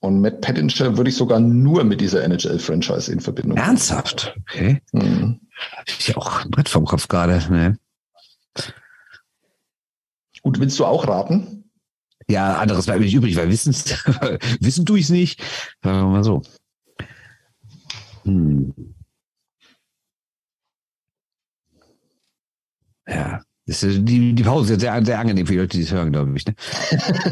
Und 0.00 0.20
Matt 0.20 0.40
Pettinger 0.40 0.96
würde 0.96 1.08
ich 1.10 1.16
sogar 1.16 1.38
nur 1.38 1.84
mit 1.84 2.00
dieser 2.00 2.22
NHL-Franchise 2.24 3.10
in 3.12 3.20
Verbindung 3.20 3.54
bringen. 3.54 3.68
Ernsthaft? 3.68 4.36
Okay. 4.40 4.82
Mhm. 4.92 5.40
Ich 5.86 6.08
ja 6.08 6.16
auch 6.16 6.44
ein 6.44 6.50
Brett 6.50 6.68
vom 6.68 6.84
Kopf 6.84 7.06
gerade. 7.06 7.40
Ne? 7.48 7.78
Gut, 10.42 10.58
willst 10.58 10.78
du 10.80 10.84
auch 10.84 11.06
raten? 11.06 11.70
Ja, 12.28 12.56
anderes 12.58 12.86
bleibt 12.86 12.98
mir 12.98 13.06
nicht 13.06 13.14
übrig, 13.14 13.36
weil 13.36 13.50
wissen, 13.50 13.72
wissen 14.60 14.84
tue 14.84 14.98
ich 14.98 15.04
es 15.04 15.10
nicht. 15.10 15.40
Sagen 15.82 15.98
wir 15.98 16.10
mal 16.10 16.24
so. 16.24 16.42
Hm. 18.24 18.74
Ja, 23.08 23.45
ist, 23.66 23.82
die, 23.82 24.32
die 24.32 24.42
Pause 24.42 24.74
ist 24.74 24.80
sehr, 24.80 25.04
sehr 25.04 25.18
angenehm 25.18 25.46
für 25.46 25.52
die 25.52 25.58
Leute, 25.58 25.76
die 25.76 25.82
es 25.82 25.92
hören, 25.92 26.12
glaube 26.12 26.32
ich. 26.36 26.46
Ne? 26.46 26.54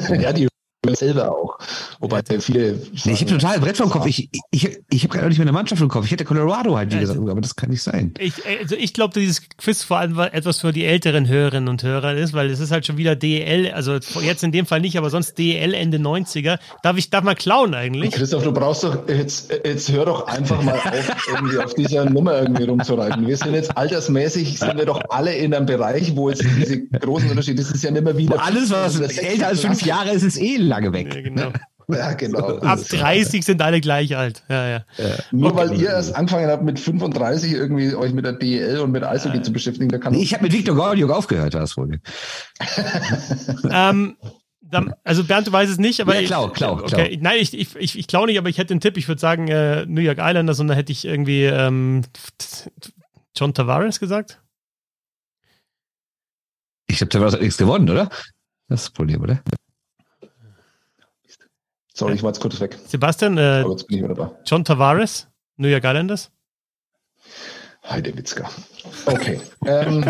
ja, 0.21 0.33
die 0.33 0.49
selber 0.95 1.31
auch. 1.33 1.59
Wobei 2.01 2.21
viele. 2.41 2.75
Nee, 3.05 3.13
ich 3.13 3.21
habe 3.21 3.31
total 3.33 3.55
ein 3.57 3.61
Brett 3.61 3.77
vom 3.77 3.91
Kopf. 3.91 4.07
Ich, 4.07 4.29
ich, 4.51 4.79
ich 4.91 5.03
habe 5.05 5.09
gerade 5.13 5.25
auch 5.25 5.29
nicht 5.29 5.39
mehr 5.39 5.45
eine 5.47 5.53
Mannschaft 5.53 5.81
im 5.81 5.89
Kopf. 5.89 6.05
Ich 6.07 6.11
hätte 6.13 6.25
Colorado 6.25 6.77
halt, 6.77 6.93
wie 6.93 6.97
Also- 6.97 7.15
gesagt, 7.15 7.31
aber 7.31 7.41
das 7.41 7.57
kann 7.57 7.71
nicht 7.71 7.83
sein. 7.83 8.13
ich, 8.19 8.35
also 8.61 8.77
ich 8.77 8.93
glaube, 8.93 9.19
dieses 9.19 9.49
Quiz 9.57 9.83
vor 9.83 9.99
allem 9.99 10.19
etwas 10.19 10.61
für 10.61 10.73
die 10.73 10.85
älteren 10.85 11.29
Hörerinnen 11.29 11.69
und 11.69 11.83
Hörer 11.83 12.15
ist, 12.15 12.33
weil 12.35 12.51
es 12.51 12.61
ist 12.61 12.71
halt 12.71 12.87
schon 12.87 12.97
wieder 12.97 13.17
DEL, 13.17 13.71
also 13.73 13.99
jetzt 14.23 14.43
in 14.45 14.53
dem 14.53 14.67
Fall 14.67 14.81
nicht, 14.81 14.99
aber 14.99 15.11
sonst 15.11 15.39
DEL 15.39 15.75
Ende 15.75 15.99
90er. 15.99 16.59
Darf 16.83 16.97
ich 16.97 17.11
darf 17.11 17.25
mal 17.25 17.35
klauen 17.35 17.75
eigentlich? 17.75 18.11
Christoph, 18.13 18.43
du 18.45 18.53
brauchst 18.53 18.85
doch, 18.85 19.09
jetzt, 19.09 19.53
jetzt 19.65 19.91
hör 19.93 20.05
doch 20.07 20.27
einfach 20.27 20.63
mal 20.63 20.75
auf, 20.75 21.29
irgendwie 21.33 21.59
auf 21.59 21.75
dieser 21.75 22.05
Nummer 22.09 22.41
irgendwie 22.41 22.65
rumzureiten. 22.65 23.27
Wir 23.27 23.37
sind 23.37 23.55
jetzt 23.55 23.77
altersmäßig, 23.77 24.59
sind 24.59 24.77
wir 24.77 24.87
doch 24.87 25.01
alle 25.09 25.35
in 25.35 25.55
einem 25.55 25.67
Bereich, 25.67 26.15
wo 26.17 26.29
jetzt 26.31 26.45
diese 26.57 26.87
großen 26.87 27.31
Unterschiede, 27.31 27.63
das 27.63 27.71
ist 27.71 27.83
ja 27.85 27.91
nicht 27.91 28.05
mehr 28.05 28.17
wieder. 28.17 28.43
Alles, 28.43 28.71
was 28.71 28.99
älter 29.01 29.49
als 29.49 29.61
fünf 29.61 29.83
Jahre 29.85 30.11
ist, 30.11 30.23
ist 30.23 30.41
eh 30.41 30.57
lange 30.75 30.93
weg. 30.93 31.15
Ja, 31.15 31.21
genau. 31.23 31.53
Ja, 31.89 32.13
genau. 32.15 32.39
Ab 32.61 32.61
Das 32.63 32.81
ist 32.83 32.93
ja- 32.95 33.01
30 33.01 33.45
sind 33.45 33.61
alle 33.61 33.79
gleich 33.83 34.17
alt. 34.17 34.43
Ja, 34.49 34.67
ja. 34.69 34.85
Nur 35.33 35.55
weil 35.55 35.75
ihr 35.79 35.89
erst 35.91 36.15
angefangen 36.17 36.49
habt, 36.49 36.63
mit 36.63 36.81
35 36.81 37.53
irgendwie 37.53 37.95
euch 37.95 38.15
mit 38.15 38.25
der 38.25 38.33
DEL 38.33 38.81
und 38.81 38.91
mit 38.91 39.05
Eishockey 39.05 39.43
zu 39.43 39.53
beschäftigen, 39.53 39.91
da 39.91 39.99
kann 39.99 40.15
ich 40.15 40.33
habe 40.33 40.45
mit 40.45 40.55
Viktor 40.55 40.75
Gordiuk 40.77 41.11
aufgehört, 41.11 41.53
das 41.53 41.77
wohl. 41.77 42.01
ähm, 43.71 44.17
dann, 44.63 44.95
also 45.05 45.25
Bernd, 45.25 45.47
du 45.47 45.53
weißt 45.53 45.71
es 45.71 45.79
nicht, 45.79 46.01
aber 46.01 46.15
Ja, 46.15 46.21
ich- 46.23 46.27
klau, 46.29 46.49
klau, 46.49 46.79
okay. 46.79 47.19
Nein, 47.21 47.37
ich, 47.39 47.53
ich, 47.53 47.77
ich, 47.77 47.99
ich 47.99 48.07
klau 48.07 48.25
nicht, 48.25 48.39
aber 48.39 48.49
ich 48.49 48.57
hätte 48.57 48.73
einen 48.73 48.81
Tipp. 48.81 48.97
Ich 48.97 49.07
würde 49.07 49.21
sagen 49.21 49.49
äh, 49.49 49.85
New 49.85 50.01
York 50.01 50.17
Islanders 50.19 50.61
und 50.61 50.69
da 50.69 50.75
hätte 50.75 50.91
ich 50.91 51.05
irgendwie 51.05 51.45
ähm, 51.45 52.01
John 53.37 53.53
Tavares 53.53 54.01
gesagt. 54.01 54.41
Ich 56.87 56.97
glaube, 56.97 57.11
Tavares 57.11 57.35
hat 57.35 57.43
nichts 57.43 57.59
gewonnen, 57.59 57.91
oder? 57.91 58.07
Das 58.69 58.81
ist 58.81 58.87
das 58.87 58.91
Problem, 58.91 59.21
oder? 59.23 59.43
Sorry, 61.97 62.15
ich 62.15 62.23
war 62.23 62.31
jetzt 62.31 62.41
kurz 62.41 62.61
weg. 62.61 62.77
Sebastian, 62.87 63.39
äh, 63.39 63.63
Aber 63.63 63.71
jetzt 63.71 63.87
bin 63.87 63.99
ich 63.99 64.05
wieder 64.05 64.15
da. 64.15 64.33
John 64.45 64.65
Tavares, 64.65 65.29
New 65.57 65.69
York 65.69 65.85
Islanders. 65.85 66.31
Heidewitzka. 67.89 68.49
Okay. 69.07 69.41
ähm, 69.67 70.05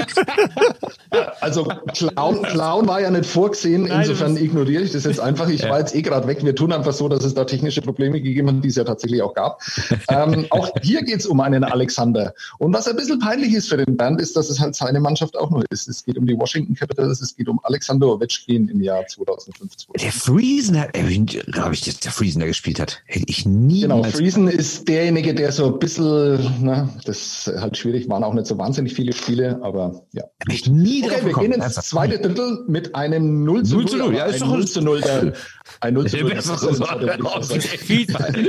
also 1.41 1.65
Clown, 1.95 2.43
Clown 2.43 2.87
war 2.87 3.01
ja 3.01 3.11
nicht 3.11 3.27
vorgesehen, 3.27 3.87
insofern 3.87 4.37
ignoriere 4.37 4.83
ich 4.83 4.93
das 4.93 5.05
jetzt 5.05 5.21
einfach. 5.21 5.49
Ich 5.49 5.63
war 5.65 5.81
jetzt 5.81 5.95
eh 5.95 6.03
gerade 6.03 6.27
weg. 6.27 6.45
Wir 6.45 6.55
tun 6.55 6.73
einfach 6.73 6.93
so, 6.93 7.09
dass 7.09 7.25
es 7.25 7.35
da 7.35 7.45
technische 7.45 7.83
Probleme 7.83 8.21
gegeben 8.21 8.49
hat, 8.49 8.65
die 8.65 8.69
es 8.69 8.77
ja 8.77 8.85
tatsächlich 8.85 9.23
auch 9.23 9.35
gab. 9.35 9.61
Ähm, 10.09 10.47
auch 10.51 10.71
hier 10.83 11.03
geht 11.03 11.21
es 11.21 11.27
um 11.27 11.41
einen 11.41 11.65
Alexander. 11.65 12.35
Und 12.59 12.73
was 12.73 12.87
ein 12.89 12.97
bisschen 12.97 13.19
peinlich 13.19 13.55
ist 13.55 13.69
für 13.69 13.77
den 13.77 13.97
Bernd, 13.97 14.21
ist, 14.21 14.37
dass 14.37 14.51
es 14.51 14.61
halt 14.61 14.75
seine 14.75 15.01
Mannschaft 15.01 15.37
auch 15.37 15.51
nur 15.51 15.65
ist. 15.71 15.89
Es 15.89 16.05
geht 16.05 16.19
um 16.19 16.27
die 16.27 16.37
Washington 16.37 16.75
Capitals, 16.75 17.21
es 17.21 17.37
geht 17.37 17.49
um 17.49 17.61
Alexander 17.65 18.09
Ovechkin 18.09 18.69
im 18.69 18.81
Jahr 18.81 19.07
2015. 19.07 19.89
Der 20.01 20.13
Friesen 20.13 20.81
hat, 20.81 20.97
äh, 20.97 21.19
glaube 21.19 21.75
ich, 21.75 21.83
dass 21.83 22.01
der 22.01 22.13
Friesen 22.13 22.41
da 22.41 22.47
gespielt 22.47 22.81
hat. 22.81 23.03
Hätte 23.07 23.27
ich 23.29 23.47
nie. 23.47 23.83
Genau, 23.83 24.03
Friesen 24.05 24.49
ist 24.49 24.89
derjenige, 24.89 25.35
der 25.35 25.53
so 25.53 25.73
ein 25.73 25.79
bisschen, 25.79 26.55
na, 26.61 26.89
das 27.05 27.47
ist 27.47 27.64
halt 27.65 27.77
schwierig, 27.77 28.09
waren 28.09 28.23
auch 28.23 28.35
nicht 28.35 28.47
so 28.47 28.57
wahnsinnig 28.59 28.95
viele 28.95 29.13
Spiele, 29.13 29.59
aber 29.63 30.07
ja. 30.13 30.23
Hab 30.23 30.53
ich 30.53 30.69
nie 30.71 31.05
Okay, 31.05 31.25
wir 31.25 31.33
gehen 31.33 31.53
ins 31.53 31.75
zweite 31.75 32.21
Drittel 32.21 32.65
mit 32.69 32.95
einem 32.95 33.45
0 33.45 33.65
zu 33.65 33.75
0. 33.75 33.83
0 33.83 33.91
zu 33.91 33.97
0, 33.97 34.15
ja, 34.15 34.25
ist 34.27 34.43
doch 34.43 34.47
0 34.47 34.67
zu 34.67 34.81
0. 34.83 35.33
Ein 35.81 35.95
0 35.95 36.07
zu 36.09 36.19
0. 36.19 36.31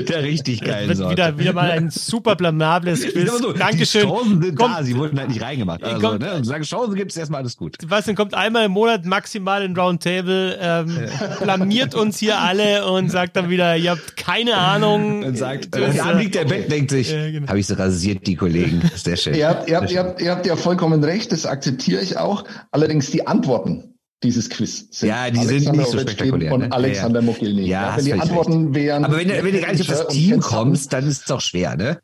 Der 0.07 0.23
richtig 0.23 0.61
geile 0.61 0.87
wird 0.89 0.97
Sorte. 0.97 1.11
wieder, 1.13 1.37
wieder 1.39 1.53
mal 1.53 1.71
ein 1.71 1.89
super 1.89 2.35
blamables 2.35 3.01
Quiz. 3.07 3.31
so, 3.39 3.53
Dankeschön. 3.53 4.01
Die 4.01 4.07
Chancen 4.07 4.41
sind 4.41 4.55
Komm. 4.55 4.71
da, 4.73 4.83
sie 4.83 4.95
wurden 4.97 5.19
halt 5.19 5.29
nicht 5.29 5.41
reingemacht. 5.41 5.83
Also, 5.83 5.99
Kommt- 6.07 6.21
ne? 6.21 6.33
Und 6.35 6.43
sagen, 6.43 6.63
Chancen 6.63 6.95
gibt 6.95 7.11
es 7.11 7.17
erstmal 7.17 7.41
alles 7.41 7.57
gut. 7.57 7.77
Sebastian 7.79 8.15
kommt 8.15 8.33
einmal 8.33 8.65
im 8.65 8.71
Monat 8.71 9.05
maximal 9.05 9.63
in 9.63 9.75
Roundtable, 9.77 10.57
ähm, 10.61 10.97
blamiert 11.41 11.95
uns 11.95 12.17
hier 12.17 12.39
alle 12.39 12.85
und 12.89 13.09
sagt 13.09 13.35
dann 13.35 13.49
wieder, 13.49 13.75
ihr 13.77 13.91
habt 13.91 14.17
keine 14.17 14.55
Ahnung. 14.57 15.23
Und 15.23 15.37
sagt, 15.37 15.73
Das, 15.73 15.81
äh, 15.81 15.85
der 15.93 15.95
äh, 15.95 15.99
Anblick 16.09 16.31
der 16.33 16.45
Bett 16.45 16.71
denkt 16.71 16.91
sich, 16.91 17.11
Ja, 17.11 17.31
genau. 17.31 17.47
habe 17.47 17.59
ich 17.59 17.67
so 17.67 17.75
rasiert, 17.75 18.27
die 18.27 18.35
Kollegen. 18.35 18.81
Sehr 18.95 19.17
schön. 19.17 19.33
Ihr 19.35 19.49
habt, 19.49 19.69
ihr, 19.69 19.77
habt, 19.77 19.91
ihr, 19.91 19.99
habt, 19.99 20.21
ihr 20.21 20.31
habt 20.31 20.45
ja 20.45 20.55
vollkommen 20.55 21.03
recht, 21.03 21.31
das 21.31 21.45
akzeptiere 21.45 22.01
ich 22.01 22.17
auch. 22.17 22.43
Allerdings 22.71 23.09
die 23.11 23.25
Antworten 23.27 23.94
dieses 24.23 24.49
Quiz 24.49 24.87
sind 24.91 25.09
Ja, 25.09 25.29
die 25.29 25.43
sind 25.45 25.71
nicht 25.71 25.87
so 25.87 25.97
Ovechkin 25.97 25.99
spektakulär, 25.99 26.53
Und 26.53 26.61
ne? 26.61 26.71
Alexander 26.71 27.19
Ja, 27.21 27.25
ja. 27.25 27.31
Mogilny. 27.31 27.61
Ja, 27.67 27.81
Ja, 27.91 27.97
wenn 27.97 28.05
die 28.05 28.13
Antworten 28.13 28.73
wären. 28.75 29.05
Aber 29.05 29.17
wenn, 29.17 29.27
du- 29.27 29.43
wenn 29.43 29.53
du 29.53 29.61
gar 29.61 29.71
nicht 29.71 29.81
auf 29.81 29.87
das 29.87 30.07
Team 30.07 30.39
kommst, 30.39 30.93
dann 30.93 31.07
ist 31.07 31.19
es 31.21 31.25
doch 31.25 31.41
schwer, 31.41 31.75
ne? 31.75 31.99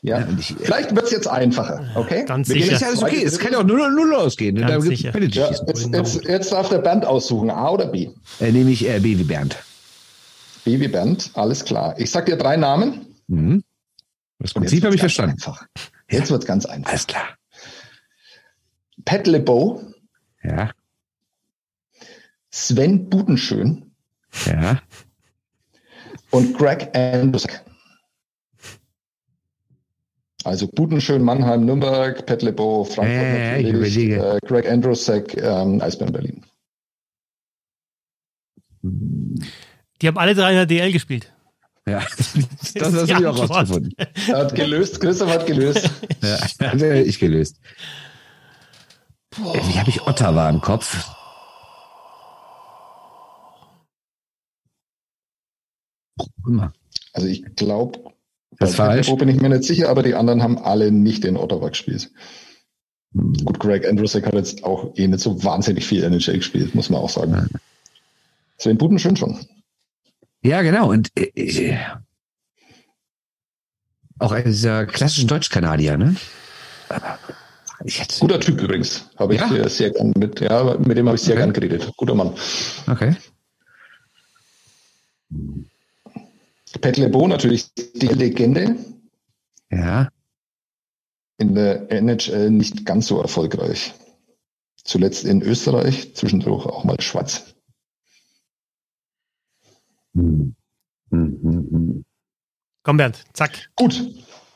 Ja. 0.00 0.20
Ja, 0.20 0.28
ich- 0.38 0.54
Vielleicht 0.60 0.94
wird 0.94 1.06
es 1.06 1.10
jetzt 1.10 1.26
einfacher, 1.26 1.90
okay? 1.96 2.24
Ganz 2.24 2.48
sicher. 2.48 2.72
Ist 2.72 2.84
alles 2.84 3.02
okay. 3.02 3.24
Es 3.24 3.38
kann 3.38 3.52
ja 3.52 3.58
auch 3.58 3.64
0 3.64 3.90
0 3.92 4.14
ausgehen. 4.14 4.54
Ganz 4.56 4.68
Da 4.70 4.74
gibt's 4.78 4.88
sicher. 4.88 5.18
Ja, 5.20 5.50
jetzt, 5.50 5.88
jetzt, 5.92 6.24
jetzt 6.24 6.52
darf 6.52 6.68
der 6.68 6.78
Bernd 6.78 7.04
aussuchen, 7.04 7.50
A 7.50 7.68
oder 7.70 7.86
B. 7.88 8.10
Äh, 8.40 8.52
nehme 8.52 8.70
ich 8.70 8.88
äh, 8.88 9.00
B 9.00 9.18
wie 9.18 9.24
Bernd. 9.24 9.56
B 10.64 10.78
wie 10.78 10.86
Bernd, 10.88 11.30
alles 11.34 11.64
klar. 11.64 11.94
Ich 11.98 12.10
sag 12.12 12.26
dir 12.26 12.36
drei 12.36 12.56
Namen. 12.56 13.06
Mhm. 13.26 13.64
Das 14.38 14.54
Prinzip 14.54 14.84
habe 14.84 14.94
ich 14.94 15.02
wird's 15.02 15.16
ganz 15.16 15.34
verstanden. 15.34 15.66
Einfach. 15.66 15.66
Jetzt 16.08 16.30
wird 16.30 16.42
es 16.42 16.46
ganz 16.46 16.64
einfach. 16.64 16.90
Alles 16.90 17.06
klar. 17.08 17.24
Pat 19.04 19.26
LeBeau, 19.26 19.82
Ja, 20.44 20.70
Sven 22.50 23.08
Budenschön 23.08 23.90
ja. 24.46 24.80
und 26.30 26.56
Greg 26.56 26.96
Andrusek. 26.96 27.62
Also 30.44 30.66
Budenschön, 30.68 31.22
Mannheim, 31.22 31.64
Nürnberg, 31.66 32.24
Pat 32.24 32.42
LeBeau, 32.42 32.84
Frankfurt, 32.84 33.16
Ja, 33.16 33.22
ja, 33.22 33.36
ja, 33.36 33.56
ich 33.56 33.66
natürlich, 33.66 33.96
überlege. 33.96 34.36
äh, 34.36 34.38
Greg 34.46 34.70
Andrusek, 34.70 35.36
ähm, 35.36 35.82
Eisbären 35.82 36.12
Berlin. 36.12 36.44
Die 40.00 40.06
haben 40.06 40.18
alle 40.18 40.34
drei 40.34 40.50
in 40.50 40.56
der 40.56 40.66
DL 40.66 40.92
gespielt. 40.92 41.32
Ja, 41.86 42.00
das, 42.16 42.34
ist 42.34 42.80
das 42.80 42.94
hast 43.10 43.10
du 43.10 43.30
auch 43.30 43.38
rausgefunden. 43.50 43.92
Er 44.28 44.38
hat 44.38 44.54
gelöst, 44.54 45.00
Christoph 45.00 45.30
hat 45.30 45.46
gelöst. 45.46 45.90
Ja, 46.22 46.74
ich 46.94 47.18
gelöst. 47.18 47.60
Äh, 49.36 49.58
Wie 49.68 49.78
habe 49.78 49.90
ich 49.90 50.02
Ottawa 50.02 50.48
im 50.48 50.60
Kopf? 50.60 51.17
Immer. 56.48 56.72
Also 57.12 57.28
ich 57.28 57.44
glaube, 57.56 58.00
Das 58.58 58.70
ist 58.70 58.76
falsch. 58.76 59.14
bin 59.16 59.28
ich 59.28 59.40
mir 59.40 59.48
nicht 59.50 59.64
sicher, 59.64 59.88
aber 59.88 60.02
die 60.02 60.14
anderen 60.14 60.42
haben 60.42 60.58
alle 60.58 60.90
nicht 60.90 61.24
in 61.24 61.36
Ottawa 61.36 61.68
gespielt. 61.68 62.10
Hm. 63.14 63.32
Gut, 63.44 63.60
Greg 63.60 63.86
Andrusek 63.86 64.26
hat 64.26 64.34
jetzt 64.34 64.64
auch 64.64 64.92
eh 64.96 65.06
nicht 65.06 65.20
so 65.20 65.42
wahnsinnig 65.44 65.86
viel 65.86 66.02
NHL 66.04 66.38
gespielt, 66.38 66.74
muss 66.74 66.90
man 66.90 67.00
auch 67.00 67.10
sagen. 67.10 67.48
Sven 68.58 68.76
Budenschön 68.78 69.16
schon. 69.16 69.38
Ja, 70.42 70.62
genau. 70.62 70.90
Und 70.90 71.10
äh, 71.16 71.30
äh, 71.34 71.78
auch 74.18 74.32
einer 74.32 74.44
dieser 74.44 74.86
klassischen 74.86 75.28
Deutsch-Kanadier, 75.28 75.96
ne? 75.96 76.16
Guter 78.18 78.40
Typ 78.40 78.60
übrigens. 78.60 79.08
Habe 79.16 79.34
ich 79.36 79.40
Ja? 79.40 79.68
sehr 79.68 79.90
gern 79.90 80.12
mit, 80.16 80.40
ja, 80.40 80.76
mit 80.78 80.96
dem 80.96 81.06
habe 81.06 81.16
ich 81.16 81.22
sehr 81.22 81.34
Okay. 81.36 81.42
gern 81.44 81.52
geredet. 81.52 81.92
Guter 81.96 82.14
Mann. 82.16 82.34
Okay. 82.88 83.14
Pat 86.80 86.96
LeBeau 86.96 87.26
natürlich 87.28 87.72
die 87.74 88.06
Legende. 88.08 88.76
Ja. 89.70 90.08
In 91.38 91.54
der 91.54 91.90
NHL 91.90 92.50
nicht 92.50 92.84
ganz 92.84 93.06
so 93.06 93.20
erfolgreich. 93.20 93.94
Zuletzt 94.84 95.24
in 95.24 95.42
Österreich, 95.42 96.14
zwischendurch 96.14 96.66
auch 96.66 96.84
mal 96.84 97.00
Schweiz. 97.00 97.54
Hm. 100.14 100.54
Hm, 101.10 101.38
hm, 101.42 101.68
hm. 101.70 102.04
Komm, 102.82 102.96
Bernd, 102.96 103.24
zack. 103.34 103.70
Gut, 103.76 104.02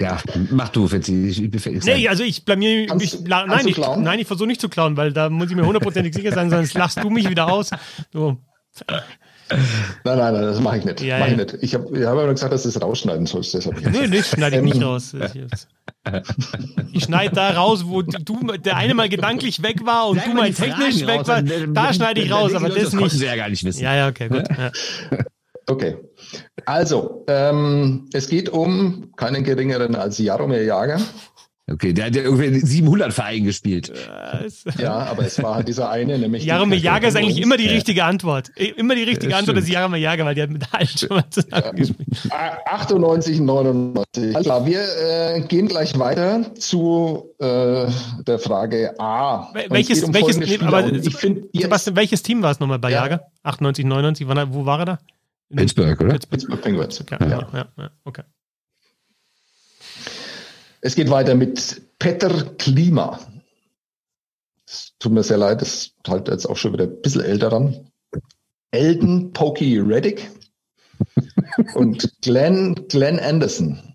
Ja, 0.00 0.20
mach 0.50 0.70
du, 0.70 0.88
Fitzi. 0.88 1.26
Ich, 1.28 1.42
ich, 1.42 1.66
ich, 1.66 1.84
Nee, 1.84 2.08
also 2.08 2.24
ich 2.24 2.44
blamier 2.44 2.86
Kannst 2.86 3.20
mich. 3.20 3.28
la- 3.28 3.40
kannst 3.46 3.56
Nein, 3.56 3.68
ich, 3.68 3.74
klauen? 3.74 4.02
nein, 4.02 4.18
ich 4.18 4.26
versuche 4.26 4.48
nicht 4.48 4.60
zu 4.60 4.68
klauen, 4.68 4.96
weil 4.96 5.12
da 5.12 5.30
muss 5.30 5.50
ich 5.50 5.56
mir 5.56 5.64
hundertprozentig 5.66 6.14
sicher 6.14 6.32
sein, 6.32 6.50
sonst 6.50 6.74
lachst 6.74 7.02
du 7.02 7.10
mich 7.10 7.28
wieder 7.28 7.50
aus. 7.52 7.70
So. 8.12 8.38
Nein, 10.04 10.18
nein, 10.18 10.34
nein, 10.34 10.42
das 10.42 10.60
mache 10.60 10.78
ich 10.78 10.84
nicht. 10.84 11.00
Ja, 11.00 11.18
mach 11.18 11.26
ich 11.26 11.32
ja. 11.32 11.44
nicht. 11.44 11.58
Ich 11.60 11.74
habe 11.74 11.98
ich 11.98 12.04
hab 12.04 12.12
aber 12.12 12.32
gesagt, 12.32 12.52
dass 12.52 12.62
du 12.62 12.68
es 12.68 12.80
rausschneiden 12.80 13.26
sollst. 13.26 13.54
Deshalb. 13.54 13.80
Nee, 13.90 14.06
nee, 14.08 14.22
schneide 14.22 14.56
ich 14.56 14.62
nicht 14.62 14.76
Ähm, 14.76 14.82
raus. 14.82 15.14
Ich, 16.92 17.04
schneide 17.04 17.34
da 17.34 17.50
raus, 17.50 17.84
wo 17.86 18.02
du 18.02 18.56
der 18.58 18.76
eine 18.76 18.94
mal 18.94 19.08
gedanklich 19.08 19.62
weg 19.62 19.84
war 19.86 20.08
und 20.08 20.24
du 20.24 20.32
mal 20.32 20.52
technisch 20.52 21.06
weg 21.06 21.26
warst. 21.26 21.44
Da 21.72 21.92
schneide 21.94 22.20
ich 22.20 22.32
raus, 22.32 22.54
aber 22.54 22.68
das 22.68 22.90
Das 22.90 22.94
nicht. 22.94 23.20
ja 23.20 23.36
gar 23.36 23.48
nicht 23.48 23.64
wissen. 23.64 23.82
Ja, 23.82 23.94
ja, 23.94 24.08
okay, 24.08 24.28
gut. 24.28 24.44
Ja. 24.48 24.70
Okay. 25.68 25.96
Also, 26.66 27.24
ähm, 27.28 28.08
es 28.12 28.28
geht 28.28 28.48
um 28.48 29.12
keinen 29.16 29.44
geringeren 29.44 29.94
als 29.94 30.18
Jaromir 30.18 30.64
Jager. 30.64 31.00
Okay, 31.70 31.92
der 31.92 32.06
hat 32.06 32.16
ja 32.16 32.22
irgendwie 32.22 32.46
in 32.46 32.66
700 32.66 33.12
Vereinen 33.12 33.44
gespielt. 33.44 33.92
Ja, 34.78 34.94
aber 35.06 35.24
es 35.24 35.40
war 35.40 35.54
halt 35.54 35.68
dieser 35.68 35.90
eine, 35.90 36.18
nämlich. 36.18 36.44
Jaromir 36.44 36.76
Jager 36.78 37.06
ist 37.06 37.16
eigentlich 37.16 37.40
immer 37.40 37.56
die 37.56 37.68
richtige 37.68 38.02
Antwort. 38.04 38.50
Immer 38.56 38.96
die 38.96 39.04
richtige 39.04 39.30
Ja, 39.30 39.38
Antwort 39.38 39.58
ist. 39.58 39.68
Jaromir 39.68 40.00
Jager, 40.00 40.24
weil 40.24 40.34
die 40.34 40.42
hat 40.42 40.50
mit 40.50 40.64
allen 40.74 40.88
schon 40.88 41.08
mal 41.10 41.24
zusammengespielt. 41.30 42.08
Ah, 42.30 42.56
98, 42.66 43.38
99. 43.40 44.34
Alles 44.34 44.44
klar, 44.46 44.66
wir 44.66 44.80
äh, 44.80 45.40
gehen 45.42 45.68
gleich 45.68 45.96
weiter 45.98 46.52
zu 46.56 47.30
äh, 47.38 47.86
der 48.26 48.38
Frage 48.40 48.98
A. 48.98 49.52
Welches, 49.68 50.02
um 50.02 50.12
welches, 50.12 50.38
nee, 50.38 50.46
Spieler. 50.46 50.66
aber 50.66 50.92
ich 50.92 51.16
Sebastian, 51.62 51.94
welches 51.96 52.22
Team 52.24 52.42
war 52.42 52.50
es 52.50 52.58
nochmal 52.58 52.80
bei 52.80 52.90
Ja. 52.90 53.02
Jager? 53.04 53.28
98, 53.44 53.84
99, 53.84 54.26
wann, 54.26 54.52
wo 54.52 54.66
war 54.66 54.80
er 54.80 54.84
da? 54.84 54.98
Pittsburgh, 55.54 56.00
oder? 56.00 56.18
Pittsburgh 56.28 56.60
Penguins. 56.60 57.02
Ja, 57.08 57.18
Ja. 57.20 57.28
ja. 57.28 57.48
Ja, 57.52 57.66
ja, 57.78 57.90
okay. 58.04 58.22
Es 60.84 60.96
geht 60.96 61.10
weiter 61.10 61.36
mit 61.36 61.80
Peter 62.00 62.28
Klima. 62.58 63.20
Es 64.66 64.92
tut 64.98 65.12
mir 65.12 65.22
sehr 65.22 65.38
leid, 65.38 65.62
das 65.62 65.74
ist 65.74 65.94
halt 66.08 66.26
jetzt 66.28 66.44
auch 66.44 66.56
schon 66.56 66.72
wieder 66.72 66.84
ein 66.84 67.00
bisschen 67.00 67.22
älter 67.22 67.50
dran. 67.50 67.88
Elden 68.72 69.32
Pokey 69.32 69.78
Reddick 69.78 70.28
und 71.74 72.20
Glenn, 72.20 72.74
Glenn 72.88 73.20
Anderson. 73.20 73.94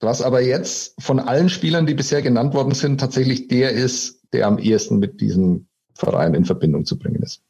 Was 0.00 0.20
aber 0.20 0.40
jetzt 0.40 1.00
von 1.00 1.20
allen 1.20 1.48
Spielern, 1.48 1.86
die 1.86 1.94
bisher 1.94 2.22
genannt 2.22 2.54
worden 2.54 2.74
sind, 2.74 2.98
tatsächlich 2.98 3.46
der 3.46 3.70
ist, 3.70 4.20
der 4.32 4.48
am 4.48 4.58
ehesten 4.58 4.98
mit 4.98 5.20
diesem 5.20 5.68
Verein 5.94 6.34
in 6.34 6.44
Verbindung 6.44 6.86
zu 6.86 6.98
bringen 6.98 7.22
ist. 7.22 7.42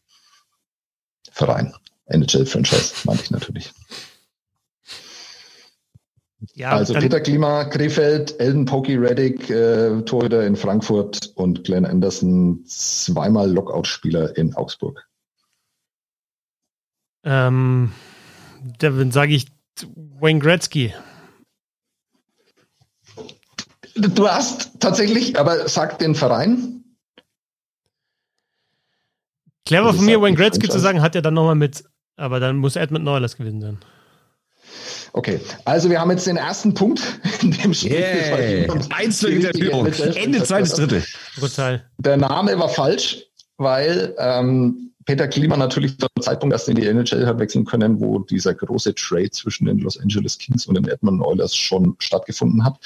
Verein. 1.31 1.73
NHL-Franchise, 2.07 2.93
meinte 3.05 3.23
ich 3.23 3.31
natürlich. 3.31 3.73
Ja, 6.55 6.71
also 6.71 6.95
Peter 6.95 7.21
Klima, 7.21 7.65
Krefeld, 7.65 8.41
Elden 8.41 8.65
Pokey 8.65 8.97
Reddick, 8.97 9.51
äh, 9.51 10.01
Torhüter 10.03 10.47
in 10.47 10.57
Frankfurt 10.57 11.33
und 11.35 11.65
Glenn 11.65 11.85
Anderson, 11.85 12.65
zweimal 12.67 13.51
Lockout-Spieler 13.51 14.37
in 14.37 14.55
Augsburg. 14.55 15.07
ähm, 17.25 17.93
dann 18.79 19.13
sage 19.13 19.35
ich 19.35 19.49
Wayne 19.95 20.41
Gretzky. 20.41 20.95
Du 23.97 24.29
hast 24.29 24.81
tatsächlich, 24.81 25.39
aber 25.39 25.69
sag 25.69 25.99
den 25.99 26.15
Verein. 26.15 26.85
Clever 29.67 29.89
Also 29.89 29.99
von 29.99 30.07
mir, 30.07 30.21
Wayne 30.23 30.37
Gretzky 30.37 30.69
zu 30.69 30.79
sagen, 30.79 31.03
hat 31.03 31.15
er 31.15 31.23
dann 31.23 31.35
nochmal 31.35 31.55
mit, 31.55 31.85
aber 32.17 32.41
dann 32.41 32.57
muss 32.57 32.77
Edmund 32.77 33.05
Neulers 33.05 33.37
gewesen 33.37 33.61
sein. 33.61 33.79
Okay, 35.13 35.41
also 35.65 35.91
wir 35.91 36.01
haben 36.01 36.11
jetzt 36.11 36.27
den 36.27 36.37
ersten 36.37 36.75
Punkt 36.75 37.01
in 37.43 37.51
dem 37.51 37.75
Spiel. 37.75 37.93
Yeah. 37.93 38.75
Eins 38.91 39.19
zu 39.19 39.29
Die 39.29 39.41
der 39.41 39.55
Führung. 39.55 39.87
Ende 39.87 40.43
zweites 40.43 40.75
Drittel. 40.75 41.03
Brutal. 41.39 41.85
Der 41.99 42.17
Name 42.17 42.59
war 42.59 42.69
falsch, 42.69 43.27
weil 43.57 44.15
ähm, 44.19 44.91
Peter 45.07 45.27
Klima 45.27 45.57
natürlich 45.57 45.99
zum 45.99 46.09
Zeitpunkt 46.21 46.53
erst 46.53 46.69
in 46.69 46.77
die 46.77 46.87
NHL 46.87 47.27
hat 47.27 47.39
wechseln 47.39 47.65
können, 47.65 48.01
wo 48.01 48.21
dieser 48.21 48.55
große 48.55 48.95
Trade 48.95 49.31
zwischen 49.31 49.67
den 49.67 49.79
Los 49.79 49.99
Angeles 49.99 50.39
Kings 50.39 50.67
und 50.67 50.75
den 50.77 50.87
Edmonton 50.87 51.23
Oilers 51.27 51.57
schon 51.57 51.97
stattgefunden 51.99 52.65
hat. 52.65 52.79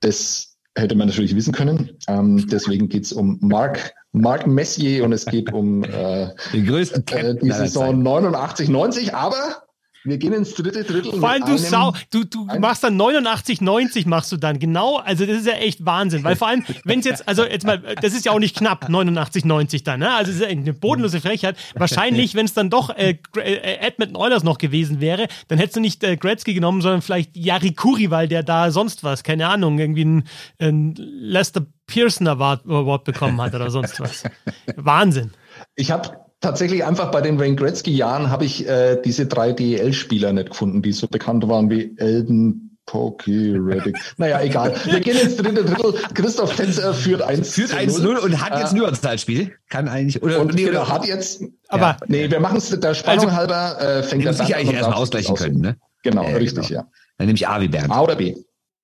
Das 0.00 0.56
hätte 0.74 0.94
man 0.94 1.08
natürlich 1.08 1.36
wissen 1.36 1.52
können. 1.52 1.90
Ähm, 2.08 2.48
deswegen 2.48 2.88
geht's 2.88 3.12
um 3.12 3.38
Marc, 3.40 3.92
Marc 4.12 4.46
Messier 4.46 5.04
und 5.04 5.12
es 5.12 5.26
geht 5.26 5.52
um 5.52 5.84
äh, 5.84 6.28
Den 6.52 6.66
größten 6.66 7.06
äh, 7.08 7.36
die 7.36 7.50
Saison 7.50 7.90
Zeiten. 7.90 8.02
89, 8.02 8.68
90, 8.68 9.14
aber 9.14 9.62
wir 10.04 10.18
gehen 10.18 10.32
ins 10.32 10.54
dritte 10.54 10.82
Drittel. 10.84 11.12
Vor 11.12 11.28
allem 11.28 11.44
du 11.44 11.56
Sau, 11.56 11.94
du, 12.10 12.24
du 12.24 12.46
machst 12.58 12.82
dann 12.82 12.96
89, 12.96 13.60
90 13.60 14.06
machst 14.06 14.32
du 14.32 14.36
dann. 14.36 14.58
Genau, 14.58 14.96
also 14.96 15.24
das 15.24 15.38
ist 15.38 15.46
ja 15.46 15.54
echt 15.54 15.84
Wahnsinn. 15.86 16.24
Weil 16.24 16.36
vor 16.36 16.48
allem, 16.48 16.64
wenn 16.84 16.98
es 16.98 17.04
jetzt, 17.04 17.28
also 17.28 17.44
jetzt 17.44 17.64
mal, 17.64 17.78
das 17.78 18.12
ist 18.12 18.24
ja 18.24 18.32
auch 18.32 18.40
nicht 18.40 18.56
knapp, 18.56 18.88
89, 18.88 19.44
90 19.44 19.84
dann, 19.84 20.00
ne? 20.00 20.12
Also 20.12 20.30
es 20.30 20.38
ist 20.38 20.42
ja 20.42 20.48
eine 20.48 20.72
bodenlose 20.72 21.20
Frechheit. 21.20 21.56
Wahrscheinlich, 21.74 22.34
wenn 22.34 22.46
es 22.46 22.54
dann 22.54 22.70
doch 22.70 22.90
äh, 22.90 23.18
äh, 23.36 23.78
Edmonton 23.78 24.16
Oilers 24.16 24.42
noch 24.42 24.58
gewesen 24.58 25.00
wäre, 25.00 25.28
dann 25.48 25.58
hättest 25.58 25.76
du 25.76 25.80
nicht 25.80 26.02
äh, 26.02 26.16
Gretzky 26.16 26.54
genommen, 26.54 26.80
sondern 26.80 27.02
vielleicht 27.02 27.36
Jari 27.36 27.72
Kuri, 27.72 28.10
weil 28.10 28.28
der 28.28 28.42
da 28.42 28.70
sonst 28.70 29.04
was, 29.04 29.22
keine 29.22 29.48
Ahnung, 29.48 29.78
irgendwie 29.78 30.04
ein, 30.04 30.24
ein 30.58 30.94
Lester 30.96 31.66
Pearson 31.86 32.26
Award, 32.26 32.64
Award 32.66 33.04
bekommen 33.04 33.40
hat 33.40 33.54
oder 33.54 33.70
sonst 33.70 34.00
was. 34.00 34.24
Wahnsinn. 34.76 35.32
Ich 35.76 35.90
habe 35.90 36.21
tatsächlich 36.42 36.84
einfach 36.84 37.10
bei 37.10 37.22
den 37.22 37.38
Wayne 37.40 37.56
Gretzky-Jahren 37.56 38.30
habe 38.30 38.44
ich 38.44 38.68
äh, 38.68 39.00
diese 39.02 39.26
drei 39.26 39.52
DEL-Spieler 39.52 40.32
nicht 40.34 40.50
gefunden, 40.50 40.82
die 40.82 40.92
so 40.92 41.08
bekannt 41.08 41.48
waren 41.48 41.70
wie 41.70 41.96
Elden, 41.96 42.76
Pokey, 42.84 43.54
Reddick. 43.56 43.96
Naja, 44.18 44.40
egal. 44.42 44.74
Wir 44.84 45.00
gehen 45.00 45.16
ins 45.16 45.36
dritte 45.36 45.64
Drittel. 45.64 45.94
Christoph 46.14 46.54
Tänzer 46.56 46.92
führt 46.92 47.22
1 47.22 47.54
Führt 47.54 47.70
zu 47.70 47.76
1-0 47.76 48.18
und 48.18 48.40
hat 48.42 48.58
jetzt 48.58 48.72
Äh, 48.74 48.76
nur 48.76 48.88
ein 48.88 48.94
Zeitspiel. 48.94 49.52
Kann 49.70 49.88
eigentlich. 49.88 50.22
Oder, 50.22 50.40
Und 50.40 50.54
nee, 50.54 50.68
oder 50.68 50.88
hat 50.88 51.06
jetzt. 51.06 51.42
Aber 51.68 51.96
Nee, 52.08 52.28
wir 52.30 52.40
machen 52.40 52.58
es 52.58 52.68
der 52.68 52.94
Spannung 52.94 53.26
Also- 53.26 53.36
halber. 53.36 53.80
Äh, 53.80 54.02
fängt 54.02 54.24
hätte 54.24 54.24
der 54.24 54.32
sich 54.34 54.46
Bernd 54.48 54.54
eigentlich 54.60 54.76
erstmal 54.76 54.98
ausgleichen 54.98 55.36
können, 55.36 55.60
ne? 55.60 55.76
Genau, 56.02 56.24
Ja, 56.28 56.36
richtig, 56.36 56.68
genau. 56.68 56.80
ja. 56.82 56.88
Dann 57.18 57.26
nehme 57.28 57.36
ich 57.36 57.46
A 57.46 57.60
wie 57.60 57.68
Bernd. 57.68 57.90
A 57.92 58.00
oder 58.02 58.16
B? 58.16 58.34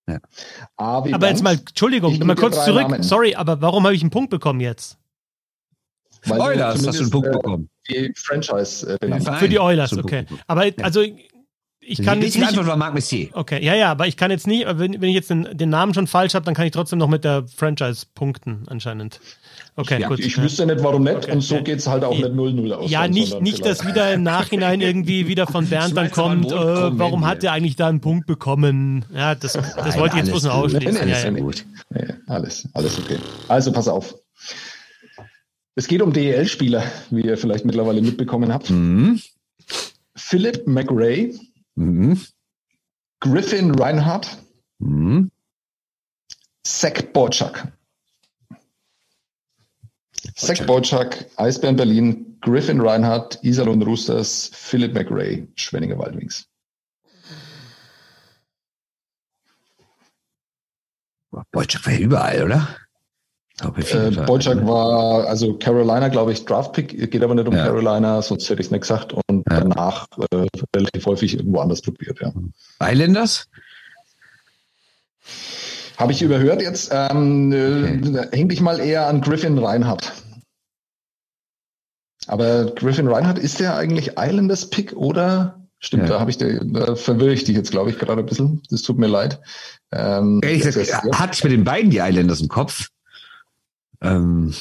Ja. 0.09 0.19
A 0.77 1.05
wie 1.05 1.13
Aber 1.13 1.29
jetzt 1.29 1.43
mal. 1.43 1.55
Entschuldigung, 1.55 2.17
mal 2.25 2.37
kurz 2.37 2.65
zurück. 2.65 2.83
Namen. 2.89 3.03
Sorry, 3.03 3.35
aber 3.35 3.61
warum 3.61 3.85
habe 3.85 3.95
ich 3.97 4.01
einen 4.03 4.11
Punkt 4.11 4.31
bekommen 4.31 4.61
jetzt? 4.61 4.97
Weil 6.25 6.39
du 6.39 6.45
Oilers, 6.45 6.87
hast 6.87 6.99
du 6.99 7.03
einen 7.03 7.11
Punkt 7.11 7.29
äh, 7.29 7.33
bekommen. 7.33 7.69
Die 7.89 8.13
Franchise 8.17 8.95
äh, 8.95 8.99
benannt. 8.99 9.29
Für 9.39 9.49
die 9.49 9.59
Oilers, 9.59 9.97
okay. 9.97 10.25
Aber 10.47 10.67
also, 10.83 11.03
ich 11.81 12.03
kann 12.03 12.21
jetzt 12.21 12.37
nicht. 12.37 12.49
Antwort 12.49 12.67
war 12.67 12.77
Marc 12.77 12.95
Messier. 12.95 13.29
Okay, 13.33 13.65
ja, 13.65 13.75
ja, 13.75 13.91
aber 13.91 14.07
ich 14.07 14.17
kann 14.17 14.31
jetzt 14.31 14.47
nicht, 14.47 14.67
wenn, 14.67 15.01
wenn 15.01 15.09
ich 15.09 15.15
jetzt 15.15 15.31
den, 15.31 15.49
den 15.57 15.71
Namen 15.71 15.95
schon 15.95 16.07
falsch 16.07 16.35
habe, 16.35 16.45
dann 16.45 16.55
kann 16.55 16.67
ich 16.67 16.73
trotzdem 16.73 16.99
noch 16.99 17.09
mit 17.09 17.25
der 17.25 17.47
Franchise 17.49 18.07
punkten, 18.15 18.65
anscheinend. 18.67 19.21
Okay, 19.77 20.01
Ja, 20.01 20.09
gut. 20.09 20.19
Ich 20.19 20.37
wüsste 20.37 20.67
nicht, 20.67 20.83
warum 20.83 21.05
nicht. 21.05 21.17
Okay. 21.17 21.33
Und 21.33 21.41
so 21.41 21.55
Ja. 21.55 21.61
geht's 21.63 21.87
halt 21.87 22.03
auch 22.05 22.11
nicht 22.11 22.27
0-0 22.27 22.73
aus. 22.73 22.91
Ja, 22.91 23.07
nicht, 23.07 23.41
nicht 23.41 23.65
dass 23.65 23.87
wieder 23.87 24.13
im 24.13 24.25
Nachhinein 24.25 24.81
irgendwie 24.81 25.29
wieder 25.29 25.47
von 25.47 25.67
Bernd 25.71 25.97
dann 25.97 26.11
kommt, 26.11 26.51
äh, 26.51 26.55
warum 26.55 27.25
hat 27.27 27.45
er 27.45 27.53
eigentlich 27.53 27.77
da 27.77 27.87
einen 27.87 28.01
Punkt 28.01 28.27
bekommen? 28.27 29.05
Ja, 29.15 29.35
das, 29.37 29.53
das 29.53 29.77
Nein, 29.77 29.99
wollte 30.01 30.17
ich 30.17 30.23
jetzt 30.23 30.31
bloß 30.33 30.43
noch 30.45 30.55
ausschließen. 30.55 30.95
Nein, 30.95 31.09
nein, 31.09 31.37
Ja, 31.37 31.45
alles 31.45 31.65
ja. 31.95 32.01
ja 32.01 32.15
alles, 32.27 32.69
alles 32.75 32.99
okay. 32.99 33.19
Also 33.47 33.73
pass 33.73 33.87
auf. 33.89 34.15
Es 35.79 35.87
geht 35.87 36.03
um 36.03 36.13
DEL-Spieler, 36.13 36.83
wie 37.11 37.21
ihr 37.21 37.39
vielleicht 37.39 37.65
mittlerweile 37.65 38.03
mitbekommen 38.03 38.53
habt. 38.53 38.69
Mhm. 38.69 39.21
Philip 40.17 40.67
McRae, 40.67 41.39
Mhm. 41.77 42.21
Griffin 43.21 43.73
Reinhardt, 43.73 44.39
Mhm. 44.81 45.31
Zach 46.65 47.01
Borchak. 47.13 47.73
Zach 50.35 50.67
Borchak, 50.67 51.27
Eisbären 51.37 51.77
Berlin, 51.77 52.39
Griffin 52.41 52.81
Reinhardt, 52.81 53.39
Iserlohn 53.45 53.81
Roosters, 53.81 54.51
Philip 54.53 54.93
McRae, 54.95 55.47
Schwenninger 55.55 55.97
Wildwings. 55.97 56.49
Boyczak 61.53 61.87
war 61.87 61.97
überall, 61.97 62.43
oder? 62.43 62.77
Äh, 63.61 64.17
war, 64.67 65.27
also 65.27 65.55
Carolina, 65.55 66.09
glaube 66.09 66.33
ich, 66.33 66.45
Draftpick, 66.45 67.11
geht 67.11 67.23
aber 67.23 67.35
nicht 67.35 67.49
um 67.49 67.55
Ja. 67.57 67.65
Carolina, 67.67 68.23
sonst 68.23 68.49
hätte 68.49 68.61
ich 68.61 68.69
es 68.69 68.71
nicht 68.71 68.83
gesagt. 68.83 69.13
Und 69.13 69.43
Ja. 69.51 69.61
danach 69.61 70.07
äh, 70.33 70.47
relativ 70.77 71.07
häufig 71.07 71.35
irgendwo 71.35 71.59
anders 71.61 71.83
probiert, 71.83 72.21
ja. 72.21 72.33
Islanders? 72.81 73.49
Habe 75.97 76.13
ich 76.13 76.23
überhört 76.23 76.63
jetzt. 76.63 76.91
Ähm, 76.93 77.49
Okay. 77.53 78.17
äh, 78.33 78.37
häng 78.37 78.49
dich 78.49 78.61
mal 78.61 78.79
eher 78.79 79.09
an 79.09 79.21
Griffin 79.21 79.59
Reinhardt. 79.59 80.13
Aber 82.29 82.67
Griffin 82.67 83.09
Reinhardt, 83.09 83.39
ist 83.39 83.59
der 83.59 83.77
eigentlich 83.77 84.13
Islanders 84.19 84.71
Pick 84.71 84.93
oder? 84.95 85.67
Stimmt, 85.81 86.05
Ja. 86.05 86.09
da 86.11 86.21
habe 86.21 86.31
ich, 86.31 86.39
den- 86.39 86.75
da 86.75 86.95
verwirre 86.95 87.33
ich 87.33 87.45
dich 87.45 87.57
jetzt, 87.57 87.71
glaube 87.71 87.91
ich, 87.91 87.99
gerade 87.99 88.21
ein 88.21 88.27
bisschen. 88.27 88.63
Das 88.71 88.83
tut 88.83 88.99
mir 88.99 89.07
leid. 89.07 89.41
Ähm, 89.93 90.41
Ehrlich 90.43 90.63
gesagt, 90.63 91.19
hatte 91.19 91.33
ich 91.35 91.43
mit 91.45 91.53
den 91.53 91.65
beiden 91.65 91.91
die 91.91 91.99
Islanders 91.99 92.41
im 92.41 92.49
Kopf. 92.49 92.89
Ähm, 94.01 94.55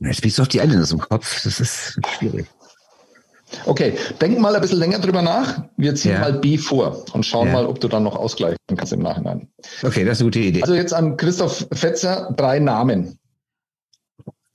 jetzt 0.00 0.22
bist 0.22 0.38
du 0.38 0.42
auf 0.42 0.48
die 0.48 0.58
Islanders 0.58 0.92
im 0.92 1.00
Kopf. 1.00 1.42
Das 1.44 1.60
ist 1.60 1.98
schwierig. 2.18 2.46
Okay, 3.66 3.98
denk 4.20 4.38
mal 4.38 4.54
ein 4.54 4.60
bisschen 4.62 4.78
länger 4.78 4.98
drüber 4.98 5.20
nach. 5.20 5.64
Wir 5.76 5.94
ziehen 5.94 6.12
Ja. 6.12 6.20
mal 6.20 6.32
B 6.32 6.56
vor 6.56 7.04
und 7.14 7.26
schauen 7.26 7.48
Ja. 7.48 7.52
mal, 7.54 7.66
ob 7.66 7.80
du 7.80 7.88
dann 7.88 8.02
noch 8.02 8.16
ausgleichen 8.16 8.56
kannst 8.76 8.92
im 8.94 9.00
Nachhinein. 9.00 9.52
Okay, 9.82 10.04
das 10.04 10.18
ist 10.18 10.22
eine 10.22 10.28
gute 10.30 10.38
Idee. 10.38 10.62
Also 10.62 10.74
jetzt 10.74 10.94
an 10.94 11.16
Christoph 11.18 11.66
Fetzer 11.72 12.32
drei 12.36 12.58
Namen. 12.60 13.18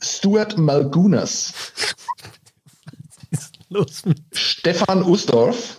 Stuart 0.01 0.57
Malgunas, 0.57 1.53
Los 3.69 4.03
Stefan 4.31 5.03
Usdorf 5.03 5.77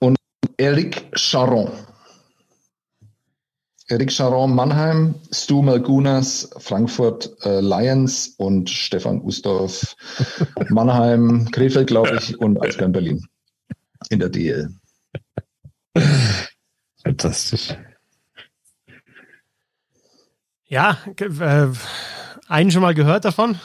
und 0.00 0.16
Eric 0.56 1.10
Charon. 1.14 1.70
Eric 3.88 4.10
Charon 4.10 4.54
Mannheim, 4.54 5.14
Stu 5.32 5.62
Malgunas 5.62 6.50
Frankfurt 6.58 7.30
äh, 7.44 7.60
Lions 7.60 8.34
und 8.38 8.70
Stefan 8.70 9.20
Usdorf 9.20 9.96
Mannheim, 10.68 11.50
Krefeld, 11.50 11.88
glaube 11.88 12.16
ich, 12.16 12.38
und 12.38 12.62
Eisbären 12.62 12.92
Berlin 12.92 13.26
in 14.10 14.20
der 14.20 14.28
DL. 14.28 14.70
Fantastisch. 17.02 17.76
Ja, 20.66 20.96
äh, 21.18 21.68
einen 22.48 22.70
schon 22.70 22.82
mal 22.82 22.94
gehört 22.94 23.24
davon, 23.24 23.58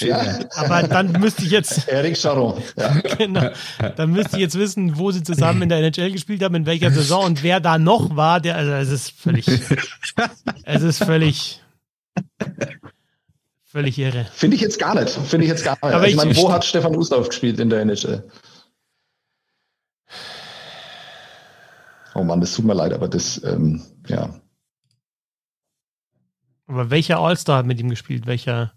Ja, 0.00 0.38
aber 0.54 0.82
dann 0.88 1.12
müsste 1.12 1.42
ich 1.44 1.50
jetzt, 1.50 1.88
Eric 1.88 2.16
Charon. 2.16 2.62
Ja. 2.76 2.88
genau, 3.18 3.50
dann 3.96 4.10
müsste 4.10 4.36
ich 4.36 4.42
jetzt 4.42 4.58
wissen, 4.58 4.98
wo 4.98 5.10
sie 5.10 5.22
zusammen 5.22 5.62
in 5.62 5.68
der 5.68 5.78
NHL 5.78 6.10
gespielt 6.12 6.42
haben, 6.42 6.54
in 6.54 6.66
welcher 6.66 6.90
Saison 6.90 7.24
und 7.24 7.42
wer 7.42 7.60
da 7.60 7.78
noch 7.78 8.14
war. 8.16 8.40
Der, 8.40 8.56
also 8.56 8.72
es 8.72 8.90
ist 8.92 9.10
völlig, 9.12 9.46
es 10.64 10.82
ist 10.82 11.04
völlig, 11.04 11.62
völlig 13.64 13.98
irre. 13.98 14.26
Finde 14.32 14.56
ich 14.56 14.62
jetzt 14.62 14.78
gar 14.78 14.94
nicht. 14.94 15.10
Finde 15.10 15.44
ich 15.46 15.50
jetzt 15.50 15.64
gar 15.64 15.74
nicht. 15.74 15.82
Aber 15.82 16.04
ich 16.04 16.10
ich- 16.10 16.16
meine, 16.16 16.36
wo 16.36 16.52
hat 16.52 16.64
Stefan 16.64 16.96
Usdorf 16.96 17.28
gespielt 17.28 17.58
in 17.60 17.70
der 17.70 17.80
NHL? 17.80 18.22
Oh 22.14 22.24
Mann, 22.24 22.40
das 22.40 22.54
tut 22.54 22.64
mir 22.64 22.74
leid, 22.74 22.92
aber 22.94 23.08
das, 23.08 23.42
ähm, 23.44 23.82
ja. 24.08 24.40
Aber 26.66 26.90
welcher 26.90 27.18
All-Star 27.18 27.58
hat 27.58 27.66
mit 27.66 27.78
ihm 27.78 27.90
gespielt? 27.90 28.26
Welcher? 28.26 28.72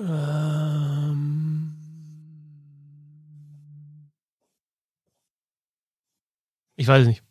Ähm 0.00 1.74
ich 6.76 6.88
weiß 6.88 7.02
es 7.02 7.08
nicht. 7.08 7.22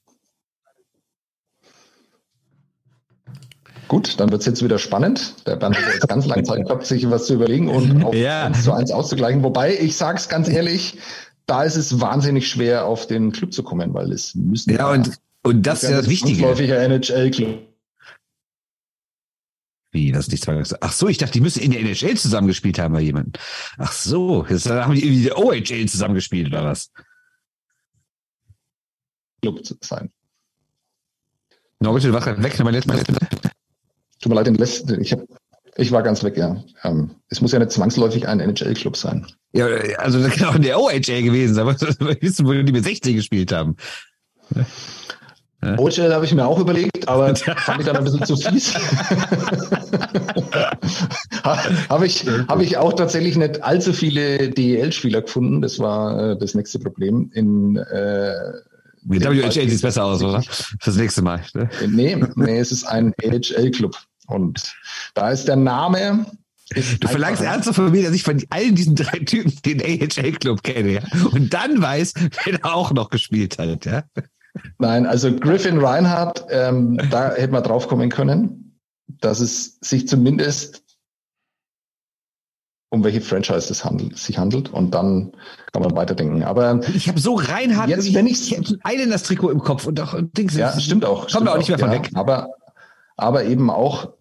Gut, 3.87 4.19
dann 4.19 4.31
wird 4.31 4.41
es 4.41 4.47
jetzt 4.47 4.63
wieder 4.63 4.79
spannend. 4.79 5.45
Der 5.45 5.55
Bernd 5.55 5.77
hat 5.77 5.93
jetzt 5.93 6.07
ganz 6.07 6.25
lange 6.25 6.43
Zeit 6.43 6.65
gehabt, 6.65 6.85
sich 6.85 7.09
was 7.09 7.27
zu 7.27 7.35
überlegen 7.35 7.69
und 7.69 8.03
auf 8.03 8.15
Ja. 8.15 8.45
1 8.45 8.63
zu 8.63 8.71
1 8.71 8.91
auszugleichen. 8.91 9.43
Wobei, 9.43 9.77
ich 9.77 9.97
sage 9.97 10.17
es 10.17 10.29
ganz 10.29 10.47
ehrlich, 10.47 10.97
da 11.45 11.63
ist 11.63 11.75
es 11.75 11.99
wahnsinnig 11.99 12.47
schwer, 12.47 12.85
auf 12.85 13.05
den 13.07 13.31
Club 13.31 13.53
zu 13.53 13.61
kommen, 13.61 13.93
weil 13.93 14.11
es 14.11 14.33
müssen 14.35 14.73
Ja, 14.73 14.89
und, 14.89 15.11
und 15.43 15.67
das 15.67 15.83
ist 15.83 15.89
ja 15.91 15.97
das 15.97 16.09
Wichtige. 16.09 16.45
Häufiger 16.45 16.79
NHL-Club. 16.79 17.72
Wie, 19.93 20.11
das 20.11 20.27
nicht 20.27 20.43
zwangsläufig. 20.43 20.77
Ach 20.81 20.91
so, 20.91 21.07
ich 21.07 21.19
dachte, 21.19 21.33
die 21.33 21.41
müssen 21.41 21.61
in 21.61 21.71
der 21.71 21.79
NHL 21.81 22.17
zusammengespielt 22.17 22.79
haben 22.79 22.93
bei 22.93 23.01
jemandem. 23.01 23.33
Ach 23.77 23.91
so, 23.91 24.45
jetzt 24.49 24.67
haben 24.69 24.95
die 24.95 25.05
irgendwie 25.05 25.23
der 25.23 25.37
OHL 25.37 25.87
zusammengespielt 25.87 26.47
oder 26.47 26.65
was? 26.65 26.91
Club 29.41 29.63
zu 29.63 29.75
sein. 29.81 30.11
Norbert, 31.79 32.05
du 32.05 32.13
warst 32.13 32.25
gerade 32.25 32.41
weg. 32.41 32.57
Letztes 32.57 32.87
Mal. 32.87 33.03
Tut 33.03 34.29
mir 34.29 34.35
leid, 34.35 34.47
den 34.47 34.55
letzten, 34.55 34.99
ich, 35.01 35.11
hab, 35.11 35.19
ich 35.75 35.91
war 35.91 36.01
ganz 36.01 36.23
weg, 36.23 36.37
ja. 36.37 36.63
Ähm, 36.83 37.11
es 37.29 37.41
muss 37.41 37.51
ja 37.51 37.59
nicht 37.59 37.71
zwangsläufig 37.71 38.27
ein 38.27 38.39
NHL-Club 38.39 38.97
sein. 38.97 39.27
Ja, 39.51 39.67
also 39.97 40.23
das 40.23 40.33
kann 40.33 40.47
auch 40.47 40.55
in 40.55 40.63
der 40.63 40.79
OHL 40.79 41.01
gewesen 41.01 41.53
sein. 41.53 41.67
Wir 41.99 42.21
wissen, 42.21 42.47
wo 42.47 42.53
die 42.53 42.71
mit 42.71 42.83
16 42.83 43.15
gespielt 43.15 43.51
haben. 43.51 43.75
OHL 45.77 46.13
habe 46.13 46.25
ich 46.25 46.33
mir 46.33 46.45
auch 46.45 46.59
überlegt, 46.59 47.07
aber 47.07 47.35
fand 47.57 47.79
ich 47.79 47.85
dann 47.85 47.97
ein 47.97 48.03
bisschen 48.03 48.25
zu 48.25 48.35
fies. 48.35 48.73
habe 51.89 52.05
ich, 52.05 52.25
hab 52.47 52.61
ich 52.61 52.77
auch 52.77 52.93
tatsächlich 52.93 53.35
nicht 53.35 53.63
allzu 53.63 53.93
viele 53.93 54.49
DEL-Spieler 54.49 55.21
gefunden. 55.21 55.61
Das 55.61 55.79
war 55.79 56.31
äh, 56.31 56.37
das 56.37 56.55
nächste 56.55 56.79
Problem. 56.79 57.29
In, 57.33 57.77
äh, 57.77 58.33
Die 59.03 59.21
WHL 59.21 59.69
sieht 59.69 59.81
besser 59.81 60.05
aus, 60.05 60.23
oder? 60.23 60.41
Fürs 60.41 60.95
nächste 60.95 61.21
Mal. 61.21 61.41
Ne? 61.53 61.69
nee, 61.87 62.17
nee, 62.35 62.59
es 62.59 62.71
ist 62.71 62.85
ein 62.85 63.13
AHL-Club. 63.23 63.95
Und 64.27 64.73
da 65.13 65.31
ist 65.31 65.47
der 65.47 65.57
Name. 65.57 66.25
Du 66.99 67.07
verlangst 67.07 67.41
ernsthaft 67.41 67.75
von 67.75 67.91
mir, 67.91 68.03
dass 68.03 68.13
ich 68.13 68.23
von 68.23 68.41
allen 68.49 68.73
diesen 68.75 68.95
drei 68.95 69.19
Typen 69.19 69.53
den 69.65 69.81
AHL-Club 69.81 70.63
kenne, 70.63 70.93
ja? 70.93 71.01
Und 71.31 71.53
dann 71.53 71.81
weiß, 71.81 72.13
wer 72.45 72.57
da 72.57 72.71
auch 72.71 72.91
noch 72.93 73.09
gespielt 73.09 73.59
hat, 73.59 73.85
ja? 73.85 74.03
Nein, 74.77 75.05
also 75.05 75.35
Griffin 75.35 75.79
Reinhardt, 75.79 76.45
ähm, 76.49 76.99
da 77.09 77.31
hätte 77.33 77.51
man 77.51 77.63
drauf 77.63 77.87
kommen 77.87 78.09
können, 78.09 78.79
dass 79.07 79.39
es 79.39 79.77
sich 79.81 80.07
zumindest 80.07 80.83
um 82.89 83.03
welche 83.03 83.21
Franchise 83.21 83.71
es 83.71 83.83
handelt, 83.83 84.17
sich 84.19 84.37
handelt 84.37 84.69
und 84.71 84.91
dann 84.93 85.31
kann 85.71 85.81
man 85.81 85.95
weiterdenken. 85.95 86.43
Aber 86.43 86.79
Ich 86.93 87.07
habe 87.07 87.19
so 87.19 87.33
reinhart, 87.33 87.89
Jetzt, 87.89 88.05
ich, 88.07 88.13
wenn 88.13 88.27
ich's- 88.27 88.45
ich 88.51 88.55
habe 88.57 88.79
ein 88.83 88.93
Islanders-Trikot 88.95 89.49
im 89.49 89.59
Kopf 89.61 89.87
und 89.87 89.99
auch 89.99 90.13
und 90.13 90.37
Dings. 90.37 90.55
ja, 90.55 90.71
das- 90.71 90.83
stimmt 90.83 91.03
auch. 91.03 91.23
Wir 91.23 91.29
stimmt 91.29 91.49
auch 91.49 91.57
nicht 91.57 91.69
mehr 91.69 91.79
von 91.79 91.91
ja. 91.91 91.95
weg. 92.03 92.11
Aber, 92.13 92.49
aber 93.17 93.45
eben 93.45 93.71
auch 93.71 94.13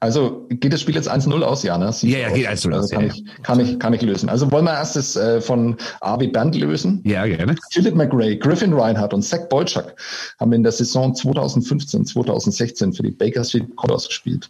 Also 0.00 0.46
geht 0.48 0.72
das 0.72 0.80
Spiel 0.80 0.94
jetzt 0.94 1.10
1-0 1.10 1.42
aus, 1.42 1.64
ja, 1.64 1.76
ne? 1.76 1.92
Ja, 2.02 2.18
ja, 2.18 2.30
geht 2.30 2.46
1-0 2.46 2.72
also 2.72 2.78
aus. 2.78 2.90
Kann, 2.90 3.06
ja, 3.06 3.12
ich, 3.12 3.42
kann, 3.42 3.60
ich, 3.60 3.78
kann 3.80 3.92
ich 3.94 4.02
lösen. 4.02 4.28
Also 4.28 4.50
wollen 4.52 4.64
wir 4.64 4.74
erst 4.74 4.94
das 4.94 5.16
äh, 5.16 5.40
von 5.40 5.76
Avi 6.00 6.28
Band 6.28 6.54
lösen? 6.54 7.00
Ja, 7.04 7.26
gerne. 7.26 7.56
Philip 7.72 7.96
McRae, 7.96 8.36
Griffin 8.36 8.72
Reinhardt 8.72 9.12
und 9.12 9.22
Zach 9.22 9.48
Bolchak 9.48 9.96
haben 10.38 10.52
in 10.52 10.62
der 10.62 10.70
Saison 10.70 11.14
2015, 11.14 12.06
2016 12.06 12.92
für 12.92 13.02
die 13.02 13.10
Bakersfield 13.10 13.74
Condors 13.74 14.06
gespielt. 14.06 14.48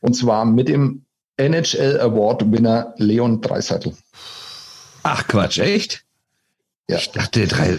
Und 0.00 0.14
zwar 0.14 0.46
mit 0.46 0.68
dem 0.68 1.04
NHL 1.36 2.00
Award 2.00 2.50
Winner 2.50 2.94
Leon 2.96 3.42
Dreiseitel. 3.42 3.92
Ach 5.02 5.26
Quatsch, 5.26 5.58
echt? 5.58 6.04
Ja. 6.88 6.96
Ich 6.96 7.10
dachte 7.10 7.46
drei. 7.46 7.78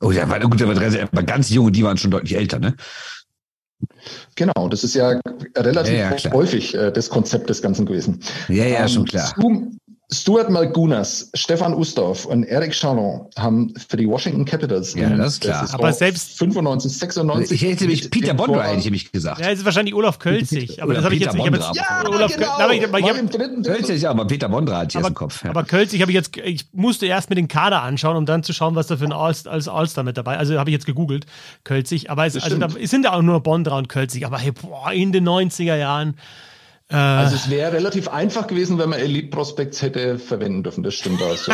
Oh, 0.00 0.14
war 0.14 0.40
gut, 0.40 0.60
der 0.60 0.68
war, 0.68 0.74
drei, 0.74 1.08
war 1.12 1.22
ganz 1.24 1.50
jung 1.50 1.66
und 1.66 1.76
die 1.76 1.84
waren 1.84 1.98
schon 1.98 2.10
deutlich 2.10 2.36
älter, 2.36 2.58
ne? 2.58 2.74
Genau, 4.36 4.68
das 4.68 4.84
ist 4.84 4.94
ja 4.94 5.20
relativ 5.56 5.94
Ja, 5.94 6.14
ja, 6.14 6.32
häufig 6.32 6.74
äh, 6.74 6.90
das 6.90 7.10
Konzept 7.10 7.50
des 7.50 7.62
Ganzen 7.62 7.86
gewesen. 7.86 8.20
Ja, 8.48 8.64
ja, 8.64 8.80
Ähm, 8.82 8.88
schon 8.88 9.04
klar. 9.04 9.26
Stu, 9.26 9.70
Stuart 10.12 10.50
Malgunas, 10.50 11.30
Stefan 11.34 11.72
Ustorf 11.72 12.24
und 12.26 12.42
Eric 12.44 12.72
Chalon 12.72 13.26
haben 13.38 13.72
für 13.88 13.96
die 13.96 14.08
Washington 14.08 14.44
Capitals 14.44 14.94
Ja, 14.94 15.08
das 15.10 15.34
ist 15.34 15.40
klar. 15.42 15.64
Saison 15.64 15.78
Aber 15.80 15.92
selbst- 15.92 16.36
95, 16.36 16.98
96 16.98 17.62
Ich 17.62 17.68
hätte 17.70 17.84
mich 17.86 18.02
mit 18.04 18.10
Peter 18.10 18.34
Bondra 18.34 18.64
hätte 18.64 18.78
ich 18.78 18.84
nämlich 18.86 19.12
gesagt. 19.12 19.40
Ja, 19.40 19.50
es 19.50 19.60
ist 19.60 19.64
wahrscheinlich 19.64 19.94
Olaf 19.94 20.18
Kölzig. 20.18 20.82
Aber 20.82 20.90
Oder 20.90 20.96
das 20.96 21.04
habe 21.04 21.14
ich 21.14 21.20
Peter 21.20 21.36
jetzt 21.36 21.44
nicht. 21.52 21.60
Ich 21.60 21.66
jetzt, 21.66 21.76
Ja, 21.76 22.08
Olaf, 22.08 22.34
genau. 22.34 22.48
aber 22.58 22.74
ich, 22.74 22.84
aber 22.84 22.98
ich, 22.98 23.04
hab- 23.08 23.30
dritten 23.30 24.26
Peter 24.26 24.48
Bondra 24.48 24.78
hatte 24.78 24.88
ich 24.88 24.94
erst 24.96 24.96
aber, 24.96 25.08
im 25.08 25.14
Kopf. 25.14 25.44
Ja. 25.44 25.50
aber 25.50 25.62
Kölzig 25.62 26.00
habe 26.02 26.10
ich 26.10 26.16
jetzt, 26.16 26.36
ich 26.36 26.66
musste 26.72 27.06
erst 27.06 27.30
mir 27.30 27.36
den 27.36 27.46
Kader 27.48 27.82
anschauen, 27.82 28.16
um 28.16 28.26
dann 28.26 28.42
zu 28.42 28.52
schauen, 28.52 28.74
was 28.74 28.88
da 28.88 28.96
für 28.96 29.04
ein 29.04 29.12
All, 29.12 29.34
als 29.44 29.68
All-Star 29.68 30.02
mit 30.02 30.16
dabei 30.16 30.38
Also 30.38 30.58
habe 30.58 30.70
ich 30.70 30.74
jetzt 30.74 30.86
gegoogelt, 30.86 31.26
Kölzig. 31.62 32.10
Aber 32.10 32.26
es, 32.26 32.32
Das 32.34 32.42
also 32.44 32.58
da, 32.58 32.66
es 32.80 32.90
sind 32.90 33.04
ja 33.04 33.12
auch 33.12 33.22
nur 33.22 33.40
Bondra 33.40 33.78
und 33.78 33.88
Kölzig. 33.88 34.26
Aber 34.26 34.38
hey, 34.38 34.50
boah, 34.50 34.90
in 34.92 35.12
den 35.12 35.28
90er 35.28 35.76
Jahren. 35.76 36.14
Äh, 36.90 36.96
Also 36.96 37.36
es 37.36 37.48
wäre 37.50 37.72
relativ 37.72 38.08
einfach 38.08 38.46
gewesen, 38.46 38.78
wenn 38.78 38.88
man 38.90 38.98
Elite 38.98 39.28
Prospects 39.28 39.80
hätte 39.82 40.18
verwenden 40.18 40.62
dürfen. 40.64 40.82
Das 40.82 40.94
stimmt. 40.94 41.20
Recht. 41.22 41.46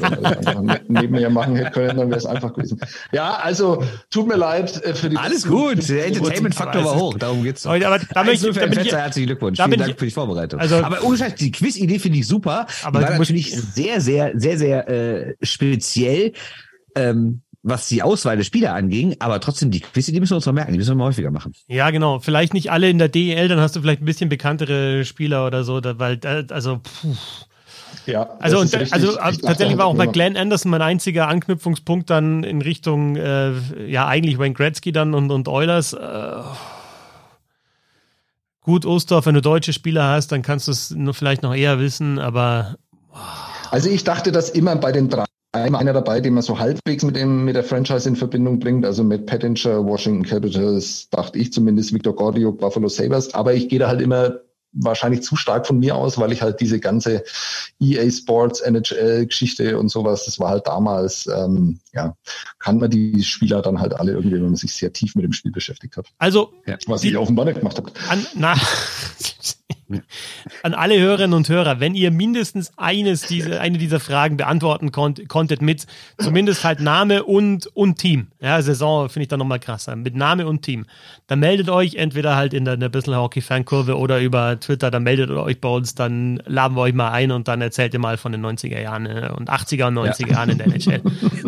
wenn 0.00 0.10
man 0.10 0.22
das 0.22 0.46
einfach 0.46 0.78
nebenher 0.88 1.30
machen 1.30 1.56
hätte 1.56 1.70
können, 1.72 1.96
dann 1.98 2.08
wäre 2.08 2.18
es 2.18 2.26
einfach 2.26 2.54
gewesen. 2.54 2.80
Ja, 3.12 3.34
also 3.36 3.82
tut 4.10 4.28
mir 4.28 4.36
leid 4.36 4.82
äh, 4.84 4.94
für 4.94 5.08
die. 5.08 5.16
Alles 5.16 5.46
gut, 5.46 5.88
der 5.88 6.06
Entertainment-Faktor 6.06 6.84
war 6.84 6.94
hoch, 6.96 7.14
darum 7.18 7.42
geht's 7.42 7.62
doch. 7.64 7.70
aber 7.70 7.98
da 7.98 8.22
bin 8.22 8.32
ich, 8.34 8.40
1-0 8.40 8.52
für 8.54 8.60
da 8.60 8.66
bin 8.66 8.80
ich, 8.80 8.92
herzlichen 8.92 9.26
Glückwunsch. 9.26 9.58
Vielen 9.60 9.78
Dank 9.78 9.90
ich- 9.90 9.96
für 9.98 10.04
die 10.04 10.10
Vorbereitung. 10.12 10.60
also- 10.60 10.76
aber 10.76 11.02
ohne 11.02 11.16
Scheiß, 11.18 11.34
die 11.34 11.50
Quiz-Idee 11.50 11.98
finde 11.98 12.18
ich 12.18 12.26
super. 12.28 12.66
Aber 12.84 13.00
die 13.00 13.04
war 13.06 13.18
natürlich 13.18 13.54
sehr, 13.56 14.00
sehr, 14.00 14.32
sehr, 14.34 14.58
sehr 14.58 14.88
äh, 14.88 15.34
speziell, 15.42 16.32
ähm, 16.94 17.42
was 17.62 17.88
die 17.88 18.02
Auswahl 18.02 18.36
der 18.36 18.44
Spieler 18.44 18.74
anging. 18.74 19.16
Aber 19.18 19.40
trotzdem, 19.40 19.70
die 19.70 19.80
Quiz-Idee 19.80 20.20
müssen 20.20 20.32
wir 20.32 20.36
uns 20.36 20.46
noch 20.46 20.52
merken. 20.52 20.72
Die 20.72 20.78
müssen 20.78 20.90
wir 20.90 20.96
mal 20.96 21.06
häufiger 21.06 21.30
machen. 21.30 21.52
Ja, 21.66 21.90
genau. 21.90 22.18
Vielleicht 22.20 22.54
nicht 22.54 22.70
alle 22.70 22.88
in 22.88 22.98
der 22.98 23.08
DEL, 23.08 23.48
dann 23.48 23.60
hast 23.60 23.76
du 23.76 23.80
vielleicht 23.80 24.02
ein 24.02 24.06
bisschen 24.06 24.28
bekanntere 24.28 25.04
Spieler 25.04 25.46
oder 25.46 25.64
so, 25.64 25.80
da, 25.80 25.98
weil, 25.98 26.16
da, 26.16 26.42
also, 26.50 26.78
puh. 26.78 27.14
Ja, 28.06 28.28
Also, 28.40 28.64
das 28.64 28.74
und, 28.74 28.92
also 28.92 29.18
äh, 29.18 29.36
tatsächlich 29.36 29.76
war 29.76 29.86
auch 29.86 29.96
bei 29.96 30.06
Glenn 30.06 30.36
Anderson 30.36 30.70
mein 30.70 30.80
einziger 30.82 31.28
Anknüpfungspunkt 31.28 32.08
dann 32.08 32.42
in 32.42 32.62
Richtung, 32.62 33.16
äh, 33.16 33.52
ja, 33.86 34.06
eigentlich 34.06 34.38
Wayne 34.38 34.54
Gretzky 34.54 34.92
dann 34.92 35.14
und, 35.14 35.30
und 35.30 35.46
Oilers. 35.46 35.92
Äh, 35.92 36.36
gut, 38.62 38.86
Ostorf, 38.86 39.26
wenn 39.26 39.34
du 39.34 39.42
deutsche 39.42 39.72
Spieler 39.74 40.08
hast, 40.08 40.32
dann 40.32 40.42
kannst 40.42 40.68
du 40.68 40.72
es 40.72 40.94
vielleicht 41.12 41.42
noch 41.42 41.54
eher 41.54 41.80
wissen, 41.80 42.18
aber 42.18 42.76
Also 43.70 43.90
ich 43.90 44.04
dachte, 44.04 44.32
dass 44.32 44.48
immer 44.48 44.76
bei 44.76 44.92
den 44.92 45.08
drei 45.10 45.24
immer 45.54 45.78
einer 45.78 45.92
dabei, 45.92 46.20
den 46.20 46.34
man 46.34 46.42
so 46.42 46.58
halbwegs 46.58 47.02
mit 47.04 47.16
dem 47.16 47.44
mit 47.44 47.56
der 47.56 47.64
Franchise 47.64 48.08
in 48.08 48.16
Verbindung 48.16 48.58
bringt. 48.60 48.84
Also 48.84 49.02
mit 49.02 49.26
Pettinger, 49.26 49.84
Washington 49.84 50.24
Capitals, 50.24 51.08
dachte 51.10 51.38
ich 51.38 51.52
zumindest, 51.52 51.92
Victor 51.92 52.14
Gordio, 52.14 52.52
Buffalo 52.52 52.88
Sabres. 52.88 53.32
Aber 53.34 53.54
ich 53.54 53.68
gehe 53.68 53.78
da 53.78 53.88
halt 53.88 54.00
immer 54.02 54.40
wahrscheinlich 54.72 55.22
zu 55.22 55.34
stark 55.34 55.66
von 55.66 55.78
mir 55.78 55.96
aus, 55.96 56.18
weil 56.18 56.30
ich 56.30 56.42
halt 56.42 56.60
diese 56.60 56.78
ganze 56.78 57.24
EA 57.80 58.10
Sports, 58.10 58.60
NHL-Geschichte 58.60 59.78
und 59.78 59.88
sowas, 59.88 60.26
das 60.26 60.38
war 60.38 60.50
halt 60.50 60.66
damals, 60.66 61.26
ähm, 61.26 61.80
ja, 61.94 62.14
kann 62.58 62.76
man 62.78 62.90
die 62.90 63.22
Spieler 63.24 63.62
dann 63.62 63.80
halt 63.80 63.94
alle 63.94 64.12
irgendwie, 64.12 64.34
wenn 64.36 64.42
man 64.42 64.56
sich 64.56 64.74
sehr 64.74 64.92
tief 64.92 65.14
mit 65.14 65.24
dem 65.24 65.32
Spiel 65.32 65.52
beschäftigt 65.52 65.96
hat. 65.96 66.06
also 66.18 66.52
Was 66.86 67.00
Die- 67.00 67.08
ich 67.08 67.16
offenbar 67.16 67.46
nicht 67.46 67.60
gemacht 67.60 67.78
habe. 67.78 67.90
an, 68.10 68.26
na, 68.34 68.54
an 70.62 70.74
alle 70.74 70.98
Hörerinnen 70.98 71.34
und 71.34 71.48
Hörer, 71.48 71.80
wenn 71.80 71.94
ihr 71.94 72.10
mindestens 72.10 72.72
eines 72.76 73.22
diese, 73.22 73.60
eine 73.60 73.78
dieser 73.78 74.00
Fragen 74.00 74.36
beantworten 74.36 74.92
konnt, 74.92 75.28
konntet 75.28 75.62
mit 75.62 75.86
zumindest 76.18 76.64
halt 76.64 76.80
Name 76.80 77.24
und, 77.24 77.66
und 77.68 77.96
Team, 77.96 78.28
ja, 78.40 78.60
Saison 78.60 79.08
finde 79.08 79.22
ich 79.22 79.28
dann 79.28 79.38
nochmal 79.38 79.60
krasser, 79.60 79.96
mit 79.96 80.14
Name 80.14 80.46
und 80.46 80.62
Team, 80.62 80.86
dann 81.26 81.38
meldet 81.38 81.70
euch 81.70 81.94
entweder 81.94 82.36
halt 82.36 82.52
in 82.54 82.64
der, 82.64 82.74
in 82.74 82.80
der 82.80 82.88
Bissl 82.88 83.16
Hockey 83.16 83.40
Fankurve 83.40 83.96
oder 83.96 84.20
über 84.20 84.60
Twitter, 84.60 84.90
dann 84.90 85.02
meldet 85.02 85.30
ihr 85.30 85.42
euch 85.42 85.60
bei 85.60 85.68
uns, 85.68 85.94
dann 85.94 86.42
laden 86.46 86.76
wir 86.76 86.82
euch 86.82 86.94
mal 86.94 87.10
ein 87.10 87.30
und 87.30 87.48
dann 87.48 87.60
erzählt 87.60 87.94
ihr 87.94 88.00
mal 88.00 88.16
von 88.16 88.32
den 88.32 88.44
90er 88.44 88.80
Jahren 88.80 89.06
äh, 89.06 89.30
und 89.36 89.50
80er 89.50 89.88
und 89.88 89.98
90er 89.98 90.30
Jahren 90.30 90.50
in 90.50 90.58
der 90.58 90.66
NHL. 90.66 91.02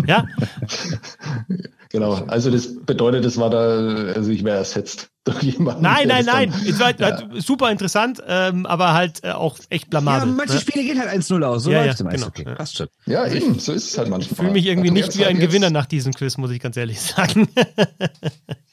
Ja, 0.07 0.27
Genau. 1.93 2.15
Also 2.29 2.51
das 2.53 2.69
bedeutet, 2.85 3.25
das 3.25 3.37
war 3.37 3.51
da, 3.51 4.13
also 4.15 4.31
ich 4.31 4.45
wäre 4.45 4.59
ersetzt 4.59 5.09
durch 5.25 5.43
jemanden. 5.43 5.83
nein, 5.83 6.07
nein, 6.07 6.25
nein, 6.25 6.51
dann- 6.53 6.67
es 6.67 6.79
war 6.79 6.95
halt 6.97 7.43
super 7.43 7.71
interessant, 7.73 8.23
ähm, 8.27 8.65
aber 8.65 8.93
halt 8.95 9.25
äh, 9.25 9.33
auch 9.33 9.59
echt 9.71 9.85
Ja, 9.87 9.91
blamabel. 10.01 10.33
manche 10.33 10.55
ne? 10.55 10.61
Spiele 10.61 10.85
gehen 10.85 11.01
halt 11.01 11.11
1-0 11.11 11.43
aus. 11.43 11.65
So 11.65 11.71
Ja, 11.73 11.85
läuft's 11.85 12.01
ja, 12.01 12.07
im 12.07 12.13
genau. 12.13 12.29
Ja. 12.51 12.55
Passt 12.55 12.77
schon. 12.77 12.87
Ja, 13.07 13.27
eben, 13.27 13.59
so 13.59 13.73
ist 13.73 13.89
es 13.91 13.99
halt 13.99 14.09
manchmal. 14.09 14.31
Ich 14.33 14.37
fühle 14.39 14.53
mich 14.53 14.67
irgendwie 14.67 14.91
nicht 14.93 15.19
wie 15.19 15.25
ein 15.27 15.37
jetzt- 15.39 15.49
Gewinner 15.49 15.71
nach 15.71 15.87
diesem 15.87 16.15
Quiz, 16.15 16.37
muss 16.39 16.53
ich 16.53 16.61
ganz 16.61 16.77
ehrlich 16.77 17.01
sagen. 17.17 17.49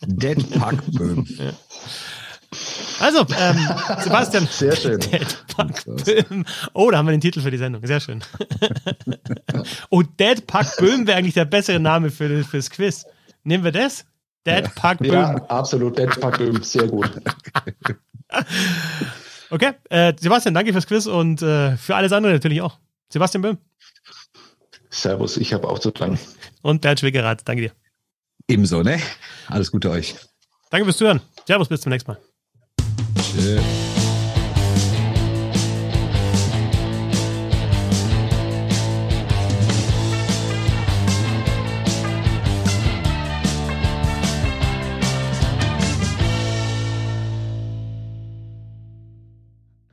Dead 0.05 0.37
Puck 0.51 0.83
Böhm. 0.91 1.27
Also, 2.99 3.25
ähm, 3.37 3.57
Sebastian. 3.99 4.47
Sehr 4.49 4.75
schön. 4.75 4.99
Deadpack 5.11 5.85
Böhm. 5.85 6.45
Oh, 6.73 6.89
da 6.89 6.97
haben 6.97 7.07
wir 7.07 7.11
den 7.11 7.21
Titel 7.21 7.41
für 7.41 7.51
die 7.51 7.57
Sendung. 7.57 7.85
Sehr 7.85 7.99
schön. 7.99 8.23
oh, 9.89 10.01
Deadpack 10.01 10.77
Böhm 10.77 11.05
wäre 11.07 11.17
eigentlich 11.17 11.33
der 11.33 11.45
bessere 11.45 11.79
Name 11.79 12.09
für, 12.09 12.43
fürs 12.43 12.69
Quiz. 12.69 13.05
Nehmen 13.43 13.63
wir 13.63 13.71
das? 13.71 14.05
Deadpack 14.45 14.99
Böhm. 14.99 15.13
Ja, 15.13 15.35
absolut. 15.47 15.97
Deadpack 15.97 16.37
Böhm, 16.37 16.63
sehr 16.63 16.87
gut. 16.87 17.09
Okay, 19.49 19.71
äh, 19.89 20.13
Sebastian, 20.19 20.53
danke 20.53 20.73
fürs 20.73 20.87
Quiz 20.87 21.05
und 21.05 21.41
äh, 21.41 21.77
für 21.77 21.95
alles 21.95 22.11
andere 22.11 22.33
natürlich 22.33 22.61
auch. 22.61 22.77
Sebastian 23.09 23.41
Böhm 23.41 23.57
Servus, 24.89 25.37
ich 25.37 25.53
habe 25.53 25.67
auch 25.67 25.79
zu 25.79 25.91
lang. 25.97 26.17
und 26.61 26.81
Bert 26.81 26.99
Schwickerath. 26.99 27.41
Danke 27.45 27.63
dir. 27.63 27.71
Ebenso, 28.47 28.81
ne? 28.83 28.99
Alles 29.47 29.71
Gute 29.71 29.89
euch. 29.89 30.15
Danke 30.69 30.85
fürs 30.85 30.97
Zuhören. 30.97 31.21
Servus, 31.45 31.69
bis 31.69 31.81
zum 31.81 31.91
nächsten 31.91 32.11
Mal. 32.11 32.19
Yeah. 33.39 33.96